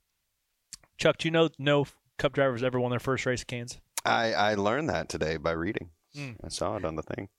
Chuck, 0.97 1.19
do 1.19 1.27
you 1.27 1.31
know 1.31 1.49
no 1.59 1.85
Cup 2.17 2.33
drivers 2.33 2.63
ever 2.63 2.79
won 2.79 2.89
their 2.89 2.99
first 2.99 3.27
race 3.27 3.41
at 3.41 3.47
Kansas? 3.47 3.79
I, 4.03 4.33
I 4.33 4.55
learned 4.55 4.89
that 4.89 5.07
today 5.07 5.37
by 5.37 5.51
reading. 5.51 5.91
Mm. 6.17 6.37
I 6.43 6.49
saw 6.49 6.77
it 6.77 6.85
on 6.85 6.95
the 6.95 7.03
thing, 7.03 7.29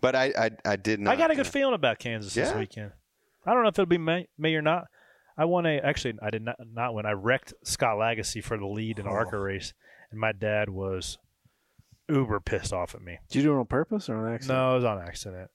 but 0.00 0.14
I 0.14 0.32
I, 0.36 0.50
I 0.64 0.76
did 0.76 1.00
not. 1.00 1.14
I 1.14 1.16
got 1.16 1.30
a 1.30 1.34
good 1.34 1.46
uh, 1.46 1.50
feeling 1.50 1.74
about 1.74 1.98
Kansas 1.98 2.34
this 2.34 2.54
weekend. 2.54 2.92
I 3.46 3.54
don't 3.54 3.62
know 3.62 3.68
if 3.68 3.74
it'll 3.78 3.86
be 3.86 3.98
me, 3.98 4.28
me 4.38 4.54
or 4.54 4.62
not. 4.62 4.86
I 5.36 5.44
won 5.46 5.64
a 5.66 5.78
actually 5.78 6.14
I 6.22 6.30
did 6.30 6.42
not 6.42 6.56
not 6.72 6.94
win. 6.94 7.06
I 7.06 7.12
wrecked 7.12 7.54
Scott 7.64 7.96
Lagasse 7.96 8.42
for 8.44 8.58
the 8.58 8.66
lead 8.66 8.98
in 8.98 9.06
an 9.06 9.12
ARCA 9.12 9.38
race, 9.38 9.72
and 10.10 10.20
my 10.20 10.32
dad 10.32 10.68
was 10.68 11.18
uber 12.08 12.40
pissed 12.40 12.72
off 12.72 12.94
at 12.94 13.02
me. 13.02 13.18
Did 13.28 13.36
you 13.38 13.42
do 13.44 13.56
it 13.56 13.60
on 13.60 13.66
purpose 13.66 14.08
or 14.08 14.16
on 14.26 14.34
accident? 14.34 14.58
No, 14.58 14.72
it 14.72 14.74
was 14.76 14.84
on 14.84 14.98
accident. 15.00 15.50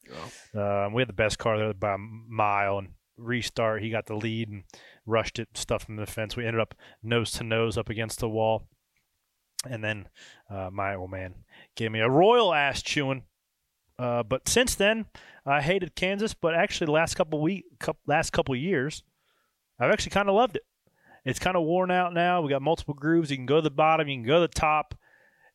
Um, 0.56 0.94
we 0.94 1.02
had 1.02 1.10
the 1.10 1.14
best 1.14 1.38
car 1.38 1.58
there 1.58 1.74
by 1.74 1.94
a 1.94 1.98
mile, 1.98 2.80
and 2.80 2.90
restart. 3.18 3.84
He 3.84 3.90
got 3.90 4.08
the 4.08 4.16
lead 4.16 4.50
and 4.50 4.64
rushed 5.06 5.38
it, 5.40 5.50
stuffed 5.54 5.88
him 5.90 6.00
in 6.00 6.06
the 6.06 6.12
fence. 6.12 6.36
We 6.36 6.46
ended 6.46 6.62
up 6.62 6.74
nose 7.04 7.32
to 7.34 7.44
nose 7.44 7.78
up 7.78 7.90
against 7.90 8.20
the 8.20 8.30
wall, 8.30 8.68
and 9.70 9.84
then 9.84 10.08
uh, 10.50 10.70
my 10.72 10.96
old 10.96 11.12
man 11.12 11.36
gave 11.76 11.92
me 11.92 12.00
a 12.00 12.10
royal 12.10 12.54
ass 12.54 12.82
chewing. 12.82 13.24
Uh, 13.98 14.24
but 14.24 14.48
since 14.48 14.76
then, 14.76 15.06
I 15.46 15.62
hated 15.62 15.96
Kansas. 15.96 16.34
But 16.34 16.56
actually, 16.56 16.92
last 16.92 17.16
couple 17.16 17.42
week, 17.42 17.66
couple, 17.80 18.02
last 18.06 18.32
couple 18.32 18.56
years, 18.56 19.04
I've 19.80 19.92
actually 19.92 20.12
kind 20.12 20.30
of 20.30 20.36
loved 20.36 20.58
it. 20.58 20.64
It's 21.24 21.40
kind 21.40 21.58
of 21.58 21.64
worn 21.64 21.92
out 21.92 22.14
now. 22.14 22.42
We 22.42 22.50
got 22.50 22.62
multiple 22.62 22.94
grooves. 22.94 23.32
You 23.32 23.38
can 23.38 23.46
go 23.46 23.56
to 23.56 23.62
the 23.62 23.72
bottom. 23.72 24.08
You 24.08 24.18
can 24.18 24.28
go 24.28 24.42
to 24.42 24.48
the 24.48 24.48
top. 24.48 24.96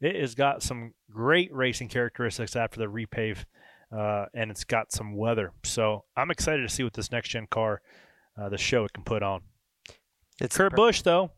It 0.01 0.17
has 0.17 0.35
got 0.35 0.63
some 0.63 0.95
great 1.11 1.53
racing 1.55 1.89
characteristics 1.89 2.57
after 2.57 2.81
the 2.81 2.87
repave, 2.87 3.45
uh, 3.97 4.27
and 4.35 4.51
it's 4.51 4.65
got 4.65 4.93
some 4.93 5.15
weather. 5.15 5.53
So 5.63 6.05
I'm 6.17 6.31
excited 6.31 6.63
to 6.63 6.69
see 6.69 6.83
what 6.83 6.95
this 6.95 7.13
next 7.13 7.29
gen 7.29 7.47
car, 7.51 7.83
uh, 8.41 8.49
the 8.49 8.57
show 8.57 8.85
it 8.85 8.95
can 8.95 9.05
put 9.05 9.23
on. 9.23 9.43
It's 10.41 10.57
Kurt 10.57 10.71
per- 10.71 10.77
Busch, 10.77 11.03
though, 11.03 11.33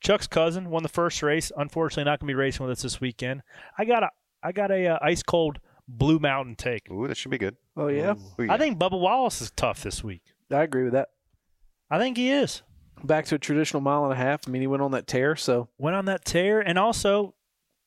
Chuck's 0.00 0.28
cousin, 0.28 0.70
won 0.70 0.84
the 0.84 0.88
first 0.88 1.22
race. 1.22 1.50
Unfortunately, 1.56 2.04
not 2.04 2.20
going 2.20 2.28
to 2.28 2.32
be 2.32 2.34
racing 2.34 2.64
with 2.64 2.78
us 2.78 2.82
this 2.82 3.00
weekend. 3.00 3.42
I 3.76 3.84
got 3.84 4.04
a 4.04 4.10
I 4.42 4.52
got 4.52 4.70
a 4.70 4.86
uh, 4.86 4.98
ice 5.02 5.22
cold 5.22 5.58
Blue 5.98 6.18
Mountain 6.18 6.56
take. 6.56 6.90
Ooh, 6.90 7.08
that 7.08 7.16
should 7.16 7.30
be 7.30 7.38
good. 7.38 7.56
Oh 7.76 7.88
yeah, 7.88 8.14
Who 8.36 8.44
you 8.44 8.50
I 8.50 8.58
think 8.58 8.78
Bubba 8.78 8.98
Wallace 8.98 9.40
is 9.40 9.50
tough 9.50 9.82
this 9.82 10.02
week. 10.04 10.22
I 10.50 10.62
agree 10.62 10.84
with 10.84 10.92
that. 10.92 11.08
I 11.90 11.98
think 11.98 12.16
he 12.16 12.30
is. 12.30 12.62
Back 13.02 13.24
to 13.26 13.36
a 13.36 13.38
traditional 13.38 13.80
mile 13.80 14.04
and 14.04 14.12
a 14.12 14.16
half. 14.16 14.46
I 14.46 14.50
mean, 14.50 14.62
he 14.62 14.66
went 14.66 14.82
on 14.82 14.90
that 14.92 15.06
tear, 15.06 15.34
so 15.36 15.68
Went 15.78 15.96
on 15.96 16.04
that 16.04 16.24
tear, 16.24 16.60
and 16.60 16.78
also, 16.78 17.34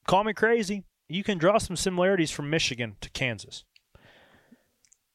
call 0.07 0.23
me 0.23 0.33
crazy. 0.33 0.83
You 1.07 1.23
can 1.23 1.37
draw 1.37 1.57
some 1.57 1.75
similarities 1.75 2.31
from 2.31 2.49
Michigan 2.49 2.95
to 3.01 3.09
Kansas. 3.11 3.63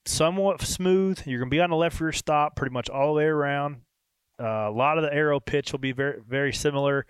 Somewhat 0.07 0.63
smooth. 0.63 1.21
You're 1.27 1.39
going 1.41 1.51
to 1.51 1.55
be 1.55 1.61
on 1.61 1.71
the 1.71 1.77
left 1.77 2.01
rear 2.01 2.13
stop 2.13 2.57
pretty 2.57 2.73
much 2.73 2.89
all 2.89 3.09
the 3.09 3.19
way 3.19 3.25
around. 3.25 3.83
Uh, 4.41 4.69
a 4.69 4.71
lot 4.71 4.97
of 4.99 5.03
the 5.03 5.13
aero 5.13 5.41
pitch 5.41 5.73
will 5.73 5.81
be 5.81 5.93
very 5.93 6.21
very 6.27 6.53
similar. 6.53 7.07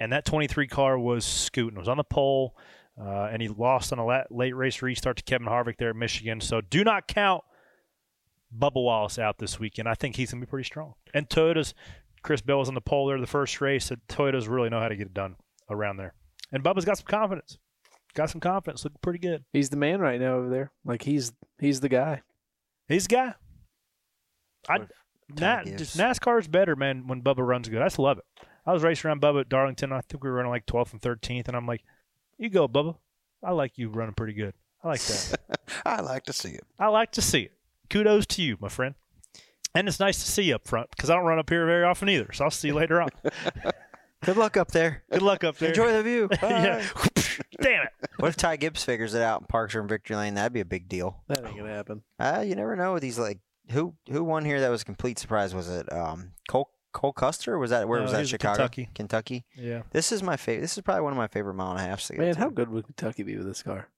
And 0.00 0.12
that 0.12 0.24
23 0.24 0.68
car 0.68 0.98
was 0.98 1.24
scooting. 1.24 1.76
It 1.76 1.80
was 1.80 1.88
on 1.88 1.96
the 1.96 2.04
pole, 2.04 2.56
uh, 3.00 3.28
and 3.32 3.40
he 3.40 3.48
lost 3.48 3.92
on 3.92 3.98
a 3.98 4.24
late 4.30 4.56
race 4.56 4.82
restart 4.82 5.18
to 5.18 5.22
Kevin 5.22 5.46
Harvick 5.46 5.76
there 5.78 5.90
at 5.90 5.96
Michigan. 5.96 6.40
So 6.40 6.60
do 6.60 6.82
not 6.82 7.06
count 7.06 7.44
Bubba 8.56 8.74
Wallace 8.74 9.18
out 9.18 9.38
this 9.38 9.60
weekend. 9.60 9.88
I 9.88 9.94
think 9.94 10.16
he's 10.16 10.32
going 10.32 10.40
to 10.40 10.46
be 10.46 10.50
pretty 10.50 10.66
strong. 10.66 10.94
And 11.14 11.28
Toyota's 11.28 11.74
Chris 12.22 12.40
Bell 12.40 12.58
was 12.58 12.68
on 12.68 12.74
the 12.74 12.80
pole 12.80 13.06
there 13.06 13.20
the 13.20 13.26
first 13.26 13.60
race. 13.60 13.90
And 13.90 14.00
Toyota's 14.08 14.48
really 14.48 14.68
know 14.68 14.80
how 14.80 14.88
to 14.88 14.96
get 14.96 15.06
it 15.06 15.14
done 15.14 15.36
around 15.70 15.98
there. 15.98 16.14
And 16.52 16.64
Bubba's 16.64 16.84
got 16.84 16.98
some 16.98 17.06
confidence. 17.06 17.58
Got 18.14 18.30
some 18.30 18.40
confidence. 18.40 18.84
Looking 18.84 18.98
pretty 19.02 19.20
good. 19.20 19.44
he's 19.52 19.70
the 19.70 19.76
man 19.76 20.00
right 20.00 20.20
now 20.20 20.34
over 20.34 20.48
there. 20.48 20.72
Like 20.84 21.02
he's 21.02 21.32
he's 21.60 21.80
the 21.80 21.88
guy. 21.88 22.22
He's 22.88 23.06
the 23.06 23.14
guy. 23.14 23.34
I 24.68 24.78
what 24.78 24.88
Nat, 25.38 25.64
Ty 25.64 25.76
just. 25.76 25.96
NASCAR 25.96 26.40
is 26.40 26.48
better, 26.48 26.74
man, 26.74 27.06
when 27.06 27.22
Bubba 27.22 27.46
runs 27.46 27.68
good. 27.68 27.82
I 27.82 27.86
just 27.86 27.98
love 27.98 28.18
it. 28.18 28.24
I 28.66 28.72
was 28.72 28.82
racing 28.82 29.08
around 29.08 29.20
Bubba 29.20 29.42
at 29.42 29.48
Darlington. 29.48 29.92
I 29.92 30.00
think 30.00 30.24
we 30.24 30.30
were 30.30 30.36
running 30.36 30.50
like 30.50 30.66
12th 30.66 30.92
and 30.92 31.00
13th, 31.00 31.48
and 31.48 31.56
I'm 31.56 31.66
like, 31.66 31.84
you 32.38 32.48
go, 32.48 32.68
Bubba. 32.68 32.96
I 33.42 33.52
like 33.52 33.78
you 33.78 33.88
running 33.88 34.14
pretty 34.14 34.32
good. 34.32 34.54
I 34.82 34.88
like 34.88 35.00
that. 35.02 35.40
I 35.86 36.00
like 36.00 36.24
to 36.24 36.32
see 36.32 36.50
it. 36.50 36.64
I 36.78 36.88
like 36.88 37.12
to 37.12 37.22
see 37.22 37.42
it. 37.42 37.52
Kudos 37.90 38.26
to 38.26 38.42
you, 38.42 38.56
my 38.60 38.68
friend. 38.68 38.94
And 39.74 39.86
it's 39.86 40.00
nice 40.00 40.24
to 40.24 40.30
see 40.30 40.44
you 40.44 40.54
up 40.54 40.66
front 40.66 40.90
because 40.90 41.10
I 41.10 41.14
don't 41.14 41.24
run 41.24 41.38
up 41.38 41.50
here 41.50 41.66
very 41.66 41.84
often 41.84 42.08
either. 42.08 42.32
So 42.32 42.44
I'll 42.44 42.50
see 42.50 42.68
you 42.68 42.74
later 42.74 43.02
on. 43.02 43.10
Good 44.24 44.36
luck 44.36 44.56
up 44.56 44.72
there. 44.72 45.04
Good 45.12 45.22
luck 45.22 45.44
up 45.44 45.58
there. 45.58 45.68
Enjoy 45.68 45.92
the 45.92 46.02
view. 46.02 46.28
yeah. 46.42 46.84
Damn 47.60 47.84
it. 47.84 47.92
What 48.18 48.28
if 48.28 48.36
Ty 48.36 48.56
Gibbs 48.56 48.82
figures 48.84 49.14
it 49.14 49.22
out 49.22 49.40
and 49.40 49.48
parks 49.48 49.74
her 49.74 49.80
in 49.80 49.86
victory 49.86 50.16
lane? 50.16 50.34
That'd 50.34 50.52
be 50.52 50.60
a 50.60 50.64
big 50.64 50.88
deal. 50.88 51.22
That 51.28 51.44
ain't 51.44 51.56
gonna 51.56 51.72
happen. 51.72 52.02
Uh, 52.18 52.42
you 52.44 52.56
never 52.56 52.74
know 52.74 52.94
with 52.94 53.02
these 53.02 53.18
like 53.18 53.38
who 53.70 53.94
who 54.10 54.24
won 54.24 54.44
here? 54.44 54.60
That 54.60 54.70
was 54.70 54.82
a 54.82 54.84
complete 54.84 55.18
surprise. 55.18 55.54
Was 55.54 55.68
it 55.68 55.92
um, 55.92 56.32
Cole 56.48 56.70
Cole 56.98 57.12
Custer? 57.12 57.58
Was 57.58 57.70
that 57.70 57.86
where 57.88 57.98
No, 58.00 58.04
was 58.04 58.12
that? 58.12 58.26
Chicago, 58.28 58.54
Kentucky. 58.56 58.88
Kentucky. 58.94 59.44
Yeah. 59.54 59.82
This 59.92 60.10
is 60.10 60.22
my 60.22 60.36
favorite. 60.36 60.62
This 60.62 60.76
is 60.76 60.82
probably 60.82 61.02
one 61.02 61.12
of 61.12 61.16
my 61.16 61.28
favorite 61.28 61.54
mile 61.54 61.70
and 61.70 61.80
a 61.80 61.82
halfs 61.84 62.08
to 62.08 62.14
get 62.14 62.20
Man, 62.22 62.34
to. 62.34 62.40
how 62.40 62.48
good 62.50 62.68
would 62.70 62.86
Kentucky 62.86 63.22
be 63.22 63.36
with 63.36 63.46
this 63.46 63.62
car? 63.62 63.88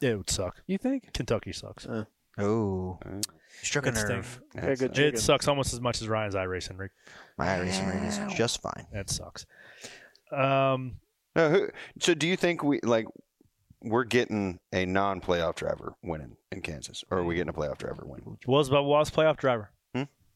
Yeah, 0.00 0.10
It 0.12 0.16
would 0.16 0.30
suck. 0.30 0.62
You 0.66 0.78
think? 0.78 1.12
Kentucky 1.12 1.52
sucks. 1.52 1.86
Uh, 1.86 2.04
Oh, 2.38 2.98
struck 3.62 3.84
a 3.84 3.90
It 3.90 3.94
nerve. 3.96 4.40
stinks. 4.50 4.80
good 4.80 4.94
chicken. 4.94 5.14
It 5.14 5.18
sucks 5.18 5.46
almost 5.46 5.74
as 5.74 5.82
much 5.82 6.00
as 6.00 6.08
Ryan's 6.08 6.34
iRacing 6.34 6.78
rig. 6.78 6.90
My 7.36 7.46
iRacing 7.46 7.92
rig 7.92 8.02
is 8.04 8.18
just 8.34 8.62
fine. 8.62 8.86
That 8.92 9.10
sucks. 9.10 9.44
Um, 10.34 10.96
No, 11.36 11.50
who, 11.50 11.68
so 12.00 12.14
do 12.14 12.26
you 12.26 12.36
think 12.36 12.62
we 12.62 12.80
like 12.82 13.06
we're 13.82 14.04
getting 14.04 14.60
a 14.72 14.86
non-playoff 14.86 15.56
driver 15.56 15.94
winning 16.02 16.36
in 16.50 16.62
Kansas, 16.62 17.04
or 17.10 17.18
are 17.18 17.24
we 17.24 17.34
getting 17.34 17.50
a 17.50 17.52
playoff 17.52 17.78
driver 17.78 18.04
winning? 18.06 18.38
was 18.46 18.70
Bubba 18.70 18.86
Wallace 18.86 19.10
playoff 19.10 19.36
driver? 19.36 19.70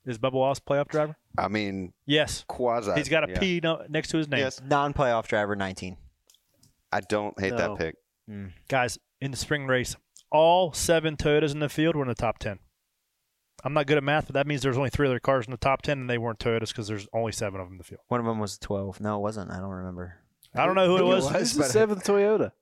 Is 0.06 0.18
Bubba 0.18 0.32
Wallace 0.34 0.60
playoff 0.60 0.88
driver? 0.88 1.16
I 1.36 1.48
mean, 1.48 1.92
Yes. 2.06 2.44
quasi. 2.46 2.92
He's 2.94 3.08
got 3.08 3.28
a 3.28 3.32
yeah. 3.32 3.38
P 3.40 3.60
no, 3.62 3.84
next 3.88 4.08
to 4.10 4.18
his 4.18 4.28
name. 4.28 4.40
Yes, 4.40 4.60
Non-playoff 4.60 5.26
driver, 5.26 5.56
19. 5.56 5.96
I 6.92 7.00
don't 7.00 7.38
hate 7.40 7.52
No. 7.54 7.74
that 7.74 7.78
pick. 7.78 7.96
Guys, 8.68 8.98
in 9.20 9.30
the 9.32 9.36
spring 9.36 9.66
race, 9.66 9.96
all 10.30 10.72
seven 10.72 11.16
Toyotas 11.16 11.52
in 11.52 11.58
the 11.60 11.68
field 11.68 11.96
were 11.96 12.02
in 12.02 12.08
the 12.08 12.14
top 12.14 12.38
10. 12.38 12.58
I'm 13.64 13.72
not 13.72 13.86
good 13.86 13.96
at 13.96 14.04
math, 14.04 14.26
but 14.26 14.34
that 14.34 14.46
means 14.46 14.62
there's 14.62 14.76
only 14.76 14.90
three 14.90 15.06
other 15.08 15.18
cars 15.18 15.46
in 15.46 15.50
the 15.50 15.56
top 15.56 15.82
10, 15.82 15.98
and 15.98 16.08
they 16.10 16.18
weren't 16.18 16.38
Toyotas 16.38 16.68
because 16.68 16.86
there's 16.86 17.08
only 17.12 17.32
seven 17.32 17.60
of 17.60 17.66
them 17.66 17.74
in 17.74 17.78
the 17.78 17.84
field. 17.84 18.00
One 18.08 18.20
of 18.20 18.26
them 18.26 18.38
was 18.38 18.58
12. 18.58 19.00
No, 19.00 19.16
it 19.16 19.20
wasn't. 19.22 19.50
I 19.50 19.56
don't 19.58 19.70
remember. 19.70 20.14
I 20.54 20.66
don't 20.66 20.74
know 20.76 20.86
who 20.86 20.98
it 20.98 21.04
was. 21.06 21.30
This 21.32 21.50
is 21.52 21.56
the 21.56 21.64
seventh 21.64 22.04
Toyota. 22.04 22.52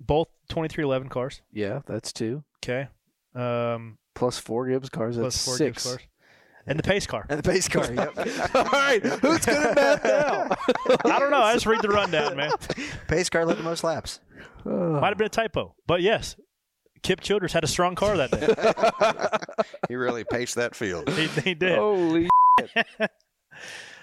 Both 0.00 0.28
2311 0.48 1.08
cars. 1.10 1.42
Yeah, 1.52 1.80
that's 1.86 2.12
two. 2.12 2.42
Okay. 2.64 2.88
Um, 3.34 3.98
Plus 4.14 4.38
four 4.38 4.66
Gibbs 4.68 4.88
cars. 4.90 5.16
That's 5.16 5.22
plus 5.36 5.44
four 5.44 5.56
six. 5.56 5.84
Gibbs 5.84 5.96
cars. 5.96 6.08
And 6.66 6.78
the 6.78 6.82
pace 6.82 7.06
car. 7.06 7.26
And 7.28 7.42
the 7.42 7.50
pace 7.50 7.68
car. 7.68 7.92
Yep. 7.92 8.16
All 8.54 8.64
right, 8.64 9.02
who's 9.04 9.44
good 9.44 9.66
at 9.66 9.74
math 9.74 10.04
now? 10.04 10.48
I 11.12 11.18
don't 11.18 11.30
know. 11.30 11.42
I 11.42 11.54
just 11.54 11.66
read 11.66 11.82
the 11.82 11.88
rundown, 11.88 12.36
man. 12.36 12.52
pace 13.08 13.28
car 13.28 13.44
led 13.44 13.56
the 13.58 13.62
most 13.64 13.82
laps. 13.84 14.20
Might 14.64 15.08
have 15.08 15.18
been 15.18 15.26
a 15.26 15.30
typo, 15.30 15.74
but 15.88 16.02
yes, 16.02 16.36
Kip 17.02 17.20
Childers 17.20 17.52
had 17.52 17.64
a 17.64 17.66
strong 17.66 17.96
car 17.96 18.16
that 18.16 18.30
day. 18.30 19.66
He 19.88 19.96
really 19.96 20.22
paced 20.24 20.54
that 20.54 20.76
field. 20.76 21.08
he, 21.10 21.26
he 21.26 21.54
did. 21.54 21.76
Holy. 21.78 22.28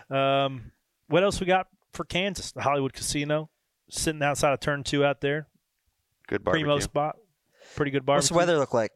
Um, 0.09 0.71
what 1.07 1.23
else 1.23 1.39
we 1.39 1.45
got 1.45 1.67
for 1.93 2.03
Kansas? 2.03 2.51
The 2.51 2.61
Hollywood 2.61 2.93
Casino, 2.93 3.49
sitting 3.89 4.21
outside 4.21 4.53
of 4.53 4.59
Turn 4.59 4.83
Two 4.83 5.05
out 5.05 5.21
there, 5.21 5.47
Good 6.27 6.43
bar. 6.43 6.53
primo 6.53 6.69
barbecue. 6.69 6.83
spot, 6.83 7.15
pretty 7.75 7.91
good 7.91 8.05
barbecue. 8.05 8.17
What's 8.19 8.29
the 8.29 8.35
weather 8.35 8.57
look 8.57 8.73
like? 8.73 8.91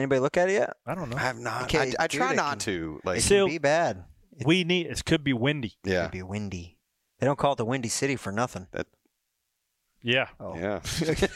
Anybody 0.00 0.20
look 0.20 0.36
at 0.36 0.48
it 0.48 0.52
yet? 0.54 0.76
I 0.86 0.94
don't 0.94 1.10
know. 1.10 1.16
I 1.16 1.20
have 1.20 1.38
not. 1.38 1.62
Okay, 1.64 1.78
I, 1.98 2.04
I 2.04 2.06
dude, 2.06 2.20
try 2.20 2.32
it 2.32 2.36
not 2.36 2.50
can- 2.52 2.58
to. 2.60 3.00
Like, 3.04 3.18
It 3.18 3.22
So- 3.22 3.46
can 3.46 3.54
be 3.54 3.58
bad. 3.58 4.04
We 4.44 4.64
need. 4.64 4.86
It 4.86 5.04
could 5.04 5.22
be 5.22 5.32
windy. 5.34 5.74
It 5.84 5.90
yeah, 5.90 6.02
could 6.04 6.12
be 6.12 6.22
windy. 6.22 6.78
They 7.18 7.26
don't 7.26 7.38
call 7.38 7.52
it 7.52 7.56
the 7.56 7.64
Windy 7.66 7.90
City 7.90 8.16
for 8.16 8.32
nothing. 8.32 8.66
Yeah. 10.02 10.28
yeah. 10.56 10.80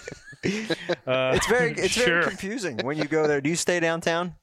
Uh, 1.06 1.32
It's 1.34 1.46
very 1.46 1.72
it's 1.72 1.88
sure. 1.94 2.04
very 2.04 2.24
confusing 2.24 2.78
when 2.82 2.98
you 2.98 3.04
go 3.04 3.26
there. 3.26 3.40
Do 3.40 3.48
you 3.48 3.56
stay 3.56 3.80
downtown? 3.80 4.34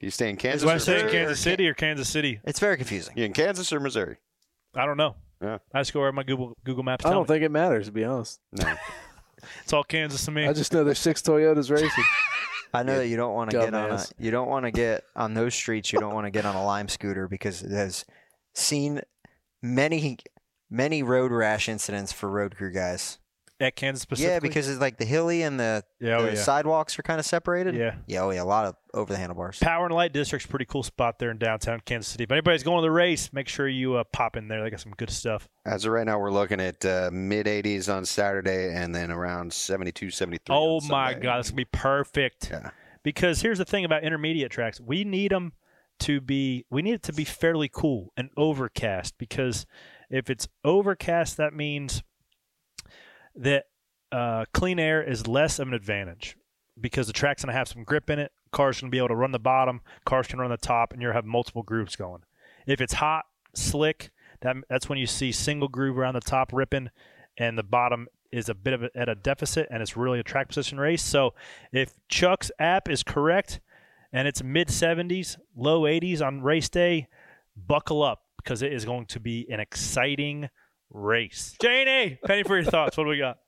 You 0.00 0.10
stay 0.10 0.30
in 0.30 0.36
Kansas? 0.36 0.62
Do 0.62 0.68
I 0.70 0.74
or 0.74 0.78
say 0.78 0.94
Missouri? 0.94 1.12
Kansas 1.12 1.40
City 1.40 1.68
or 1.68 1.74
Kansas 1.74 2.08
City? 2.08 2.40
It's 2.44 2.58
very 2.58 2.76
confusing. 2.78 3.14
You 3.16 3.24
in 3.24 3.32
Kansas 3.34 3.70
or 3.72 3.78
Missouri? 3.80 4.16
I 4.74 4.86
don't 4.86 4.96
know. 4.96 5.14
Yeah. 5.42 5.58
I 5.74 5.80
just 5.80 5.92
go 5.92 6.00
where 6.00 6.12
my 6.12 6.22
Google 6.22 6.56
Google 6.64 6.82
Maps. 6.84 7.04
I 7.04 7.08
Tell 7.10 7.18
don't 7.18 7.28
me. 7.28 7.34
think 7.34 7.44
it 7.44 7.50
matters 7.50 7.86
to 7.86 7.92
be 7.92 8.04
honest. 8.04 8.40
No. 8.52 8.74
it's 9.62 9.72
all 9.74 9.84
Kansas 9.84 10.24
to 10.24 10.30
me. 10.30 10.46
I 10.46 10.52
just 10.54 10.72
know 10.72 10.84
there's 10.84 10.98
six 10.98 11.20
Toyotas 11.22 11.70
racing. 11.70 12.04
I 12.72 12.82
know 12.82 12.98
that 12.98 13.08
you 13.08 13.16
don't 13.16 13.34
want 13.34 13.50
to 13.50 13.58
get 13.58 13.74
on 13.74 13.90
a, 13.90 14.04
you 14.18 14.30
don't 14.30 14.48
want 14.48 14.64
to 14.64 14.70
get 14.70 15.04
on 15.14 15.34
those 15.34 15.54
streets. 15.54 15.92
You 15.92 15.98
don't 15.98 16.14
want 16.14 16.26
to 16.26 16.30
get 16.30 16.46
on 16.46 16.56
a 16.56 16.64
lime 16.64 16.88
scooter 16.88 17.28
because 17.28 17.62
it 17.62 17.70
has 17.70 18.04
seen 18.54 19.02
many 19.60 20.18
many 20.70 21.02
road 21.02 21.32
rash 21.32 21.68
incidents 21.68 22.12
for 22.12 22.30
road 22.30 22.56
crew 22.56 22.72
guys. 22.72 23.18
At 23.62 23.76
Kansas 23.76 24.02
specifically. 24.02 24.32
Yeah, 24.34 24.40
because 24.40 24.68
it's 24.68 24.80
like 24.80 24.98
the 24.98 25.04
hilly 25.04 25.42
and 25.42 25.58
the, 25.60 25.84
Yeah, 26.00 26.16
oh 26.16 26.22
the 26.22 26.32
yeah. 26.32 26.34
sidewalks 26.34 26.98
are 26.98 27.02
kind 27.02 27.20
of 27.20 27.24
separated. 27.26 27.76
Yeah. 27.76 27.94
yeah, 28.08 28.22
oh 28.22 28.30
yeah, 28.30 28.42
a 28.42 28.44
lot 28.44 28.66
of 28.66 28.74
over 28.92 29.12
the 29.12 29.18
handlebars. 29.18 29.60
Power 29.60 29.86
and 29.86 29.94
Light 29.94 30.12
District's 30.12 30.46
a 30.46 30.48
pretty 30.48 30.64
cool 30.64 30.82
spot 30.82 31.20
there 31.20 31.30
in 31.30 31.38
downtown 31.38 31.80
Kansas 31.84 32.10
City. 32.10 32.24
If 32.24 32.32
anybody's 32.32 32.64
going 32.64 32.78
to 32.78 32.82
the 32.82 32.90
race, 32.90 33.32
make 33.32 33.46
sure 33.46 33.68
you 33.68 33.94
uh, 33.94 34.04
pop 34.12 34.36
in 34.36 34.48
there. 34.48 34.64
They 34.64 34.70
got 34.70 34.80
some 34.80 34.92
good 34.96 35.10
stuff. 35.10 35.48
As 35.64 35.84
of 35.84 35.92
right 35.92 36.04
now, 36.04 36.18
we're 36.18 36.32
looking 36.32 36.60
at 36.60 36.84
uh, 36.84 37.10
mid 37.12 37.46
80s 37.46 37.88
on 37.94 38.04
Saturday 38.04 38.74
and 38.74 38.92
then 38.92 39.12
around 39.12 39.52
72, 39.52 40.10
73. 40.10 40.54
Oh 40.54 40.78
on 40.78 40.88
my 40.88 41.14
God, 41.14 41.38
that's 41.38 41.50
gonna 41.50 41.56
be 41.58 41.64
perfect. 41.66 42.50
Yeah. 42.50 42.70
Because 43.04 43.42
here's 43.42 43.58
the 43.58 43.64
thing 43.64 43.84
about 43.84 44.02
intermediate 44.02 44.50
tracks: 44.50 44.80
we 44.80 45.04
need 45.04 45.30
them 45.30 45.52
to 46.00 46.20
be, 46.20 46.64
we 46.68 46.82
need 46.82 46.94
it 46.94 47.02
to 47.04 47.12
be 47.12 47.24
fairly 47.24 47.70
cool 47.72 48.12
and 48.16 48.30
overcast. 48.36 49.18
Because 49.18 49.66
if 50.10 50.28
it's 50.28 50.48
overcast, 50.64 51.36
that 51.36 51.54
means 51.54 52.02
that 53.36 53.66
uh, 54.10 54.44
clean 54.52 54.78
air 54.78 55.02
is 55.02 55.26
less 55.26 55.58
of 55.58 55.68
an 55.68 55.74
advantage 55.74 56.36
because 56.80 57.06
the 57.06 57.12
track's 57.12 57.44
gonna 57.44 57.56
have 57.56 57.68
some 57.68 57.84
grip 57.84 58.10
in 58.10 58.18
it. 58.18 58.32
Cars 58.50 58.80
gonna 58.80 58.90
be 58.90 58.98
able 58.98 59.08
to 59.08 59.16
run 59.16 59.32
the 59.32 59.38
bottom, 59.38 59.80
cars 60.04 60.26
can 60.26 60.38
run 60.38 60.50
the 60.50 60.56
top, 60.56 60.92
and 60.92 61.00
you'll 61.00 61.12
have 61.12 61.24
multiple 61.24 61.62
groups 61.62 61.96
going. 61.96 62.22
If 62.66 62.80
it's 62.80 62.94
hot, 62.94 63.24
slick, 63.54 64.10
that 64.40 64.56
that's 64.68 64.88
when 64.88 64.98
you 64.98 65.06
see 65.06 65.32
single 65.32 65.68
groove 65.68 65.98
around 65.98 66.14
the 66.14 66.20
top 66.20 66.52
ripping, 66.52 66.90
and 67.38 67.56
the 67.56 67.62
bottom 67.62 68.08
is 68.30 68.48
a 68.48 68.54
bit 68.54 68.72
of 68.72 68.82
a, 68.82 68.90
at 68.94 69.08
a 69.08 69.14
deficit, 69.14 69.68
and 69.70 69.82
it's 69.82 69.96
really 69.96 70.18
a 70.18 70.22
track 70.22 70.48
position 70.48 70.78
race. 70.78 71.02
So 71.02 71.34
if 71.72 71.94
Chuck's 72.08 72.50
app 72.58 72.88
is 72.88 73.02
correct, 73.02 73.60
and 74.12 74.28
it's 74.28 74.42
mid 74.42 74.68
70s, 74.68 75.38
low 75.56 75.82
80s 75.82 76.20
on 76.20 76.42
race 76.42 76.68
day, 76.68 77.08
buckle 77.56 78.02
up 78.02 78.24
because 78.36 78.62
it 78.62 78.72
is 78.72 78.84
going 78.84 79.06
to 79.06 79.20
be 79.20 79.46
an 79.50 79.60
exciting 79.60 80.48
race. 80.92 81.56
Janie, 81.60 82.18
Penny 82.24 82.42
for 82.42 82.56
your 82.56 82.70
thoughts. 82.70 82.96
What 82.96 83.04
do 83.04 83.10
we 83.10 83.18
got? 83.18 83.38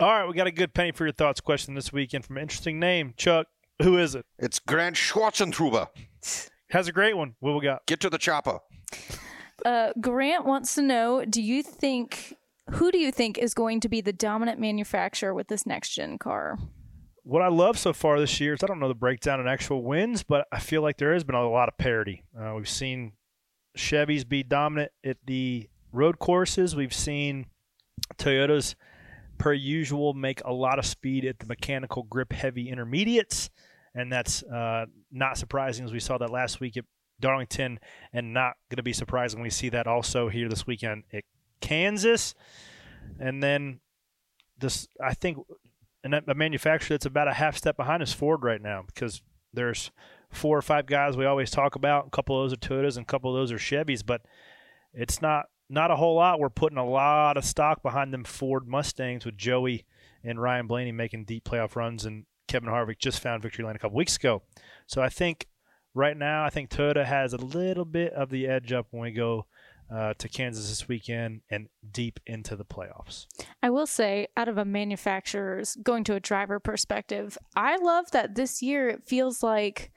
All 0.00 0.10
right, 0.10 0.26
we 0.26 0.32
got 0.32 0.46
a 0.46 0.50
good 0.50 0.72
penny 0.72 0.92
for 0.92 1.04
your 1.04 1.12
thoughts 1.12 1.42
question 1.42 1.74
this 1.74 1.92
weekend 1.92 2.24
from 2.24 2.38
an 2.38 2.42
interesting 2.42 2.80
name. 2.80 3.12
Chuck, 3.18 3.48
who 3.82 3.98
is 3.98 4.14
it? 4.14 4.24
It's 4.38 4.58
Grant 4.58 4.96
Schwarzentruber. 4.96 5.88
Has 6.70 6.88
a 6.88 6.92
great 6.92 7.18
one. 7.18 7.34
What 7.40 7.54
we 7.54 7.60
got? 7.60 7.84
Get 7.86 8.00
to 8.00 8.08
the 8.08 8.16
chopper. 8.16 8.60
Uh, 9.62 9.92
Grant 10.00 10.46
wants 10.46 10.74
to 10.76 10.82
know: 10.82 11.26
Do 11.26 11.42
you 11.42 11.62
think 11.62 12.34
who 12.70 12.90
do 12.90 12.98
you 12.98 13.12
think 13.12 13.36
is 13.36 13.52
going 13.52 13.80
to 13.80 13.88
be 13.90 14.00
the 14.00 14.12
dominant 14.12 14.58
manufacturer 14.58 15.34
with 15.34 15.48
this 15.48 15.66
next 15.66 15.90
gen 15.90 16.16
car? 16.16 16.56
What 17.30 17.42
I 17.42 17.48
love 17.48 17.78
so 17.78 17.92
far 17.92 18.18
this 18.18 18.40
year 18.40 18.54
is 18.54 18.64
I 18.64 18.66
don't 18.66 18.80
know 18.80 18.88
the 18.88 18.94
breakdown 18.96 19.38
in 19.38 19.46
actual 19.46 19.84
wins, 19.84 20.24
but 20.24 20.48
I 20.50 20.58
feel 20.58 20.82
like 20.82 20.96
there 20.96 21.12
has 21.12 21.22
been 21.22 21.36
a 21.36 21.48
lot 21.48 21.68
of 21.68 21.78
parity. 21.78 22.24
Uh, 22.36 22.54
we've 22.56 22.68
seen 22.68 23.12
Chevys 23.78 24.28
be 24.28 24.42
dominant 24.42 24.90
at 25.04 25.16
the 25.26 25.68
road 25.92 26.18
courses. 26.18 26.74
We've 26.74 26.92
seen 26.92 27.46
Toyotas, 28.16 28.74
per 29.38 29.52
usual, 29.52 30.12
make 30.12 30.42
a 30.44 30.52
lot 30.52 30.80
of 30.80 30.84
speed 30.84 31.24
at 31.24 31.38
the 31.38 31.46
mechanical 31.46 32.02
grip 32.02 32.32
heavy 32.32 32.68
intermediates. 32.68 33.48
And 33.94 34.12
that's 34.12 34.42
uh, 34.42 34.86
not 35.12 35.38
surprising 35.38 35.84
as 35.84 35.92
we 35.92 36.00
saw 36.00 36.18
that 36.18 36.30
last 36.30 36.58
week 36.58 36.76
at 36.76 36.84
Darlington, 37.20 37.78
and 38.12 38.34
not 38.34 38.54
going 38.70 38.78
to 38.78 38.82
be 38.82 38.92
surprising 38.92 39.40
we 39.40 39.50
see 39.50 39.68
that 39.68 39.86
also 39.86 40.28
here 40.30 40.48
this 40.48 40.66
weekend 40.66 41.04
at 41.12 41.22
Kansas. 41.60 42.34
And 43.20 43.40
then 43.40 43.78
this, 44.58 44.88
I 45.00 45.14
think, 45.14 45.38
and 46.02 46.14
a 46.14 46.34
manufacturer 46.34 46.94
that's 46.94 47.06
about 47.06 47.28
a 47.28 47.34
half 47.34 47.56
step 47.56 47.76
behind 47.76 48.02
is 48.02 48.12
Ford 48.12 48.42
right 48.42 48.60
now 48.60 48.84
because 48.86 49.22
there's 49.52 49.90
four 50.30 50.56
or 50.56 50.62
five 50.62 50.86
guys 50.86 51.16
we 51.16 51.26
always 51.26 51.50
talk 51.50 51.74
about. 51.74 52.06
A 52.06 52.10
couple 52.10 52.36
of 52.36 52.44
those 52.44 52.56
are 52.56 52.60
Toyotas 52.60 52.96
and 52.96 53.04
a 53.04 53.06
couple 53.06 53.34
of 53.34 53.40
those 53.40 53.52
are 53.52 53.58
Chevys, 53.58 54.04
but 54.04 54.22
it's 54.94 55.20
not 55.20 55.46
not 55.68 55.90
a 55.90 55.96
whole 55.96 56.16
lot. 56.16 56.40
We're 56.40 56.50
putting 56.50 56.78
a 56.78 56.88
lot 56.88 57.36
of 57.36 57.44
stock 57.44 57.82
behind 57.82 58.12
them 58.12 58.24
Ford 58.24 58.66
Mustangs 58.66 59.24
with 59.24 59.36
Joey 59.36 59.86
and 60.24 60.40
Ryan 60.40 60.66
Blaney 60.66 60.92
making 60.92 61.24
deep 61.24 61.44
playoff 61.44 61.76
runs, 61.76 62.04
and 62.04 62.24
Kevin 62.48 62.68
Harvick 62.68 62.98
just 62.98 63.20
found 63.20 63.42
victory 63.42 63.64
lane 63.64 63.76
a 63.76 63.78
couple 63.78 63.96
weeks 63.96 64.16
ago. 64.16 64.42
So 64.86 65.00
I 65.00 65.08
think 65.08 65.46
right 65.94 66.16
now, 66.16 66.44
I 66.44 66.50
think 66.50 66.70
Toyota 66.70 67.04
has 67.04 67.32
a 67.32 67.38
little 67.38 67.84
bit 67.84 68.12
of 68.12 68.30
the 68.30 68.46
edge 68.46 68.72
up 68.72 68.88
when 68.90 69.02
we 69.02 69.12
go 69.12 69.46
uh, 69.92 70.14
to 70.18 70.28
Kansas 70.28 70.68
this 70.68 70.88
weekend 70.88 71.40
and 71.50 71.68
deep 71.90 72.20
into 72.26 72.56
the 72.56 72.64
playoffs. 72.64 73.26
I 73.62 73.70
will 73.70 73.86
say, 73.86 74.28
out 74.36 74.48
of 74.48 74.58
a 74.58 74.64
manufacturer's 74.64 75.76
going 75.82 76.04
to 76.04 76.14
a 76.14 76.20
driver 76.20 76.60
perspective, 76.60 77.36
I 77.56 77.76
love 77.76 78.10
that 78.12 78.34
this 78.34 78.62
year 78.62 78.88
it 78.88 79.04
feels 79.04 79.42
like 79.42 79.90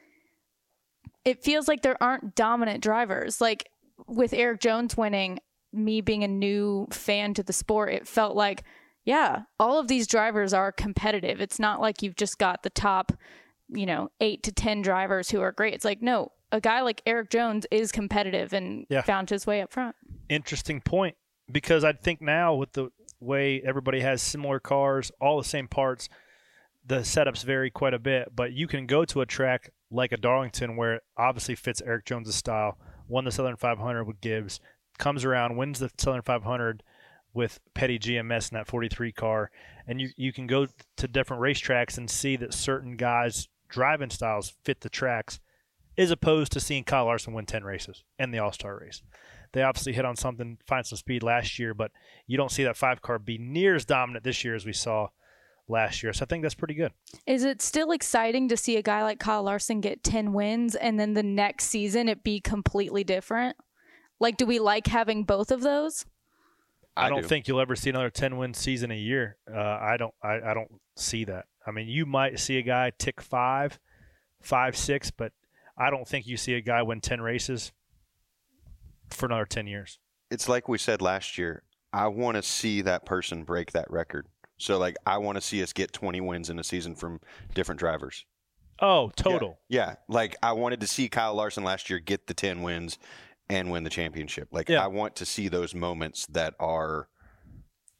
it 1.25 1.43
feels 1.43 1.67
like 1.67 1.81
there 1.81 2.01
aren't 2.01 2.35
dominant 2.35 2.83
drivers. 2.83 3.39
Like 3.39 3.69
with 4.07 4.33
Erik 4.33 4.59
Jones 4.59 4.97
winning, 4.97 5.39
me 5.71 6.01
being 6.01 6.23
a 6.23 6.27
new 6.27 6.87
fan 6.91 7.33
to 7.35 7.43
the 7.43 7.53
sport, 7.53 7.93
it 7.93 8.07
felt 8.07 8.35
like, 8.35 8.63
yeah, 9.05 9.43
all 9.59 9.79
of 9.79 9.87
these 9.87 10.07
drivers 10.07 10.53
are 10.53 10.71
competitive. 10.71 11.39
It's 11.39 11.59
not 11.59 11.79
like 11.79 12.01
you've 12.01 12.15
just 12.15 12.37
got 12.37 12.63
the 12.63 12.69
top, 12.69 13.11
you 13.69 13.85
know, 13.85 14.09
eight 14.19 14.43
to 14.43 14.51
10 14.51 14.81
drivers 14.81 15.29
who 15.29 15.41
are 15.41 15.51
great. 15.51 15.73
It's 15.73 15.85
like, 15.85 16.01
no, 16.01 16.31
a 16.53 16.61
guy 16.61 16.79
like 16.81 17.01
Erik 17.05 17.29
Jones 17.29 17.65
is 17.71 17.91
competitive 17.91 18.53
and 18.53 18.85
Yeah. 18.89 19.01
found 19.01 19.29
his 19.29 19.45
way 19.45 19.61
up 19.61 19.73
front. 19.73 19.95
Interesting 20.29 20.79
point. 20.79 21.17
because 21.51 21.83
I 21.83 21.91
think 21.91 22.21
now 22.21 22.55
with 22.55 22.71
the 22.71 22.89
way 23.19 23.61
everybody 23.63 23.99
has 23.99 24.21
similar 24.21 24.61
cars, 24.61 25.11
all 25.19 25.37
the 25.37 25.43
same 25.43 25.67
parts, 25.67 26.07
the 26.85 26.99
setups 26.99 27.43
vary 27.43 27.69
quite 27.69 27.93
a 27.93 27.99
bit. 27.99 28.29
But 28.33 28.53
you 28.53 28.65
can 28.65 28.85
go 28.87 29.03
to 29.03 29.19
a 29.19 29.25
track 29.25 29.71
like 29.91 30.13
a 30.13 30.17
Darlington 30.17 30.77
where 30.77 30.95
it 30.95 31.03
obviously 31.17 31.55
fits 31.55 31.81
Erik 31.81 32.05
Jones' 32.05 32.33
style. 32.33 32.77
Won 33.09 33.25
the 33.25 33.31
Southern 33.31 33.57
500 33.57 34.05
with 34.05 34.21
Gibbs, 34.21 34.61
comes 34.97 35.25
around, 35.25 35.57
wins 35.57 35.79
the 35.79 35.91
Southern 35.97 36.21
500 36.21 36.81
with 37.33 37.59
Petty 37.73 37.99
GMS 37.99 38.49
in 38.51 38.55
that 38.55 38.67
43 38.67 39.11
car, 39.11 39.51
and 39.85 39.99
you 39.99 40.09
you 40.15 40.31
can 40.31 40.47
go 40.47 40.67
to 40.95 41.07
different 41.09 41.41
racetracks 41.43 41.97
and 41.97 42.09
see 42.09 42.37
that 42.37 42.53
certain 42.53 42.95
guys' 42.95 43.49
driving 43.67 44.09
styles 44.11 44.53
fit 44.63 44.79
the 44.79 44.89
tracks, 44.89 45.39
as 45.97 46.11
opposed 46.11 46.51
to 46.53 46.59
seeing 46.59 46.83
Kyle 46.83 47.05
Larson 47.05 47.33
win 47.33 47.45
10 47.45 47.63
races 47.63 48.03
and 48.17 48.33
the 48.33 48.39
All 48.39 48.51
Star 48.51 48.79
race. 48.79 49.01
They 49.53 49.61
obviously 49.61 49.93
hit 49.93 50.05
on 50.05 50.15
something, 50.15 50.57
find 50.65 50.85
some 50.85 50.97
speed 50.97 51.21
last 51.21 51.59
year, 51.59 51.73
but 51.73 51.91
you 52.25 52.37
don't 52.37 52.51
see 52.51 52.63
that 52.63 52.77
five 52.77 53.01
car 53.01 53.19
be 53.19 53.37
near 53.37 53.75
as 53.75 53.85
dominant 53.85 54.23
this 54.23 54.43
year 54.43 54.55
as 54.55 54.65
we 54.65 54.73
saw 54.73 55.09
last 55.67 56.01
year. 56.01 56.11
So 56.11 56.23
I 56.23 56.25
think 56.25 56.41
that's 56.41 56.55
pretty 56.55 56.73
good. 56.73 56.91
Is 57.27 57.43
it 57.43 57.61
still 57.61 57.91
exciting 57.91 58.49
to 58.49 58.57
see 58.57 58.77
a 58.77 58.81
guy 58.81 59.03
like 59.03 59.19
Kyle 59.19 59.43
Larson 59.43 59.79
get 59.79 60.03
10 60.03 60.33
wins 60.33 60.75
and 60.75 60.99
then 60.99 61.13
the 61.13 61.23
next 61.23 61.65
season 61.65 62.09
it 62.09 62.23
be 62.23 62.39
completely 62.39 63.03
different? 63.03 63.55
Like, 64.19 64.37
do 64.37 64.45
we 64.45 64.59
like 64.59 64.87
having 64.87 65.23
both 65.23 65.51
of 65.51 65.61
those? 65.61 66.05
I, 66.95 67.07
I 67.07 67.09
don't 67.09 67.21
do. 67.21 67.27
think 67.27 67.47
you'll 67.47 67.59
ever 67.59 67.75
see 67.75 67.89
another 67.89 68.09
10 68.09 68.37
win 68.37 68.53
season 68.53 68.91
a 68.91 68.97
year. 68.97 69.37
Uh, 69.51 69.59
I 69.59 69.97
don't. 69.97 70.13
I, 70.23 70.39
I 70.51 70.53
don't 70.53 70.69
see 70.95 71.25
that. 71.25 71.45
I 71.65 71.71
mean, 71.71 71.87
you 71.87 72.05
might 72.05 72.39
see 72.39 72.57
a 72.57 72.61
guy 72.61 72.91
tick 72.97 73.21
five, 73.21 73.79
five, 74.41 74.77
six, 74.77 75.09
but 75.09 75.31
I 75.77 75.89
don't 75.89 76.07
think 76.07 76.27
you 76.27 76.37
see 76.37 76.53
a 76.53 76.61
guy 76.61 76.81
win 76.83 77.01
10 77.01 77.21
races 77.21 77.71
for 79.09 79.25
another 79.27 79.45
10 79.45 79.67
years. 79.67 79.99
it's 80.31 80.49
like 80.49 80.67
we 80.67 80.77
said 80.77 81.01
last 81.01 81.37
year. 81.37 81.63
I 81.91 82.07
want 82.07 82.37
to 82.37 82.41
see 82.43 82.81
that 82.81 83.05
person 83.05 83.43
break 83.43 83.71
that 83.73 83.89
record. 83.91 84.27
So 84.57 84.77
like 84.79 84.95
I 85.05 85.17
want 85.19 85.35
to 85.35 85.41
see 85.41 85.61
us 85.61 85.73
get 85.73 85.93
20 85.93 86.21
wins 86.21 86.49
in 86.49 86.57
a 86.57 86.63
season 86.63 86.95
from 86.95 87.19
different 87.53 87.77
drivers. 87.79 88.25
Oh, 88.81 89.11
total. 89.15 89.59
Yeah, 89.69 89.95
like 90.07 90.35
I 90.41 90.53
wanted 90.53 90.79
to 90.81 90.87
see 90.87 91.07
Kyle 91.07 91.35
Larson 91.35 91.63
last 91.63 91.89
year 91.89 91.99
get 91.99 92.25
the 92.27 92.33
10 92.33 92.63
wins 92.63 92.97
and 93.49 93.69
win 93.71 93.83
the 93.83 93.89
championship. 93.91 94.47
Like 94.51 94.69
Yeah. 94.69 94.83
I 94.83 94.87
want 94.87 95.15
to 95.17 95.25
see 95.25 95.47
those 95.49 95.75
moments 95.75 96.25
that 96.27 96.55
are 96.59 97.07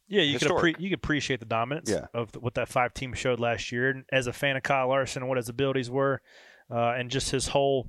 Yeah, 0.08 0.22
you 0.22 0.38
could 0.40 0.48
appre- 0.50 0.80
you 0.80 0.90
could 0.90 0.98
appreciate 0.98 1.38
the 1.38 1.46
dominance 1.46 1.88
Yeah. 1.90 2.06
of 2.12 2.34
what 2.34 2.54
that 2.54 2.68
five 2.68 2.94
team 2.94 3.12
showed 3.14 3.38
last 3.38 3.70
year. 3.70 3.90
And 3.90 4.04
as 4.10 4.26
a 4.26 4.32
fan 4.32 4.56
of 4.56 4.64
Kyle 4.64 4.88
Larson 4.88 5.22
and 5.22 5.28
what 5.28 5.36
his 5.38 5.48
abilities 5.48 5.88
were, 5.90 6.20
uh, 6.70 6.94
and 6.96 7.10
just 7.10 7.30
his 7.30 7.48
whole 7.48 7.88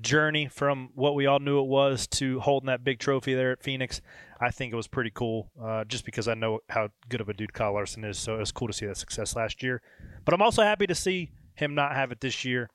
journey 0.00 0.46
from 0.46 0.90
what 0.94 1.14
we 1.14 1.26
all 1.26 1.40
knew 1.40 1.60
it 1.60 1.66
was 1.66 2.06
to 2.06 2.40
holding 2.40 2.68
that 2.68 2.84
big 2.84 2.98
trophy 2.98 3.34
there 3.34 3.52
at 3.52 3.62
Phoenix, 3.62 4.00
I 4.40 4.50
think 4.50 4.72
it 4.72 4.76
was 4.76 4.86
pretty 4.86 5.10
cool. 5.12 5.50
Uh, 5.62 5.84
just 5.84 6.04
because 6.04 6.28
I 6.28 6.34
know 6.34 6.60
how 6.68 6.88
good 7.08 7.20
of 7.20 7.28
a 7.28 7.34
dude 7.34 7.52
Kyle 7.52 7.74
Larson 7.74 8.04
is, 8.04 8.18
so 8.18 8.36
it 8.36 8.40
was 8.40 8.52
cool 8.52 8.68
to 8.68 8.74
see 8.74 8.86
that 8.86 8.96
success 8.96 9.36
last 9.36 9.62
year. 9.62 9.82
But 10.24 10.34
I'm 10.34 10.42
also 10.42 10.62
happy 10.62 10.86
to 10.86 10.94
see 10.94 11.32
him 11.54 11.74
not 11.74 11.94
have 11.94 12.12
it 12.12 12.20
this 12.20 12.44
year. 12.44 12.70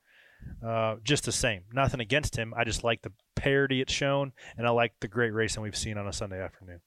Uh, 0.65 0.95
just 1.03 1.25
the 1.25 1.31
same. 1.31 1.63
Nothing 1.73 1.99
against 2.01 2.35
him. 2.35 2.53
I 2.55 2.65
just 2.65 2.83
like 2.83 3.01
the 3.01 3.11
parity 3.35 3.81
it's 3.81 3.93
shown, 3.93 4.33
and 4.57 4.67
I 4.67 4.69
like 4.71 4.93
the 4.99 5.07
great 5.07 5.31
racing 5.31 5.63
we've 5.63 5.75
seen 5.75 5.97
on 5.97 6.07
a 6.07 6.13
Sunday 6.13 6.41
afternoon. 6.41 6.81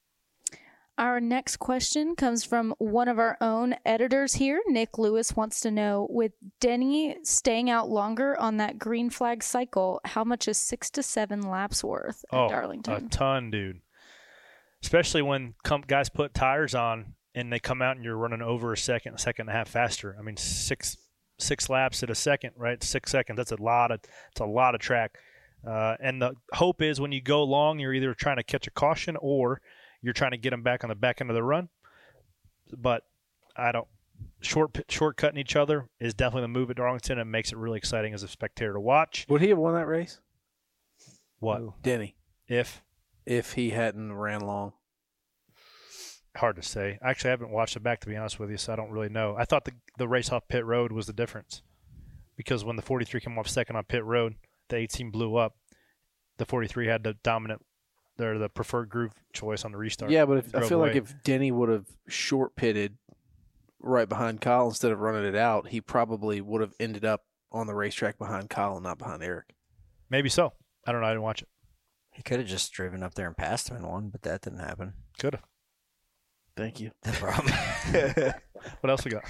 Our 0.99 1.21
next 1.21 1.57
question 1.57 2.15
comes 2.17 2.43
from 2.43 2.75
one 2.77 3.07
of 3.07 3.17
our 3.19 3.37
own 3.39 3.73
editors 3.85 4.33
here. 4.33 4.61
Nick 4.67 4.97
Lewis 4.97 5.33
wants 5.33 5.61
to 5.61 5.71
know 5.71 6.05
with 6.09 6.33
Denny 6.59 7.15
staying 7.23 7.69
out 7.69 7.87
longer 7.89 8.37
on 8.37 8.57
that 8.57 8.77
green 8.77 9.09
flag 9.09 9.41
cycle, 9.41 10.01
how 10.03 10.25
much 10.25 10.49
is 10.49 10.57
six 10.57 10.89
to 10.91 11.01
seven 11.01 11.41
laps 11.49 11.85
worth 11.85 12.25
at 12.33 12.37
Oh, 12.37 12.49
Darlington? 12.49 13.05
a 13.05 13.09
ton, 13.09 13.49
dude. 13.49 13.79
Especially 14.83 15.21
when 15.21 15.53
com- 15.63 15.85
guys 15.87 16.09
put 16.09 16.33
tires 16.33 16.75
on 16.75 17.15
and 17.33 17.51
they 17.51 17.59
come 17.59 17.81
out 17.81 17.95
and 17.95 18.03
you're 18.03 18.17
running 18.17 18.41
over 18.41 18.73
a 18.73 18.77
second, 18.77 19.13
a 19.15 19.17
second 19.19 19.47
and 19.47 19.55
a 19.55 19.57
half 19.57 19.69
faster. 19.69 20.17
I 20.19 20.21
mean, 20.21 20.35
six 20.37 20.97
six 21.37 21.69
laps 21.69 22.03
at 22.03 22.09
a 22.09 22.15
second, 22.15 22.51
right? 22.57 22.83
Six 22.83 23.09
seconds. 23.09 23.37
That's 23.37 23.53
a 23.53 23.61
lot 23.61 23.91
of 23.91 24.01
it's 24.31 24.41
a 24.41 24.45
lot 24.45 24.75
of 24.75 24.81
track. 24.81 25.17
Uh, 25.65 25.95
and 26.01 26.21
the 26.21 26.33
hope 26.53 26.81
is 26.81 26.99
when 26.99 27.13
you 27.13 27.21
go 27.21 27.43
long, 27.43 27.79
you're 27.79 27.93
either 27.93 28.13
trying 28.13 28.35
to 28.37 28.43
catch 28.43 28.67
a 28.67 28.71
caution 28.71 29.15
or 29.21 29.61
you're 30.01 30.13
trying 30.13 30.31
to 30.31 30.37
get 30.37 30.51
them 30.51 30.63
back 30.63 30.83
on 30.83 30.89
the 30.89 30.95
back 30.95 31.21
end 31.21 31.29
of 31.29 31.35
the 31.35 31.43
run. 31.43 31.69
But 32.75 33.03
I 33.55 33.71
don't 33.71 33.87
short 34.41 34.73
shortcutting 34.87 35.37
each 35.37 35.55
other 35.55 35.89
is 35.99 36.13
definitely 36.13 36.43
the 36.43 36.47
move 36.49 36.69
at 36.69 36.77
Darlington 36.77 37.19
and 37.19 37.31
makes 37.31 37.51
it 37.51 37.57
really 37.57 37.77
exciting 37.77 38.13
as 38.13 38.23
a 38.23 38.27
spectator 38.27 38.73
to 38.73 38.79
watch. 38.79 39.25
Would 39.29 39.41
he 39.41 39.49
have 39.49 39.57
won 39.57 39.73
that 39.75 39.87
race? 39.87 40.19
What 41.39 41.81
Denny, 41.81 42.15
if 42.47 42.81
if 43.25 43.53
he 43.53 43.71
hadn't 43.71 44.13
ran 44.13 44.41
long. 44.41 44.73
hard 46.35 46.55
to 46.57 46.61
say. 46.61 46.97
Actually, 47.01 47.29
I 47.29 47.31
haven't 47.31 47.51
watched 47.51 47.75
it 47.75 47.83
back 47.83 47.99
to 48.01 48.07
be 48.07 48.15
honest 48.15 48.39
with 48.39 48.49
you, 48.49 48.57
so 48.57 48.73
I 48.73 48.75
don't 48.75 48.91
really 48.91 49.09
know. 49.09 49.35
I 49.37 49.45
thought 49.45 49.65
the 49.65 49.73
the 49.97 50.07
race 50.07 50.31
off 50.31 50.47
pit 50.47 50.65
road 50.65 50.91
was 50.91 51.07
the 51.07 51.13
difference 51.13 51.61
because 52.35 52.63
when 52.63 52.75
the 52.75 52.81
43 52.81 53.21
came 53.21 53.37
off 53.37 53.47
second 53.47 53.75
on 53.75 53.83
pit 53.85 54.03
road, 54.03 54.35
the 54.69 54.77
18 54.77 55.11
blew 55.11 55.35
up. 55.35 55.55
The 56.37 56.45
43 56.45 56.87
had 56.87 57.03
the 57.03 57.15
dominant, 57.15 57.61
or 58.27 58.37
the 58.37 58.49
preferred 58.49 58.89
groove 58.89 59.13
choice 59.33 59.65
on 59.65 59.71
the 59.71 59.77
restart. 59.77 60.11
Yeah, 60.11 60.25
but 60.25 60.37
if, 60.37 60.55
I 60.55 60.59
Drove 60.59 60.69
feel 60.69 60.79
like 60.79 60.95
if 60.95 61.13
Denny 61.23 61.51
would 61.51 61.69
have 61.69 61.87
short 62.07 62.55
pitted 62.55 62.97
right 63.79 64.09
behind 64.09 64.41
Kyle 64.41 64.67
instead 64.67 64.91
of 64.91 64.99
running 64.99 65.25
it 65.25 65.35
out, 65.35 65.67
he 65.67 65.81
probably 65.81 66.41
would 66.41 66.61
have 66.61 66.73
ended 66.79 67.05
up 67.05 67.23
on 67.51 67.67
the 67.67 67.75
racetrack 67.75 68.17
behind 68.17 68.49
Kyle 68.49 68.75
and 68.75 68.83
not 68.83 68.97
behind 68.97 69.23
Erik. 69.23 69.53
maybe 70.09 70.29
so. 70.29 70.53
I 70.85 70.91
don't 70.91 71.01
know. 71.01 71.07
I 71.07 71.11
didn't 71.11 71.23
watch 71.23 71.41
it. 71.41 71.47
He 72.11 72.23
could 72.23 72.39
have 72.39 72.47
just 72.47 72.71
driven 72.71 73.03
up 73.03 73.13
there 73.13 73.27
and 73.27 73.37
passed 73.37 73.69
him 73.69 73.77
in 73.77 73.87
one, 73.87 74.09
but 74.09 74.23
that 74.23 74.41
didn't 74.41 74.59
happen. 74.59 74.93
Could 75.19 75.33
have. 75.33 75.43
Thank 76.55 76.79
you. 76.79 76.91
No 77.05 77.11
problem. 77.13 77.53
What 78.81 78.89
else 78.89 79.05
we 79.05 79.11
got? 79.11 79.23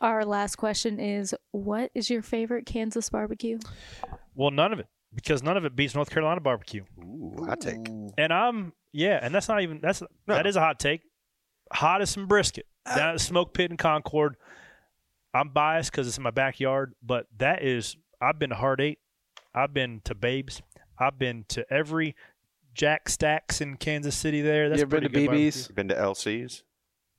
Our 0.00 0.26
last 0.26 0.56
question 0.56 1.00
is 1.00 1.34
what 1.52 1.90
is 1.94 2.10
your 2.10 2.20
favorite 2.20 2.66
Kansas 2.66 3.08
barbecue? 3.08 3.58
Well, 4.34 4.50
none 4.50 4.74
of 4.74 4.78
it 4.78 4.88
because 5.14 5.42
none 5.42 5.56
of 5.56 5.64
it 5.64 5.76
beats 5.76 5.94
North 5.94 6.10
Carolina 6.10 6.40
barbecue. 6.40 6.84
ooh, 6.98 7.46
I 7.48 7.54
take. 7.54 7.86
And 8.18 8.32
I'm 8.32 8.72
yeah, 8.92 9.18
and 9.22 9.34
that's 9.34 9.48
not 9.48 9.62
even 9.62 9.80
that's 9.82 10.02
that 10.26 10.46
is 10.46 10.56
a 10.56 10.60
hot 10.60 10.78
take. 10.78 11.02
Hot 11.72 12.02
as 12.02 12.10
some 12.10 12.26
brisket 12.26 12.66
ah. 12.86 12.96
down 12.96 13.08
at 13.10 13.12
the 13.14 13.18
smoke 13.24 13.54
pit 13.54 13.70
in 13.70 13.76
Concord. 13.76 14.36
I'm 15.32 15.48
biased 15.48 15.90
because 15.90 16.06
it's 16.06 16.16
in 16.16 16.22
my 16.22 16.30
backyard, 16.30 16.94
but 17.02 17.26
that 17.38 17.62
is 17.62 17.96
I've 18.20 18.38
been 18.38 18.50
to 18.50 18.56
Hard 18.56 18.80
Eight, 18.80 19.00
I've 19.54 19.74
been 19.74 20.00
to 20.04 20.14
Babes, 20.14 20.62
I've 20.98 21.18
been 21.18 21.44
to 21.48 21.66
every 21.72 22.14
Jack 22.74 23.08
Stacks 23.08 23.60
in 23.60 23.76
Kansas 23.76 24.14
City. 24.14 24.42
There, 24.42 24.68
that's 24.68 24.78
you 24.78 24.82
ever 24.82 25.00
been 25.00 25.02
to 25.04 25.10
pretty 25.10 25.26
good 25.26 25.36
BB's? 25.36 25.68
Been 25.68 25.88
to 25.88 25.98
LC's 25.98 26.62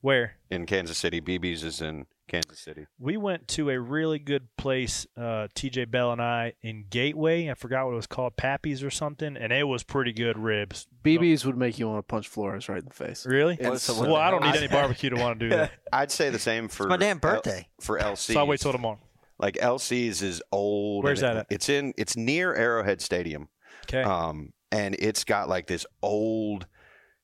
Where 0.00 0.36
in 0.50 0.64
Kansas 0.64 0.96
City. 0.96 1.20
BB's 1.20 1.62
is 1.62 1.82
in 1.82 2.06
Kansas 2.28 2.58
City. 2.58 2.86
we 2.98 3.16
went 3.16 3.46
to 3.48 3.70
a 3.70 3.78
really 3.80 4.18
good 4.18 4.54
place, 4.56 5.06
uh, 5.16 5.48
TJ 5.54 5.90
Bell 5.90 6.12
and 6.12 6.20
I 6.20 6.54
in 6.62 6.84
Gateway. 6.90 7.48
I 7.50 7.54
forgot 7.54 7.86
what 7.86 7.92
it 7.92 7.96
was 7.96 8.06
called, 8.06 8.36
Pappy's 8.36 8.82
or 8.82 8.90
something, 8.90 9.36
and 9.36 9.52
it 9.52 9.64
was 9.64 9.82
pretty 9.82 10.12
good 10.12 10.38
ribs. 10.38 10.86
BB's 11.04 11.44
would 11.46 11.56
make 11.56 11.78
you 11.78 11.88
want 11.88 11.98
to 11.98 12.02
punch 12.10 12.28
Flores 12.28 12.68
right 12.68 12.82
in 12.82 12.88
the 12.88 12.94
face. 12.94 13.24
Really? 13.26 13.56
What's- 13.60 13.88
what 13.88 14.08
well, 14.08 14.16
I 14.16 14.30
don't 14.30 14.42
need 14.42 14.56
any 14.56 14.68
barbecue 14.68 15.10
to 15.10 15.16
want 15.16 15.38
to 15.38 15.48
do 15.48 15.56
that. 15.56 15.72
I'd 15.92 16.10
say 16.10 16.30
the 16.30 16.38
same 16.38 16.68
for 16.68 16.86
my 16.88 16.96
damn 16.96 17.16
L- 17.16 17.20
birthday. 17.20 17.68
for 17.80 17.98
LC's. 17.98 18.34
So 18.34 18.40
I'll 18.40 18.46
wait 18.46 18.60
till 18.60 18.72
tomorrow. 18.72 18.98
Like 19.38 19.58
LC's 19.60 20.22
is 20.22 20.42
old. 20.50 21.04
Where's 21.04 21.20
that 21.20 21.36
it- 21.36 21.38
at? 21.40 21.46
It's 21.50 21.68
in. 21.68 21.92
It's 21.96 22.16
near 22.16 22.54
Arrowhead 22.54 23.00
Stadium. 23.02 23.48
Okay. 23.84 24.02
Um, 24.02 24.52
and 24.72 24.96
it's 24.98 25.24
got 25.24 25.48
like 25.48 25.66
this 25.66 25.86
old, 26.02 26.66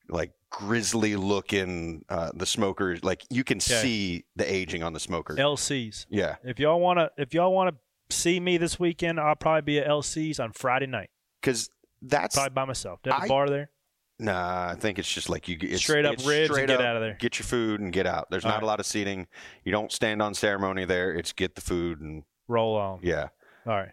like 0.08 0.32
grizzly 0.52 1.16
looking 1.16 2.04
uh, 2.08 2.30
the 2.34 2.46
smokers. 2.46 3.02
Like 3.02 3.22
you 3.30 3.44
can 3.44 3.58
see 3.60 4.24
the 4.36 4.50
aging 4.50 4.82
on 4.82 4.92
the 4.92 5.00
smokers. 5.00 5.38
LC's. 5.38 6.06
yeah, 6.10 6.36
If 6.44 6.58
y'all 6.58 6.80
want 6.80 6.98
to, 6.98 7.10
if 7.16 7.34
y'all 7.34 7.52
want 7.52 7.74
to 7.74 8.14
see 8.16 8.38
me 8.38 8.58
this 8.58 8.78
weekend, 8.78 9.18
I'll 9.18 9.34
probably 9.34 9.62
be 9.62 9.78
at 9.78 9.86
LC's 9.88 10.38
on 10.38 10.52
Friday 10.52 10.86
night, 10.86 11.10
because 11.40 11.70
that's 12.02 12.34
probably 12.36 12.50
by 12.54 12.64
myself. 12.66 13.00
They 13.02 13.10
have 13.10 13.22
a 13.22 13.24
I- 13.24 13.28
bar 13.28 13.48
there. 13.48 13.70
Nah, 14.18 14.68
I 14.70 14.76
think 14.76 15.00
it's 15.00 15.10
just 15.10 15.28
like 15.28 15.48
you 15.48 15.56
it's, 15.62 15.82
Straight 15.82 16.04
up 16.04 16.12
it's 16.14 16.24
ribs 16.24 16.52
straight 16.52 16.68
get 16.68 16.78
up, 16.80 16.86
out 16.86 16.94
of 16.96 17.02
there. 17.02 17.16
Get 17.18 17.40
your 17.40 17.46
food 17.46 17.80
and 17.80 17.92
get 17.92 18.06
out. 18.06 18.28
There's 18.30 18.44
All 18.44 18.50
not 18.50 18.56
right. 18.58 18.62
a 18.62 18.66
lot 18.66 18.78
of 18.78 18.86
seating. 18.86 19.26
You 19.64 19.72
don't 19.72 19.90
stand 19.90 20.22
on 20.22 20.34
ceremony 20.34 20.84
there. 20.84 21.12
It's 21.12 21.32
get 21.32 21.56
the 21.56 21.60
food 21.60 22.00
and 22.00 22.22
Roll 22.46 22.76
on. 22.76 23.00
yeah. 23.02 23.28
All 23.66 23.72
right. 23.72 23.88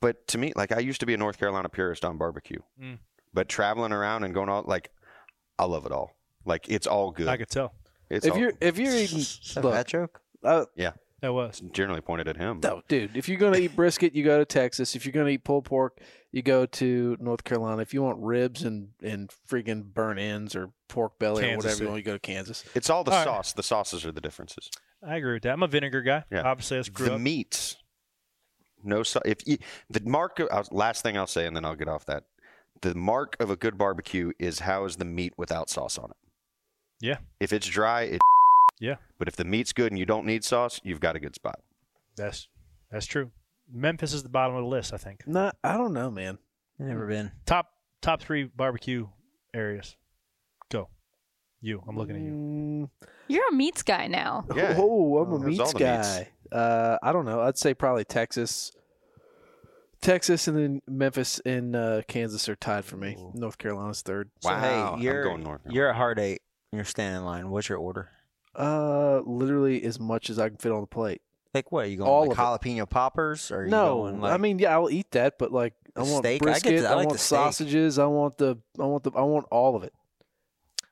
But 0.00 0.28
to 0.28 0.38
me, 0.38 0.52
like 0.54 0.70
I 0.70 0.78
used 0.78 1.00
to 1.00 1.06
be 1.06 1.14
a 1.14 1.16
North 1.16 1.38
Carolina 1.38 1.68
purist 1.68 2.04
on 2.04 2.18
barbecue, 2.18 2.60
Mm. 2.80 2.98
but 3.32 3.48
traveling 3.48 3.90
around 3.90 4.22
and 4.22 4.32
going 4.32 4.48
out, 4.48 4.68
like 4.68 4.90
I 5.58 5.64
love 5.64 5.86
it 5.86 5.92
all. 5.92 6.12
Like 6.44 6.68
it's 6.68 6.86
all 6.86 7.10
good. 7.10 7.28
I 7.28 7.36
could 7.36 7.48
tell. 7.50 7.72
It's 8.10 8.26
If 8.26 8.32
all, 8.32 8.38
you're 8.38 8.52
if 8.60 8.78
you're 8.78 8.94
eating, 8.94 9.18
Is 9.20 9.52
that 9.54 9.60
a 9.64 9.66
look, 9.68 9.74
fat 9.74 9.86
joke? 9.88 10.20
uh, 10.42 10.64
yeah, 10.76 10.92
That 11.20 11.32
was. 11.32 11.60
generally 11.72 12.00
pointed 12.02 12.28
at 12.28 12.36
him. 12.36 12.60
no, 12.62 12.82
dude. 12.88 13.16
If 13.16 13.28
you're 13.28 13.38
gonna 13.38 13.58
eat 13.58 13.74
brisket, 13.74 14.14
you 14.14 14.24
go 14.24 14.38
to 14.38 14.44
Texas. 14.44 14.94
If 14.94 15.04
you're 15.06 15.12
gonna 15.12 15.30
eat 15.30 15.44
pulled 15.44 15.64
pork, 15.64 15.98
you 16.32 16.42
go 16.42 16.66
to 16.66 17.16
North 17.20 17.44
Carolina. 17.44 17.80
If 17.82 17.94
you 17.94 18.02
want 18.02 18.18
ribs 18.20 18.62
and 18.62 18.88
and 19.02 19.30
freaking 19.48 19.84
burnt 19.84 20.18
ends 20.20 20.54
or 20.54 20.70
pork 20.88 21.18
belly 21.18 21.44
or 21.50 21.56
whatever 21.56 21.70
City. 21.74 21.84
you 21.84 21.90
want, 21.90 21.98
you 22.00 22.04
go 22.04 22.12
to 22.12 22.18
Kansas. 22.18 22.62
It's 22.74 22.90
all 22.90 23.04
the 23.04 23.10
All 23.12 23.18
right. 23.18 23.24
sauce. 23.24 23.52
The 23.52 23.62
sauces 23.62 24.04
are 24.04 24.12
the 24.12 24.20
differences. 24.20 24.70
I 25.02 25.16
agree 25.16 25.34
with 25.34 25.42
that. 25.44 25.52
I'm 25.52 25.62
a 25.62 25.66
vinegar 25.68 26.02
guy. 26.02 26.24
Yeah. 26.30 26.42
Obviously, 26.42 26.76
that's 26.78 26.88
the 26.90 27.14
up. 27.14 27.20
meats, 27.20 27.76
no. 28.82 29.02
sau- 29.02 29.20
If 29.24 29.46
you, 29.46 29.58
the 29.90 30.00
mark, 30.04 30.40
uh, 30.40 30.62
last 30.70 31.02
thing 31.02 31.16
I'll 31.18 31.26
say, 31.26 31.46
and 31.46 31.54
then 31.56 31.64
I'll 31.64 31.74
get 31.74 31.88
off 31.88 32.06
that. 32.06 32.24
The 32.84 32.94
mark 32.94 33.34
of 33.40 33.48
a 33.50 33.56
good 33.56 33.78
barbecue 33.78 34.32
is 34.38 34.58
how 34.60 34.84
is 34.84 34.96
the 34.96 35.06
meat 35.06 35.32
without 35.38 35.70
sauce 35.70 35.96
on 35.96 36.10
it. 36.10 36.16
Yeah. 37.00 37.16
If 37.40 37.50
it's 37.54 37.66
dry, 37.66 38.02
it. 38.02 38.20
Yeah. 38.78 38.96
But 39.18 39.26
if 39.26 39.36
the 39.36 39.44
meat's 39.46 39.72
good 39.72 39.90
and 39.90 39.98
you 39.98 40.04
don't 40.04 40.26
need 40.26 40.44
sauce, 40.44 40.82
you've 40.84 41.00
got 41.00 41.16
a 41.16 41.18
good 41.18 41.34
spot. 41.34 41.60
That's 42.14 42.46
that's 42.90 43.06
true. 43.06 43.30
Memphis 43.72 44.12
is 44.12 44.22
the 44.22 44.28
bottom 44.28 44.54
of 44.56 44.62
the 44.64 44.68
list, 44.68 44.92
I 44.92 44.98
think. 44.98 45.26
Not, 45.26 45.56
I 45.64 45.78
don't 45.78 45.94
know, 45.94 46.10
man. 46.10 46.36
Never 46.78 47.06
been. 47.06 47.32
Top 47.46 47.70
top 48.02 48.20
three 48.20 48.44
barbecue 48.44 49.08
areas. 49.54 49.96
Go. 50.70 50.90
You. 51.62 51.82
I'm 51.88 51.96
looking 51.96 52.16
at 52.16 52.20
you. 52.22 52.30
Mm, 52.30 53.08
You're 53.28 53.48
a 53.48 53.54
meats 53.54 53.82
guy 53.82 54.08
now. 54.08 54.44
Yeah. 54.54 54.74
Oh, 54.76 55.16
I'm 55.18 55.32
Oh, 55.32 55.36
a 55.36 55.38
there's 55.40 55.58
all 55.58 55.64
meats 55.68 55.72
the 55.72 55.78
meats. 55.78 56.18
guy. 56.18 56.28
Uh, 56.54 56.98
I 57.02 57.12
don't 57.12 57.24
know. 57.24 57.40
I'd 57.40 57.56
say 57.56 57.72
probably 57.72 58.04
Texas. 58.04 58.72
Texas 60.04 60.46
and 60.48 60.56
then 60.56 60.82
Memphis 60.86 61.40
and 61.44 61.74
uh, 61.74 62.02
Kansas 62.06 62.48
are 62.48 62.56
tied 62.56 62.84
for 62.84 62.96
me. 62.96 63.16
North 63.34 63.58
Carolina's 63.58 64.02
third. 64.02 64.30
So, 64.40 64.50
Wow, 64.50 64.60
hey, 64.96 65.02
you're 65.02 65.22
I'm 65.22 65.28
going 65.28 65.42
North. 65.42 65.62
Carolina. 65.62 65.74
you're 65.74 65.88
at 65.88 65.96
Hard 65.96 66.18
Eight. 66.18 66.42
You're 66.72 66.84
standing 66.84 67.18
in 67.20 67.24
line. 67.24 67.50
What's 67.50 67.68
your 67.68 67.78
order? 67.78 68.10
Uh, 68.54 69.20
literally 69.24 69.82
as 69.84 69.98
much 69.98 70.30
as 70.30 70.38
I 70.38 70.48
can 70.48 70.58
fit 70.58 70.70
on 70.72 70.80
the 70.82 70.86
plate. 70.86 71.22
Like 71.54 71.72
what? 71.72 71.88
You 71.88 71.98
going 71.98 72.10
All 72.10 72.28
like 72.28 72.38
of 72.38 72.60
jalapeno 72.60 72.88
poppers 72.88 73.50
or 73.50 73.58
are 73.60 73.64
you 73.64 73.70
no, 73.70 73.96
going 74.02 74.20
like 74.20 74.32
I 74.32 74.36
mean, 74.36 74.58
yeah, 74.58 74.72
I'll 74.74 74.90
eat 74.90 75.10
that, 75.12 75.38
but 75.38 75.52
like, 75.52 75.74
I 75.96 76.00
want 76.02 76.24
steak? 76.24 76.44
I 76.46 76.58
get 76.58 76.80
the- 76.82 76.88
I, 76.88 76.92
I 76.92 76.94
like 76.96 77.06
want 77.06 77.12
the 77.12 77.18
steak. 77.18 77.36
sausages. 77.38 77.98
I 77.98 78.06
want 78.06 78.38
the, 78.38 78.56
I 78.78 78.84
want 78.84 79.04
the, 79.04 79.12
I 79.16 79.22
want 79.22 79.46
all 79.50 79.76
of 79.76 79.84
it. 79.84 79.92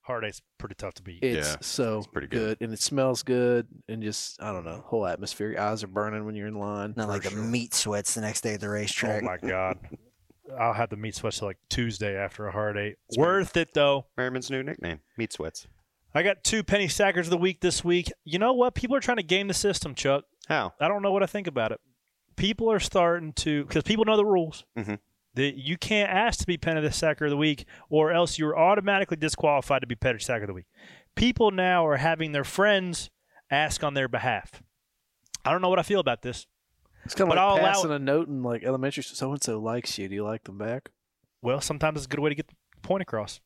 Hard 0.03 0.25
eight's 0.25 0.43
pretty 0.59 0.75
tough 0.75 0.95
to 0.95 1.03
beat. 1.03 1.23
It's 1.23 1.49
Yeah, 1.51 1.57
so 1.61 1.99
it's 1.99 2.07
pretty 2.09 2.27
good. 2.27 2.59
good. 2.59 2.65
and 2.65 2.73
it 2.75 2.81
smells 2.81 3.23
good, 3.23 3.69
and 3.89 4.03
just 4.03 4.43
I 4.43 4.53
don't 4.53 4.65
know, 4.65 4.83
whole 4.87 5.07
atmosphere. 5.07 5.51
Your 5.53 5.61
eyes 5.61 5.85
are 5.85 5.89
burning 5.89 6.25
when 6.27 6.35
you're 6.35 6.49
in 6.49 6.59
line. 6.59 6.95
not 6.97 7.09
like 7.09 7.23
for 7.23 7.31
the 7.31 7.43
meat 7.43 7.73
sweats 7.75 8.15
the 8.15 8.21
next 8.21 8.41
day 8.41 8.55
at 8.55 8.61
the 8.61 8.69
racetrack. 8.69 9.23
Oh 9.23 9.27
my 9.27 9.37
god. 9.39 9.79
I'll 10.59 10.73
have 10.73 10.91
the 10.91 10.97
meat 10.97 11.15
sweats 11.15 11.39
till 11.39 11.49
like 11.49 11.59
Tuesday 11.71 12.17
after 12.17 12.47
a 12.49 12.53
hard 12.53 12.77
eight. 12.77 12.97
Worth 13.17 13.57
it 13.57 13.75
though. 13.75 14.07
Merriman's 14.17 14.51
new 14.51 14.63
nickname, 14.63 15.01
Meat 15.17 15.33
Sweats. 15.33 15.67
I 16.15 16.23
got 16.23 16.43
two 16.45 16.63
penny 16.63 16.89
stackers 16.89 17.29
of 17.29 17.31
the 17.31 17.39
week 17.39 17.61
this 17.61 17.83
week. 17.85 18.13
You 18.25 18.39
know 18.39 18.53
what? 18.53 18.75
People 18.75 18.97
are 18.97 19.01
trying 19.01 19.17
to 19.19 19.23
game 19.23 19.49
the 19.49 19.55
system, 19.55 19.95
Chuck. 19.95 20.25
How? 20.49 20.75
I 20.81 20.89
don't 20.89 21.01
know 21.01 21.13
what 21.13 21.23
I 21.23 21.27
think 21.27 21.47
about 21.47 21.73
it. 21.73 21.81
People 22.37 22.71
are 22.71 22.81
starting 22.81 23.33
to 23.35 23.65
because 23.65 23.85
people 23.85 24.05
know 24.05 24.17
the 24.17 24.25
rules. 24.27 24.65
Mhm. 24.77 24.99
That 25.35 25.57
you 25.57 25.79
can't 25.79 26.11
ask 26.11 26.41
to 26.41 26.47
be 26.47 26.59
penny 26.59 26.89
stacker 26.91 27.25
of 27.25 27.31
the 27.31 27.37
week, 27.37 27.65
or 27.89 28.13
else 28.13 28.39
you're 28.39 28.59
automatically 28.59 29.17
disqualified 29.17 29.81
to 29.81 29.87
be 29.87 29.95
penny 29.95 30.19
stacker 30.19 30.45
of 30.45 30.49
the 30.49 30.55
week. 30.55 30.67
People 31.15 31.51
now 31.51 31.87
are 31.87 31.97
having 31.97 32.33
their 32.33 32.45
friends 32.45 33.11
ask 33.51 33.83
on 33.83 33.95
their 33.95 34.09
behalf. 34.09 34.63
I 35.45 35.53
don't 35.53 35.63
know 35.63 35.69
what 35.69 35.79
I 35.79 35.83
feel 35.83 36.01
about 36.01 36.23
this. 36.23 36.47
It's 37.05 37.15
kind 37.15 37.29
of 37.29 37.35
But 37.35 37.39
I'll 37.39 37.53
like 37.53 37.63
allow 37.63 37.73
passing 37.73 37.91
a 37.91 37.99
note 37.99 38.29
in 38.29 38.43
like 38.43 38.63
elementary. 38.63 39.03
So 39.03 39.33
and 39.33 39.43
so 39.43 39.59
likes 39.59 39.99
you. 39.99 40.09
Do 40.09 40.15
you 40.15 40.25
like 40.25 40.45
them 40.45 40.59
back? 40.59 40.91
Well, 41.41 41.61
sometimes 41.61 41.99
it's 41.99 42.07
a 42.07 42.09
good 42.09 42.21
way 42.21 42.29
to 42.29 42.35
get 42.37 42.49
the 42.49 42.55
point 42.83 43.03
across. 43.03 43.41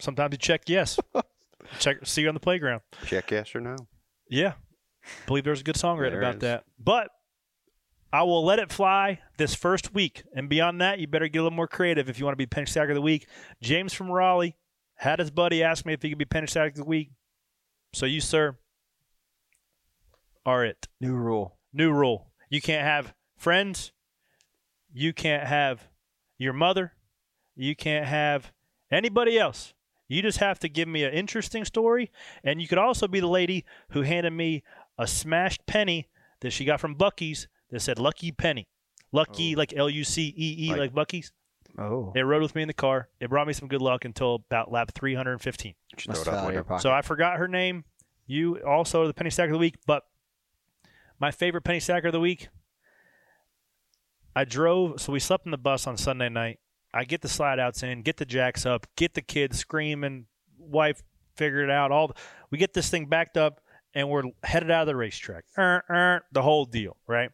Sometimes 0.00 0.32
you 0.32 0.38
check 0.38 0.62
yes. 0.68 0.98
check 1.78 1.98
see 2.04 2.22
you 2.22 2.28
on 2.28 2.34
the 2.34 2.40
playground. 2.40 2.80
Check 3.06 3.30
yes 3.30 3.54
or 3.54 3.60
no. 3.60 3.76
Yeah. 4.28 4.54
believe 5.26 5.44
there's 5.44 5.60
a 5.60 5.64
good 5.64 5.76
song 5.76 5.98
written 5.98 6.18
about 6.18 6.36
is. 6.36 6.40
that. 6.40 6.64
But 6.78 7.10
I 8.12 8.24
will 8.24 8.44
let 8.44 8.58
it 8.58 8.70
fly 8.70 9.20
this 9.38 9.54
first 9.54 9.94
week. 9.94 10.24
And 10.34 10.48
beyond 10.48 10.80
that, 10.80 10.98
you 10.98 11.06
better 11.06 11.28
get 11.28 11.38
a 11.38 11.42
little 11.44 11.56
more 11.56 11.68
creative 11.68 12.08
if 12.08 12.18
you 12.18 12.24
want 12.24 12.34
to 12.34 12.36
be 12.36 12.46
Penny 12.46 12.66
Stacker 12.66 12.90
of 12.90 12.94
the 12.94 13.00
Week. 13.00 13.26
James 13.62 13.94
from 13.94 14.10
Raleigh 14.10 14.56
had 14.96 15.18
his 15.18 15.30
buddy 15.30 15.62
ask 15.62 15.86
me 15.86 15.94
if 15.94 16.02
he 16.02 16.10
could 16.10 16.18
be 16.18 16.26
Penny 16.26 16.46
Stacker 16.46 16.68
of 16.68 16.74
the 16.74 16.84
Week. 16.84 17.10
So 17.94 18.04
you, 18.04 18.20
sir, 18.20 18.58
are 20.44 20.64
it. 20.64 20.88
New 21.00 21.14
rule. 21.14 21.56
New 21.72 21.90
rule. 21.90 22.30
You 22.50 22.60
can't 22.60 22.84
have 22.84 23.14
friends. 23.36 23.92
You 24.92 25.12
can't 25.14 25.46
have 25.46 25.88
your 26.36 26.52
mother. 26.52 26.92
You 27.56 27.74
can't 27.74 28.06
have 28.06 28.52
anybody 28.90 29.38
else. 29.38 29.72
You 30.08 30.20
just 30.20 30.38
have 30.38 30.58
to 30.58 30.68
give 30.68 30.88
me 30.88 31.04
an 31.04 31.14
interesting 31.14 31.64
story. 31.64 32.10
And 32.44 32.60
you 32.60 32.68
could 32.68 32.78
also 32.78 33.08
be 33.08 33.20
the 33.20 33.26
lady 33.26 33.64
who 33.90 34.02
handed 34.02 34.32
me 34.32 34.62
a 34.98 35.06
smashed 35.06 35.64
penny 35.66 36.08
that 36.40 36.50
she 36.50 36.66
got 36.66 36.80
from 36.80 36.96
Buc-ee's 36.96 37.48
that 37.72 37.80
said 37.80 37.98
Lucky 37.98 38.30
Penny. 38.30 38.68
Lucky, 39.10 39.56
like 39.56 39.74
L 39.76 39.90
U 39.90 40.04
C 40.04 40.32
E 40.36 40.66
E, 40.66 40.70
Like- 40.70 40.94
like 40.94 41.08
Buc-ee's. 41.08 41.32
Oh. 41.78 42.12
It 42.14 42.20
rode 42.20 42.42
with 42.42 42.54
me 42.54 42.62
in 42.62 42.68
the 42.68 42.74
car. 42.74 43.08
It 43.18 43.30
brought 43.30 43.46
me 43.46 43.54
some 43.54 43.66
good 43.66 43.80
luck 43.80 44.04
until 44.04 44.36
about 44.36 44.70
lap 44.70 44.92
315. 44.94 45.74
Just 45.96 46.06
throw 46.06 46.12
it 46.12 46.26
have 46.26 46.28
out 46.28 46.52
the 46.52 46.58
out 46.58 46.64
of 46.64 46.70
your 46.70 46.78
So 46.80 46.92
I 46.92 47.02
forgot 47.02 47.38
her 47.38 47.48
name. 47.48 47.84
You 48.26 48.58
also 48.64 49.02
are 49.02 49.06
the 49.06 49.14
penny 49.14 49.30
stacker 49.30 49.48
of 49.48 49.54
the 49.54 49.58
week, 49.58 49.76
but 49.86 50.04
my 51.18 51.30
favorite 51.30 51.62
penny 51.62 51.80
stacker 51.80 52.08
of 52.08 52.12
the 52.12 52.20
week. 52.20 52.48
I 54.34 54.44
drove, 54.44 55.00
so 55.00 55.12
we 55.12 55.20
slept 55.20 55.46
in 55.46 55.50
the 55.50 55.58
bus 55.58 55.86
on 55.86 55.96
Sunday 55.96 56.28
night. 56.28 56.58
I 56.94 57.04
get 57.04 57.22
the 57.22 57.28
slide 57.28 57.58
outs 57.58 57.82
in, 57.82 58.02
get 58.02 58.18
the 58.18 58.24
jacks 58.24 58.66
up, 58.66 58.86
get 58.96 59.14
the 59.14 59.22
kids 59.22 59.58
screaming. 59.58 60.26
Wife 60.58 61.02
figured 61.36 61.68
it 61.68 61.70
out. 61.70 61.90
All 61.90 62.14
we 62.50 62.58
get 62.58 62.74
this 62.74 62.90
thing 62.90 63.06
backed 63.06 63.36
up, 63.36 63.60
and 63.94 64.08
we're 64.08 64.24
headed 64.42 64.70
out 64.70 64.82
of 64.82 64.86
the 64.86 64.96
racetrack. 64.96 65.44
Er, 65.58 65.82
er, 65.88 66.22
the 66.32 66.42
whole 66.42 66.64
deal, 66.64 66.96
right? 67.06 67.30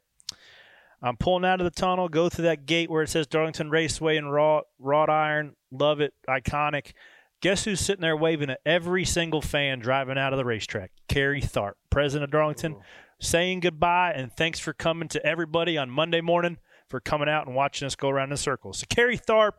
I'm 1.03 1.17
pulling 1.17 1.45
out 1.45 1.61
of 1.61 1.65
the 1.65 1.71
tunnel, 1.71 2.09
go 2.09 2.29
through 2.29 2.47
that 2.47 2.67
gate 2.67 2.91
where 2.91 3.03
it 3.03 3.09
says 3.09 3.27
Darlington 3.27 3.71
Raceway 3.71 4.17
and 4.17 4.33
raw 4.33 4.63
wrought 4.79 5.09
iron. 5.11 5.55
Love 5.71 6.01
it, 6.01 6.13
iconic. 6.29 6.93
Guess 7.41 7.65
who's 7.65 7.79
sitting 7.81 8.03
there 8.03 8.17
waving 8.17 8.51
at 8.51 8.61
every 8.67 9.05
single 9.05 9.41
fan 9.41 9.79
driving 9.79 10.19
out 10.19 10.33
of 10.33 10.39
the 10.39 10.45
racetrack? 10.45 10.91
Kerry 11.09 11.41
Tharp, 11.41 11.75
president 11.89 12.25
of 12.25 12.31
Darlington, 12.33 12.77
saying 13.21 13.61
goodbye 13.61 14.13
and 14.17 14.33
thanks 14.33 14.59
for 14.59 14.73
coming 14.73 15.09
to 15.11 15.25
everybody 15.25 15.79
on 15.79 15.89
Monday 15.89 16.21
morning 16.21 16.59
for 16.89 16.99
coming 17.01 17.29
out 17.29 17.47
and 17.47 17.55
watching 17.55 17.87
us 17.87 17.95
go 17.95 18.09
around 18.09 18.33
in 18.33 18.37
circles. 18.37 18.79
So, 18.79 18.87
Kerry 18.89 19.19
Tharp, 19.19 19.53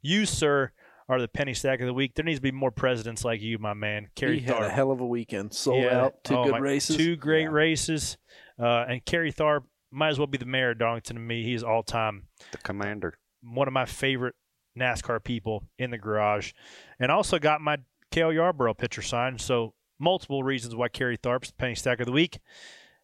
you, 0.00 0.24
sir, 0.24 0.70
are 1.06 1.20
the 1.20 1.28
penny 1.28 1.52
stack 1.52 1.80
of 1.80 1.86
the 1.86 1.92
week. 1.94 2.14
There 2.14 2.24
needs 2.24 2.38
to 2.38 2.42
be 2.42 2.52
more 2.52 2.70
presidents 2.70 3.24
like 3.26 3.42
you, 3.42 3.58
my 3.58 3.74
man. 3.74 4.08
Kerry 4.14 4.38
Tharp. 4.40 4.44
he 4.44 4.46
had 4.46 4.62
a 4.62 4.70
hell 4.70 4.90
of 4.90 5.00
a 5.00 5.06
weekend. 5.06 5.52
Sold 5.52 5.82
Yeah. 5.82 6.04
out. 6.04 6.24
Two 6.24 6.34
Oh, 6.36 6.44
good 6.44 6.52
my- 6.52 6.58
races. 6.58 6.96
Two 6.96 7.16
great 7.16 7.50
races. 7.50 8.16
Uh, 8.58 8.84
and 8.88 9.04
Kerry 9.04 9.32
Tharp 9.32 9.64
might 9.90 10.08
as 10.08 10.18
well 10.18 10.26
be 10.26 10.38
the 10.38 10.44
mayor 10.46 10.70
of 10.70 10.78
Darlington 10.78 11.16
to 11.16 11.22
me. 11.22 11.42
He's 11.44 11.62
all 11.62 11.82
time 11.82 12.28
The 12.52 12.58
commander. 12.58 13.18
one 13.42 13.68
of 13.68 13.72
my 13.74 13.84
favorite 13.86 14.34
NASCAR 14.78 15.22
people 15.22 15.64
in 15.78 15.90
the 15.90 15.98
garage. 15.98 16.52
And 17.00 17.10
also 17.10 17.38
got 17.38 17.60
my 17.60 17.78
Cale 18.10 18.32
Yarborough 18.32 18.74
picture 18.74 19.02
signed. 19.02 19.40
So 19.40 19.74
multiple 19.98 20.42
reasons 20.42 20.74
why 20.74 20.88
Kerry 20.88 21.16
Tharp's 21.18 21.48
the 21.48 21.54
penny 21.54 21.74
stack 21.74 22.00
of 22.00 22.06
the 22.06 22.12
week. 22.12 22.38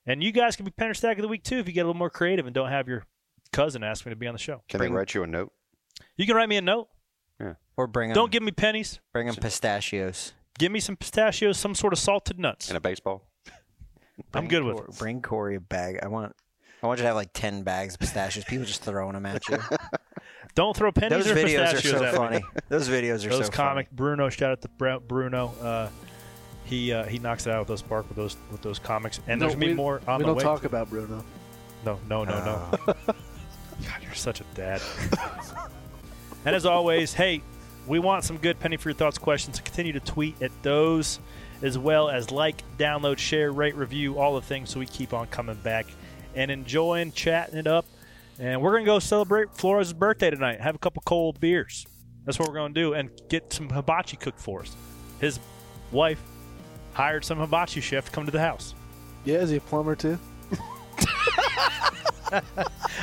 And 0.06 0.23
you 0.23 0.32
guys 0.32 0.55
can 0.56 0.65
be 0.65 0.70
penny 0.70 0.94
stack 0.94 1.19
of 1.19 1.23
the 1.23 1.28
week 1.28 1.43
too 1.43 1.59
if 1.59 1.66
you 1.66 1.73
get 1.74 1.81
a 1.81 1.86
little 1.89 1.98
more 1.98 2.11
creative 2.11 2.47
and 2.47 2.55
don't 2.55 2.69
have 2.70 2.86
your 2.89 3.05
cousin 3.52 3.82
ask 3.82 4.05
me 4.06 4.11
to 4.11 4.16
be 4.16 4.27
on 4.27 4.35
the 4.35 4.39
show. 4.39 4.62
Can 4.69 4.78
Bring- 4.78 4.93
they 4.93 4.97
write 4.97 5.15
you 5.15 5.23
a 5.23 5.27
note? 5.27 5.52
You 6.16 6.27
can 6.27 6.36
write 6.36 6.48
me 6.48 6.56
a 6.56 6.62
note. 6.62 6.89
Yeah. 7.40 7.55
Or 7.77 7.86
bring 7.86 8.11
'em- 8.11 8.15
Don't 8.15 8.31
give 8.31 8.43
me 8.43 8.52
pennies. 8.52 9.01
bring 9.12 9.28
'em 9.28 9.35
pistachios. 9.36 10.32
Give 10.59 10.70
me 10.70 10.78
some 10.81 10.97
pistachios, 10.97 11.59
some 11.59 11.74
sort 11.74 11.93
of 11.93 11.98
salted 11.98 12.39
nuts. 12.39 12.69
And 12.69 12.77
a 12.77 12.81
baseball? 12.81 13.28
I'm 14.32 14.47
Bring 14.47 14.48
good 14.48 14.62
with 14.62 14.77
Cor- 14.77 14.85
it. 14.86 14.98
Bring 14.98 15.23
Corey 15.23 15.55
a 15.56 15.61
bag. 15.61 15.98
I 16.02 16.06
want. 16.09 16.36
I 16.85 16.86
want 16.86 16.98
you 16.98 17.02
to 17.05 17.06
have 17.06 17.16
like 17.16 17.31
ten 17.32 17.62
bags 17.62 17.94
of 17.94 18.01
pistachios. 18.01 18.44
People 18.44 18.66
just 18.66 18.82
throwing 18.82 19.15
them 19.15 19.24
at 19.24 19.48
you. 19.48 19.56
Don't 20.55 20.77
throw 20.77 20.93
pennies 20.93 21.24
Those 21.24 21.31
or 21.32 21.35
videos 21.35 21.59
are 21.69 21.73
pistachios 21.73 21.98
so 21.98 22.05
at 22.05 22.12
me. 22.12 22.19
funny. 22.19 22.44
Those 22.69 22.89
videos 22.90 23.15
are 23.15 23.19
so 23.20 23.28
funny. 23.28 23.39
those 23.39 23.47
so 23.47 23.52
comic 23.52 23.90
Bruno 23.90 24.28
shout 24.28 24.52
out 24.52 24.61
to 24.62 24.69
Bru- 24.69 25.01
Bruno 25.01 25.47
uh, 25.62 25.89
he 26.65 26.93
uh, 26.93 27.05
he 27.05 27.19
knocks 27.19 27.47
it 27.47 27.52
out 27.52 27.61
with 27.61 27.69
those 27.69 27.78
spark 27.81 28.06
with 28.09 28.16
those 28.16 28.36
with 28.52 28.61
those 28.62 28.78
comics 28.78 29.19
and 29.27 29.40
No, 29.40 29.47
there's 29.47 29.55
gonna 29.56 29.66
be 29.66 29.74
more 29.74 30.01
on 30.06 30.19
we 30.19 30.24
the 30.24 30.27
don't 30.28 30.36
way 30.36 30.43
talk 30.44 30.65
about 30.65 30.90
Bruno. 30.90 31.24
no 31.86 31.98
no 32.09 32.23
no 32.24 32.44
no 32.44 32.78
Oh. 32.86 32.94
God 33.06 34.02
you're 34.02 34.15
such 34.15 34.40
a 34.43 34.44
dad 34.55 34.81
and 36.44 36.55
as 36.55 36.65
always 36.66 37.12
hey 37.15 37.40
we 37.86 37.98
want 37.98 38.24
some 38.24 38.36
good 38.39 38.61
penny 38.61 38.77
for 38.77 38.90
your 38.90 38.97
thoughts 38.97 39.19
questions 39.19 39.59
continue 39.61 39.93
to 39.93 40.01
tweet 40.01 40.40
at 40.43 40.51
those 40.62 41.19
as 41.62 41.77
well 41.78 42.09
as 42.11 42.31
like 42.31 42.62
download 42.78 43.19
share 43.19 43.51
rate 43.52 43.74
review 43.74 44.19
all 44.19 44.35
the 44.35 44.43
things 44.43 44.70
so 44.70 44.78
we 44.78 44.86
keep 44.86 45.12
on 45.12 45.27
coming 45.28 45.56
back 45.56 45.86
and 46.35 46.51
enjoying 46.51 47.12
chatting 47.12 47.56
it 47.59 47.66
up 47.66 47.85
and 48.39 48.61
we're 48.61 48.73
gonna 48.73 48.85
go 48.85 48.98
celebrate 48.98 49.51
Flora's 49.55 49.93
birthday 49.93 50.31
tonight 50.31 50.61
have 50.61 50.74
a 50.74 50.78
couple 50.78 51.02
cold 51.06 51.39
beers 51.40 51.86
that's 52.24 52.39
what 52.39 52.48
we're 52.48 52.55
gonna 52.55 52.74
do 52.74 52.94
and 52.94 53.11
get 53.28 53.52
some 53.52 53.69
hibachi 53.69 54.16
cooked 54.16 54.40
for 54.40 54.61
us 54.62 54.74
his 55.20 55.39
wife 55.93 56.20
hired 56.94 57.24
some 57.24 57.39
hibachi 57.39 57.81
chef 57.81 58.06
to 58.06 58.11
come 58.11 58.24
to 58.24 58.31
the 58.32 58.40
house 58.40 58.74
Yeah, 59.24 59.36
is 59.39 59.51
he 59.51 59.56
a 59.56 59.61
plumber 59.61 59.94
too? 59.97 60.19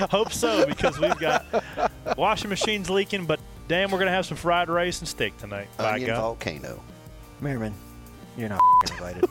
Hope 0.10 0.32
so 0.34 0.66
because 0.66 0.99
we've 0.99 1.18
got 1.20 1.45
washing 2.18 2.49
machines 2.49 2.90
leaking, 2.90 3.26
but 3.26 3.40
damn, 3.68 3.91
we're 3.91 3.99
gonna 3.99 4.12
have 4.12 4.26
some 4.26 4.36
fried 4.38 4.68
rice 4.70 4.99
and 4.99 5.08
steak 5.08 5.38
tonight. 5.38 5.68
By 5.78 5.94
Onion 5.94 6.08
God, 6.10 6.18
volcano. 6.22 6.84
Merriman, 7.40 7.74
you're 8.38 8.49
not 8.49 8.60
invited. 8.91 9.24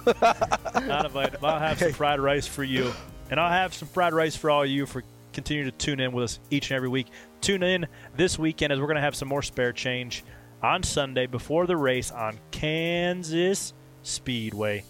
not 0.87 1.05
invited. 1.07 1.39
I'll 1.45 1.59
have 1.59 1.79
some 1.79 1.93
fried 2.01 2.21
rice 2.21 2.47
for 2.47 2.65
you, 2.65 2.93
and 3.31 3.40
I'll 3.40 3.51
have 3.51 3.73
some 3.73 3.89
fried 3.89 4.12
rice 4.12 4.36
for 4.36 4.51
all 4.51 4.66
you 4.66 4.85
for 4.86 5.02
continuing 5.32 5.70
to 5.70 5.77
tune 5.77 6.01
in 6.01 6.12
with 6.12 6.24
us 6.24 6.40
each 6.51 6.70
and 6.70 6.77
every 6.77 6.89
week. 6.89 7.07
Tune 7.40 7.62
in 7.62 7.86
this 8.16 8.39
weekend 8.39 8.73
as 8.73 8.81
we're 8.81 8.89
gonna 8.89 9.01
have 9.01 9.15
some 9.15 9.28
more 9.28 9.43
spare 9.43 9.73
change 9.73 10.24
on 10.62 10.82
Sunday 10.82 11.27
before 11.27 11.66
the 11.66 11.77
race 11.77 12.11
on 12.11 12.39
Kansas 12.51 13.73
Speedway. 14.02 14.85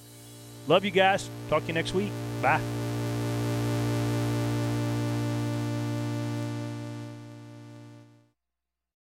Love 0.66 0.84
you 0.84 0.90
guys. 0.90 1.28
Talk 1.48 1.62
to 1.62 1.68
you 1.68 1.74
next 1.74 1.94
week. 1.94 2.10
Bye. 2.42 2.60